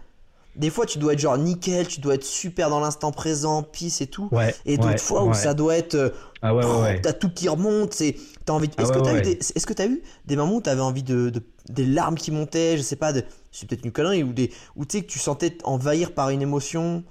des 0.58 0.70
fois 0.70 0.86
tu 0.86 0.98
dois 0.98 1.12
être 1.12 1.18
genre 1.18 1.38
nickel, 1.38 1.86
tu 1.86 2.00
dois 2.00 2.14
être 2.14 2.24
super 2.24 2.68
dans 2.68 2.80
l'instant 2.80 3.12
présent, 3.12 3.62
peace 3.62 4.00
et 4.00 4.06
tout. 4.06 4.28
et 4.66 4.76
d'autres 4.76 5.00
fois 5.00 5.24
où 5.24 5.32
ça 5.32 5.54
doit 5.54 5.76
être 5.76 5.94
euh, 5.94 6.10
ah 6.42 6.54
ouais, 6.54 7.00
t'as 7.00 7.12
tout 7.12 7.30
qui 7.30 7.48
remonte, 7.48 7.92
c'est 7.92 8.16
t'as 8.44 8.52
envie. 8.52 8.70
Ah 8.76 8.82
est-ce 8.82 8.92
que 8.92 8.98
t'as 9.00 9.18
eu 9.18 9.22
des, 9.22 9.32
est-ce 9.32 9.66
que 9.66 9.72
t'as 9.72 9.88
eu 9.88 10.02
des 10.26 10.36
moments 10.36 10.56
où 10.56 10.60
t'avais 10.60 10.80
envie 10.80 11.02
de, 11.02 11.32
des 11.68 11.86
larmes 11.86 12.16
qui 12.16 12.30
montaient, 12.30 12.76
je 12.76 12.82
sais 12.82 12.96
pas, 12.96 13.12
de, 13.12 13.24
c'est 13.50 13.68
peut-être 13.68 13.84
une 13.84 13.92
connerie 13.92 14.22
ou 14.22 14.32
des 14.32 14.52
où 14.76 14.84
tu 14.84 14.98
sais 14.98 15.04
que 15.04 15.10
tu 15.10 15.18
sentais 15.18 15.58
envahir 15.64 16.12
par 16.12 16.30
une 16.30 16.42
émotion 16.42 17.04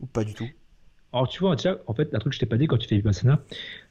ou 0.00 0.06
pas 0.06 0.24
du 0.24 0.34
tout? 0.34 0.48
Alors 1.12 1.28
tu 1.28 1.40
vois, 1.40 1.56
en 1.86 1.94
fait, 1.94 2.14
un 2.14 2.18
truc 2.18 2.32
que 2.32 2.34
je 2.34 2.40
t'ai 2.40 2.46
pas 2.46 2.56
dit 2.56 2.66
quand 2.66 2.78
tu 2.78 2.88
fais 2.88 2.96
Vipassana, 2.96 3.40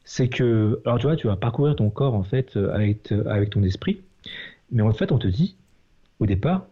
c'est 0.05 0.29
que 0.29 0.81
alors 0.85 0.99
tu 0.99 1.05
vois, 1.07 1.15
tu 1.15 1.27
vas 1.27 1.35
parcourir 1.35 1.75
ton 1.75 1.89
corps 1.89 2.15
en 2.15 2.23
fait 2.23 2.55
euh, 2.57 2.73
avec 2.73 3.11
euh, 3.11 3.25
avec 3.27 3.51
ton 3.51 3.63
esprit, 3.63 4.01
mais 4.71 4.81
en 4.81 4.93
fait 4.93 5.11
on 5.11 5.19
te 5.19 5.27
dit 5.27 5.55
au 6.19 6.25
départ 6.25 6.65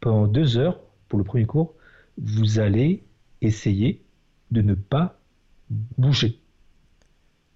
pendant 0.00 0.26
deux 0.26 0.58
heures 0.58 0.80
pour 1.08 1.18
le 1.18 1.24
premier 1.24 1.46
cours, 1.46 1.74
vous 2.18 2.58
allez 2.60 3.02
essayer 3.40 4.02
de 4.50 4.62
ne 4.62 4.74
pas 4.74 5.18
bouger. 5.70 6.38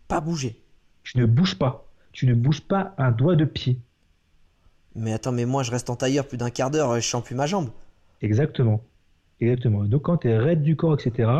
Pas 0.08 0.20
bouger. 0.20 0.60
Tu 1.02 1.18
ne 1.18 1.26
bouges 1.26 1.56
pas. 1.58 1.86
Tu 2.12 2.26
ne 2.26 2.34
bouges 2.34 2.62
pas 2.62 2.94
un 2.98 3.10
doigt 3.10 3.36
de 3.36 3.44
pied. 3.44 3.78
Mais 4.94 5.12
attends, 5.12 5.32
mais 5.32 5.44
moi 5.44 5.62
je 5.62 5.70
reste 5.70 5.90
en 5.90 5.96
tailleur 5.96 6.26
plus 6.26 6.38
d'un 6.38 6.50
quart 6.50 6.70
d'heure 6.70 6.96
et 6.96 7.00
je 7.00 7.08
sens 7.08 7.22
plus 7.22 7.34
ma 7.34 7.46
jambe. 7.46 7.68
Exactement. 8.22 8.82
Exactement. 9.40 9.84
Donc 9.84 10.02
quand 10.02 10.18
tu 10.18 10.28
es 10.28 10.38
raide 10.38 10.62
du 10.62 10.76
corps, 10.76 10.94
etc., 10.98 11.30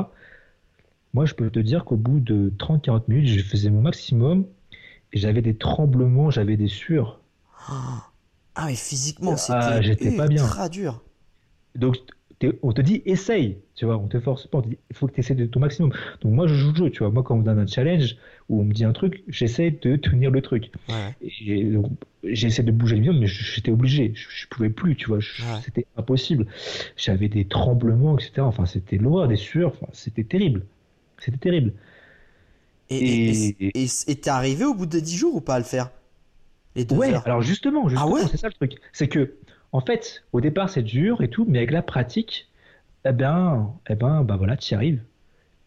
moi 1.14 1.24
je 1.24 1.34
peux 1.34 1.48
te 1.50 1.58
dire 1.58 1.84
qu'au 1.84 1.96
bout 1.96 2.20
de 2.20 2.52
30-40 2.58 3.04
minutes, 3.08 3.28
je 3.28 3.42
faisais 3.42 3.70
mon 3.70 3.80
maximum 3.80 4.44
j'avais 5.16 5.42
des 5.42 5.56
tremblements, 5.56 6.30
j'avais 6.30 6.56
des 6.56 6.68
sueurs. 6.68 7.20
Ah, 7.68 8.66
mais 8.66 8.74
physiquement, 8.74 9.34
Ah, 9.48 9.76
c'était 9.76 9.82
j'étais 9.82 10.16
pas 10.16 10.28
bien. 10.28 10.42
ultra 10.42 10.68
dur. 10.68 11.02
Donc, 11.74 11.96
on 12.62 12.72
te 12.72 12.80
dit 12.80 13.02
essaye, 13.06 13.58
tu 13.74 13.84
vois, 13.86 13.96
on 13.96 14.08
te 14.08 14.20
force 14.20 14.46
pas, 14.46 14.62
il 14.66 14.96
faut 14.96 15.06
que 15.06 15.12
tu 15.12 15.20
essaies 15.20 15.34
de 15.34 15.46
ton 15.46 15.60
maximum. 15.60 15.92
Donc, 16.20 16.32
moi, 16.32 16.46
je 16.46 16.54
joue 16.54 16.70
le 16.70 16.76
jeu, 16.76 16.90
tu 16.90 17.00
vois. 17.00 17.10
Moi, 17.10 17.22
quand 17.22 17.34
on 17.34 17.38
me 17.38 17.44
donne 17.44 17.58
un 17.58 17.66
challenge 17.66 18.16
ou 18.48 18.60
on 18.60 18.64
me 18.64 18.72
dit 18.72 18.84
un 18.84 18.92
truc, 18.92 19.24
j'essaie 19.28 19.70
de 19.70 19.96
tenir 19.96 20.30
le 20.30 20.42
truc. 20.42 20.70
Ouais. 20.88 21.16
Et 21.22 21.64
donc, 21.64 21.86
j'essaie 22.24 22.62
de 22.62 22.72
bouger 22.72 22.96
le 22.96 23.00
minimum, 23.02 23.20
mais 23.20 23.26
j'étais 23.26 23.70
obligé. 23.72 24.12
Je, 24.14 24.28
je 24.30 24.46
pouvais 24.48 24.70
plus, 24.70 24.96
tu 24.96 25.06
vois. 25.08 25.18
Ouais. 25.38 25.64
C'était 25.64 25.86
impossible. 25.96 26.46
J'avais 26.96 27.28
des 27.28 27.46
tremblements, 27.48 28.18
etc. 28.18 28.46
Enfin, 28.46 28.66
c'était 28.66 28.98
l'horreur, 28.98 29.28
des 29.28 29.36
sueurs. 29.36 29.72
Enfin, 29.72 29.88
c'était 29.92 30.24
terrible. 30.24 30.66
C'était 31.18 31.38
terrible. 31.38 31.72
Et 32.90 33.46
t'es 34.20 34.30
arrivé 34.30 34.64
au 34.64 34.74
bout 34.74 34.86
de 34.86 35.00
10 35.00 35.16
jours 35.16 35.34
ou 35.36 35.40
pas 35.40 35.54
à 35.56 35.58
le 35.58 35.64
faire? 35.64 35.90
Les 36.76 36.84
deux 36.84 36.96
Ouais, 36.96 37.10
heures? 37.10 37.24
alors 37.24 37.42
justement, 37.42 37.88
justement, 37.88 38.14
ouais? 38.14 38.22
c'est 38.26 38.36
ça 38.36 38.48
le 38.48 38.54
truc. 38.54 38.74
C'est 38.92 39.08
que, 39.08 39.36
en 39.72 39.80
fait, 39.80 40.24
au 40.32 40.40
départ, 40.40 40.70
c'est 40.70 40.82
dur 40.82 41.22
et 41.22 41.28
tout, 41.30 41.44
mais 41.48 41.58
avec 41.58 41.70
la 41.72 41.82
pratique, 41.82 42.48
eh 43.06 43.12
ben, 43.12 43.74
eh 43.88 43.96
ben, 43.96 44.24
bah 44.24 44.36
voilà, 44.36 44.56
tu 44.56 44.72
y 44.72 44.76
arrives. 44.76 45.04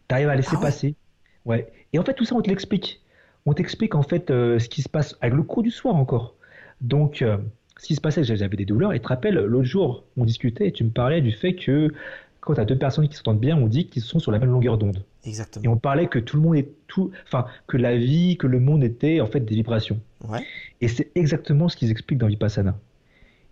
Tu 0.08 0.14
arrives 0.16 0.28
à 0.30 0.36
laisser 0.36 0.56
Ah 0.56 0.58
passer. 0.58 0.96
Ouais. 1.44 1.70
Et 1.92 1.98
en 1.98 2.02
fait, 2.04 2.14
tout 2.14 2.24
ça, 2.24 2.34
on 2.34 2.40
te 2.42 2.48
l'explique. 2.48 3.00
On 3.46 3.52
t'explique 3.54 3.94
en 3.94 4.02
fait 4.02 4.30
euh, 4.30 4.58
ce 4.58 4.68
qui 4.68 4.82
se 4.82 4.88
passe 4.88 5.16
avec 5.20 5.34
le 5.34 5.42
cours 5.42 5.62
du 5.62 5.70
soir 5.70 5.94
encore. 5.96 6.34
Donc, 6.80 7.22
euh, 7.22 7.38
ce 7.78 7.86
qui 7.86 7.94
se 7.94 8.00
passait, 8.00 8.22
j'avais 8.24 8.56
des 8.56 8.64
douleurs. 8.66 8.92
Et 8.92 8.98
tu 8.98 9.02
te 9.04 9.08
rappelles, 9.08 9.34
l'autre 9.36 9.64
jour, 9.64 10.04
on 10.16 10.24
discutait 10.24 10.68
et 10.68 10.72
tu 10.72 10.84
me 10.84 10.90
parlais 10.90 11.20
du 11.22 11.32
fait 11.32 11.54
que 11.54 11.92
quand 12.40 12.54
tu 12.54 12.60
as 12.60 12.64
deux 12.64 12.76
personnes 12.78 13.08
qui 13.08 13.16
s'entendent 13.16 13.40
bien, 13.40 13.56
on 13.56 13.66
dit 13.66 13.86
qu'ils 13.86 14.02
sont 14.02 14.18
sur 14.18 14.32
la 14.32 14.38
même 14.38 14.50
longueur 14.50 14.78
d'onde. 14.78 15.02
Et 15.24 15.28
Exactement. 15.28 15.72
on 15.72 15.76
parlait 15.76 16.06
que 16.06 16.18
tout 16.18 16.36
le 16.36 16.42
monde 16.42 16.56
est 16.56 16.68
tout, 16.86 17.10
enfin, 17.26 17.46
que 17.66 17.76
la 17.76 17.96
vie, 17.96 18.36
que 18.38 18.46
le 18.46 18.60
monde 18.60 18.82
était 18.84 19.20
en 19.20 19.26
fait 19.26 19.40
des 19.40 19.54
vibrations. 19.54 20.00
Ouais. 20.26 20.40
Et 20.80 20.88
c'est 20.88 21.10
exactement 21.14 21.68
ce 21.68 21.76
qu'ils 21.76 21.90
expliquent 21.90 22.18
dans 22.18 22.26
Vipassana. 22.28 22.78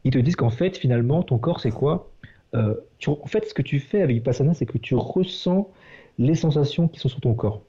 Ils 0.05 0.11
te 0.13 0.19
disent 0.19 0.37
qu'en 0.37 0.49
fait, 0.51 0.77
finalement, 0.79 1.23
ton 1.23 1.37
corps, 1.39 1.61
c'est 1.61 1.71
quoi? 1.71 2.11
Euh, 2.55 2.75
tu- 2.99 3.11
En 3.11 3.27
fait, 3.27 3.45
ce 3.47 3.53
que 3.53 3.61
tu 3.63 3.79
fais 3.81 4.01
avec 4.01 4.17
Vipassana, 4.17 4.55
c'est 4.55 4.65
que 4.67 4.79
tu 4.79 4.95
ressens 4.95 5.71
les 6.19 6.35
sensations 6.35 6.89
qui 6.89 6.99
sont 7.01 7.09
sur 7.11 7.21
ton 7.21 7.35
corps. 7.35 7.63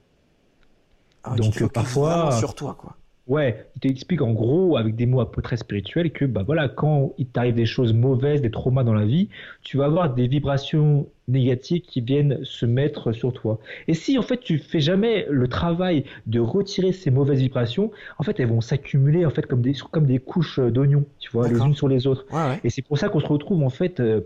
Ah 1.24 1.34
Donc, 1.36 1.66
parfois- 1.72 2.32
sur 2.32 2.54
toi, 2.54 2.76
quoi. 2.78 2.96
Ouais, 3.26 3.64
ils 3.76 3.80
t'expliquent 3.80 4.22
en 4.22 4.32
gros, 4.32 4.76
avec 4.76 4.96
des 4.96 5.06
mots 5.06 5.20
un 5.20 5.24
peu 5.24 5.40
très 5.40 5.56
spirituels, 5.56 6.10
que 6.10 6.24
bah 6.24 6.42
voilà, 6.44 6.68
quand 6.68 7.12
il 7.16 7.26
t'arrive 7.26 7.54
des 7.54 7.66
choses 7.66 7.92
mauvaises, 7.92 8.42
des 8.42 8.50
traumas 8.50 8.82
dans 8.82 8.94
la 8.94 9.04
vie, 9.04 9.28
tu 9.62 9.76
vas 9.76 9.84
avoir 9.84 10.12
des 10.12 10.26
vibrations 10.26 11.06
négatives 11.28 11.82
qui 11.82 12.00
viennent 12.00 12.40
se 12.42 12.66
mettre 12.66 13.12
sur 13.12 13.32
toi. 13.32 13.60
Et 13.86 13.94
si 13.94 14.18
en 14.18 14.22
fait 14.22 14.38
tu 14.40 14.58
fais 14.58 14.80
jamais 14.80 15.26
le 15.30 15.46
travail 15.46 16.02
de 16.26 16.40
retirer 16.40 16.90
ces 16.90 17.12
mauvaises 17.12 17.38
vibrations, 17.38 17.92
en 18.18 18.24
fait 18.24 18.40
elles 18.40 18.48
vont 18.48 18.60
s'accumuler 18.60 19.24
en 19.24 19.30
fait 19.30 19.46
comme 19.46 19.62
des 19.62 19.74
comme 19.92 20.06
des 20.06 20.18
couches 20.18 20.58
d'oignons, 20.58 21.04
tu 21.20 21.30
vois, 21.30 21.46
les 21.46 21.56
unes 21.56 21.74
sur 21.76 21.86
les 21.86 22.08
autres. 22.08 22.26
Ouais, 22.32 22.48
ouais. 22.48 22.60
Et 22.64 22.70
c'est 22.70 22.82
pour 22.82 22.98
ça 22.98 23.08
qu'on 23.10 23.20
se 23.20 23.26
retrouve 23.28 23.62
en 23.62 23.70
fait 23.70 24.00
euh, 24.00 24.22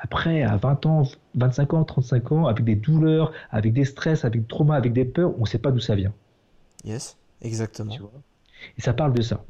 après 0.00 0.42
à 0.42 0.56
20 0.56 0.84
ans, 0.86 1.02
25 1.36 1.74
ans, 1.74 1.84
35 1.84 2.32
ans, 2.32 2.46
avec 2.46 2.64
des 2.64 2.74
douleurs, 2.74 3.30
avec 3.52 3.72
des 3.72 3.84
stress, 3.84 4.24
avec 4.24 4.40
des 4.40 4.48
traumas, 4.48 4.74
avec 4.74 4.92
des 4.92 5.04
peurs, 5.04 5.32
on 5.38 5.42
ne 5.42 5.46
sait 5.46 5.58
pas 5.58 5.70
d'où 5.70 5.78
ça 5.78 5.94
vient. 5.94 6.12
Yes, 6.84 7.16
exactement. 7.42 7.92
Tu 7.92 8.00
vois. 8.00 8.12
Et 8.76 8.80
ça 8.80 8.92
parle 8.92 9.12
de 9.12 9.22
ça. 9.22 9.44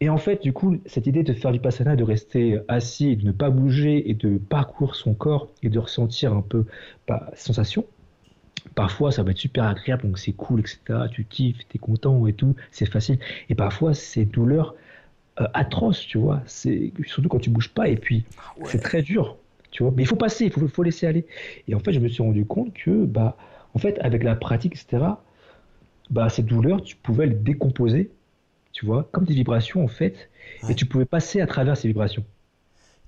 Et 0.00 0.08
en 0.08 0.16
fait, 0.16 0.42
du 0.42 0.52
coup, 0.52 0.78
cette 0.86 1.06
idée 1.06 1.22
de 1.22 1.34
faire 1.34 1.52
vipassana, 1.52 1.94
de 1.94 2.04
rester 2.04 2.58
assis 2.68 3.10
et 3.10 3.16
de 3.16 3.26
ne 3.26 3.32
pas 3.32 3.50
bouger 3.50 4.08
et 4.10 4.14
de 4.14 4.38
parcourir 4.38 4.94
son 4.94 5.12
corps 5.12 5.48
et 5.62 5.68
de 5.68 5.78
ressentir 5.78 6.32
un 6.32 6.40
peu 6.40 6.64
bah, 7.06 7.30
ces 7.34 7.44
sensations, 7.44 7.84
parfois 8.74 9.12
ça 9.12 9.22
va 9.22 9.32
être 9.32 9.38
super 9.38 9.64
agréable, 9.64 10.04
donc 10.04 10.18
c'est 10.18 10.32
cool, 10.32 10.60
etc. 10.60 10.80
Tu 11.10 11.24
kiffes, 11.24 11.68
tu 11.68 11.76
es 11.76 11.78
content 11.78 12.26
et 12.26 12.32
tout, 12.32 12.56
c'est 12.70 12.86
facile. 12.86 13.18
Et 13.50 13.54
parfois, 13.54 13.92
c'est 13.92 14.24
douleur 14.24 14.74
euh, 15.40 15.46
atroce, 15.52 16.00
tu 16.06 16.16
vois. 16.16 16.42
C'est 16.46 16.92
surtout 17.06 17.28
quand 17.28 17.38
tu 17.38 17.50
bouges 17.50 17.70
pas 17.74 17.88
et 17.88 17.96
puis 17.96 18.24
Ah 18.38 18.54
ouais. 18.58 18.68
c'est 18.70 18.80
très 18.80 19.02
dur, 19.02 19.36
tu 19.70 19.82
vois. 19.82 19.92
Mais 19.94 20.02
il 20.02 20.06
faut 20.06 20.16
passer, 20.16 20.46
il 20.46 20.50
faut, 20.50 20.66
faut 20.66 20.82
laisser 20.82 21.06
aller. 21.06 21.26
Et 21.68 21.74
en 21.74 21.78
fait, 21.78 21.92
je 21.92 22.00
me 22.00 22.08
suis 22.08 22.22
rendu 22.22 22.46
compte 22.46 22.72
que, 22.72 23.04
bah, 23.04 23.36
en 23.74 23.78
fait, 23.78 23.98
avec 24.00 24.22
la 24.22 24.34
pratique, 24.34 24.72
etc., 24.72 25.04
bah, 26.10 26.28
ces 26.28 26.42
douleurs, 26.42 26.82
tu 26.82 26.96
pouvais 26.96 27.26
les 27.26 27.34
décomposer, 27.34 28.10
tu 28.72 28.86
vois, 28.86 29.08
comme 29.12 29.24
des 29.24 29.34
vibrations, 29.34 29.84
en 29.84 29.88
fait, 29.88 30.30
Ouais. 30.62 30.72
et 30.72 30.74
tu 30.74 30.86
pouvais 30.86 31.06
passer 31.06 31.40
à 31.40 31.46
travers 31.46 31.76
ces 31.76 31.88
vibrations. 31.88 32.24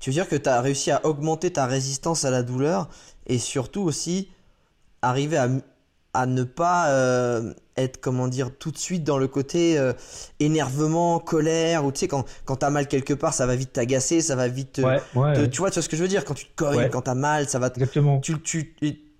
Tu 0.01 0.11
veux 0.11 0.15
dire 0.15 0.29
que 0.29 0.37
tu 0.37 0.49
as 0.49 0.61
réussi 0.61 0.91
à 0.91 1.05
augmenter 1.07 1.53
ta 1.53 1.67
résistance 1.67 2.25
à 2.25 2.31
la 2.31 2.43
douleur 2.43 2.89
et 3.27 3.39
surtout 3.39 3.83
aussi 3.83 4.29
arriver 5.03 5.37
à, 5.37 5.49
à 6.15 6.27
ne 6.27 6.45
pas 6.45 6.91
euh, 6.93 7.55
être, 7.77 8.01
comment 8.01 8.29
dire, 8.29 8.51
tout 8.57 8.71
de 8.73 8.79
suite 8.79 9.05
dans 9.05 9.19
le 9.19 9.29
côté 9.29 9.79
euh, 9.79 9.93
énervement, 10.41 11.19
colère, 11.21 11.85
ou 11.85 11.93
tu 11.93 12.01
sais, 12.01 12.09
quand, 12.09 12.25
quand 12.45 12.57
tu 12.57 12.67
as 12.67 12.71
mal 12.71 12.89
quelque 12.89 13.15
part, 13.15 13.35
ça 13.35 13.47
va 13.47 13.57
vite 13.57 13.73
t'agacer, 13.73 14.21
ça 14.23 14.37
va 14.37 14.49
vite 14.49 14.73
te, 14.75 14.83
ouais, 14.83 15.01
ouais, 15.15 15.35
te- 15.35 15.47
Tu 15.47 15.59
vois, 15.59 15.71
tu 15.71 15.75
vois 15.77 15.83
ce 15.83 15.89
que 15.89 15.97
je 15.97 16.03
veux 16.03 16.09
dire 16.09 16.25
Quand 16.25 16.35
tu 16.35 16.47
te 16.47 16.55
cognes, 16.57 16.89
quand 16.91 17.03
tu 17.03 17.11
as 17.11 17.15
mal, 17.15 17.49
ça 17.49 17.59
va 17.59 17.71
te- 17.71 17.79
exactement. 17.81 18.21
Tu, 18.21 18.35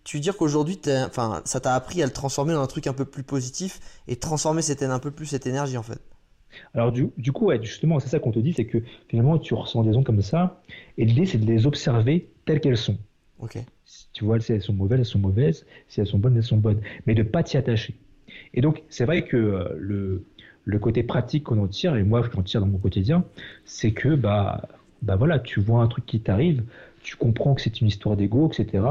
tu 0.05 0.17
veux 0.17 0.21
dire 0.21 0.37
qu'aujourd'hui, 0.37 0.79
enfin, 1.07 1.43
ça 1.45 1.61
t'a 1.61 1.75
appris 1.75 2.03
à 2.03 2.07
le 2.07 2.13
transformer 2.13 2.53
dans 2.55 2.63
un 2.63 2.67
truc 2.67 2.87
un 2.87 2.93
peu 2.93 3.05
plus 3.05 3.23
positif 3.23 3.81
et 4.09 4.17
transformer 4.17 4.63
cette, 4.63 4.83
un 4.83 4.99
peu 4.99 5.11
plus 5.11 5.27
cette 5.27 5.47
énergie 5.47 5.77
en 5.77 5.83
fait? 5.83 6.01
Alors 6.75 6.93
du, 6.93 7.09
du 7.17 7.33
coup, 7.33 7.47
ouais, 7.47 7.63
justement, 7.63 7.99
c'est 7.99 8.09
ça 8.09 8.19
qu'on 8.19 8.33
te 8.33 8.39
dit, 8.39 8.53
c'est 8.53 8.67
que 8.67 8.79
finalement, 9.09 9.39
tu 9.39 9.55
ressens 9.55 9.85
des 9.85 9.97
ondes 9.97 10.05
comme 10.05 10.23
ça, 10.23 10.61
et 10.99 11.05
l'idée, 11.05 11.27
c'est 11.27 11.39
de 11.39 11.47
les 11.47 11.67
observer 11.67 12.29
telles 12.45 12.61
qu'elles 12.61 12.77
sont. 12.77 12.99
Ok. 13.39 13.59
Tu 14.13 14.25
vois, 14.25 14.39
si 14.41 14.53
elles 14.53 14.63
sont 14.63 14.73
mauvaises, 14.73 15.01
elles 15.01 15.07
sont 15.07 15.19
mauvaises, 15.19 15.67
si 15.89 16.01
elles 16.01 16.07
sont 16.07 16.19
bonnes, 16.19 16.37
elles 16.37 16.43
sont 16.43 16.59
bonnes, 16.59 16.81
mais 17.07 17.15
de 17.15 17.23
pas 17.23 17.43
t'y 17.43 17.57
attacher. 17.57 17.95
Et 18.55 18.61
donc, 18.61 18.83
c'est 18.89 19.05
vrai 19.05 19.25
que 19.25 19.37
euh, 19.37 19.69
le, 19.79 20.25
le 20.65 20.79
côté 20.79 21.03
pratique 21.03 21.45
qu'on 21.45 21.59
en 21.59 21.67
tire, 21.67 21.97
et 21.97 22.03
moi, 22.03 22.23
je 22.23 22.39
en 22.39 22.43
tire 22.43 22.61
dans 22.61 22.67
mon 22.67 22.79
quotidien, 22.79 23.25
c'est 23.65 23.93
que, 23.93 24.15
bah, 24.15 24.69
bah 25.03 25.17
voilà, 25.17 25.39
tu 25.39 25.61
vois 25.61 25.83
un 25.83 25.89
truc 25.89 26.07
qui 26.07 26.21
t'arrive, 26.21 26.63
tu 27.03 27.17
comprends 27.17 27.55
que 27.55 27.61
c'est 27.61 27.81
une 27.81 27.89
histoire 27.89 28.17
d'ego, 28.17 28.49
etc. 28.49 28.85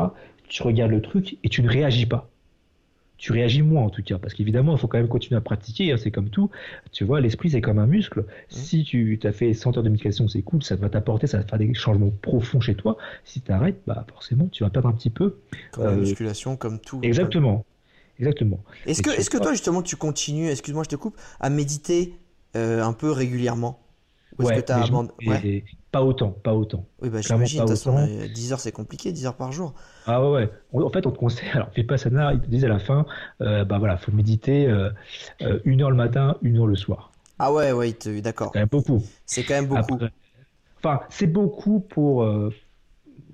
Tu 0.52 0.64
regardes 0.64 0.92
le 0.92 1.02
truc 1.02 1.38
et 1.44 1.50
tu 1.50 1.64
ne 1.64 1.70
réagis 1.70 2.06
pas. 2.06 2.30
Tu 3.18 3.32
réagis 3.32 3.62
moins 3.62 3.84
en 3.84 3.90
tout 3.92 4.02
cas, 4.04 4.18
parce 4.18 4.34
qu'évidemment, 4.34 4.74
il 4.76 4.80
faut 4.80 4.88
quand 4.88 4.98
même 4.98 5.08
continuer 5.08 5.38
à 5.38 5.42
pratiquer, 5.42 5.92
hein, 5.92 5.98
c'est 5.98 6.12
comme 6.12 6.30
tout. 6.30 6.50
Tu 6.92 7.04
vois, 7.04 7.22
l'esprit, 7.22 7.52
c'est 7.52 7.62
comme 7.62 7.80
un 7.80 7.88
muscle. 7.88 8.26
Si 8.50 8.84
tu 8.84 9.20
as 9.24 9.32
fait 9.32 9.54
100 9.54 9.78
heures 9.78 9.84
de 9.84 9.90
méditation, 9.90 10.28
c'est 10.28 10.42
cool, 10.42 10.64
ça 10.64 10.76
va 10.76 10.90
t'apporter, 10.90 11.28
ça 11.28 11.38
va 11.38 11.44
faire 11.44 11.60
des 11.60 11.74
changements 11.76 12.12
profonds 12.24 12.60
chez 12.60 12.76
toi. 12.76 12.98
Si 13.24 13.42
tu 13.42 13.52
arrêtes, 13.52 13.80
bah 13.86 14.06
forcément, 14.10 14.48
tu 14.52 14.64
vas 14.64 14.72
perdre 14.72 14.90
un 14.90 14.94
petit 14.94 15.12
peu. 15.12 15.38
Comme 15.72 15.86
la 15.86 15.92
Euh, 15.92 16.00
musculation, 16.02 16.58
comme 16.58 16.80
tout. 16.80 17.00
Exactement. 17.04 17.64
Exactement. 18.20 18.60
Est-ce 18.86 19.02
que, 19.02 19.10
est-ce 19.12 19.30
que 19.30 19.38
toi 19.38 19.52
justement 19.54 19.82
tu 19.82 19.96
continues, 19.96 20.50
excuse-moi 20.50 20.84
je 20.84 20.90
te 20.90 20.96
coupe, 20.96 21.18
à 21.40 21.50
méditer 21.50 22.14
euh, 22.56 22.84
un 22.84 22.94
peu 22.94 23.12
régulièrement? 23.12 23.80
Ou 24.40 24.44
est-ce 24.44 24.52
que 24.54 24.68
je- 24.68 24.74
abandonné 24.74 25.12
Ouais. 25.28 25.64
Pas 25.92 26.04
autant, 26.04 26.32
pas 26.32 26.54
autant. 26.54 26.86
Oui, 27.02 27.10
bah 27.10 27.22
j'imagine, 27.22 27.60
de 27.62 27.66
pas 27.66 27.74
toute 27.74 27.78
façon, 27.78 27.92
autant. 27.92 28.08
euh, 28.08 28.28
10 28.28 28.54
heures 28.54 28.60
c'est 28.60 28.72
compliqué, 28.72 29.12
10 29.12 29.26
heures 29.26 29.36
par 29.36 29.52
jour. 29.52 29.74
Ah 30.08 30.22
ouais, 30.24 30.50
ouais. 30.74 30.84
En 30.84 30.90
fait, 30.90 31.06
on 31.06 31.12
te 31.12 31.18
conseille, 31.18 31.50
alors 31.54 31.70
Vipassana, 31.76 32.34
ils 32.34 32.40
te 32.42 32.48
disent 32.48 32.66
à 32.66 32.70
la 32.70 32.80
fin, 32.80 33.06
euh, 33.42 33.66
bah 33.66 33.78
voilà, 33.78 33.98
faut 33.98 34.12
méditer 34.12 34.68
euh, 34.68 34.90
euh, 35.42 35.60
une 35.66 35.82
heure 35.82 35.92
le 35.92 35.98
matin, 35.98 36.38
une 36.42 36.58
heure 36.58 36.68
le 36.68 36.76
soir. 36.76 37.12
Ah 37.40 37.52
ouais, 37.52 37.72
ouais, 37.72 37.94
d'accord. 38.22 38.52
Quand 38.54 38.60
même 38.60 38.70
beaucoup. 38.70 39.02
C'est 39.26 39.44
quand 39.44 39.56
même 39.56 39.68
beaucoup. 39.68 39.96
Après- 39.96 40.12
Enfin, 40.80 41.02
c'est 41.10 41.28
beaucoup 41.28 41.80
pour. 41.80 42.24
euh, 42.24 42.52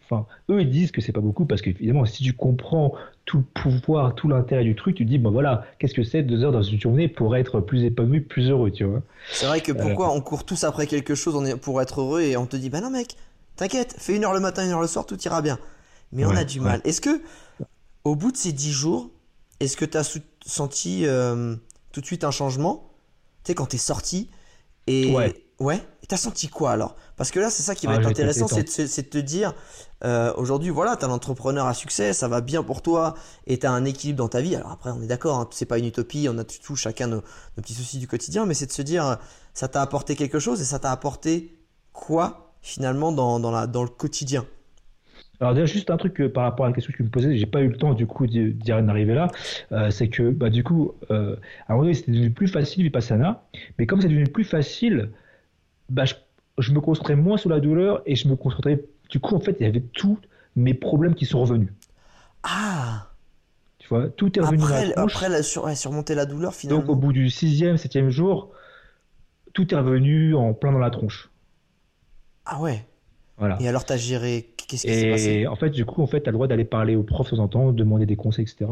Enfin, 0.04 0.26
eux, 0.50 0.62
ils 0.62 0.70
disent 0.70 0.92
que 0.92 1.02
c'est 1.02 1.12
pas 1.12 1.20
beaucoup 1.22 1.46
parce 1.46 1.62
qu'évidemment, 1.62 2.06
si 2.06 2.24
tu 2.24 2.32
comprends 2.34 2.94
tout 3.28 3.40
le 3.40 3.62
pouvoir, 3.80 4.16
tout 4.16 4.30
l'intérêt 4.30 4.64
du 4.66 4.76
truc, 4.76 4.96
tu 4.98 5.06
te 5.06 5.10
dis, 5.10 5.20
bah 5.20 5.30
voilà, 5.32 5.66
qu'est-ce 5.80 5.94
que 5.96 6.04
c'est 6.04 6.24
deux 6.24 6.44
heures 6.46 6.54
dans 6.54 6.64
une 6.64 6.82
journée 6.82 7.10
pour 7.10 7.38
être 7.38 7.62
plus 7.62 7.86
épanoui, 7.86 8.22
plus 8.22 8.50
heureux, 8.50 8.72
tu 8.72 8.86
vois. 8.86 9.04
C'est 9.30 9.46
vrai 9.46 9.62
que 9.62 9.72
pourquoi 9.72 10.12
on 10.12 10.22
court 10.22 10.46
tous 10.46 10.64
après 10.64 10.88
quelque 10.88 11.14
chose 11.16 11.36
on 11.36 11.46
est, 11.46 11.56
pour 11.58 11.82
être 11.82 12.02
heureux 12.02 12.22
et 12.22 12.38
on 12.38 12.46
te 12.48 12.56
dit 12.56 12.70
bah 12.70 12.82
non 12.82 12.90
mec, 12.90 13.16
t'inquiète, 13.56 13.96
fais 13.98 14.16
une 14.16 14.24
heure 14.26 14.34
le 14.34 14.40
matin, 14.40 14.64
une 14.66 14.72
heure 14.72 14.82
le 14.82 14.88
soir, 14.88 15.06
tout 15.06 15.20
ira 15.24 15.42
bien. 15.42 15.60
Mais 16.12 16.26
on 16.26 16.36
a 16.36 16.44
du 16.46 16.60
ouais. 16.60 16.62
mal. 16.62 16.82
Est-ce 16.86 17.02
que 17.02 17.22
au 18.06 18.16
bout 18.16 18.32
de 18.32 18.38
ces 18.38 18.54
10 18.54 18.72
jours, 18.74 19.12
est-ce 19.60 19.78
que 19.78 19.86
t'as 19.86 20.04
sou- 20.04 20.22
senti 20.46 21.06
euh, 21.06 21.56
tout 21.94 22.02
de 22.02 22.06
suite 22.08 22.24
un 22.26 22.32
changement? 22.32 22.92
Tu 23.44 23.52
sais 23.52 23.56
quand 23.56 23.68
t'es 23.68 23.78
sorti 23.80 24.30
et 24.88 25.16
Ouais. 25.16 25.44
ouais, 25.60 25.82
Et 26.04 26.08
t'as 26.08 26.18
senti 26.18 26.50
quoi 26.50 26.72
alors? 26.74 26.96
Parce 27.18 27.32
que 27.32 27.40
là 27.40 27.50
c'est 27.52 27.64
ça 27.64 27.76
qui 27.76 27.88
va 27.88 27.96
Ah, 27.96 27.98
être 27.98 28.08
intéressant, 28.08 28.48
c'est 28.48 28.64
détente. 28.64 28.66
de, 28.66 28.88
c'est 28.88 29.04
de 29.04 29.10
te 29.10 29.18
dire 29.20 29.54
euh, 30.04 30.34
aujourd'hui 30.36 30.70
voilà 30.70 30.96
t'es 30.96 31.06
un 31.06 31.10
entrepreneur 31.10 31.66
à 31.66 31.74
succès, 31.74 32.14
ça 32.14 32.28
va 32.28 32.42
bien 32.42 32.64
pour 32.64 32.82
toi 32.82 33.16
et 33.46 33.58
t'as 33.60 33.72
un 33.72 33.86
équilibre 33.86 34.18
dans 34.18 34.28
ta 34.28 34.42
vie. 34.42 34.56
Alors 34.56 34.72
après 34.72 34.92
on 34.92 35.02
est 35.02 35.08
d'accord, 35.08 35.40
hein, 35.40 35.48
c'est 35.52 35.66
pas 35.66 35.80
une 35.80 35.86
utopie, 35.86 36.28
on 36.30 36.38
a 36.38 36.44
tous 36.44 36.76
chacun 36.76 37.08
nos, 37.08 37.24
petits 37.56 37.74
soucis 37.74 37.98
du 37.98 38.08
quotidien, 38.08 38.46
mais 38.46 38.54
c'est 38.54 38.68
de 38.68 38.72
se 38.72 38.82
dire 38.82 39.18
ça 39.54 39.68
t'a 39.68 39.82
apporté 39.82 40.16
quelque 40.16 40.40
chose 40.40 40.62
et 40.62 40.66
ça 40.66 40.80
t'a 40.80 40.92
apporté 40.92 41.58
quoi 41.94 42.54
finalement 42.62 43.12
dans, 43.12 43.40
dans, 43.40 43.52
la, 43.52 43.68
dans 43.68 43.84
le 43.84 43.90
quotidien? 43.90 44.46
Alors 45.40 45.54
déjà 45.54 45.66
juste 45.66 45.90
un 45.92 45.98
truc 45.98 46.20
euh, 46.20 46.30
par 46.30 46.44
rapport 46.44 46.66
à 46.66 46.70
la 46.70 46.74
question 46.74 46.92
que 46.92 46.98
tu 46.98 47.04
me 47.04 47.10
posais, 47.10 47.38
j'ai 47.38 47.46
pas 47.46 47.62
eu 47.62 47.68
le 47.68 47.78
temps 47.78 47.94
du 47.94 48.08
coup 48.08 48.26
d'y 48.26 48.72
arriver 48.72 49.14
là, 49.14 49.28
euh, 49.72 49.92
c'est 49.92 50.10
que 50.10 50.30
bah 50.32 50.50
du 50.50 50.64
coup 50.64 50.94
euh, 51.12 51.36
à 51.68 51.74
un 51.74 51.76
moment 51.76 51.84
donné 51.84 51.94
c'était 51.94 52.12
devenu 52.12 52.32
plus 52.32 52.48
facile 52.48 52.84
Vipassana, 52.84 53.44
mais 53.78 53.86
comme 53.86 54.02
c'est 54.02 54.08
devenu 54.08 54.26
plus 54.26 54.44
facile, 54.44 55.12
bah 55.90 56.06
je, 56.06 56.16
je 56.58 56.72
me 56.72 56.82
concentrais 56.82 57.16
moins 57.16 57.38
sur 57.38 57.50
la 57.50 57.60
douleur 57.60 58.02
et 58.08 58.16
je 58.16 58.28
me 58.28 58.36
concentrais 58.36 58.84
du 59.10 59.20
coup 59.20 59.36
en 59.36 59.40
fait 59.40 59.58
il 59.60 59.64
y 59.64 59.70
avait 59.70 59.82
tous 59.82 60.18
mes 60.56 60.74
problèmes 60.74 61.16
qui 61.16 61.26
sont 61.26 61.40
revenus. 61.42 61.70
Ah 62.44 63.08
Tu 63.80 63.88
vois, 63.90 64.10
tout 64.10 64.38
est 64.38 64.42
revenu 64.42 64.62
Après, 64.64 64.90
dans 64.90 64.96
la 64.96 65.02
après 65.04 65.30
la 65.30 65.44
sur- 65.44 65.66
ouais, 65.66 65.76
surmonter 65.76 66.16
la 66.16 66.26
douleur 66.26 66.54
finalement. 66.54 66.82
Donc 66.82 66.90
au 66.90 66.96
bout 66.96 67.14
du 67.14 67.30
sixième, 67.30 67.78
septième 67.78 68.10
jour, 68.10 68.52
tout 69.54 69.74
est 69.74 69.78
revenu 69.78 70.36
en 70.36 70.54
plein 70.54 70.72
dans 70.72 70.80
la 70.80 70.90
tronche. 70.90 71.30
Ah 72.46 72.62
ouais. 72.62 72.86
Voilà. 73.38 73.58
Et 73.62 73.68
alors 73.68 73.86
t'as 73.86 73.98
géré. 73.98 74.50
Qu'est-ce 74.68 74.86
qui 74.86 74.94
s'est 74.94 75.10
passé? 75.10 75.30
Et 75.32 75.48
en 75.48 75.56
fait, 75.56 75.70
du 75.70 75.86
coup, 75.86 76.02
en 76.02 76.08
fait, 76.08 76.22
tu 76.22 76.28
as 76.28 76.32
le 76.32 76.36
droit 76.38 76.48
d'aller 76.48 76.66
parler 76.66 76.96
au 76.96 77.04
prof 77.04 77.30
de 77.32 77.36
temps 77.38 77.44
en 77.44 77.48
temps, 77.48 77.72
demander 77.72 78.06
des 78.06 78.16
conseils, 78.16 78.46
etc. 78.46 78.70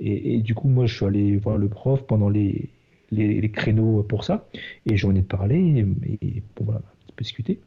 Et, 0.00 0.34
et 0.34 0.38
du 0.38 0.54
coup, 0.54 0.68
moi, 0.68 0.86
je 0.86 0.94
suis 0.96 1.04
allé 1.04 1.36
voir 1.36 1.56
le 1.58 1.68
prof 1.68 2.02
pendant 2.06 2.28
les, 2.28 2.68
les, 3.12 3.40
les 3.40 3.50
créneaux 3.50 4.02
pour 4.02 4.24
ça. 4.24 4.48
Et 4.86 4.96
j'en 4.96 5.14
ai 5.14 5.22
parlé, 5.22 5.56
et, 5.56 6.26
et 6.26 6.42
bon, 6.56 6.64
voilà, 6.64 6.80
discuté. 7.22 7.60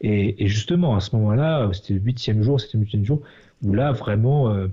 Et, 0.00 0.44
et 0.44 0.48
justement, 0.48 0.96
à 0.96 1.00
ce 1.00 1.14
moment-là, 1.16 1.70
c'était 1.72 1.94
le 1.94 2.00
huitième 2.00 2.42
jour, 2.42 2.60
septième, 2.60 2.82
huitième 2.82 3.04
jour, 3.04 3.22
où 3.62 3.72
là, 3.72 3.92
vraiment, 3.92 4.50
euh, 4.50 4.68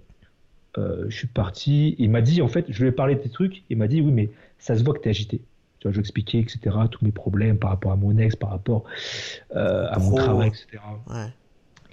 euh, 0.77 1.05
je 1.09 1.15
suis 1.15 1.27
parti. 1.27 1.95
Il 1.99 2.09
m'a 2.09 2.21
dit, 2.21 2.41
en 2.41 2.47
fait, 2.47 2.65
je 2.69 2.81
lui 2.81 2.89
ai 2.89 2.91
parlé 2.91 3.15
de 3.15 3.21
tes 3.21 3.29
trucs. 3.29 3.63
Il 3.69 3.77
m'a 3.77 3.87
dit, 3.87 4.01
oui, 4.01 4.11
mais 4.11 4.29
ça 4.57 4.77
se 4.77 4.83
voit 4.83 4.93
que 4.93 4.99
tu 5.01 5.07
es 5.07 5.11
agité. 5.11 5.41
Tu 5.79 5.87
vois, 5.87 5.91
je 5.91 5.97
lui 5.97 6.01
ai 6.01 6.01
expliqué, 6.01 6.39
etc., 6.39 6.59
tous 6.91 7.05
mes 7.05 7.11
problèmes 7.11 7.57
par 7.57 7.69
rapport 7.69 7.91
à 7.91 7.95
mon 7.95 8.17
ex, 8.17 8.35
par 8.35 8.49
rapport 8.49 8.83
euh, 9.55 9.87
à 9.89 9.99
mon 9.99 10.15
travail, 10.15 10.49
etc. 10.49 10.83
Ouais. 11.07 11.27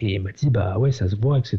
Et 0.00 0.14
il 0.14 0.22
m'a 0.22 0.32
dit, 0.32 0.50
bah 0.50 0.78
ouais, 0.78 0.92
ça 0.92 1.08
se 1.08 1.16
voit, 1.16 1.38
etc. 1.38 1.58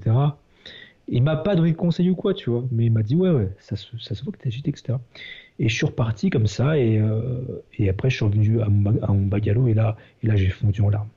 Il 1.10 1.24
m'a 1.24 1.38
pas 1.38 1.56
donné 1.56 1.72
de 1.72 1.78
conseil 1.78 2.10
ou 2.10 2.16
quoi, 2.16 2.34
tu 2.34 2.50
vois, 2.50 2.66
mais 2.72 2.86
il 2.86 2.92
m'a 2.92 3.04
dit, 3.04 3.16
ouais, 3.16 3.30
ouais, 3.32 3.56
ça 3.60 3.76
se, 3.76 3.98
ça 4.00 4.16
se 4.16 4.24
voit 4.24 4.34
que 4.34 4.38
t'es 4.40 4.48
agité, 4.48 4.72
etc. 4.72 5.02
Et 5.60 5.70
je 5.70 5.76
suis 5.76 5.86
reparti 5.86 6.30
comme 6.30 6.48
ça, 6.48 6.78
et, 6.78 7.00
euh, 7.00 7.66
et 7.78 7.90
après, 7.90 8.10
je 8.10 8.16
suis 8.18 8.26
revenu 8.26 8.62
à 8.62 8.70
mon, 8.70 9.02
à 9.04 9.08
mon 9.14 9.26
bagalo, 9.28 9.68
et 9.68 9.74
là, 9.74 9.96
et 10.22 10.28
là 10.28 10.36
j'ai 10.36 10.50
fondu 10.50 10.82
en 10.82 10.90
larmes. 10.90 11.10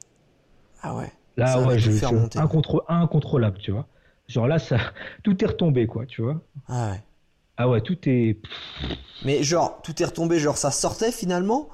Ah 0.83 0.95
ouais. 0.97 1.13
Là, 1.37 1.61
ouais, 1.61 1.79
je, 1.79 1.99
je- 1.99 2.15
incontro- 2.37 2.85
incontrôlable, 2.89 3.59
tu 3.59 3.73
vois. 3.73 3.89
Genre 4.29 4.47
là, 4.47 4.59
ça, 4.61 4.79
tout 5.25 5.43
est 5.43 5.47
retombé, 5.47 5.87
quoi, 5.87 6.07
tu 6.07 6.23
vois. 6.23 6.41
Ah 6.67 6.91
ouais. 6.93 7.05
Ah 7.57 7.69
ouais, 7.69 7.81
tout 7.83 7.97
est. 8.09 8.39
Mais 9.23 9.43
genre, 9.43 9.81
tout 9.83 10.01
est 10.03 10.07
retombé, 10.07 10.39
genre 10.39 10.57
ça 10.57 10.71
sortait 10.71 11.13
finalement? 11.13 11.69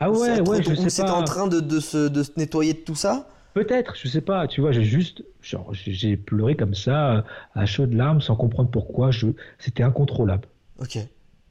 Ah 0.00 0.10
Ou 0.10 0.16
ouais, 0.16 0.40
ouais, 0.40 0.62
ou 0.64 0.64
je 0.64 0.74
sais 0.74 0.90
c'était 0.90 1.10
pas. 1.10 1.12
en 1.12 1.22
train 1.22 1.48
de, 1.48 1.60
de 1.60 1.80
se, 1.80 2.08
de 2.08 2.22
se 2.22 2.32
nettoyer 2.36 2.74
de 2.74 2.80
tout 2.80 2.94
ça? 2.96 3.28
Peut-être, 3.58 3.94
je 3.94 4.08
sais 4.08 4.22
pas, 4.22 4.48
tu 4.48 4.62
vois, 4.62 4.72
j'ai 4.72 4.84
juste, 4.84 5.22
genre, 5.42 5.74
j'ai 5.74 6.16
pleuré 6.16 6.56
comme 6.56 6.72
ça, 6.74 7.26
à 7.54 7.66
chaudes 7.66 7.92
larmes, 7.92 8.22
sans 8.22 8.36
comprendre 8.36 8.70
pourquoi, 8.70 9.10
je, 9.10 9.26
c'était 9.58 9.82
incontrôlable. 9.82 10.48
Ok. 10.78 11.08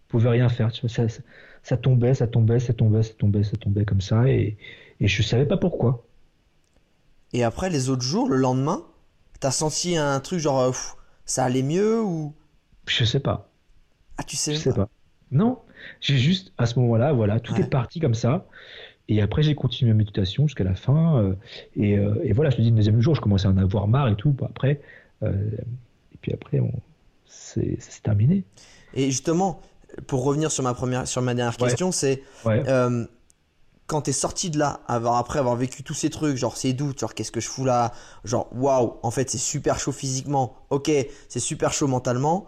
Je 0.08 0.12
pouvais 0.12 0.30
rien 0.30 0.49
faire, 0.49 0.72
tu 0.72 0.82
vois, 0.82 0.89
ça, 0.89 1.08
ça, 1.10 1.22
ça 1.64 1.78
tombait, 1.78 2.14
ça 2.14 2.28
tombait, 2.28 2.60
ça 2.60 2.74
tombait, 2.74 3.03
ça 3.03 3.14
tombait, 3.14 3.43
ça 3.43 3.58
tombait 3.58 3.86
comme 3.86 4.01
ça, 4.01 4.28
et, 4.30 4.58
et 4.99 5.08
je 5.08 5.22
savais 5.22 5.45
pas 5.45 5.58
pourquoi. 5.58 6.05
Et 7.32 7.43
après, 7.45 7.70
les 7.70 7.88
autres 7.89 8.01
jours, 8.01 8.28
le 8.28 8.36
lendemain, 8.36 8.84
t'as 9.39 9.51
senti 9.51 9.95
un 9.95 10.20
truc 10.20 10.39
genre, 10.39 10.60
euh, 10.60 10.72
pff, 10.72 10.95
ça 11.26 11.45
allait 11.45 11.64
mieux 11.64 12.01
ou? 12.01 12.34
Je 12.88 13.03
sais 13.05 13.20
pas, 13.20 13.51
Ah, 14.18 14.24
tu 14.24 14.36
sais 14.36 14.53
je 14.53 14.60
sais 14.60 14.74
pas. 14.74 14.89
Non, 15.32 15.62
j'ai 16.01 16.18
juste, 16.18 16.53
à 16.58 16.66
ce 16.66 16.80
moment-là, 16.80 17.14
voilà, 17.14 17.39
tout 17.39 17.60
Ouais. 17.60 17.62
est 17.62 17.66
parti 17.70 17.99
comme 17.99 18.14
ça, 18.16 18.47
et 19.10 19.22
après 19.22 19.43
j'ai 19.43 19.55
continué 19.55 19.91
ma 19.91 19.97
méditation 19.97 20.47
jusqu'à 20.47 20.64
la 20.64 20.76
fin, 20.76 21.22
euh, 21.22 21.34
et, 21.76 21.97
euh, 21.97 22.16
et 22.24 22.34
voilà, 22.34 22.49
je 22.49 22.58
te 22.58 22.62
dis, 22.62 22.70
le 22.70 22.76
deuxième 22.76 23.01
jour, 23.01 23.16
je 23.16 23.22
commençais 23.22 23.47
à 23.47 23.51
en 23.51 23.58
avoir 23.58 23.88
marre 23.88 24.10
et 24.10 24.16
tout, 24.16 24.36
après, 24.43 24.82
euh, 25.24 25.32
et 26.14 26.18
puis 26.22 26.34
après, 26.34 26.60
on, 26.60 26.72
c'est, 27.26 27.78
terminé. 28.03 28.43
Et 28.93 29.05
justement, 29.05 29.62
pour 30.08 30.24
revenir 30.24 30.51
sur 30.51 30.64
ma 30.64 30.74
première, 30.74 31.08
sur 31.08 31.22
ma 31.22 31.34
dernière 31.34 31.60
Ouais. 31.60 31.70
question, 31.70 31.91
c'est 31.91 32.22
Ouais. 32.45 32.64
quand 33.88 34.01
t'es 34.01 34.12
sorti 34.12 34.49
de 34.49 34.60
là, 34.60 34.82
avoir, 34.88 35.16
après 35.16 35.39
avoir 35.39 35.55
vécu 35.55 35.82
tous 35.84 35.93
ces 35.93 36.10
trucs, 36.10 36.36
genre 36.36 36.58
ces 36.58 36.74
doutes, 36.74 36.99
genre 36.99 37.14
qu'est-ce 37.14 37.32
que 37.32 37.39
je 37.39 37.47
fous 37.47 37.64
là, 37.64 37.93
genre 38.26 38.49
waouh, 38.53 38.95
en 39.01 39.12
fait 39.12 39.30
c'est 39.30 39.38
super 39.38 39.80
chaud 39.80 39.93
physiquement, 39.93 40.55
ok, 40.70 40.91
c'est 41.30 41.39
super 41.39 41.72
chaud 41.72 41.88
mentalement. 41.88 42.47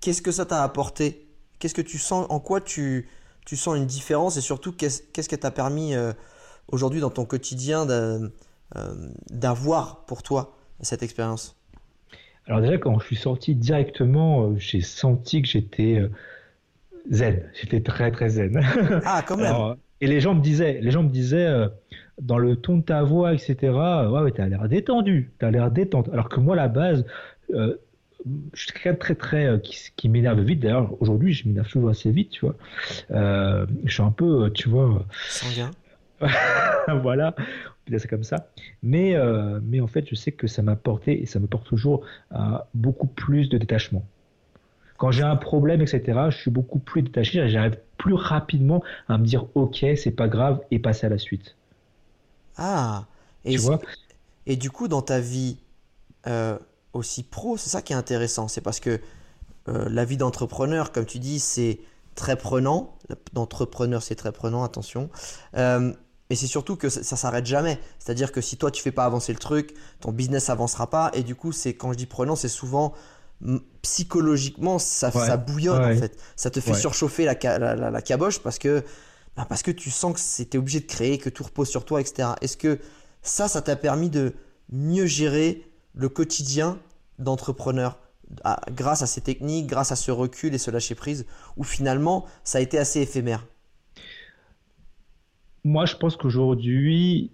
Qu'est-ce 0.00 0.20
que 0.22 0.32
ça 0.32 0.44
t'a 0.44 0.64
apporté? 0.64 1.28
Qu'est-ce 1.60 1.74
que 1.74 1.80
tu 1.82 1.98
sens 1.98 2.26
En 2.28 2.40
quoi 2.40 2.60
tu, 2.60 3.08
tu 3.46 3.56
sens 3.56 3.76
une 3.76 3.86
différence 3.86 4.36
et 4.36 4.40
surtout 4.40 4.72
qu'est-ce 4.72 5.02
qu'est-ce 5.12 5.28
que 5.28 5.36
t'a 5.36 5.50
permis 5.50 5.94
euh, 5.94 6.12
aujourd'hui 6.68 7.00
dans 7.00 7.10
ton 7.10 7.24
quotidien 7.24 7.88
euh, 7.88 8.28
d'avoir 9.30 10.04
pour 10.06 10.22
toi 10.22 10.56
cette 10.80 11.02
expérience? 11.02 11.56
Alors 12.46 12.60
déjà, 12.60 12.78
quand 12.78 12.98
je 12.98 13.06
suis 13.06 13.16
sorti 13.16 13.54
directement, 13.54 14.44
euh, 14.44 14.54
j'ai 14.56 14.80
senti 14.80 15.42
que 15.42 15.48
j'étais 15.48 16.02
zen. 17.10 17.50
J'étais 17.54 17.80
très 17.80 18.10
très 18.10 18.30
zen. 18.30 18.60
Ah, 19.04 19.22
quand 19.26 19.36
même. 19.36 19.46
Alors, 19.46 19.76
et 20.02 20.08
les 20.08 20.20
gens 20.20 20.34
me 20.34 20.40
disaient, 20.40 20.80
les 20.82 20.90
gens 20.90 21.04
me 21.04 21.08
disaient 21.08 21.46
euh, 21.46 21.68
dans 22.20 22.36
le 22.36 22.56
ton 22.56 22.78
de 22.78 22.82
ta 22.82 23.04
voix, 23.04 23.32
etc. 23.32 23.56
Ouais, 23.62 24.20
ouais, 24.20 24.32
t'as 24.32 24.48
l'air 24.48 24.68
détendu, 24.68 25.30
t'as 25.38 25.50
l'air 25.52 25.70
détente. 25.70 26.08
Alors 26.12 26.28
que 26.28 26.40
moi, 26.40 26.54
à 26.54 26.56
la 26.56 26.68
base, 26.68 27.04
euh, 27.54 27.76
je 28.52 28.62
suis 28.62 28.72
quelqu'un 28.72 28.94
très 28.94 29.14
très 29.14 29.46
euh, 29.46 29.58
qui, 29.58 29.76
qui 29.96 30.08
m'énerve 30.08 30.40
vite. 30.40 30.60
D'ailleurs, 30.60 30.90
aujourd'hui, 31.00 31.32
je 31.32 31.46
m'énerve 31.48 31.68
toujours 31.68 31.90
assez 31.90 32.10
vite, 32.10 32.30
tu 32.30 32.46
vois. 32.46 32.56
Euh, 33.10 33.66
je 33.84 33.92
suis 33.92 34.02
un 34.02 34.10
peu, 34.10 34.44
euh, 34.44 34.50
tu 34.50 34.68
vois. 34.68 35.04
Sanguin. 35.28 35.70
voilà, 37.02 37.34
on 37.36 37.42
peut 37.84 37.90
dire 37.90 38.00
ça 38.00 38.08
comme 38.08 38.22
ça. 38.22 38.48
Mais, 38.82 39.14
euh, 39.14 39.60
mais 39.62 39.80
en 39.80 39.88
fait, 39.88 40.06
je 40.08 40.14
sais 40.14 40.32
que 40.32 40.46
ça 40.46 40.62
m'a 40.62 40.76
porté 40.76 41.20
et 41.20 41.26
ça 41.26 41.40
me 41.40 41.46
porte 41.46 41.66
toujours 41.66 42.04
à 42.30 42.66
beaucoup 42.74 43.08
plus 43.08 43.48
de 43.48 43.58
détachement. 43.58 44.04
Quand 44.98 45.10
j'ai 45.10 45.24
un 45.24 45.36
problème, 45.36 45.80
etc., 45.80 46.02
je 46.30 46.36
suis 46.36 46.50
beaucoup 46.50 46.78
plus 46.78 47.02
détaché, 47.02 47.48
j'arrive 47.48 47.76
plus 47.98 48.14
rapidement 48.14 48.84
à 49.08 49.18
me 49.18 49.24
dire 49.24 49.46
ok, 49.56 49.84
c'est 49.96 50.14
pas 50.14 50.28
grave 50.28 50.60
et 50.70 50.78
passer 50.78 51.06
à 51.06 51.10
la 51.10 51.18
suite. 51.18 51.56
Ah, 52.56 53.06
et, 53.44 53.52
Tu 53.52 53.58
vois? 53.58 53.80
et 54.46 54.56
du 54.56 54.70
coup, 54.70 54.86
dans 54.86 55.02
ta 55.02 55.18
vie 55.18 55.58
aussi 56.92 57.22
pro, 57.22 57.56
c'est 57.56 57.70
ça 57.70 57.82
qui 57.82 57.92
est 57.92 57.96
intéressant. 57.96 58.48
C'est 58.48 58.60
parce 58.60 58.80
que 58.80 59.00
euh, 59.68 59.88
la 59.88 60.04
vie 60.04 60.16
d'entrepreneur, 60.16 60.92
comme 60.92 61.06
tu 61.06 61.18
dis, 61.18 61.40
c'est 61.40 61.80
très 62.14 62.36
prenant. 62.36 62.96
D'entrepreneur, 63.32 64.02
c'est 64.02 64.14
très 64.16 64.32
prenant, 64.32 64.64
attention. 64.64 65.08
Euh, 65.56 65.92
mais 66.30 66.36
c'est 66.36 66.46
surtout 66.46 66.76
que 66.76 66.88
ça, 66.88 67.02
ça 67.02 67.16
s'arrête 67.16 67.46
jamais. 67.46 67.78
C'est-à-dire 67.98 68.32
que 68.32 68.40
si 68.40 68.56
toi, 68.56 68.70
tu 68.70 68.82
fais 68.82 68.92
pas 68.92 69.04
avancer 69.04 69.32
le 69.32 69.38
truc, 69.38 69.74
ton 70.00 70.12
business 70.12 70.50
avancera 70.50 70.88
pas. 70.90 71.10
Et 71.14 71.22
du 71.22 71.34
coup, 71.34 71.52
c'est 71.52 71.74
quand 71.74 71.92
je 71.92 71.98
dis 71.98 72.06
prenant, 72.06 72.36
c'est 72.36 72.48
souvent 72.48 72.92
psychologiquement, 73.82 74.78
ça, 74.78 75.10
Ouais. 75.14 75.26
ça 75.26 75.36
bouillonne 75.36 75.82
Ouais. 75.84 75.96
en 75.96 75.98
fait. 76.00 76.16
Ça 76.36 76.50
te 76.50 76.60
fait 76.60 76.72
Ouais. 76.72 76.78
surchauffer 76.78 77.24
la, 77.24 77.34
ca- 77.40 77.58
la, 77.58 77.74
la- 77.74 77.90
la 77.90 78.02
caboche 78.02 78.38
parce 78.40 78.58
que, 78.58 78.84
bah, 79.36 79.46
parce 79.48 79.62
que 79.62 79.70
tu 79.70 79.90
sens 79.90 80.14
que 80.14 80.20
c'était 80.20 80.58
obligé 80.58 80.80
de 80.80 80.86
créer, 80.86 81.18
que 81.18 81.28
tout 81.28 81.42
repose 81.44 81.68
sur 81.68 81.84
toi, 81.84 82.00
etc. 82.00 82.30
Est-ce 82.40 82.56
que 82.56 82.78
ça, 83.22 83.48
ça 83.48 83.62
t'a 83.62 83.76
permis 83.76 84.10
de 84.10 84.34
mieux 84.70 85.06
gérer 85.06 85.66
le 85.94 86.08
quotidien 86.08 86.78
d'entrepreneur 87.18 87.98
grâce 88.70 89.02
à 89.02 89.06
ces 89.06 89.20
techniques, 89.20 89.66
grâce 89.66 89.92
à 89.92 89.96
ce 89.96 90.10
recul 90.10 90.54
et 90.54 90.58
ce 90.58 90.70
lâcher 90.70 90.94
prise, 90.94 91.26
où 91.56 91.64
finalement 91.64 92.26
ça 92.44 92.58
a 92.58 92.60
été 92.60 92.78
assez 92.78 93.00
éphémère. 93.00 93.46
Moi, 95.64 95.86
je 95.86 95.96
pense 95.96 96.16
qu'aujourd'hui, 96.16 97.30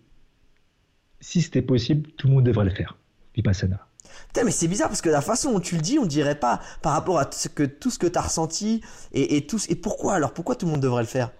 si 1.20 1.40
c'était 1.40 1.62
possible, 1.62 2.10
tout 2.12 2.26
le 2.28 2.34
monde 2.34 2.44
devrait 2.44 2.64
le 2.64 2.70
faire. 2.70 2.98
Vipassana. 3.34 3.86
Putain, 4.26 4.44
mais 4.44 4.50
c'est 4.50 4.68
bizarre 4.68 4.88
parce 4.88 5.00
que 5.00 5.08
la 5.08 5.20
façon 5.20 5.52
dont 5.52 5.60
tu 5.60 5.76
le 5.76 5.80
dis, 5.80 5.98
on 5.98 6.06
dirait 6.06 6.38
pas 6.38 6.60
par 6.82 6.92
rapport 6.92 7.18
à 7.18 7.30
ce 7.30 7.48
que, 7.48 7.62
tout 7.62 7.90
ce 7.90 7.98
que 7.98 8.06
tu 8.06 8.18
as 8.18 8.22
ressenti 8.22 8.82
et, 9.12 9.36
et, 9.36 9.46
tout, 9.46 9.58
et 9.68 9.76
pourquoi 9.76 10.14
alors 10.14 10.34
Pourquoi 10.34 10.56
tout 10.56 10.66
le 10.66 10.72
monde 10.72 10.80
devrait 10.80 11.02
le 11.02 11.08
faire? 11.08 11.30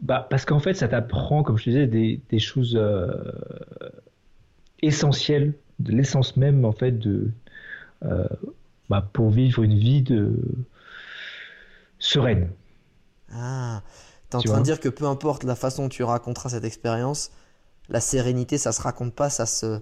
Bah, 0.00 0.26
parce 0.28 0.44
qu'en 0.44 0.60
fait, 0.60 0.74
ça 0.74 0.88
t'apprend, 0.88 1.42
comme 1.42 1.58
je 1.58 1.64
te 1.64 1.70
disais, 1.70 1.86
des, 1.86 2.20
des 2.28 2.38
choses 2.38 2.76
euh, 2.76 3.08
essentielles, 4.80 5.54
de 5.80 5.92
l'essence 5.92 6.36
même, 6.36 6.64
en 6.64 6.72
fait, 6.72 6.92
de, 6.92 7.30
euh, 8.04 8.26
bah, 8.90 9.08
pour 9.14 9.30
vivre 9.30 9.62
une 9.64 9.78
vie 9.78 10.02
de 10.02 10.36
sereine. 11.98 12.50
Ah, 13.32 13.82
t'es 14.30 14.36
en 14.36 14.42
Tu 14.42 14.48
train 14.48 14.60
de 14.60 14.64
dire 14.64 14.80
que 14.80 14.88
peu 14.88 15.04
importe 15.06 15.44
la 15.44 15.54
façon 15.56 15.82
dont 15.84 15.88
tu 15.90 16.02
raconteras 16.02 16.48
cette 16.50 16.64
expérience, 16.64 17.30
la 17.88 18.00
sérénité, 18.00 18.58
ça 18.58 18.72
se 18.72 18.82
raconte 18.82 19.14
pas, 19.14 19.30
ça 19.30 19.46
se, 19.46 19.80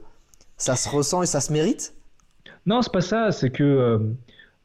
ça 0.59 0.76
se 0.76 0.88
ressent 0.90 1.22
et 1.22 1.26
ça 1.26 1.40
se 1.43 1.53
mérite? 1.53 1.95
Non, 2.66 2.82
c'est 2.82 2.93
pas 2.93 3.01
ça, 3.01 3.32
c'est 3.32 3.51
que 3.51 3.62
euh, 3.64 3.99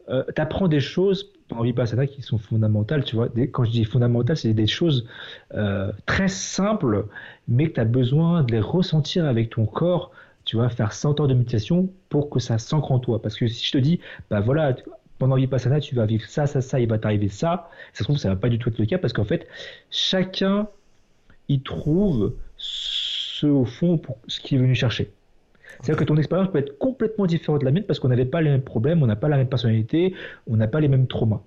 euh, 0.10 0.24
tu 0.36 0.42
apprends 0.42 0.68
des 0.68 0.80
choses 0.80 1.32
dans 1.50 1.62
Vipassana 1.64 2.08
qui 2.08 2.22
sont 2.22 2.38
fondamentales, 2.38 3.04
tu 3.06 3.16
vois. 3.16 3.30
Des- 3.30 3.50
quand 3.52 3.66
je 3.66 3.72
dis 3.72 3.86
fondamentales, 3.86 4.38
c'est 4.38 4.54
des 4.54 4.68
choses 4.68 5.08
euh, 5.54 5.92
très 6.06 6.28
simples, 6.28 7.08
mais 7.48 7.70
que 7.70 7.76
tu 7.76 7.80
as 7.82 7.86
besoin 7.86 8.44
de 8.44 8.52
les 8.52 8.60
ressentir 8.60 9.26
avec 9.26 9.52
ton 9.52 9.66
corps, 9.66 10.12
tu 10.48 10.56
vois, 10.56 10.70
faire 10.70 10.94
100 10.94 11.20
heures 11.20 11.28
de 11.28 11.34
méditation 11.34 11.90
pour 12.08 12.30
que 12.30 12.40
ça 12.40 12.58
s'ancre 12.58 12.94
en 12.94 13.00
toi. 13.00 13.22
Parce 13.22 13.36
que 13.36 13.48
si 13.48 13.68
je 13.68 13.72
te 13.74 13.78
dis, 13.78 14.00
bah 14.30 14.40
voilà, 14.40 14.78
pendant 15.20 15.36
Vipassana, 15.36 15.82
tu 15.82 15.94
vas 15.94 16.06
vivre 16.06 16.26
ça, 16.26 16.48
ça, 16.48 16.62
ça, 16.62 16.80
il 16.80 16.88
va 16.88 16.98
t'arriver 16.98 17.28
ça, 17.28 17.70
ça 17.92 18.00
se 18.00 18.04
trouve, 18.06 18.18
ça 18.18 18.30
va 18.30 18.38
pas 18.38 18.48
du 18.48 18.58
tout 18.58 18.70
être 18.70 18.80
le 18.80 18.86
cas, 18.86 18.98
parce 18.98 19.12
qu'en 19.12 19.26
fait, 19.26 19.46
chacun 19.92 20.70
y 21.50 21.60
trouve 21.60 22.34
ce, 22.56 23.46
au 23.46 23.66
fond, 23.66 23.98
pour 23.98 24.20
ce 24.28 24.40
qu'il 24.40 24.58
est 24.58 24.62
venu 24.62 24.74
chercher. 24.74 25.12
C'est-à-dire 25.82 25.98
que 25.98 26.06
ton 26.06 26.16
expérience 26.16 26.50
peut 26.50 26.60
être 26.60 26.78
complètement 26.78 27.26
différente 27.26 27.60
de 27.60 27.66
la 27.66 27.72
mienne 27.72 27.84
parce 27.84 28.00
qu'on 28.00 28.08
n'avait 28.08 28.26
pas 28.26 28.42
les 28.42 28.50
mêmes 28.50 28.62
problèmes, 28.62 29.04
on 29.04 29.08
n'a 29.08 29.18
pas 29.18 29.28
la 29.28 29.36
même 29.36 29.50
personnalité, 29.50 30.16
on 30.48 30.56
n'a 30.56 30.68
pas 30.68 30.80
les 30.80 30.88
mêmes 30.88 31.08
traumas. 31.08 31.44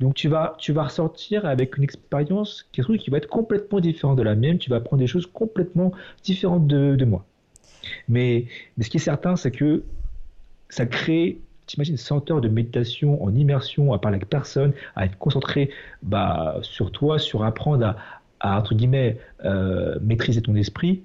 Donc 0.00 0.14
tu 0.14 0.28
vas, 0.28 0.56
tu 0.58 0.72
vas 0.72 0.82
ressortir 0.82 1.46
avec 1.46 1.76
une 1.76 1.84
expérience 1.84 2.68
qui, 2.72 2.82
qui 2.82 3.10
va 3.10 3.18
être 3.18 3.28
complètement 3.28 3.78
différente 3.78 4.18
de 4.18 4.22
la 4.22 4.34
mienne, 4.34 4.58
tu 4.58 4.68
vas 4.68 4.76
apprendre 4.76 5.00
des 5.00 5.06
choses 5.06 5.26
complètement 5.26 5.92
différentes 6.24 6.66
de, 6.66 6.96
de 6.96 7.04
moi. 7.04 7.24
Mais, 8.08 8.46
ce 8.80 8.88
qui 8.88 8.96
est 8.96 9.00
certain, 9.00 9.36
c'est 9.36 9.50
que 9.50 9.84
ça 10.68 10.86
crée 10.86 11.40
t'imagines 11.66 11.96
100 11.96 12.30
heures 12.30 12.40
de 12.40 12.48
méditation 12.48 13.22
en 13.22 13.34
immersion, 13.34 13.92
à 13.92 13.98
parler 13.98 14.16
avec 14.16 14.28
personne, 14.28 14.72
à 14.94 15.04
être 15.04 15.18
concentré 15.18 15.70
bah, 16.02 16.58
sur 16.62 16.92
toi, 16.92 17.18
sur 17.18 17.44
apprendre 17.44 17.96
à, 18.38 18.58
entre 18.58 18.74
guillemets, 18.74 19.18
euh, 19.44 19.98
maîtriser 20.00 20.42
ton 20.42 20.54
esprit, 20.54 21.02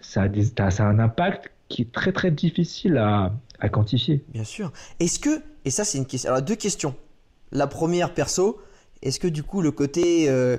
ça 0.00 0.22
a, 0.22 0.82
un 0.82 0.98
impact 0.98 1.50
qui 1.68 1.82
est 1.82 1.92
très 1.92 2.12
très 2.12 2.30
difficile 2.30 2.96
à, 2.98 3.32
à 3.58 3.68
quantifier. 3.68 4.24
Bien 4.28 4.44
sûr. 4.44 4.72
Est-ce 5.00 5.18
que, 5.18 5.42
et 5.64 5.70
ça 5.70 5.84
c'est 5.84 5.98
une 5.98 6.06
question, 6.06 6.30
alors 6.30 6.42
deux 6.42 6.54
questions. 6.54 6.94
La 7.50 7.66
première, 7.66 8.14
perso, 8.14 8.60
est-ce 9.02 9.20
que 9.20 9.28
du 9.28 9.42
coup 9.42 9.62
le 9.62 9.70
côté, 9.72 10.28
euh, 10.28 10.58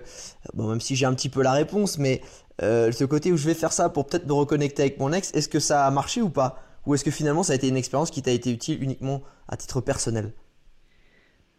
bon 0.53 0.67
même 0.67 0.81
si 0.81 0.95
j'ai 0.95 1.05
un 1.05 1.13
petit 1.13 1.29
peu 1.29 1.41
la 1.41 1.53
réponse, 1.53 1.97
mais 1.97 2.21
euh, 2.61 2.91
ce 2.91 3.05
côté 3.05 3.31
où 3.31 3.37
je 3.37 3.45
vais 3.45 3.53
faire 3.53 3.71
ça 3.71 3.89
pour 3.89 4.07
peut-être 4.07 4.25
me 4.25 4.33
reconnecter 4.33 4.83
avec 4.83 4.99
mon 4.99 5.13
ex, 5.13 5.33
est-ce 5.33 5.49
que 5.49 5.59
ça 5.59 5.85
a 5.85 5.91
marché 5.91 6.21
ou 6.21 6.29
pas 6.29 6.61
Ou 6.85 6.95
est-ce 6.95 7.03
que 7.03 7.11
finalement 7.11 7.43
ça 7.43 7.53
a 7.53 7.55
été 7.55 7.67
une 7.67 7.77
expérience 7.77 8.11
qui 8.11 8.21
t'a 8.21 8.31
été 8.31 8.51
utile 8.51 8.81
uniquement 8.81 9.21
à 9.47 9.57
titre 9.57 9.81
personnel 9.81 10.33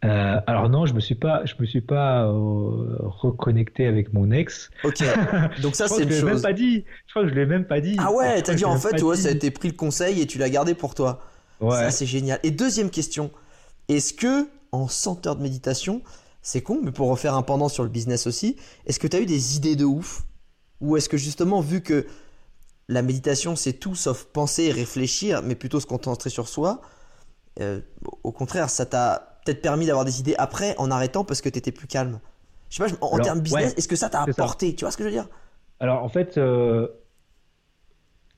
euh, 0.05 0.39
alors 0.47 0.69
non, 0.69 0.85
je 0.85 0.93
me 0.93 1.01
suis 1.01 1.15
pas, 1.15 1.43
je 1.43 1.55
me 1.59 1.65
suis 1.65 1.81
pas 1.81 2.25
reconnecté 2.25 3.85
avec 3.85 4.13
mon 4.13 4.31
ex. 4.31 4.69
Ok. 4.85 5.03
Donc 5.61 5.75
ça 5.75 5.89
c'est 5.89 6.03
une 6.03 6.09
je 6.09 6.21
chose. 6.21 6.23
Même 6.23 6.41
pas 6.41 6.53
dit. 6.53 6.85
Je 7.05 7.11
crois 7.11 7.23
que 7.23 7.29
je 7.29 7.35
l'ai 7.35 7.45
même 7.45 7.65
pas 7.65 7.81
dit. 7.81 7.97
Ah 7.99 8.09
ouais, 8.13 8.41
t'as 8.41 8.53
dit 8.53 8.63
en 8.63 8.77
fait, 8.77 9.01
ouais, 9.03 9.17
ça 9.17 9.27
a 9.27 9.31
été 9.31 9.51
pris 9.51 9.67
le 9.67 9.75
conseil 9.75 10.21
et 10.21 10.25
tu 10.25 10.37
l'as 10.37 10.49
gardé 10.49 10.73
pour 10.73 10.95
toi. 10.95 11.21
Ouais. 11.59 11.71
Ça 11.71 11.91
c'est 11.91 12.05
génial. 12.05 12.39
Et 12.43 12.51
deuxième 12.51 12.89
question, 12.89 13.29
est-ce 13.89 14.13
que 14.13 14.47
en 14.71 14.87
100 14.87 15.27
heures 15.27 15.35
de 15.35 15.41
méditation, 15.41 16.01
c'est 16.41 16.61
con, 16.61 16.79
mais 16.81 16.91
pour 16.91 17.09
refaire 17.09 17.33
un 17.33 17.41
pendant 17.41 17.69
sur 17.69 17.83
le 17.83 17.89
business 17.89 18.27
aussi, 18.27 18.55
est-ce 18.85 18.99
que 18.99 19.07
tu 19.07 19.17
as 19.17 19.19
eu 19.19 19.25
des 19.25 19.57
idées 19.57 19.75
de 19.75 19.83
ouf 19.85 20.23
Ou 20.81 20.97
est-ce 20.97 21.09
que 21.09 21.17
justement, 21.17 21.61
vu 21.61 21.81
que 21.81 22.05
la 22.87 23.01
méditation, 23.01 23.55
c'est 23.55 23.73
tout 23.73 23.95
sauf 23.95 24.25
penser 24.25 24.63
et 24.65 24.71
réfléchir, 24.71 25.41
mais 25.43 25.55
plutôt 25.55 25.79
se 25.79 25.85
concentrer 25.85 26.29
sur 26.29 26.47
soi, 26.47 26.81
euh, 27.59 27.81
au 28.23 28.31
contraire, 28.31 28.69
ça 28.69 28.85
t'a 28.85 29.39
peut-être 29.45 29.61
permis 29.61 29.85
d'avoir 29.85 30.05
des 30.05 30.19
idées 30.19 30.35
après 30.37 30.75
en 30.77 30.91
arrêtant 30.91 31.23
parce 31.23 31.41
que 31.41 31.49
tu 31.49 31.59
étais 31.59 31.71
plus 31.71 31.87
calme 31.87 32.19
Je 32.69 32.83
sais 32.83 32.95
pas, 32.95 33.05
en, 33.05 33.19
termes 33.19 33.41
business, 33.41 33.73
est-ce 33.77 33.87
que 33.87 33.95
ça 33.95 34.09
t'a 34.09 34.23
apporté 34.23 34.75
Tu 34.75 34.85
vois 34.85 34.91
ce 34.91 34.97
que 34.97 35.03
je 35.03 35.09
veux 35.09 35.13
dire? 35.13 35.27
Alors 35.79 36.03
en 36.03 36.09
fait, 36.09 36.37
euh, 36.37 36.87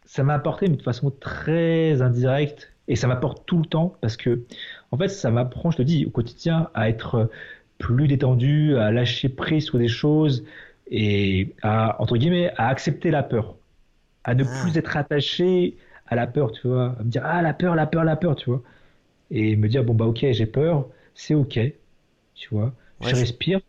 ça 0.05 0.23
m'a 0.23 0.33
apporté, 0.33 0.67
mais 0.67 0.77
de 0.77 0.83
façon 0.83 1.11
très 1.11 2.01
indirecte. 2.01 2.69
Et 2.87 2.95
ça 2.97 3.07
m'apporte 3.07 3.45
tout 3.45 3.59
le 3.59 3.65
temps 3.65 3.95
parce 4.01 4.17
que, 4.17 4.43
en 4.91 4.97
fait, 4.97 5.07
ça 5.07 5.31
m'apprend, 5.31 5.71
je 5.71 5.77
te 5.77 5.81
dis, 5.81 6.05
au 6.05 6.09
quotidien 6.09 6.69
à 6.73 6.89
être 6.89 7.29
plus 7.77 8.07
détendu, 8.07 8.75
à 8.75 8.91
lâcher 8.91 9.29
prise 9.29 9.65
sur 9.65 9.77
des 9.77 9.87
choses 9.87 10.43
et 10.91 11.55
à, 11.61 11.99
entre 12.01 12.17
guillemets, 12.17 12.51
à 12.57 12.67
accepter 12.67 13.09
la 13.09 13.23
peur. 13.23 13.55
À 14.23 14.35
ne 14.35 14.43
plus 14.43 14.73
ah. 14.75 14.79
être 14.79 14.97
attaché 14.97 15.77
à 16.05 16.15
la 16.15 16.27
peur, 16.27 16.51
tu 16.51 16.67
vois. 16.67 16.95
À 16.99 17.03
me 17.03 17.09
dire, 17.09 17.23
ah, 17.25 17.41
la 17.41 17.53
peur, 17.53 17.75
la 17.75 17.87
peur, 17.87 18.03
la 18.03 18.15
peur, 18.17 18.35
tu 18.35 18.49
vois. 18.49 18.61
Et 19.31 19.55
me 19.55 19.67
dire, 19.69 19.83
bon, 19.83 19.93
bah, 19.93 20.05
ok, 20.05 20.25
j'ai 20.31 20.45
peur, 20.45 20.87
c'est 21.15 21.33
ok, 21.33 21.59
tu 22.35 22.49
vois. 22.51 22.73
je 23.01 23.15
respire. 23.15 23.61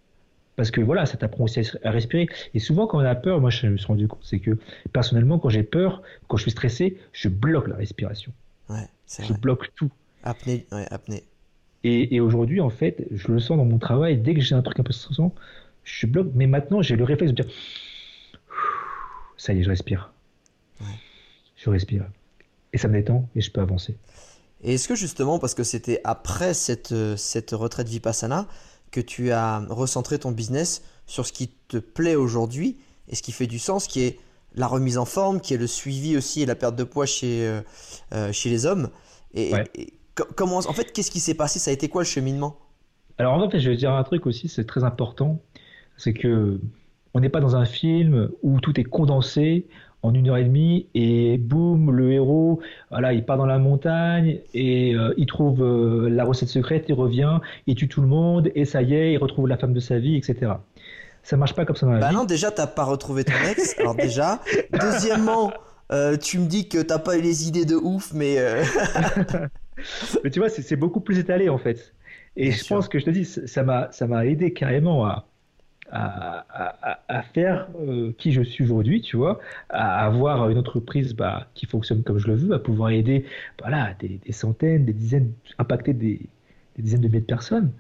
Parce 0.57 0.71
que 0.71 0.83
voilà, 0.83 1.07
ça 1.07 1.17
t'apprend 1.17 1.45
aussi 1.45 1.63
à 1.83 1.91
respirer. 1.91 2.29
Et 2.53 2.59
souvent, 2.59 2.87
quand 2.87 2.99
on 2.99 3.05
a 3.05 3.15
peur, 3.15 3.41
moi, 3.41 3.49
je 3.49 3.67
me 3.69 3.79
suis 3.79 3.87
rendu 3.87 4.07
compte, 4.07 4.21
c'est 4.23 4.39
que 4.39 4.59
personnellement, 4.93 5.39
quand 5.39 5.49
j'ai 5.49 5.63
peur, 5.63 6.03
quand 6.29 6.37
je 6.37 6.43
suis 6.43 6.51
stressé, 6.51 6.99
je 7.13 7.29
bloque 7.29 7.69
la 7.69 7.77
respiration. 7.77 8.33
Ouais, 8.69 8.87
je 9.07 9.33
bloque 9.33 9.73
tout. 9.75 9.91
Apnée, 10.25 10.67
ouais, 10.73 10.87
apnée. 10.91 11.25
Et, 11.85 12.21
aujourd'hui, 12.21 12.61
en 12.61 12.71
fait, 12.71 13.09
je 13.11 13.33
le 13.33 13.41
sens 13.41 13.57
dans 13.57 13.65
mon 13.65 13.79
travail, 13.79 14.17
dès 14.17 14.35
que 14.35 14.41
j'ai 14.41 14.55
un 14.55 14.63
truc 14.63 14.79
un 14.79 14.85
peu 14.85 14.93
stressant, 14.93 15.35
je 15.85 16.07
bloque. 16.07 16.29
Mais 16.35 16.47
maintenant, 16.47 16.83
j'ai 16.83 16.97
le 16.97 17.05
réflexe 17.05 17.33
de 17.33 17.43
dire 17.43 17.53
ça 19.37 19.53
y 19.53 19.59
est, 19.59 19.63
je 19.63 19.71
respire. 19.71 20.13
Je 21.57 21.71
respire. 21.71 22.05
Et 22.73 22.79
ça 22.79 22.89
me 22.89 22.95
détend 22.95 23.29
et 23.35 23.41
je 23.41 23.51
peux 23.51 23.61
avancer. 23.61 23.97
Et 24.63 24.75
est-ce 24.75 24.89
que 24.89 24.95
justement, 24.95 25.39
parce 25.39 25.55
que 25.55 25.65
c'était 25.65 26.01
après 26.05 26.55
cette, 26.55 26.95
cette 27.17 27.51
retraite 27.51 27.89
Vipassana, 27.89 28.47
que 28.91 29.01
tu 29.01 29.33
as 29.33 29.61
recentré 29.69 30.19
ton 30.19 30.31
business 30.31 30.83
sur 31.07 31.27
ce 31.27 31.33
qui 31.33 31.49
te 31.69 31.79
plaît 31.79 32.15
aujourd'hui 32.15 32.79
et 33.09 33.17
ce 33.17 33.23
qui 33.23 33.33
fait 33.33 33.47
du 33.47 33.59
sens, 33.59 33.87
qui 33.87 34.03
est 34.03 34.21
la 34.55 34.67
remise 34.67 34.99
en 34.99 35.05
forme, 35.05 35.41
qui 35.41 35.55
est 35.55 35.59
le 35.59 35.67
suivi 35.67 36.17
aussi 36.17 36.43
et 36.43 36.47
la 36.47 36.55
perte 36.55 36.77
de 36.77 36.85
poids 36.85 37.07
chez, 37.07 37.47
euh, 37.47 37.63
euh, 38.13 38.33
chez 38.33 38.51
les 38.51 38.67
hommes 38.67 38.91
et, 39.35 39.53
comment, 40.37 40.59
en 40.59 40.73
fait, 40.73 40.93
qu'est-ce 40.93 41.11
qui 41.11 41.21
s'est 41.21 41.35
passé? 41.35 41.59
Ça 41.59 41.71
a 41.71 41.75
été 41.75 41.89
quoi 41.89 42.03
le 42.03 42.07
cheminement? 42.07 42.59
Alors 43.19 43.35
en 43.35 43.51
fait, 43.51 43.61
je 43.61 43.71
vais 43.71 43.77
dire 43.77 43.93
un 43.93 44.03
truc 44.05 44.27
aussi, 44.27 44.49
c'est 44.49 44.65
très 44.65 44.85
important, 44.85 45.41
c'est 46.03 46.13
que 46.13 46.59
on 47.15 47.21
n'est 47.21 47.29
pas 47.29 47.41
dans 47.41 47.57
un 47.57 47.65
film 47.65 48.31
où 48.43 48.59
tout 48.61 48.81
est 48.81 48.85
condensé 48.85 49.67
en 50.03 50.15
une 50.15 50.29
heure 50.29 50.37
et 50.37 50.45
demie 50.45 50.89
et 50.95 51.39
boum, 51.39 51.93
le 51.93 52.13
héros, 52.13 52.61
voilà, 52.91 53.13
il 53.13 53.25
part 53.25 53.37
dans 53.37 53.47
la 53.47 53.59
montagne 53.59 54.41
et 54.53 54.97
euh, 54.97 55.15
il 55.17 55.27
trouve 55.27 55.63
euh, 55.63 56.09
la 56.11 56.25
recette 56.25 56.49
secrète, 56.49 56.87
il 56.89 56.95
revient, 56.95 57.39
il 57.69 57.77
tue 57.77 57.87
tout 57.87 58.01
le 58.01 58.09
monde 58.09 58.51
et 58.57 58.65
ça 58.65 58.83
y 58.83 58.95
est, 58.95 59.13
il 59.13 59.19
retrouve 59.19 59.47
la 59.47 59.57
femme 59.57 59.73
de 59.73 59.81
sa 59.81 59.99
vie, 59.99 60.17
etc. 60.17 60.55
Ça 61.23 61.37
marche 61.37 61.55
pas 61.55 61.65
comme 61.65 61.77
ça 61.77 61.87
dans 61.87 61.93
la 61.93 62.01
bah 62.01 62.09
vie. 62.09 62.17
Non, 62.17 62.25
déjà 62.25 62.51
t'as 62.51 62.67
pas 62.67 62.83
retrouvé 62.83 63.23
ton 63.23 63.35
ex, 63.49 63.79
alors 63.79 63.95
déjà. 63.95 64.41
Deuxièmement, 64.73 65.53
euh, 65.93 66.17
tu 66.17 66.41
me 66.41 66.47
dis 66.47 66.69
que 66.69 66.83
t'as 66.83 66.99
pas 66.99 67.17
eu 67.17 67.21
les 67.21 67.47
idées 67.47 67.65
de 67.65 67.77
ouf, 67.77 68.13
mais. 68.13 68.39
Mais 70.23 70.31
tu 70.31 70.39
vois, 70.39 70.49
c'est 70.49 70.77
beaucoup 70.77 71.01
plus 71.01 71.19
étalé 71.19 71.49
en 71.49 71.59
fait. 71.59 71.95
Et 72.37 72.53
je 72.53 72.65
pense 72.67 72.89
que 72.89 72.99
je 72.99 73.05
te 73.05 73.11
dis, 73.11 73.25
ça 73.25 73.63
m'a 73.63 73.91
ça 73.91 74.07
m'a 74.07 74.27
aidé 74.27 74.53
carrément 74.53 75.07
à 75.07 75.27
à, 75.93 77.23
faire 77.35 77.69
euh, 77.81 78.13
qui 78.19 78.33
je 78.33 78.43
suis 78.43 78.65
aujourd'hui, 78.65 79.03
tu 79.03 79.17
vois, 79.17 79.41
à 79.69 80.05
avoir 80.05 80.49
une 80.49 80.59
entreprise 80.59 81.15
bah, 81.15 81.47
qui 81.55 81.67
fonctionne 81.67 82.03
comme 82.03 82.19
je 82.19 82.29
le 82.29 82.35
veux, 82.35 82.55
à 82.55 82.59
pouvoir 82.59 82.91
aider 82.91 83.25
voilà, 83.61 83.95
des, 84.01 84.19
des 84.25 84.33
centaines, 84.33 84.85
des 84.85 84.93
dizaines, 84.93 85.33
impacter 85.59 85.93
des 85.93 86.21
dizaines 86.79 87.01
de 87.01 87.09
milliers 87.09 87.21
de 87.21 87.27
personnes. 87.27 87.73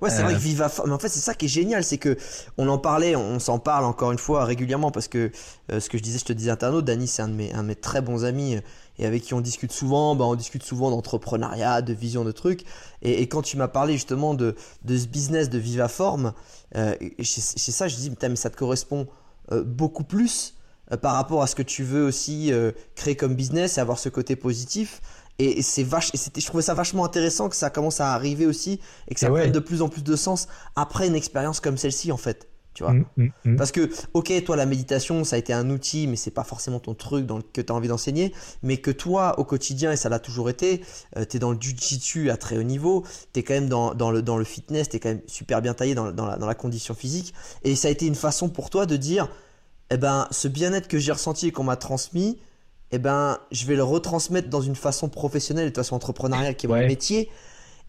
Ouais, 0.00 0.10
c'est 0.10 0.22
vrai 0.22 0.32
que 0.32 0.38
euh. 0.38 0.40
Viva 0.40 0.70
Mais 0.86 0.92
en 0.92 0.98
fait, 0.98 1.08
c'est 1.08 1.20
ça 1.20 1.34
qui 1.34 1.46
est 1.46 1.48
génial, 1.48 1.84
c'est 1.84 1.98
que 1.98 2.16
on 2.58 2.68
en 2.68 2.78
parlait, 2.78 3.16
on 3.16 3.38
s'en 3.38 3.58
parle 3.58 3.84
encore 3.84 4.12
une 4.12 4.18
fois 4.18 4.44
régulièrement 4.44 4.90
parce 4.90 5.08
que 5.08 5.30
euh, 5.72 5.80
ce 5.80 5.88
que 5.88 5.98
je 5.98 6.02
disais, 6.02 6.18
je 6.18 6.24
te 6.24 6.32
disais 6.32 6.50
internaute, 6.50 6.84
Dany, 6.84 7.06
c'est 7.06 7.22
un, 7.22 7.28
de 7.28 7.34
mes, 7.34 7.52
un 7.52 7.62
de 7.62 7.68
mes 7.68 7.76
très 7.76 8.00
bons 8.00 8.24
amis 8.24 8.58
et 8.98 9.06
avec 9.06 9.22
qui 9.22 9.34
on 9.34 9.40
discute 9.40 9.72
souvent, 9.72 10.14
bah, 10.14 10.24
on 10.24 10.34
discute 10.34 10.62
souvent 10.62 10.90
d'entrepreneuriat, 10.90 11.82
de 11.82 11.92
vision 11.92 12.24
de 12.24 12.32
trucs. 12.32 12.64
Et, 13.02 13.26
quand 13.28 13.42
tu 13.42 13.56
m'as 13.56 13.68
parlé 13.68 13.94
justement 13.94 14.34
de, 14.34 14.54
de, 14.84 14.96
ce 14.96 15.06
business 15.06 15.50
de 15.50 15.58
Viva 15.58 15.88
Forme, 15.88 16.32
euh, 16.76 16.94
c'est 17.22 17.72
ça, 17.72 17.88
je 17.88 17.96
dis, 17.96 18.12
mais 18.22 18.36
ça 18.36 18.50
te 18.50 18.56
correspond 18.56 19.06
euh, 19.52 19.62
beaucoup 19.62 20.04
plus 20.04 20.54
euh, 20.92 20.96
par 20.96 21.14
rapport 21.14 21.42
à 21.42 21.46
ce 21.46 21.54
que 21.54 21.62
tu 21.62 21.82
veux 21.82 22.04
aussi 22.04 22.52
euh, 22.52 22.72
créer 22.94 23.16
comme 23.16 23.34
business 23.34 23.78
et 23.78 23.80
avoir 23.80 23.98
ce 23.98 24.08
côté 24.08 24.36
positif. 24.36 25.00
Et, 25.38 25.62
c'est 25.62 25.82
vache, 25.82 26.10
et 26.14 26.40
je 26.40 26.46
trouvais 26.46 26.62
ça 26.62 26.74
vachement 26.74 27.04
intéressant 27.04 27.48
que 27.48 27.56
ça 27.56 27.68
commence 27.68 28.00
à 28.00 28.12
arriver 28.14 28.46
aussi 28.46 28.78
et 29.08 29.14
que 29.14 29.20
ça 29.20 29.30
prenne 29.30 29.50
de 29.50 29.58
plus 29.58 29.82
en 29.82 29.88
plus 29.88 30.04
de 30.04 30.14
sens 30.14 30.46
après 30.76 31.08
une 31.08 31.16
expérience 31.16 31.58
comme 31.58 31.76
celle-ci 31.76 32.12
en 32.12 32.16
fait 32.16 32.48
tu 32.74 32.82
vois. 32.82 32.92
Mm, 32.92 33.06
mm, 33.16 33.28
mm. 33.44 33.56
Parce 33.56 33.72
que, 33.72 33.88
ok, 34.12 34.32
toi, 34.44 34.56
la 34.56 34.66
méditation, 34.66 35.24
ça 35.24 35.36
a 35.36 35.38
été 35.38 35.52
un 35.52 35.70
outil, 35.70 36.06
mais 36.06 36.16
c'est 36.16 36.32
pas 36.32 36.44
forcément 36.44 36.80
ton 36.80 36.94
truc 36.94 37.24
dans 37.24 37.36
le, 37.36 37.42
que 37.42 37.60
tu 37.60 37.72
as 37.72 37.74
envie 37.74 37.88
d'enseigner, 37.88 38.34
mais 38.62 38.76
que 38.78 38.90
toi, 38.90 39.38
au 39.38 39.44
quotidien, 39.44 39.92
et 39.92 39.96
ça 39.96 40.08
l'a 40.08 40.18
toujours 40.18 40.50
été, 40.50 40.82
euh, 41.16 41.24
tu 41.24 41.36
es 41.36 41.40
dans 41.40 41.52
le 41.52 41.58
jiu-jitsu 41.58 42.30
à 42.30 42.36
très 42.36 42.58
haut 42.58 42.64
niveau, 42.64 43.04
tu 43.32 43.40
es 43.40 43.42
quand 43.44 43.54
même 43.54 43.68
dans, 43.68 43.94
dans, 43.94 44.10
le, 44.10 44.22
dans 44.22 44.36
le 44.36 44.44
fitness, 44.44 44.88
tu 44.88 44.96
es 44.96 45.00
quand 45.00 45.10
même 45.10 45.22
super 45.26 45.62
bien 45.62 45.72
taillé 45.72 45.94
dans, 45.94 46.10
dans, 46.10 46.26
la, 46.26 46.36
dans 46.36 46.46
la 46.46 46.54
condition 46.54 46.94
physique, 46.94 47.32
et 47.62 47.76
ça 47.76 47.88
a 47.88 47.90
été 47.92 48.06
une 48.06 48.16
façon 48.16 48.48
pour 48.48 48.70
toi 48.70 48.86
de 48.86 48.96
dire, 48.96 49.28
eh 49.90 49.96
ben, 49.96 50.26
ce 50.32 50.48
bien-être 50.48 50.88
que 50.88 50.98
j'ai 50.98 51.12
ressenti 51.12 51.46
et 51.46 51.52
qu'on 51.52 51.64
m'a 51.64 51.76
transmis, 51.76 52.38
eh 52.92 52.98
ben, 52.98 53.38
je 53.50 53.66
vais 53.66 53.76
le 53.76 53.82
retransmettre 53.82 54.48
dans 54.48 54.60
une 54.60 54.76
façon 54.76 55.08
professionnelle 55.08 55.68
et 55.68 55.70
de 55.70 55.76
façon 55.76 55.96
entrepreneuriale 55.96 56.56
qui 56.56 56.66
est 56.66 56.68
mon 56.68 56.86
métier. 56.86 57.30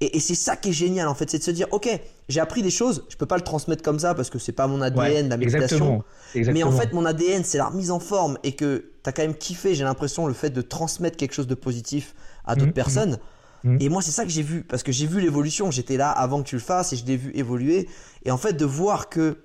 Et, 0.01 0.19
c'est 0.19 0.35
ça 0.35 0.57
qui 0.57 0.69
est 0.69 0.73
génial 0.73 1.07
en 1.07 1.15
fait, 1.15 1.29
c'est 1.29 1.37
de 1.37 1.43
se 1.43 1.51
dire 1.51 1.67
ok, 1.71 1.87
j'ai 2.27 2.39
appris 2.41 2.61
des 2.61 2.69
choses, 2.69 3.05
je 3.07 3.15
peux 3.15 3.25
pas 3.25 3.37
le 3.37 3.43
transmettre 3.43 3.81
comme 3.81 3.97
ça 3.97 4.13
parce 4.13 4.29
que 4.29 4.39
c'est 4.39 4.51
pas 4.51 4.67
mon 4.67 4.81
ADN, 4.81 5.29
la 5.29 5.37
méditation. 5.37 6.03
Mais 6.35 6.63
en 6.63 6.71
fait, 6.71 6.91
mon 6.91 7.05
ADN, 7.05 7.45
c'est 7.45 7.57
la 7.57 7.67
remise 7.67 7.91
en 7.91 7.99
forme 7.99 8.37
et 8.43 8.53
que 8.53 8.91
tu 9.03 9.09
as 9.09 9.13
quand 9.13 9.21
même 9.21 9.35
kiffé, 9.35 9.73
j'ai 9.73 9.85
l'impression, 9.85 10.27
le 10.27 10.33
fait 10.33 10.49
de 10.49 10.61
transmettre 10.61 11.15
quelque 11.15 11.33
chose 11.33 11.47
de 11.47 11.55
positif 11.55 12.13
à 12.45 12.55
d'autres 12.55 12.67
mmh, 12.67 12.69
mmh. 12.71 12.73
personnes. 12.73 13.17
Mmh. 13.63 13.77
Et 13.79 13.89
moi, 13.89 14.01
c'est 14.01 14.11
ça 14.11 14.25
que 14.25 14.31
j'ai 14.31 14.41
vu 14.41 14.63
parce 14.63 14.83
que 14.83 14.91
j'ai 14.91 15.07
vu 15.07 15.21
l'évolution. 15.21 15.71
J'étais 15.71 15.97
là 15.97 16.11
avant 16.11 16.43
que 16.43 16.49
tu 16.49 16.55
le 16.55 16.61
fasses 16.61 16.91
et 16.91 16.97
je 16.97 17.05
l'ai 17.05 17.15
vu 17.15 17.31
évoluer. 17.33 17.87
Et 18.25 18.31
en 18.31 18.37
fait, 18.37 18.53
de 18.53 18.65
voir 18.65 19.07
que 19.07 19.37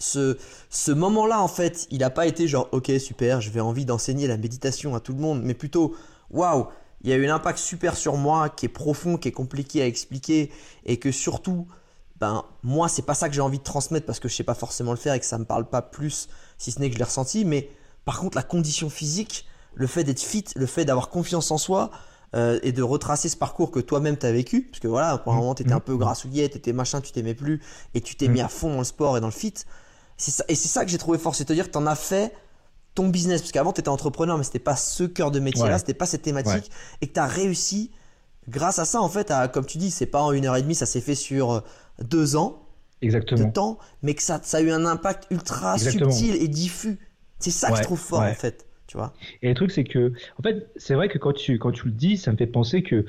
ce, 0.00 0.36
ce 0.68 0.90
moment-là, 0.90 1.40
en 1.40 1.48
fait, 1.48 1.86
il 1.90 1.98
n'a 1.98 2.10
pas 2.10 2.26
été 2.26 2.48
genre 2.48 2.68
ok, 2.72 2.90
super, 2.98 3.40
je 3.40 3.50
vais 3.50 3.60
envie 3.60 3.84
d'enseigner 3.84 4.26
la 4.26 4.36
méditation 4.36 4.96
à 4.96 5.00
tout 5.00 5.12
le 5.12 5.20
monde, 5.20 5.42
mais 5.44 5.54
plutôt 5.54 5.94
waouh 6.30 6.66
il 7.02 7.10
y 7.10 7.12
a 7.12 7.16
eu 7.16 7.26
un 7.26 7.34
impact 7.34 7.58
super 7.58 7.96
sur 7.96 8.16
moi 8.16 8.50
qui 8.50 8.66
est 8.66 8.70
profond, 8.70 9.16
qui 9.16 9.28
est 9.28 9.32
compliqué 9.32 9.82
à 9.82 9.86
expliquer 9.86 10.50
et 10.84 10.98
que 10.98 11.10
surtout, 11.10 11.66
ben 12.18 12.44
moi 12.62 12.88
c'est 12.88 13.02
pas 13.02 13.14
ça 13.14 13.28
que 13.28 13.34
j'ai 13.34 13.40
envie 13.40 13.58
de 13.58 13.64
transmettre 13.64 14.06
parce 14.06 14.20
que 14.20 14.28
je 14.28 14.34
sais 14.34 14.44
pas 14.44 14.54
forcément 14.54 14.90
le 14.90 14.98
faire 14.98 15.14
et 15.14 15.20
que 15.20 15.24
ça 15.24 15.38
me 15.38 15.44
parle 15.44 15.68
pas 15.68 15.80
plus 15.82 16.28
si 16.58 16.70
ce 16.70 16.78
n'est 16.78 16.88
que 16.88 16.94
je 16.94 16.98
l'ai 16.98 17.04
ressenti. 17.04 17.44
Mais 17.44 17.70
par 18.04 18.20
contre 18.20 18.36
la 18.36 18.42
condition 18.42 18.90
physique, 18.90 19.46
le 19.74 19.86
fait 19.86 20.04
d'être 20.04 20.20
fit, 20.20 20.44
le 20.56 20.66
fait 20.66 20.84
d'avoir 20.84 21.08
confiance 21.08 21.50
en 21.50 21.58
soi 21.58 21.90
euh, 22.34 22.60
et 22.62 22.72
de 22.72 22.82
retracer 22.82 23.30
ce 23.30 23.36
parcours 23.36 23.70
que 23.70 23.80
toi-même 23.80 24.18
t'as 24.18 24.32
vécu, 24.32 24.64
parce 24.70 24.80
que 24.80 24.88
voilà, 24.88 25.16
pour 25.16 25.32
un 25.32 25.36
moment 25.36 25.54
t'étais 25.54 25.72
un 25.72 25.80
peu 25.80 25.96
grassouillet, 25.96 26.50
t'étais 26.50 26.74
machin, 26.74 27.00
tu 27.00 27.12
t'aimais 27.12 27.34
plus 27.34 27.62
et 27.94 28.02
tu 28.02 28.14
t'es 28.14 28.28
mis 28.28 28.42
à 28.42 28.48
fond 28.48 28.72
dans 28.72 28.78
le 28.78 28.84
sport 28.84 29.16
et 29.16 29.20
dans 29.20 29.28
le 29.28 29.32
fit. 29.32 29.54
Ça, 30.20 30.44
et 30.48 30.54
c'est 30.54 30.68
ça 30.68 30.84
que 30.84 30.90
j'ai 30.90 30.98
trouvé 30.98 31.18
fort, 31.18 31.34
c'est 31.34 31.50
à 31.50 31.54
dire 31.54 31.66
que 31.66 31.70
t'en 31.70 31.86
as 31.86 31.94
fait 31.94 32.32
ton 32.94 33.08
business, 33.08 33.40
parce 33.40 33.52
qu'avant 33.52 33.72
tu 33.72 33.80
étais 33.80 33.88
entrepreneur, 33.88 34.36
mais 34.36 34.44
c'était 34.44 34.58
pas 34.58 34.76
ce 34.76 35.04
cœur 35.04 35.30
de 35.30 35.40
métier 35.40 35.66
là, 35.68 35.78
c'était 35.78 35.94
pas 35.94 36.06
cette 36.06 36.22
thématique, 36.22 36.70
et 37.00 37.06
que 37.06 37.12
tu 37.12 37.20
as 37.20 37.26
réussi 37.26 37.90
grâce 38.48 38.78
à 38.78 38.84
ça, 38.84 39.00
en 39.00 39.08
fait, 39.08 39.32
comme 39.52 39.64
tu 39.64 39.78
dis, 39.78 39.90
c'est 39.90 40.06
pas 40.06 40.20
en 40.20 40.32
une 40.32 40.46
heure 40.46 40.56
et 40.56 40.62
demie, 40.62 40.74
ça 40.74 40.86
s'est 40.86 41.00
fait 41.00 41.14
sur 41.14 41.52
euh, 41.52 41.60
deux 42.02 42.36
ans 42.36 42.62
Exactement. 43.02 43.46
de 43.46 43.52
temps, 43.52 43.78
mais 44.02 44.14
que 44.14 44.22
ça, 44.22 44.40
ça 44.42 44.58
a 44.58 44.60
eu 44.60 44.70
un 44.70 44.84
impact 44.84 45.26
ultra 45.30 45.78
subtil 45.78 46.34
et 46.34 46.48
diffus. 46.48 46.98
C'est 47.38 47.50
ça 47.50 47.70
que 47.70 47.78
je 47.78 47.82
trouve 47.82 47.98
fort, 47.98 48.20
en 48.20 48.34
fait. 48.34 48.66
Tu 48.86 48.96
vois 48.96 49.12
et 49.40 49.48
le 49.48 49.54
truc, 49.54 49.70
c'est 49.70 49.84
que, 49.84 50.12
en 50.38 50.42
fait, 50.42 50.68
c'est 50.74 50.94
vrai 50.94 51.08
que 51.08 51.16
quand 51.16 51.32
tu, 51.32 51.58
quand 51.58 51.70
tu 51.70 51.86
le 51.86 51.92
dis, 51.92 52.16
ça 52.16 52.32
me 52.32 52.36
fait 52.36 52.48
penser 52.48 52.82
que 52.82 53.06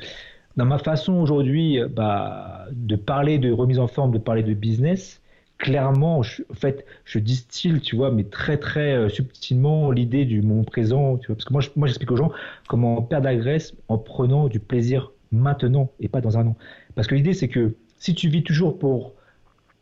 dans 0.55 0.65
ma 0.65 0.77
façon 0.77 1.13
aujourd'hui 1.13 1.79
bah, 1.89 2.67
de 2.71 2.95
parler 2.95 3.39
de 3.39 3.51
remise 3.51 3.79
en 3.79 3.87
forme, 3.87 4.11
de 4.11 4.19
parler 4.19 4.43
de 4.43 4.53
business, 4.53 5.20
clairement, 5.61 6.19
en 6.19 6.53
fait, 6.55 6.85
je 7.05 7.19
distille, 7.19 7.79
tu 7.81 7.95
vois, 7.95 8.11
mais 8.11 8.23
très 8.23 8.57
très 8.57 8.93
euh, 8.93 9.09
subtilement 9.09 9.91
l'idée 9.91 10.25
du 10.25 10.41
moment 10.41 10.63
présent, 10.63 11.17
tu 11.17 11.27
vois, 11.27 11.35
parce 11.35 11.45
que 11.45 11.53
moi, 11.53 11.61
moi, 11.75 11.87
j'explique 11.87 12.11
aux 12.11 12.17
gens 12.17 12.31
comment 12.67 13.01
perdre 13.03 13.25
la 13.25 13.35
graisse 13.35 13.75
en 13.87 13.99
prenant 13.99 14.47
du 14.47 14.59
plaisir 14.59 15.11
maintenant 15.31 15.91
et 15.99 16.07
pas 16.07 16.19
dans 16.19 16.37
un 16.39 16.47
an. 16.47 16.55
Parce 16.95 17.07
que 17.07 17.13
l'idée, 17.13 17.33
c'est 17.33 17.47
que 17.47 17.75
si 17.99 18.15
tu 18.15 18.27
vis 18.27 18.43
toujours 18.43 18.79
pour 18.79 19.13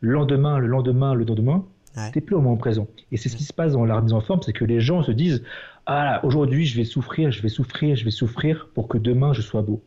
le 0.00 0.12
lendemain, 0.12 0.58
le 0.58 0.66
lendemain, 0.66 1.14
le 1.14 1.24
lendemain, 1.24 1.64
tu 1.94 2.00
n'es 2.18 2.20
plus 2.20 2.36
au 2.36 2.42
moment 2.42 2.58
présent. 2.58 2.86
Et 3.10 3.16
c'est 3.16 3.30
ce 3.30 3.36
qui 3.36 3.44
se 3.44 3.52
passe 3.52 3.72
dans 3.72 3.86
la 3.86 3.96
remise 3.96 4.12
en 4.12 4.20
forme, 4.20 4.42
c'est 4.42 4.52
que 4.52 4.66
les 4.66 4.80
gens 4.80 5.02
se 5.02 5.12
disent, 5.12 5.42
ah, 5.86 6.20
aujourd'hui, 6.24 6.66
je 6.66 6.76
vais 6.76 6.84
souffrir, 6.84 7.32
je 7.32 7.40
vais 7.40 7.48
souffrir, 7.48 7.96
je 7.96 8.04
vais 8.04 8.10
souffrir 8.10 8.68
pour 8.74 8.86
que 8.86 8.98
demain, 8.98 9.32
je 9.32 9.40
sois 9.40 9.62
beau. 9.62 9.82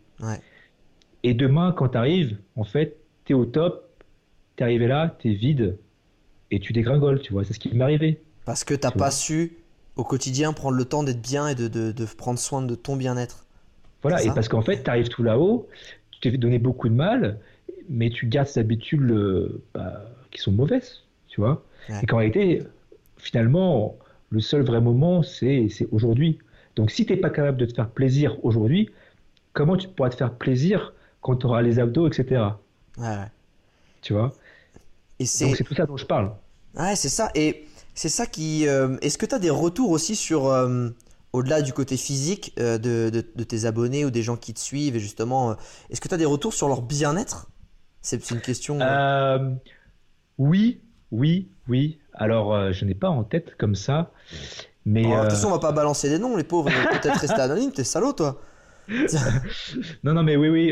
Et 1.22 1.36
demain, 1.36 1.72
quand 1.72 1.90
tu 1.90 1.98
arrives, 1.98 2.38
en 2.56 2.64
fait, 2.64 2.98
tu 3.26 3.34
es 3.34 3.36
au 3.36 3.46
top, 3.46 3.88
tu 4.58 4.64
es 4.64 4.66
arrivé 4.66 4.88
là, 4.88 5.16
tu 5.20 5.32
es 5.32 5.34
vide, 5.34 5.78
et 6.54 6.60
tu 6.60 6.72
dégringoles, 6.72 7.20
tu 7.22 7.34
vois. 7.34 7.44
C'est 7.44 7.54
ce 7.54 7.60
qui 7.60 7.74
m'est 7.74 7.84
arrivé. 7.84 8.22
Parce 8.46 8.64
que 8.64 8.74
t'as 8.74 8.92
pas 8.92 9.12
su 9.12 9.58
au 9.96 10.04
quotidien 10.04 10.54
prendre 10.54 10.78
le 10.78 10.86
temps 10.86 11.04
d'être 11.04 11.22
bien 11.22 11.48
et 11.48 11.56
de, 11.56 11.68
de, 11.68 12.06
prendre 12.06 12.40
soin 12.40 12.62
de 12.62 12.76
ton 12.76 12.96
bien-être. 12.96 13.46
Voilà, 14.02 14.24
et 14.24 14.32
parce 14.34 14.48
qu'en 14.48 14.62
fait, 14.62 14.84
tu 14.84 14.90
arrives 14.90 15.08
tout 15.08 15.24
là-haut, 15.24 15.68
tu 16.12 16.20
t'es 16.20 16.38
donné 16.38 16.60
beaucoup 16.60 16.90
de 16.90 16.94
mal, 16.94 17.40
mais 17.90 18.10
tu 18.10 18.28
gardes 18.28 18.48
ces 18.48 18.60
habitudes 18.60 19.10
euh, 19.10 19.64
bah, 19.74 20.06
qui 20.32 20.42
sont 20.42 20.52
mauvaises, 20.52 21.04
tu 21.28 21.42
vois. 21.42 21.64
Et 22.02 22.06
qu'en 22.06 22.18
réalité, 22.18 22.64
finalement, 23.18 23.98
le 24.30 24.40
seul 24.40 24.62
vrai 24.64 24.82
moment, 24.82 25.24
c'est 25.24 25.70
aujourd'hui. 25.92 26.40
Donc 26.76 26.92
si 26.92 27.06
tu 27.06 27.14
n'es 27.14 27.20
pas 27.20 27.30
capable 27.30 27.58
de 27.58 27.66
te 27.66 27.74
faire 27.74 27.90
plaisir 27.90 28.44
aujourd'hui, 28.44 28.90
comment 29.54 29.78
tu 29.78 29.88
pourras 29.88 30.10
te 30.10 30.16
faire 30.16 30.34
plaisir 30.34 30.94
quand 31.22 31.38
tu 31.38 31.46
auras 31.46 31.62
les 31.62 31.80
abdos, 31.80 32.08
etc. 32.08 32.44
Ouais, 32.98 33.26
Tu 34.02 34.14
vois? 34.14 34.34
Donc 35.20 35.28
c'est 35.56 35.64
tout 35.64 35.76
ça 35.76 35.86
dont 35.86 35.98
je 35.98 36.06
parle. 36.06 36.34
Ouais, 36.76 36.96
c'est 36.96 37.10
ça. 37.10 37.30
Et 37.36 37.66
c'est 37.94 38.10
ça 38.10 38.26
qui. 38.26 38.68
Euh, 38.68 38.98
est-ce 39.02 39.18
que 39.18 39.26
tu 39.26 39.36
as 39.36 39.40
des 39.40 39.50
retours 39.50 39.92
aussi 39.92 40.16
sur. 40.16 40.48
Euh, 40.48 40.90
au-delà 41.32 41.64
du 41.64 41.74
côté 41.74 41.98
physique 41.98 42.54
euh, 42.60 42.78
de, 42.78 43.10
de, 43.10 43.44
tes 43.44 43.66
abonnés 43.66 44.06
ou 44.06 44.12
des 44.12 44.22
gens 44.22 44.38
qui 44.38 44.54
te 44.54 44.60
suivent, 44.60 44.96
et 44.96 45.00
justement, 45.00 45.56
est-ce 45.90 46.00
que 46.00 46.08
tu 46.08 46.14
as 46.14 46.18
des 46.20 46.26
retours 46.26 46.54
sur 46.54 46.68
leur 46.68 46.84
bien-être? 46.84 47.50
C'est 48.04 48.30
une 48.30 48.40
question. 48.40 48.78
oui, 50.38 50.82
oui, 51.10 51.50
oui. 51.68 51.98
Alors, 52.14 52.72
je 52.72 52.86
n'ai 52.86 52.94
pas 52.94 53.10
en 53.10 53.24
tête 53.24 53.56
comme 53.58 53.74
ça. 53.74 54.12
Mais 54.86 55.06
de 55.06 55.22
toute 55.22 55.32
façon, 55.32 55.48
on 55.48 55.52
va 55.52 55.60
pas 55.60 55.72
balancer 55.72 56.08
des 56.08 56.20
noms, 56.20 56.38
les 56.38 56.44
pauvres. 56.44 56.70
Peut-être 56.70 57.18
rester 57.18 57.42
anonyme, 57.42 57.72
t'es 57.72 57.84
salaud, 57.84 58.14
toi. 58.14 58.40
non, 60.04 60.14
non, 60.14 60.22
mais 60.22 60.36
oui, 60.36 60.50
oui. 60.50 60.72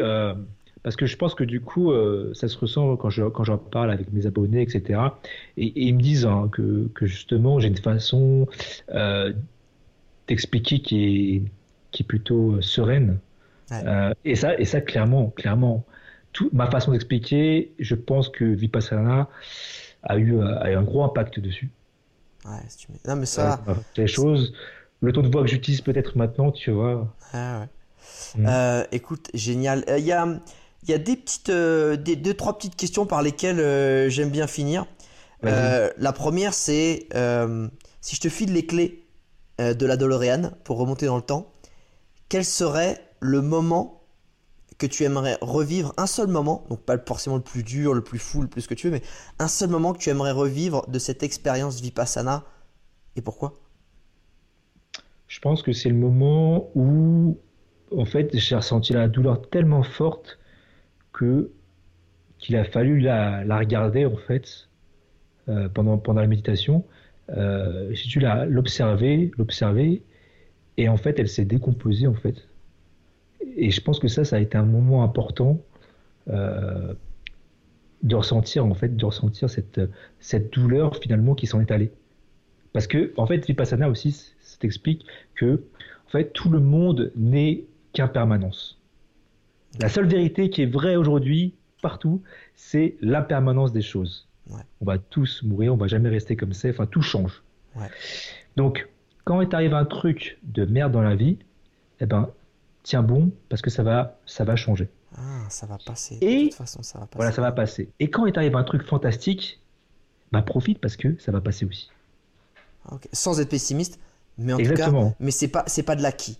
Parce 0.83 0.95
que 0.95 1.05
je 1.05 1.15
pense 1.15 1.35
que 1.35 1.43
du 1.43 1.61
coup, 1.61 1.91
euh, 1.91 2.33
ça 2.33 2.47
se 2.47 2.57
ressent 2.57 2.95
quand 2.95 3.09
j'en 3.09 3.29
quand 3.29 3.57
parle 3.69 3.91
avec 3.91 4.11
mes 4.11 4.25
abonnés, 4.25 4.61
etc. 4.61 4.99
Et, 5.57 5.71
ils 5.75 5.93
me 5.93 6.01
disent 6.01 6.25
hein, 6.25 6.49
que, 6.51 6.89
que, 6.95 7.05
justement, 7.05 7.59
j'ai 7.59 7.67
une 7.67 7.77
façon 7.77 8.47
euh, 8.89 9.31
d'expliquer 10.27 10.79
qui 10.79 11.35
est, 11.35 11.43
qui 11.91 12.03
est 12.03 12.05
plutôt 12.05 12.53
euh, 12.53 12.61
sereine. 12.61 13.19
et, 14.25 14.35
ça, 14.35 14.57
et 14.59 14.65
ça, 14.65 14.81
clairement, 14.81 15.29
clairement, 15.29 15.85
tout, 16.33 16.49
ma 16.51 16.69
façon 16.69 16.91
d'expliquer, 16.91 17.73
je 17.77 17.95
pense 17.95 18.29
que 18.29 18.43
Vipassana 18.43 19.29
a 20.03 20.17
eu, 20.17 20.41
a 20.41 20.71
eu 20.71 20.75
un 20.75 20.83
gros 20.83 21.03
impact 21.03 21.39
dessus. 21.39 21.69
Ouais, 22.43 22.67
tu 22.75 22.87
non, 23.07 23.17
mais 23.17 23.27
ça. 23.27 23.61
les 23.97 24.07
choses, 24.07 24.53
le 24.99 25.13
ton 25.13 25.21
de 25.21 25.27
voix 25.27 25.43
que 25.43 25.47
j'utilise 25.47 25.81
peut-être 25.81 26.17
maintenant, 26.17 26.51
tu 26.51 26.71
vois. 26.71 27.13
Ah 27.33 27.59
ouais. 27.61 27.67
Mm. 28.35 28.85
écoute, 28.91 29.29
génial. 29.33 29.85
Il 29.87 30.05
y 30.05 30.11
a 30.11 30.25
il 30.83 30.89
y 30.89 30.93
a 30.93 30.97
des 30.97 31.15
petites, 31.15 31.49
euh, 31.49 31.95
des, 31.95 32.15
deux 32.15 32.33
trois 32.33 32.57
petites 32.57 32.75
questions 32.75 33.05
par 33.05 33.21
lesquelles 33.21 33.59
euh, 33.59 34.09
j'aime 34.09 34.29
bien 34.29 34.47
finir. 34.47 34.85
Euh, 35.43 35.89
la 35.97 36.13
première, 36.13 36.53
c'est 36.53 37.07
si 38.01 38.15
je 38.15 38.21
te 38.21 38.29
file 38.29 38.53
les 38.53 38.65
clés 38.65 39.05
de 39.59 39.85
la 39.85 39.97
DeLorean 39.97 40.51
pour 40.63 40.77
remonter 40.77 41.05
dans 41.05 41.17
le 41.17 41.21
temps, 41.21 41.51
quel 42.29 42.45
serait 42.45 42.99
le 43.19 43.41
moment 43.41 44.01
que 44.77 44.87
tu 44.87 45.03
aimerais 45.03 45.37
revivre, 45.41 45.93
un 45.97 46.07
seul 46.07 46.27
moment, 46.27 46.65
donc 46.69 46.81
pas 46.81 46.97
forcément 46.97 47.35
le 47.35 47.43
plus 47.43 47.61
dur, 47.61 47.93
le 47.93 48.03
plus 48.03 48.17
fou, 48.17 48.41
le 48.41 48.47
plus 48.47 48.65
que 48.65 48.73
tu 48.73 48.87
veux, 48.87 48.93
mais 48.93 49.03
un 49.37 49.47
seul 49.47 49.69
moment 49.69 49.93
que 49.93 49.99
tu 49.99 50.09
aimerais 50.09 50.31
revivre 50.31 50.87
de 50.89 50.97
cette 50.97 51.21
expérience 51.21 51.81
Vipassana 51.81 52.43
et 53.15 53.21
pourquoi? 53.21 53.59
Je 55.27 55.39
pense 55.39 55.61
que 55.61 55.73
c'est 55.73 55.89
le 55.89 55.95
moment 55.95 56.71
où, 56.73 57.37
en 57.95 58.05
fait, 58.05 58.35
j'ai 58.35 58.55
ressenti 58.55 58.93
la 58.93 59.07
douleur 59.07 59.47
tellement 59.49 59.83
forte 59.83 60.39
qu'il 62.39 62.55
a 62.55 62.63
fallu 62.63 62.99
la, 62.99 63.43
regarder 63.57 64.05
en 64.05 64.15
fait 64.15 64.67
euh, 65.49 65.69
pendant, 65.69 65.97
pendant 65.97 66.21
la 66.21 66.27
méditation. 66.27 66.83
Euh, 67.29 67.89
j'ai 67.91 68.07
dû 68.19 68.25
l'observer, 68.47 69.31
l'observer, 69.37 70.01
et 70.77 70.89
en 70.89 70.97
fait 70.97 71.19
elle 71.19 71.29
s'est 71.29 71.45
décomposée 71.45 72.07
en 72.07 72.13
fait. 72.13 72.47
Et 73.55 73.71
je 73.71 73.81
pense 73.81 73.99
que 73.99 74.07
ça, 74.07 74.23
ça 74.23 74.35
a 74.35 74.39
été 74.39 74.57
un 74.57 74.65
moment 74.65 75.03
important 75.03 75.61
euh, 76.29 76.93
de 78.03 78.15
ressentir 78.15 78.65
en 78.65 78.73
fait, 78.73 78.95
de 78.95 79.05
ressentir 79.05 79.49
cette, 79.49 79.81
cette 80.19 80.53
douleur 80.53 80.97
finalement 80.97 81.35
qui 81.35 81.47
s'en 81.47 81.61
est 81.61 81.71
allée. 81.71 81.91
Parce 82.73 82.87
que 82.87 83.13
en 83.17 83.27
fait, 83.27 83.45
Vipassana 83.45 83.89
aussi, 83.89 84.11
ça 84.11 84.57
t'explique 84.59 85.05
que 85.35 85.63
en 86.07 86.09
fait 86.09 86.33
tout 86.33 86.49
le 86.49 86.59
monde 86.59 87.11
n'est 87.15 87.63
qu'impermanence. 87.93 88.80
La 89.79 89.89
seule 89.89 90.07
vérité 90.07 90.49
qui 90.49 90.63
est 90.63 90.71
vraie 90.71 90.95
aujourd'hui, 90.95 91.55
partout, 91.81 92.21
c'est 92.55 92.95
l'impermanence 93.01 93.71
des 93.71 93.81
choses. 93.81 94.27
On 94.81 94.85
va 94.85 94.97
tous 94.97 95.43
mourir, 95.43 95.73
on 95.73 95.77
va 95.77 95.87
jamais 95.87 96.09
rester 96.09 96.35
comme 96.35 96.53
ça, 96.53 96.69
enfin 96.69 96.85
tout 96.85 97.01
change. 97.01 97.41
Donc, 98.57 98.89
quand 99.23 99.39
il 99.41 99.47
t'arrive 99.47 99.73
un 99.73 99.85
truc 99.85 100.39
de 100.43 100.65
merde 100.65 100.91
dans 100.91 101.01
la 101.01 101.15
vie, 101.15 101.37
eh 102.01 102.05
ben, 102.05 102.29
tiens 102.83 103.03
bon, 103.03 103.31
parce 103.47 103.61
que 103.61 103.69
ça 103.69 103.83
va, 103.83 104.19
ça 104.25 104.43
va 104.43 104.55
changer. 104.55 104.89
Ah, 105.15 105.45
ça 105.49 105.65
va 105.67 105.77
passer. 105.77 106.17
Et, 106.21 106.37
de 106.37 106.49
toute 106.49 106.55
façon, 106.55 106.83
ça 106.83 106.99
va 106.99 107.05
passer. 107.05 107.17
Voilà, 107.17 107.31
ça 107.31 107.41
va 107.41 107.51
passer. 107.51 107.89
Et 107.99 108.09
quand 108.09 108.25
il 108.25 108.33
t'arrive 108.33 108.55
un 108.55 108.63
truc 108.63 108.83
fantastique, 108.83 109.61
bah 110.31 110.41
profite 110.41 110.79
parce 110.79 110.95
que 110.95 111.17
ça 111.19 111.31
va 111.31 111.41
passer 111.41 111.65
aussi. 111.65 111.89
Sans 113.11 113.39
être 113.39 113.49
pessimiste, 113.49 113.99
mais 114.37 114.53
en 114.53 114.57
tout 114.57 114.73
cas, 114.73 114.91
mais 115.19 115.31
c'est 115.31 115.49
pas, 115.49 115.63
c'est 115.67 115.83
pas 115.83 115.95
de 115.95 116.01
l'acquis. 116.01 116.39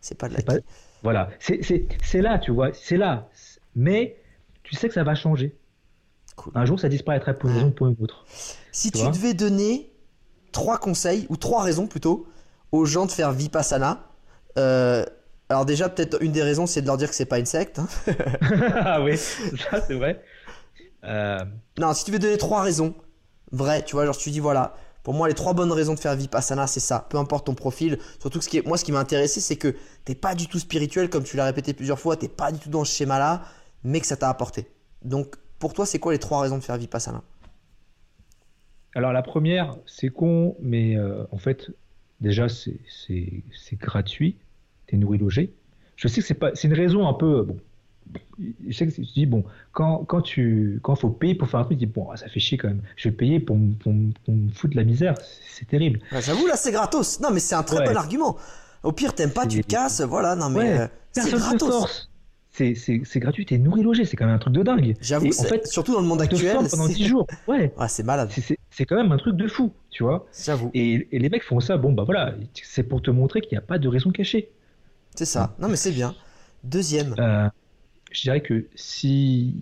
C'est 0.00 0.16
pas 0.16 0.28
de 0.28 0.34
l'acquis. 0.34 0.64
Voilà, 1.06 1.28
c'est 1.38 2.20
là, 2.20 2.40
tu 2.40 2.50
vois, 2.50 2.70
c'est 2.72 2.96
là. 2.96 3.28
Mais 3.76 4.16
tu 4.64 4.74
sais 4.74 4.88
que 4.88 4.94
ça 4.94 5.04
va 5.04 5.14
changer. 5.14 5.56
Un 6.56 6.66
jour, 6.66 6.80
ça 6.80 6.88
disparaîtra 6.88 7.32
pour 7.32 7.48
une 7.48 7.54
raison 7.54 7.68
ou 7.68 7.70
pour 7.70 7.86
une 7.86 7.96
autre. 8.00 8.24
Si 8.72 8.90
tu, 8.90 9.04
devais 9.04 9.32
donner 9.32 9.92
trois 10.50 10.78
conseils, 10.78 11.28
ou 11.28 11.36
trois 11.36 11.62
raisons 11.62 11.86
plutôt, 11.86 12.26
aux 12.72 12.86
gens 12.86 13.06
de 13.06 13.12
faire 13.12 13.30
Vipassana, 13.30 14.08
euh, 14.58 15.04
alors 15.48 15.64
déjà, 15.64 15.88
peut-être 15.88 16.20
une 16.20 16.32
des 16.32 16.42
raisons, 16.42 16.66
c'est 16.66 16.82
de 16.82 16.88
leur 16.88 16.96
dire 16.96 17.08
que 17.08 17.14
c'est 17.14 17.24
pas 17.24 17.38
une 17.38 17.46
secte. 17.46 17.78
Hein. 17.78 17.86
ah 18.80 19.00
oui, 19.00 19.16
ça 19.16 19.80
c'est 19.86 19.94
vrai. 19.94 20.24
Euh, 21.04 21.38
non, 21.78 21.94
si 21.94 22.04
tu 22.04 22.10
veux 22.10 22.18
donner 22.18 22.36
trois 22.36 22.62
raisons, 22.62 22.96
vraies, 23.52 23.84
tu 23.84 23.94
vois, 23.94 24.06
genre 24.06 24.16
tu 24.16 24.30
dis 24.30 24.40
voilà, 24.40 24.74
pour 25.06 25.14
moi, 25.14 25.28
les 25.28 25.34
trois 25.34 25.54
bonnes 25.54 25.70
raisons 25.70 25.94
de 25.94 26.00
faire 26.00 26.16
Vipassana, 26.16 26.66
c'est 26.66 26.80
ça. 26.80 27.06
Peu 27.08 27.16
importe 27.16 27.46
ton 27.46 27.54
profil. 27.54 27.96
Surtout 28.18 28.40
ce 28.40 28.48
qui 28.48 28.60
moi, 28.62 28.76
ce 28.76 28.84
qui 28.84 28.90
m'a 28.90 28.98
intéressé, 28.98 29.40
c'est 29.40 29.54
que 29.54 29.76
t'es 30.04 30.16
pas 30.16 30.34
du 30.34 30.48
tout 30.48 30.58
spirituel, 30.58 31.08
comme 31.08 31.22
tu 31.22 31.36
l'as 31.36 31.44
répété 31.44 31.74
plusieurs 31.74 32.00
fois. 32.00 32.16
T'es 32.16 32.26
pas 32.26 32.50
du 32.50 32.58
tout 32.58 32.70
dans 32.70 32.84
ce 32.84 32.92
schéma-là, 32.92 33.44
mais 33.84 34.00
que 34.00 34.06
ça 34.08 34.16
t'a 34.16 34.28
apporté. 34.28 34.66
Donc, 35.04 35.36
pour 35.60 35.74
toi, 35.74 35.86
c'est 35.86 36.00
quoi 36.00 36.10
les 36.10 36.18
trois 36.18 36.40
raisons 36.40 36.58
de 36.58 36.64
faire 36.64 36.76
Vipassana? 36.76 37.22
Alors, 38.96 39.12
la 39.12 39.22
première, 39.22 39.76
c'est 39.86 40.08
con, 40.08 40.56
mais 40.60 40.96
euh, 40.96 41.22
en 41.30 41.38
fait, 41.38 41.70
déjà, 42.20 42.48
c'est 42.48 43.44
gratuit. 43.74 44.34
T'es 44.88 44.96
nourri 44.96 45.18
logé. 45.18 45.54
Je 45.94 46.08
sais 46.08 46.20
que 46.20 46.26
c'est 46.26 46.34
pas, 46.34 46.50
c'est 46.56 46.66
une 46.66 46.74
raison 46.74 47.06
un 47.06 47.14
peu, 47.14 47.44
bon, 47.44 47.60
je 48.38 48.76
sais 48.76 48.86
que 48.86 48.92
tu 48.92 49.00
dis, 49.00 49.26
bon, 49.26 49.44
quand, 49.72 50.04
quand 50.04 50.20
tu 50.20 50.80
quand 50.82 50.94
faut 50.96 51.10
payer 51.10 51.34
pour 51.34 51.48
faire 51.48 51.60
un 51.60 51.64
truc, 51.64 51.78
tu 51.78 51.86
dis, 51.86 51.92
bon, 51.92 52.14
ça 52.16 52.28
fait 52.28 52.40
chier 52.40 52.58
quand 52.58 52.68
même. 52.68 52.82
Je 52.96 53.08
vais 53.08 53.14
payer 53.14 53.40
pour, 53.40 53.56
pour, 53.80 53.92
me 53.92 54.50
foutre 54.52 54.76
la 54.76 54.84
misère. 54.84 55.14
C'est 55.48 55.66
terrible. 55.66 56.00
J'avoue, 56.20 56.46
là, 56.46 56.56
c'est 56.56 56.72
gratos. 56.72 57.20
Non, 57.20 57.30
mais 57.32 57.40
c'est 57.40 57.54
un 57.54 57.62
très 57.62 57.84
bon 57.84 57.96
argument. 57.96 58.36
Au 58.82 58.92
pire, 58.92 59.14
t'aimes 59.14 59.32
pas, 59.32 59.46
tu 59.46 59.62
te 59.62 59.66
casses. 59.66 60.00
Voilà, 60.00 60.36
non, 60.36 60.50
mais 60.50 60.80
euh, 60.80 60.86
c'est 61.12 61.30
gratos. 61.30 62.10
C'est 62.52 63.20
gratuit, 63.20 63.44
t'es 63.44 63.58
nourri 63.58 63.82
logé, 63.82 64.04
c'est 64.04 64.16
quand 64.16 64.26
même 64.26 64.34
un 64.34 64.38
truc 64.38 64.54
de 64.54 64.62
dingue. 64.62 64.94
J'avoue, 65.00 65.28
en 65.28 65.44
fait, 65.44 65.66
surtout 65.66 65.92
dans 65.92 66.00
le 66.00 66.06
monde 66.06 66.22
actuel. 66.22 66.56
pendant 66.70 66.88
10 66.88 67.06
jours. 67.06 67.26
Ouais. 67.48 67.72
c'est 67.88 68.02
malade. 68.02 68.30
C'est 68.70 68.84
quand 68.84 68.96
même 68.96 69.12
un 69.12 69.18
truc 69.18 69.36
de 69.36 69.48
fou, 69.48 69.72
tu 69.90 70.02
vois. 70.02 70.26
J'avoue. 70.44 70.70
Et, 70.74 71.08
et, 71.12 71.18
les 71.18 71.28
mecs 71.28 71.42
font 71.42 71.60
ça, 71.60 71.76
bon, 71.76 71.92
bah 71.92 72.04
voilà, 72.04 72.34
c'est 72.62 72.82
pour 72.82 73.00
te 73.02 73.10
montrer 73.10 73.40
qu'il 73.40 73.52
n'y 73.52 73.58
a 73.58 73.62
pas 73.62 73.78
de 73.78 73.88
raison 73.88 74.10
cachée. 74.10 74.50
C'est 75.14 75.24
ça. 75.24 75.54
Non, 75.58 75.68
mais 75.68 75.76
c'est 75.76 75.92
bien. 75.92 76.14
Deuxième. 76.62 77.14
Euh, 77.18 77.48
je 78.12 78.22
dirais 78.22 78.40
que 78.40 78.66
si, 78.74 79.54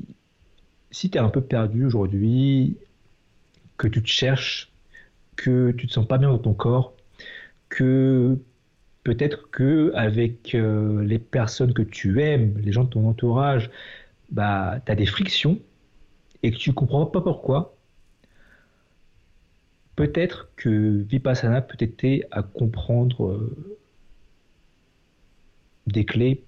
si 0.90 1.10
tu 1.10 1.18
es 1.18 1.20
un 1.20 1.28
peu 1.28 1.40
perdu 1.40 1.84
aujourd'hui, 1.84 2.76
que 3.76 3.88
tu 3.88 4.02
te 4.02 4.08
cherches, 4.08 4.72
que 5.36 5.72
tu 5.72 5.86
te 5.86 5.92
sens 5.92 6.06
pas 6.06 6.18
bien 6.18 6.28
dans 6.28 6.38
ton 6.38 6.54
corps, 6.54 6.94
que 7.68 8.38
peut-être 9.02 9.50
que 9.50 9.92
avec 9.94 10.54
euh, 10.54 11.02
les 11.04 11.18
personnes 11.18 11.74
que 11.74 11.82
tu 11.82 12.22
aimes, 12.22 12.58
les 12.58 12.72
gens 12.72 12.84
de 12.84 12.90
ton 12.90 13.08
entourage, 13.08 13.70
bah, 14.30 14.80
tu 14.86 14.92
as 14.92 14.94
des 14.94 15.06
frictions 15.06 15.60
et 16.42 16.50
que 16.50 16.56
tu 16.56 16.72
comprends 16.72 17.06
pas 17.06 17.20
pourquoi, 17.20 17.76
peut-être 19.96 20.50
que 20.56 21.02
Vipassana 21.02 21.62
peut 21.62 21.76
t'aider 21.76 22.24
à 22.30 22.42
comprendre 22.42 23.26
euh, 23.26 23.78
des 25.86 26.04
clés 26.04 26.44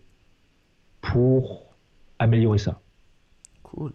pour 1.01 1.66
améliorer 2.19 2.59
ça. 2.59 2.81
Cool. 3.63 3.93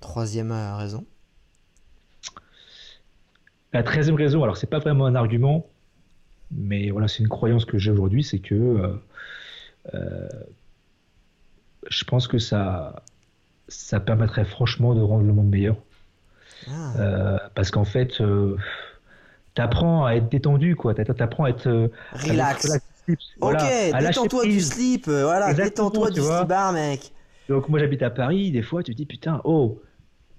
Troisième 0.00 0.52
euh, 0.52 0.76
raison. 0.76 1.04
La 3.72 3.82
treizième 3.82 4.16
raison, 4.16 4.42
alors 4.42 4.56
c'est 4.56 4.66
pas 4.66 4.80
vraiment 4.80 5.06
un 5.06 5.14
argument, 5.14 5.66
mais 6.50 6.90
voilà, 6.90 7.06
c'est 7.06 7.20
une 7.20 7.28
croyance 7.28 7.64
que 7.64 7.78
j'ai 7.78 7.92
aujourd'hui, 7.92 8.24
c'est 8.24 8.40
que 8.40 8.54
euh, 8.54 8.94
euh, 9.94 10.28
je 11.88 12.02
pense 12.04 12.26
que 12.26 12.38
ça, 12.38 13.04
ça 13.68 14.00
permettrait 14.00 14.44
franchement 14.44 14.94
de 14.94 15.00
rendre 15.00 15.24
le 15.24 15.32
monde 15.32 15.48
meilleur. 15.48 15.76
Ah. 16.68 17.48
parce 17.54 17.70
qu'en 17.70 17.86
fait, 17.86 18.18
tu 18.18 19.62
apprends 19.62 20.04
à 20.04 20.12
être 20.12 20.28
détendu, 20.28 20.76
quoi. 20.76 20.94
T'apprends 20.94 21.44
à 21.44 21.50
être 21.50 21.90
relax. 22.12 22.68
Ok, 23.40 23.62
détends-toi 23.98 24.44
du 24.44 24.60
slip, 24.60 25.08
euh, 25.08 25.24
voilà, 25.24 25.54
détends-toi 25.54 26.10
du 26.10 26.20
slip 26.20 26.52
mec. 26.72 27.12
Donc 27.48 27.68
moi 27.68 27.78
j'habite 27.78 28.02
à 28.02 28.10
Paris, 28.10 28.52
des 28.52 28.62
fois 28.62 28.82
tu 28.82 28.92
te 28.92 28.96
dis 28.96 29.06
putain, 29.06 29.40
oh, 29.44 29.80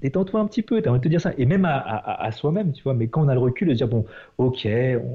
détends-toi 0.02 0.40
un 0.40 0.48
petit 0.48 0.62
peu, 0.62 0.82
t'as 0.82 0.90
envie 0.90 1.00
de 1.00 1.04
te 1.04 1.10
dire 1.10 1.22
ça, 1.22 1.32
et 1.38 1.46
même 1.46 1.66
à, 1.66 2.30
soi-même, 2.32 2.72
tu 2.74 2.84
vois, 2.84 2.94
mais 2.94 3.08
quand 3.08 3.24
on 3.24 3.28
a 3.28 3.34
le 3.34 3.40
recul 3.40 3.68
de 3.68 3.74
dire 3.74 3.88
bon, 3.88 4.06
ok, 4.38 4.68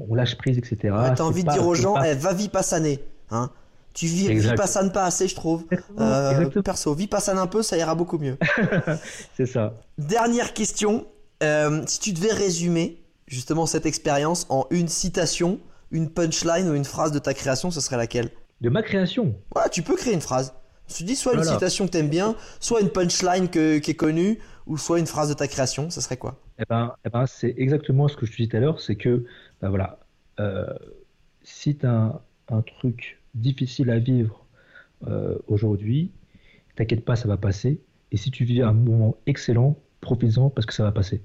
on, 0.09 0.15
lâche 0.15 0.37
prise, 0.37 0.57
etc. 0.57 0.77
t'as 1.15 1.23
envie 1.23 1.43
de 1.43 1.51
dire 1.51 1.65
aux 1.65 1.75
gens, 1.75 2.01
eh, 2.01 2.13
va 2.13 2.33
vipassaner, 2.33 2.99
hein. 3.31 3.49
Tu 3.93 4.05
vis, 4.05 4.31
vipassanes 4.31 4.91
pas 4.91 5.05
assez, 5.05 5.27
je 5.27 5.33
trouve. 5.33 5.65
Euh, 5.99 6.47
perso, 6.63 6.93
vipassane 6.93 7.39
un 7.39 7.47
peu, 7.47 7.63
ça 7.63 7.77
ira 7.77 7.95
beaucoup 7.95 8.19
mieux. 8.19 8.37
C'est 9.35 9.47
ça. 9.47 9.73
Dernière 9.97 10.53
question, 10.53 11.07
euh, 11.41 11.81
si 11.87 11.99
tu 11.99 12.13
devais 12.13 12.31
résumer 12.31 13.01
justement 13.25 13.65
cette 13.65 13.87
expérience 13.87 14.45
en 14.49 14.67
une 14.69 14.87
citation, 14.87 15.59
une 15.91 16.09
punchline 16.09 16.69
ou 16.69 16.75
une 16.75 16.85
phrase 16.85 17.11
de 17.11 17.19
ta 17.19 17.33
création, 17.33 17.71
ce 17.71 17.81
serait 17.81 17.97
laquelle 17.97 18.29
De 18.61 18.69
ma 18.69 18.83
création 18.83 19.35
Ouais, 19.55 19.69
tu 19.71 19.83
peux 19.83 19.95
créer 19.95 20.13
une 20.13 20.21
phrase. 20.21 20.53
Tu 20.87 21.03
dis 21.03 21.15
soit 21.15 21.33
une 21.33 21.43
citation 21.43 21.85
que 21.85 21.91
t'aimes 21.91 22.09
bien, 22.09 22.35
soit 22.59 22.79
une 22.81 22.89
punchline 22.89 23.49
qui 23.49 23.59
est 23.59 23.97
connue, 23.97 24.39
ou 24.67 24.77
soit 24.77 24.99
une 24.99 25.07
phrase 25.07 25.29
de 25.29 25.33
ta 25.33 25.47
création, 25.47 25.89
ce 25.89 26.01
serait 26.01 26.17
quoi 26.17 26.39
Eh 26.59 26.63
ben, 26.69 26.93
eh 27.05 27.09
ben 27.09 27.25
c'est 27.25 27.53
exactement 27.57 28.07
ce 28.07 28.15
que 28.15 28.25
je 28.25 28.31
te 28.31 28.37
dis 28.37 28.49
tout 28.49 28.57
à 28.57 28.59
l'heure, 28.59 28.79
c'est 28.79 28.95
que, 28.95 29.25
ben 29.61 29.69
voilà, 29.69 29.99
euh, 30.39 30.65
si 31.43 31.75
tu 31.75 31.85
as 31.85 32.21
un, 32.49 32.61
truc 32.61 33.21
difficile 33.33 33.89
à 33.89 33.99
vivre 33.99 34.45
euh, 35.07 35.37
aujourd'hui, 35.47 36.11
t'inquiète 36.75 37.05
pas, 37.05 37.15
ça 37.15 37.27
va 37.27 37.37
passer. 37.37 37.81
Et 38.11 38.17
si 38.17 38.31
tu 38.31 38.45
vis 38.45 38.61
un 38.61 38.73
moment 38.73 39.17
excellent, 39.25 39.77
profites-en 40.01 40.49
parce 40.49 40.65
que 40.65 40.73
ça 40.73 40.83
va 40.83 40.91
passer. 40.91 41.21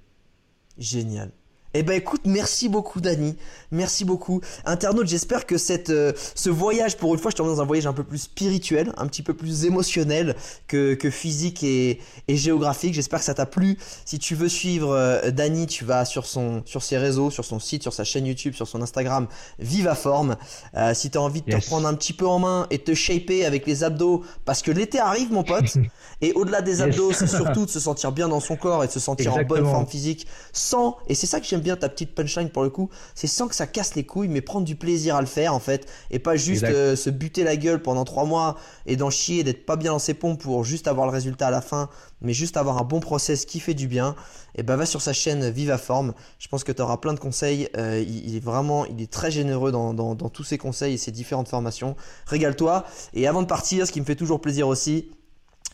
Génial. 0.78 1.30
Eh 1.74 1.82
ben 1.82 1.94
écoute, 1.94 2.23
merci 2.27 2.69
beaucoup 2.69 3.01
Dani, 3.01 3.35
merci 3.70 4.05
beaucoup. 4.05 4.43
Internaute, 4.66 5.09
j'espère 5.09 5.47
que 5.47 5.57
cette, 5.57 5.89
euh, 5.89 6.12
ce 6.35 6.51
voyage, 6.51 6.99
pour 6.99 7.15
une 7.15 7.20
fois, 7.20 7.31
je 7.31 7.36
t'emmène 7.36 7.55
dans 7.55 7.62
un 7.62 7.66
voyage 7.66 7.86
un 7.86 7.94
peu 7.94 8.05
plus 8.05 8.19
spirituel, 8.19 8.93
un 8.99 9.07
petit 9.07 9.23
peu 9.23 9.32
plus 9.32 9.65
émotionnel 9.65 10.36
que, 10.66 10.93
que 10.93 11.09
physique 11.09 11.62
et, 11.65 11.99
et 12.28 12.36
géographique. 12.36 12.93
J'espère 12.93 13.20
que 13.20 13.24
ça 13.24 13.32
t'a 13.32 13.47
plu. 13.47 13.78
Si 14.05 14.19
tu 14.19 14.35
veux 14.35 14.51
suivre 14.51 14.94
euh, 14.94 15.31
Dani, 15.31 15.66
tu 15.66 15.86
vas 15.86 16.05
sur, 16.05 16.27
son, 16.27 16.62
sur 16.66 16.82
ses 16.82 16.99
réseaux, 16.99 17.31
sur 17.31 17.47
son 17.47 17.59
site, 17.59 17.82
sur 17.82 17.94
sa 17.94 18.05
chaîne 18.05 18.27
YouTube, 18.27 18.53
sur 18.53 18.69
son 18.69 18.82
Instagram, 18.82 19.27
Viva 19.59 19.94
Forme. 19.94 20.36
Euh, 20.77 20.93
si 20.93 21.11
tu 21.11 21.16
as 21.16 21.23
envie 21.23 21.40
de 21.40 21.53
te 21.53 21.66
prendre 21.66 21.89
un 21.89 21.94
petit 21.94 22.12
peu 22.12 22.27
en 22.27 22.39
main 22.39 22.66
et 22.70 22.81
te 22.81 22.93
shaper 22.93 23.47
avec 23.47 23.66
les 23.66 23.82
abdos, 23.82 24.24
parce 24.44 24.61
que 24.61 24.70
l'été 24.70 24.99
arrive 24.99 25.32
mon 25.32 25.43
pote, 25.43 25.78
et 26.20 26.35
au-delà 26.35 26.61
des 26.61 26.82
abdos, 26.82 27.12
c'est 27.12 27.27
surtout 27.27 27.65
de 27.65 27.70
se 27.70 27.81
sentir 27.81 28.12
bien 28.12 28.28
dans 28.28 28.40
son 28.40 28.57
corps 28.57 28.85
et 28.85 28.89
de 28.89 28.93
se 28.93 29.01
sentir 29.01 29.35
en 29.35 29.43
bonne 29.43 29.65
forme 29.65 29.86
physique, 29.86 30.27
sans, 30.53 30.99
et 31.09 31.15
c'est 31.15 31.27
ça 31.27 31.40
que 31.40 31.47
j'aime 31.47 31.61
bien 31.62 31.76
ta 31.76 31.89
petite 31.89 32.14
punchline 32.14 32.51
pour 32.51 32.62
le 32.62 32.70
coup, 32.70 32.90
c'est 33.14 33.26
sans 33.26 33.48
que 33.48 33.55
ça 33.55 33.66
casse 33.66 33.94
les 33.94 34.05
couilles, 34.05 34.28
mais 34.28 34.40
prendre 34.40 34.66
du 34.66 34.76
plaisir 34.76 35.16
à 35.16 35.20
le 35.20 35.26
faire 35.26 35.55
en 35.55 35.60
fait, 35.60 35.89
et 36.10 36.18
pas 36.18 36.36
juste 36.36 36.64
euh, 36.64 36.97
se 36.97 37.10
buter 37.10 37.44
la 37.44 37.56
gueule 37.56 37.80
pendant 37.80 38.05
trois 38.05 38.24
mois 38.24 38.56
et 38.86 38.97
d'en 38.97 39.10
chier, 39.10 39.44
d'être 39.44 39.64
pas 39.64 39.76
bien 39.76 39.93
dans 39.93 39.98
ses 39.98 40.14
pompes 40.14 40.40
pour 40.40 40.64
juste 40.64 40.89
avoir 40.89 41.06
le 41.06 41.12
résultat 41.12 41.48
à 41.48 41.51
la 41.51 41.60
fin, 41.60 41.89
mais 42.20 42.32
juste 42.34 42.56
avoir 42.56 42.78
un 42.78 42.84
bon 42.84 43.01
process 43.01 43.44
qui 43.44 43.60
fait 43.60 43.74
du 43.74 43.89
bien. 43.89 44.14
Et 44.55 44.62
bah 44.62 44.76
va 44.76 44.84
sur 44.84 45.01
sa 45.01 45.14
chaîne 45.14 45.48
Viva 45.48 45.78
Forme. 45.78 46.12
Je 46.39 46.47
pense 46.48 46.62
que 46.62 46.72
tu 46.72 46.82
auras 46.82 46.98
plein 46.98 47.14
de 47.14 47.18
conseils. 47.18 47.70
Euh, 47.78 48.05
il, 48.06 48.36
est 48.36 48.44
vraiment, 48.44 48.84
il 48.84 49.01
est 49.01 49.10
très 49.10 49.30
généreux 49.30 49.72
dans, 49.72 49.94
dans 49.94 50.14
tous 50.14 50.44
ses 50.44 50.59
conseils 50.59 50.94
et 50.94 50.98
ses 50.98 51.10
différentes 51.10 51.48
formations. 51.48 51.97
Régale-toi. 52.26 52.84
Et 53.14 53.26
avant 53.26 53.40
de 53.40 53.47
partir, 53.47 53.86
ce 53.86 53.93
qui 53.93 54.01
me 54.01 54.05
fait 54.05 54.14
toujours 54.14 54.43
plaisir 54.43 54.68
aussi, 54.68 55.09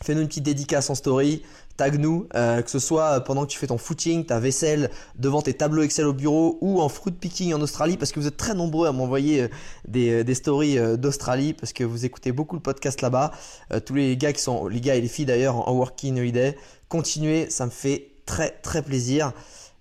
Fais-nous 0.01 0.21
une 0.21 0.27
petite 0.27 0.43
dédicace 0.43 0.89
en 0.89 0.95
story, 0.95 1.43
tag-nous, 1.79 2.27
euh, 2.35 2.61
que 2.61 2.69
ce 2.69 2.77
soit 2.77 3.23
pendant 3.23 3.45
que 3.45 3.51
tu 3.51 3.57
fais 3.57 3.67
ton 3.67 3.77
footing, 3.77 4.25
ta 4.25 4.37
vaisselle, 4.37 4.89
devant 5.17 5.41
tes 5.41 5.53
tableaux 5.53 5.81
Excel 5.81 6.05
au 6.05 6.13
bureau 6.13 6.57
ou 6.59 6.81
en 6.81 6.89
fruit 6.89 7.13
picking 7.13 7.53
en 7.53 7.61
Australie, 7.61 7.95
parce 7.95 8.11
que 8.11 8.19
vous 8.19 8.27
êtes 8.27 8.35
très 8.35 8.53
nombreux 8.53 8.85
à 8.87 8.91
m'envoyer 8.91 9.43
euh, 9.43 9.47
des, 9.87 10.09
euh, 10.11 10.23
des, 10.25 10.33
stories 10.33 10.77
d'Australie, 10.97 11.53
parce 11.53 11.71
que 11.71 11.85
vous 11.85 12.03
écoutez 12.03 12.33
beaucoup 12.33 12.55
le 12.55 12.61
podcast 12.61 13.01
là-bas. 13.01 13.31
tous 13.85 13.93
les 13.93 14.17
gars 14.17 14.33
qui 14.33 14.41
sont, 14.41 14.67
les 14.67 14.81
gars 14.81 14.95
et 14.95 15.01
les 15.01 15.07
filles 15.07 15.25
d'ailleurs 15.25 15.69
en 15.69 15.71
Working 15.73 16.19
Holiday, 16.19 16.57
continuez, 16.89 17.49
ça 17.49 17.65
me 17.65 17.71
fait 17.71 18.11
très 18.25 18.49
très 18.61 18.81
plaisir. 18.81 19.31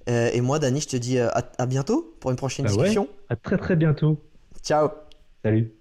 et 0.07 0.41
moi, 0.41 0.59
Dani, 0.59 0.81
je 0.81 0.89
te 0.89 0.97
dis 0.97 1.19
à, 1.19 1.67
bientôt 1.67 2.15
pour 2.21 2.31
une 2.31 2.37
prochaine 2.37 2.67
bah 2.67 2.73
discussion. 2.73 3.09
à 3.29 3.37
très 3.37 3.59
très 3.59 3.77
bientôt. 3.77 4.19
Ciao. 4.63 4.89
Salut. 5.43 5.78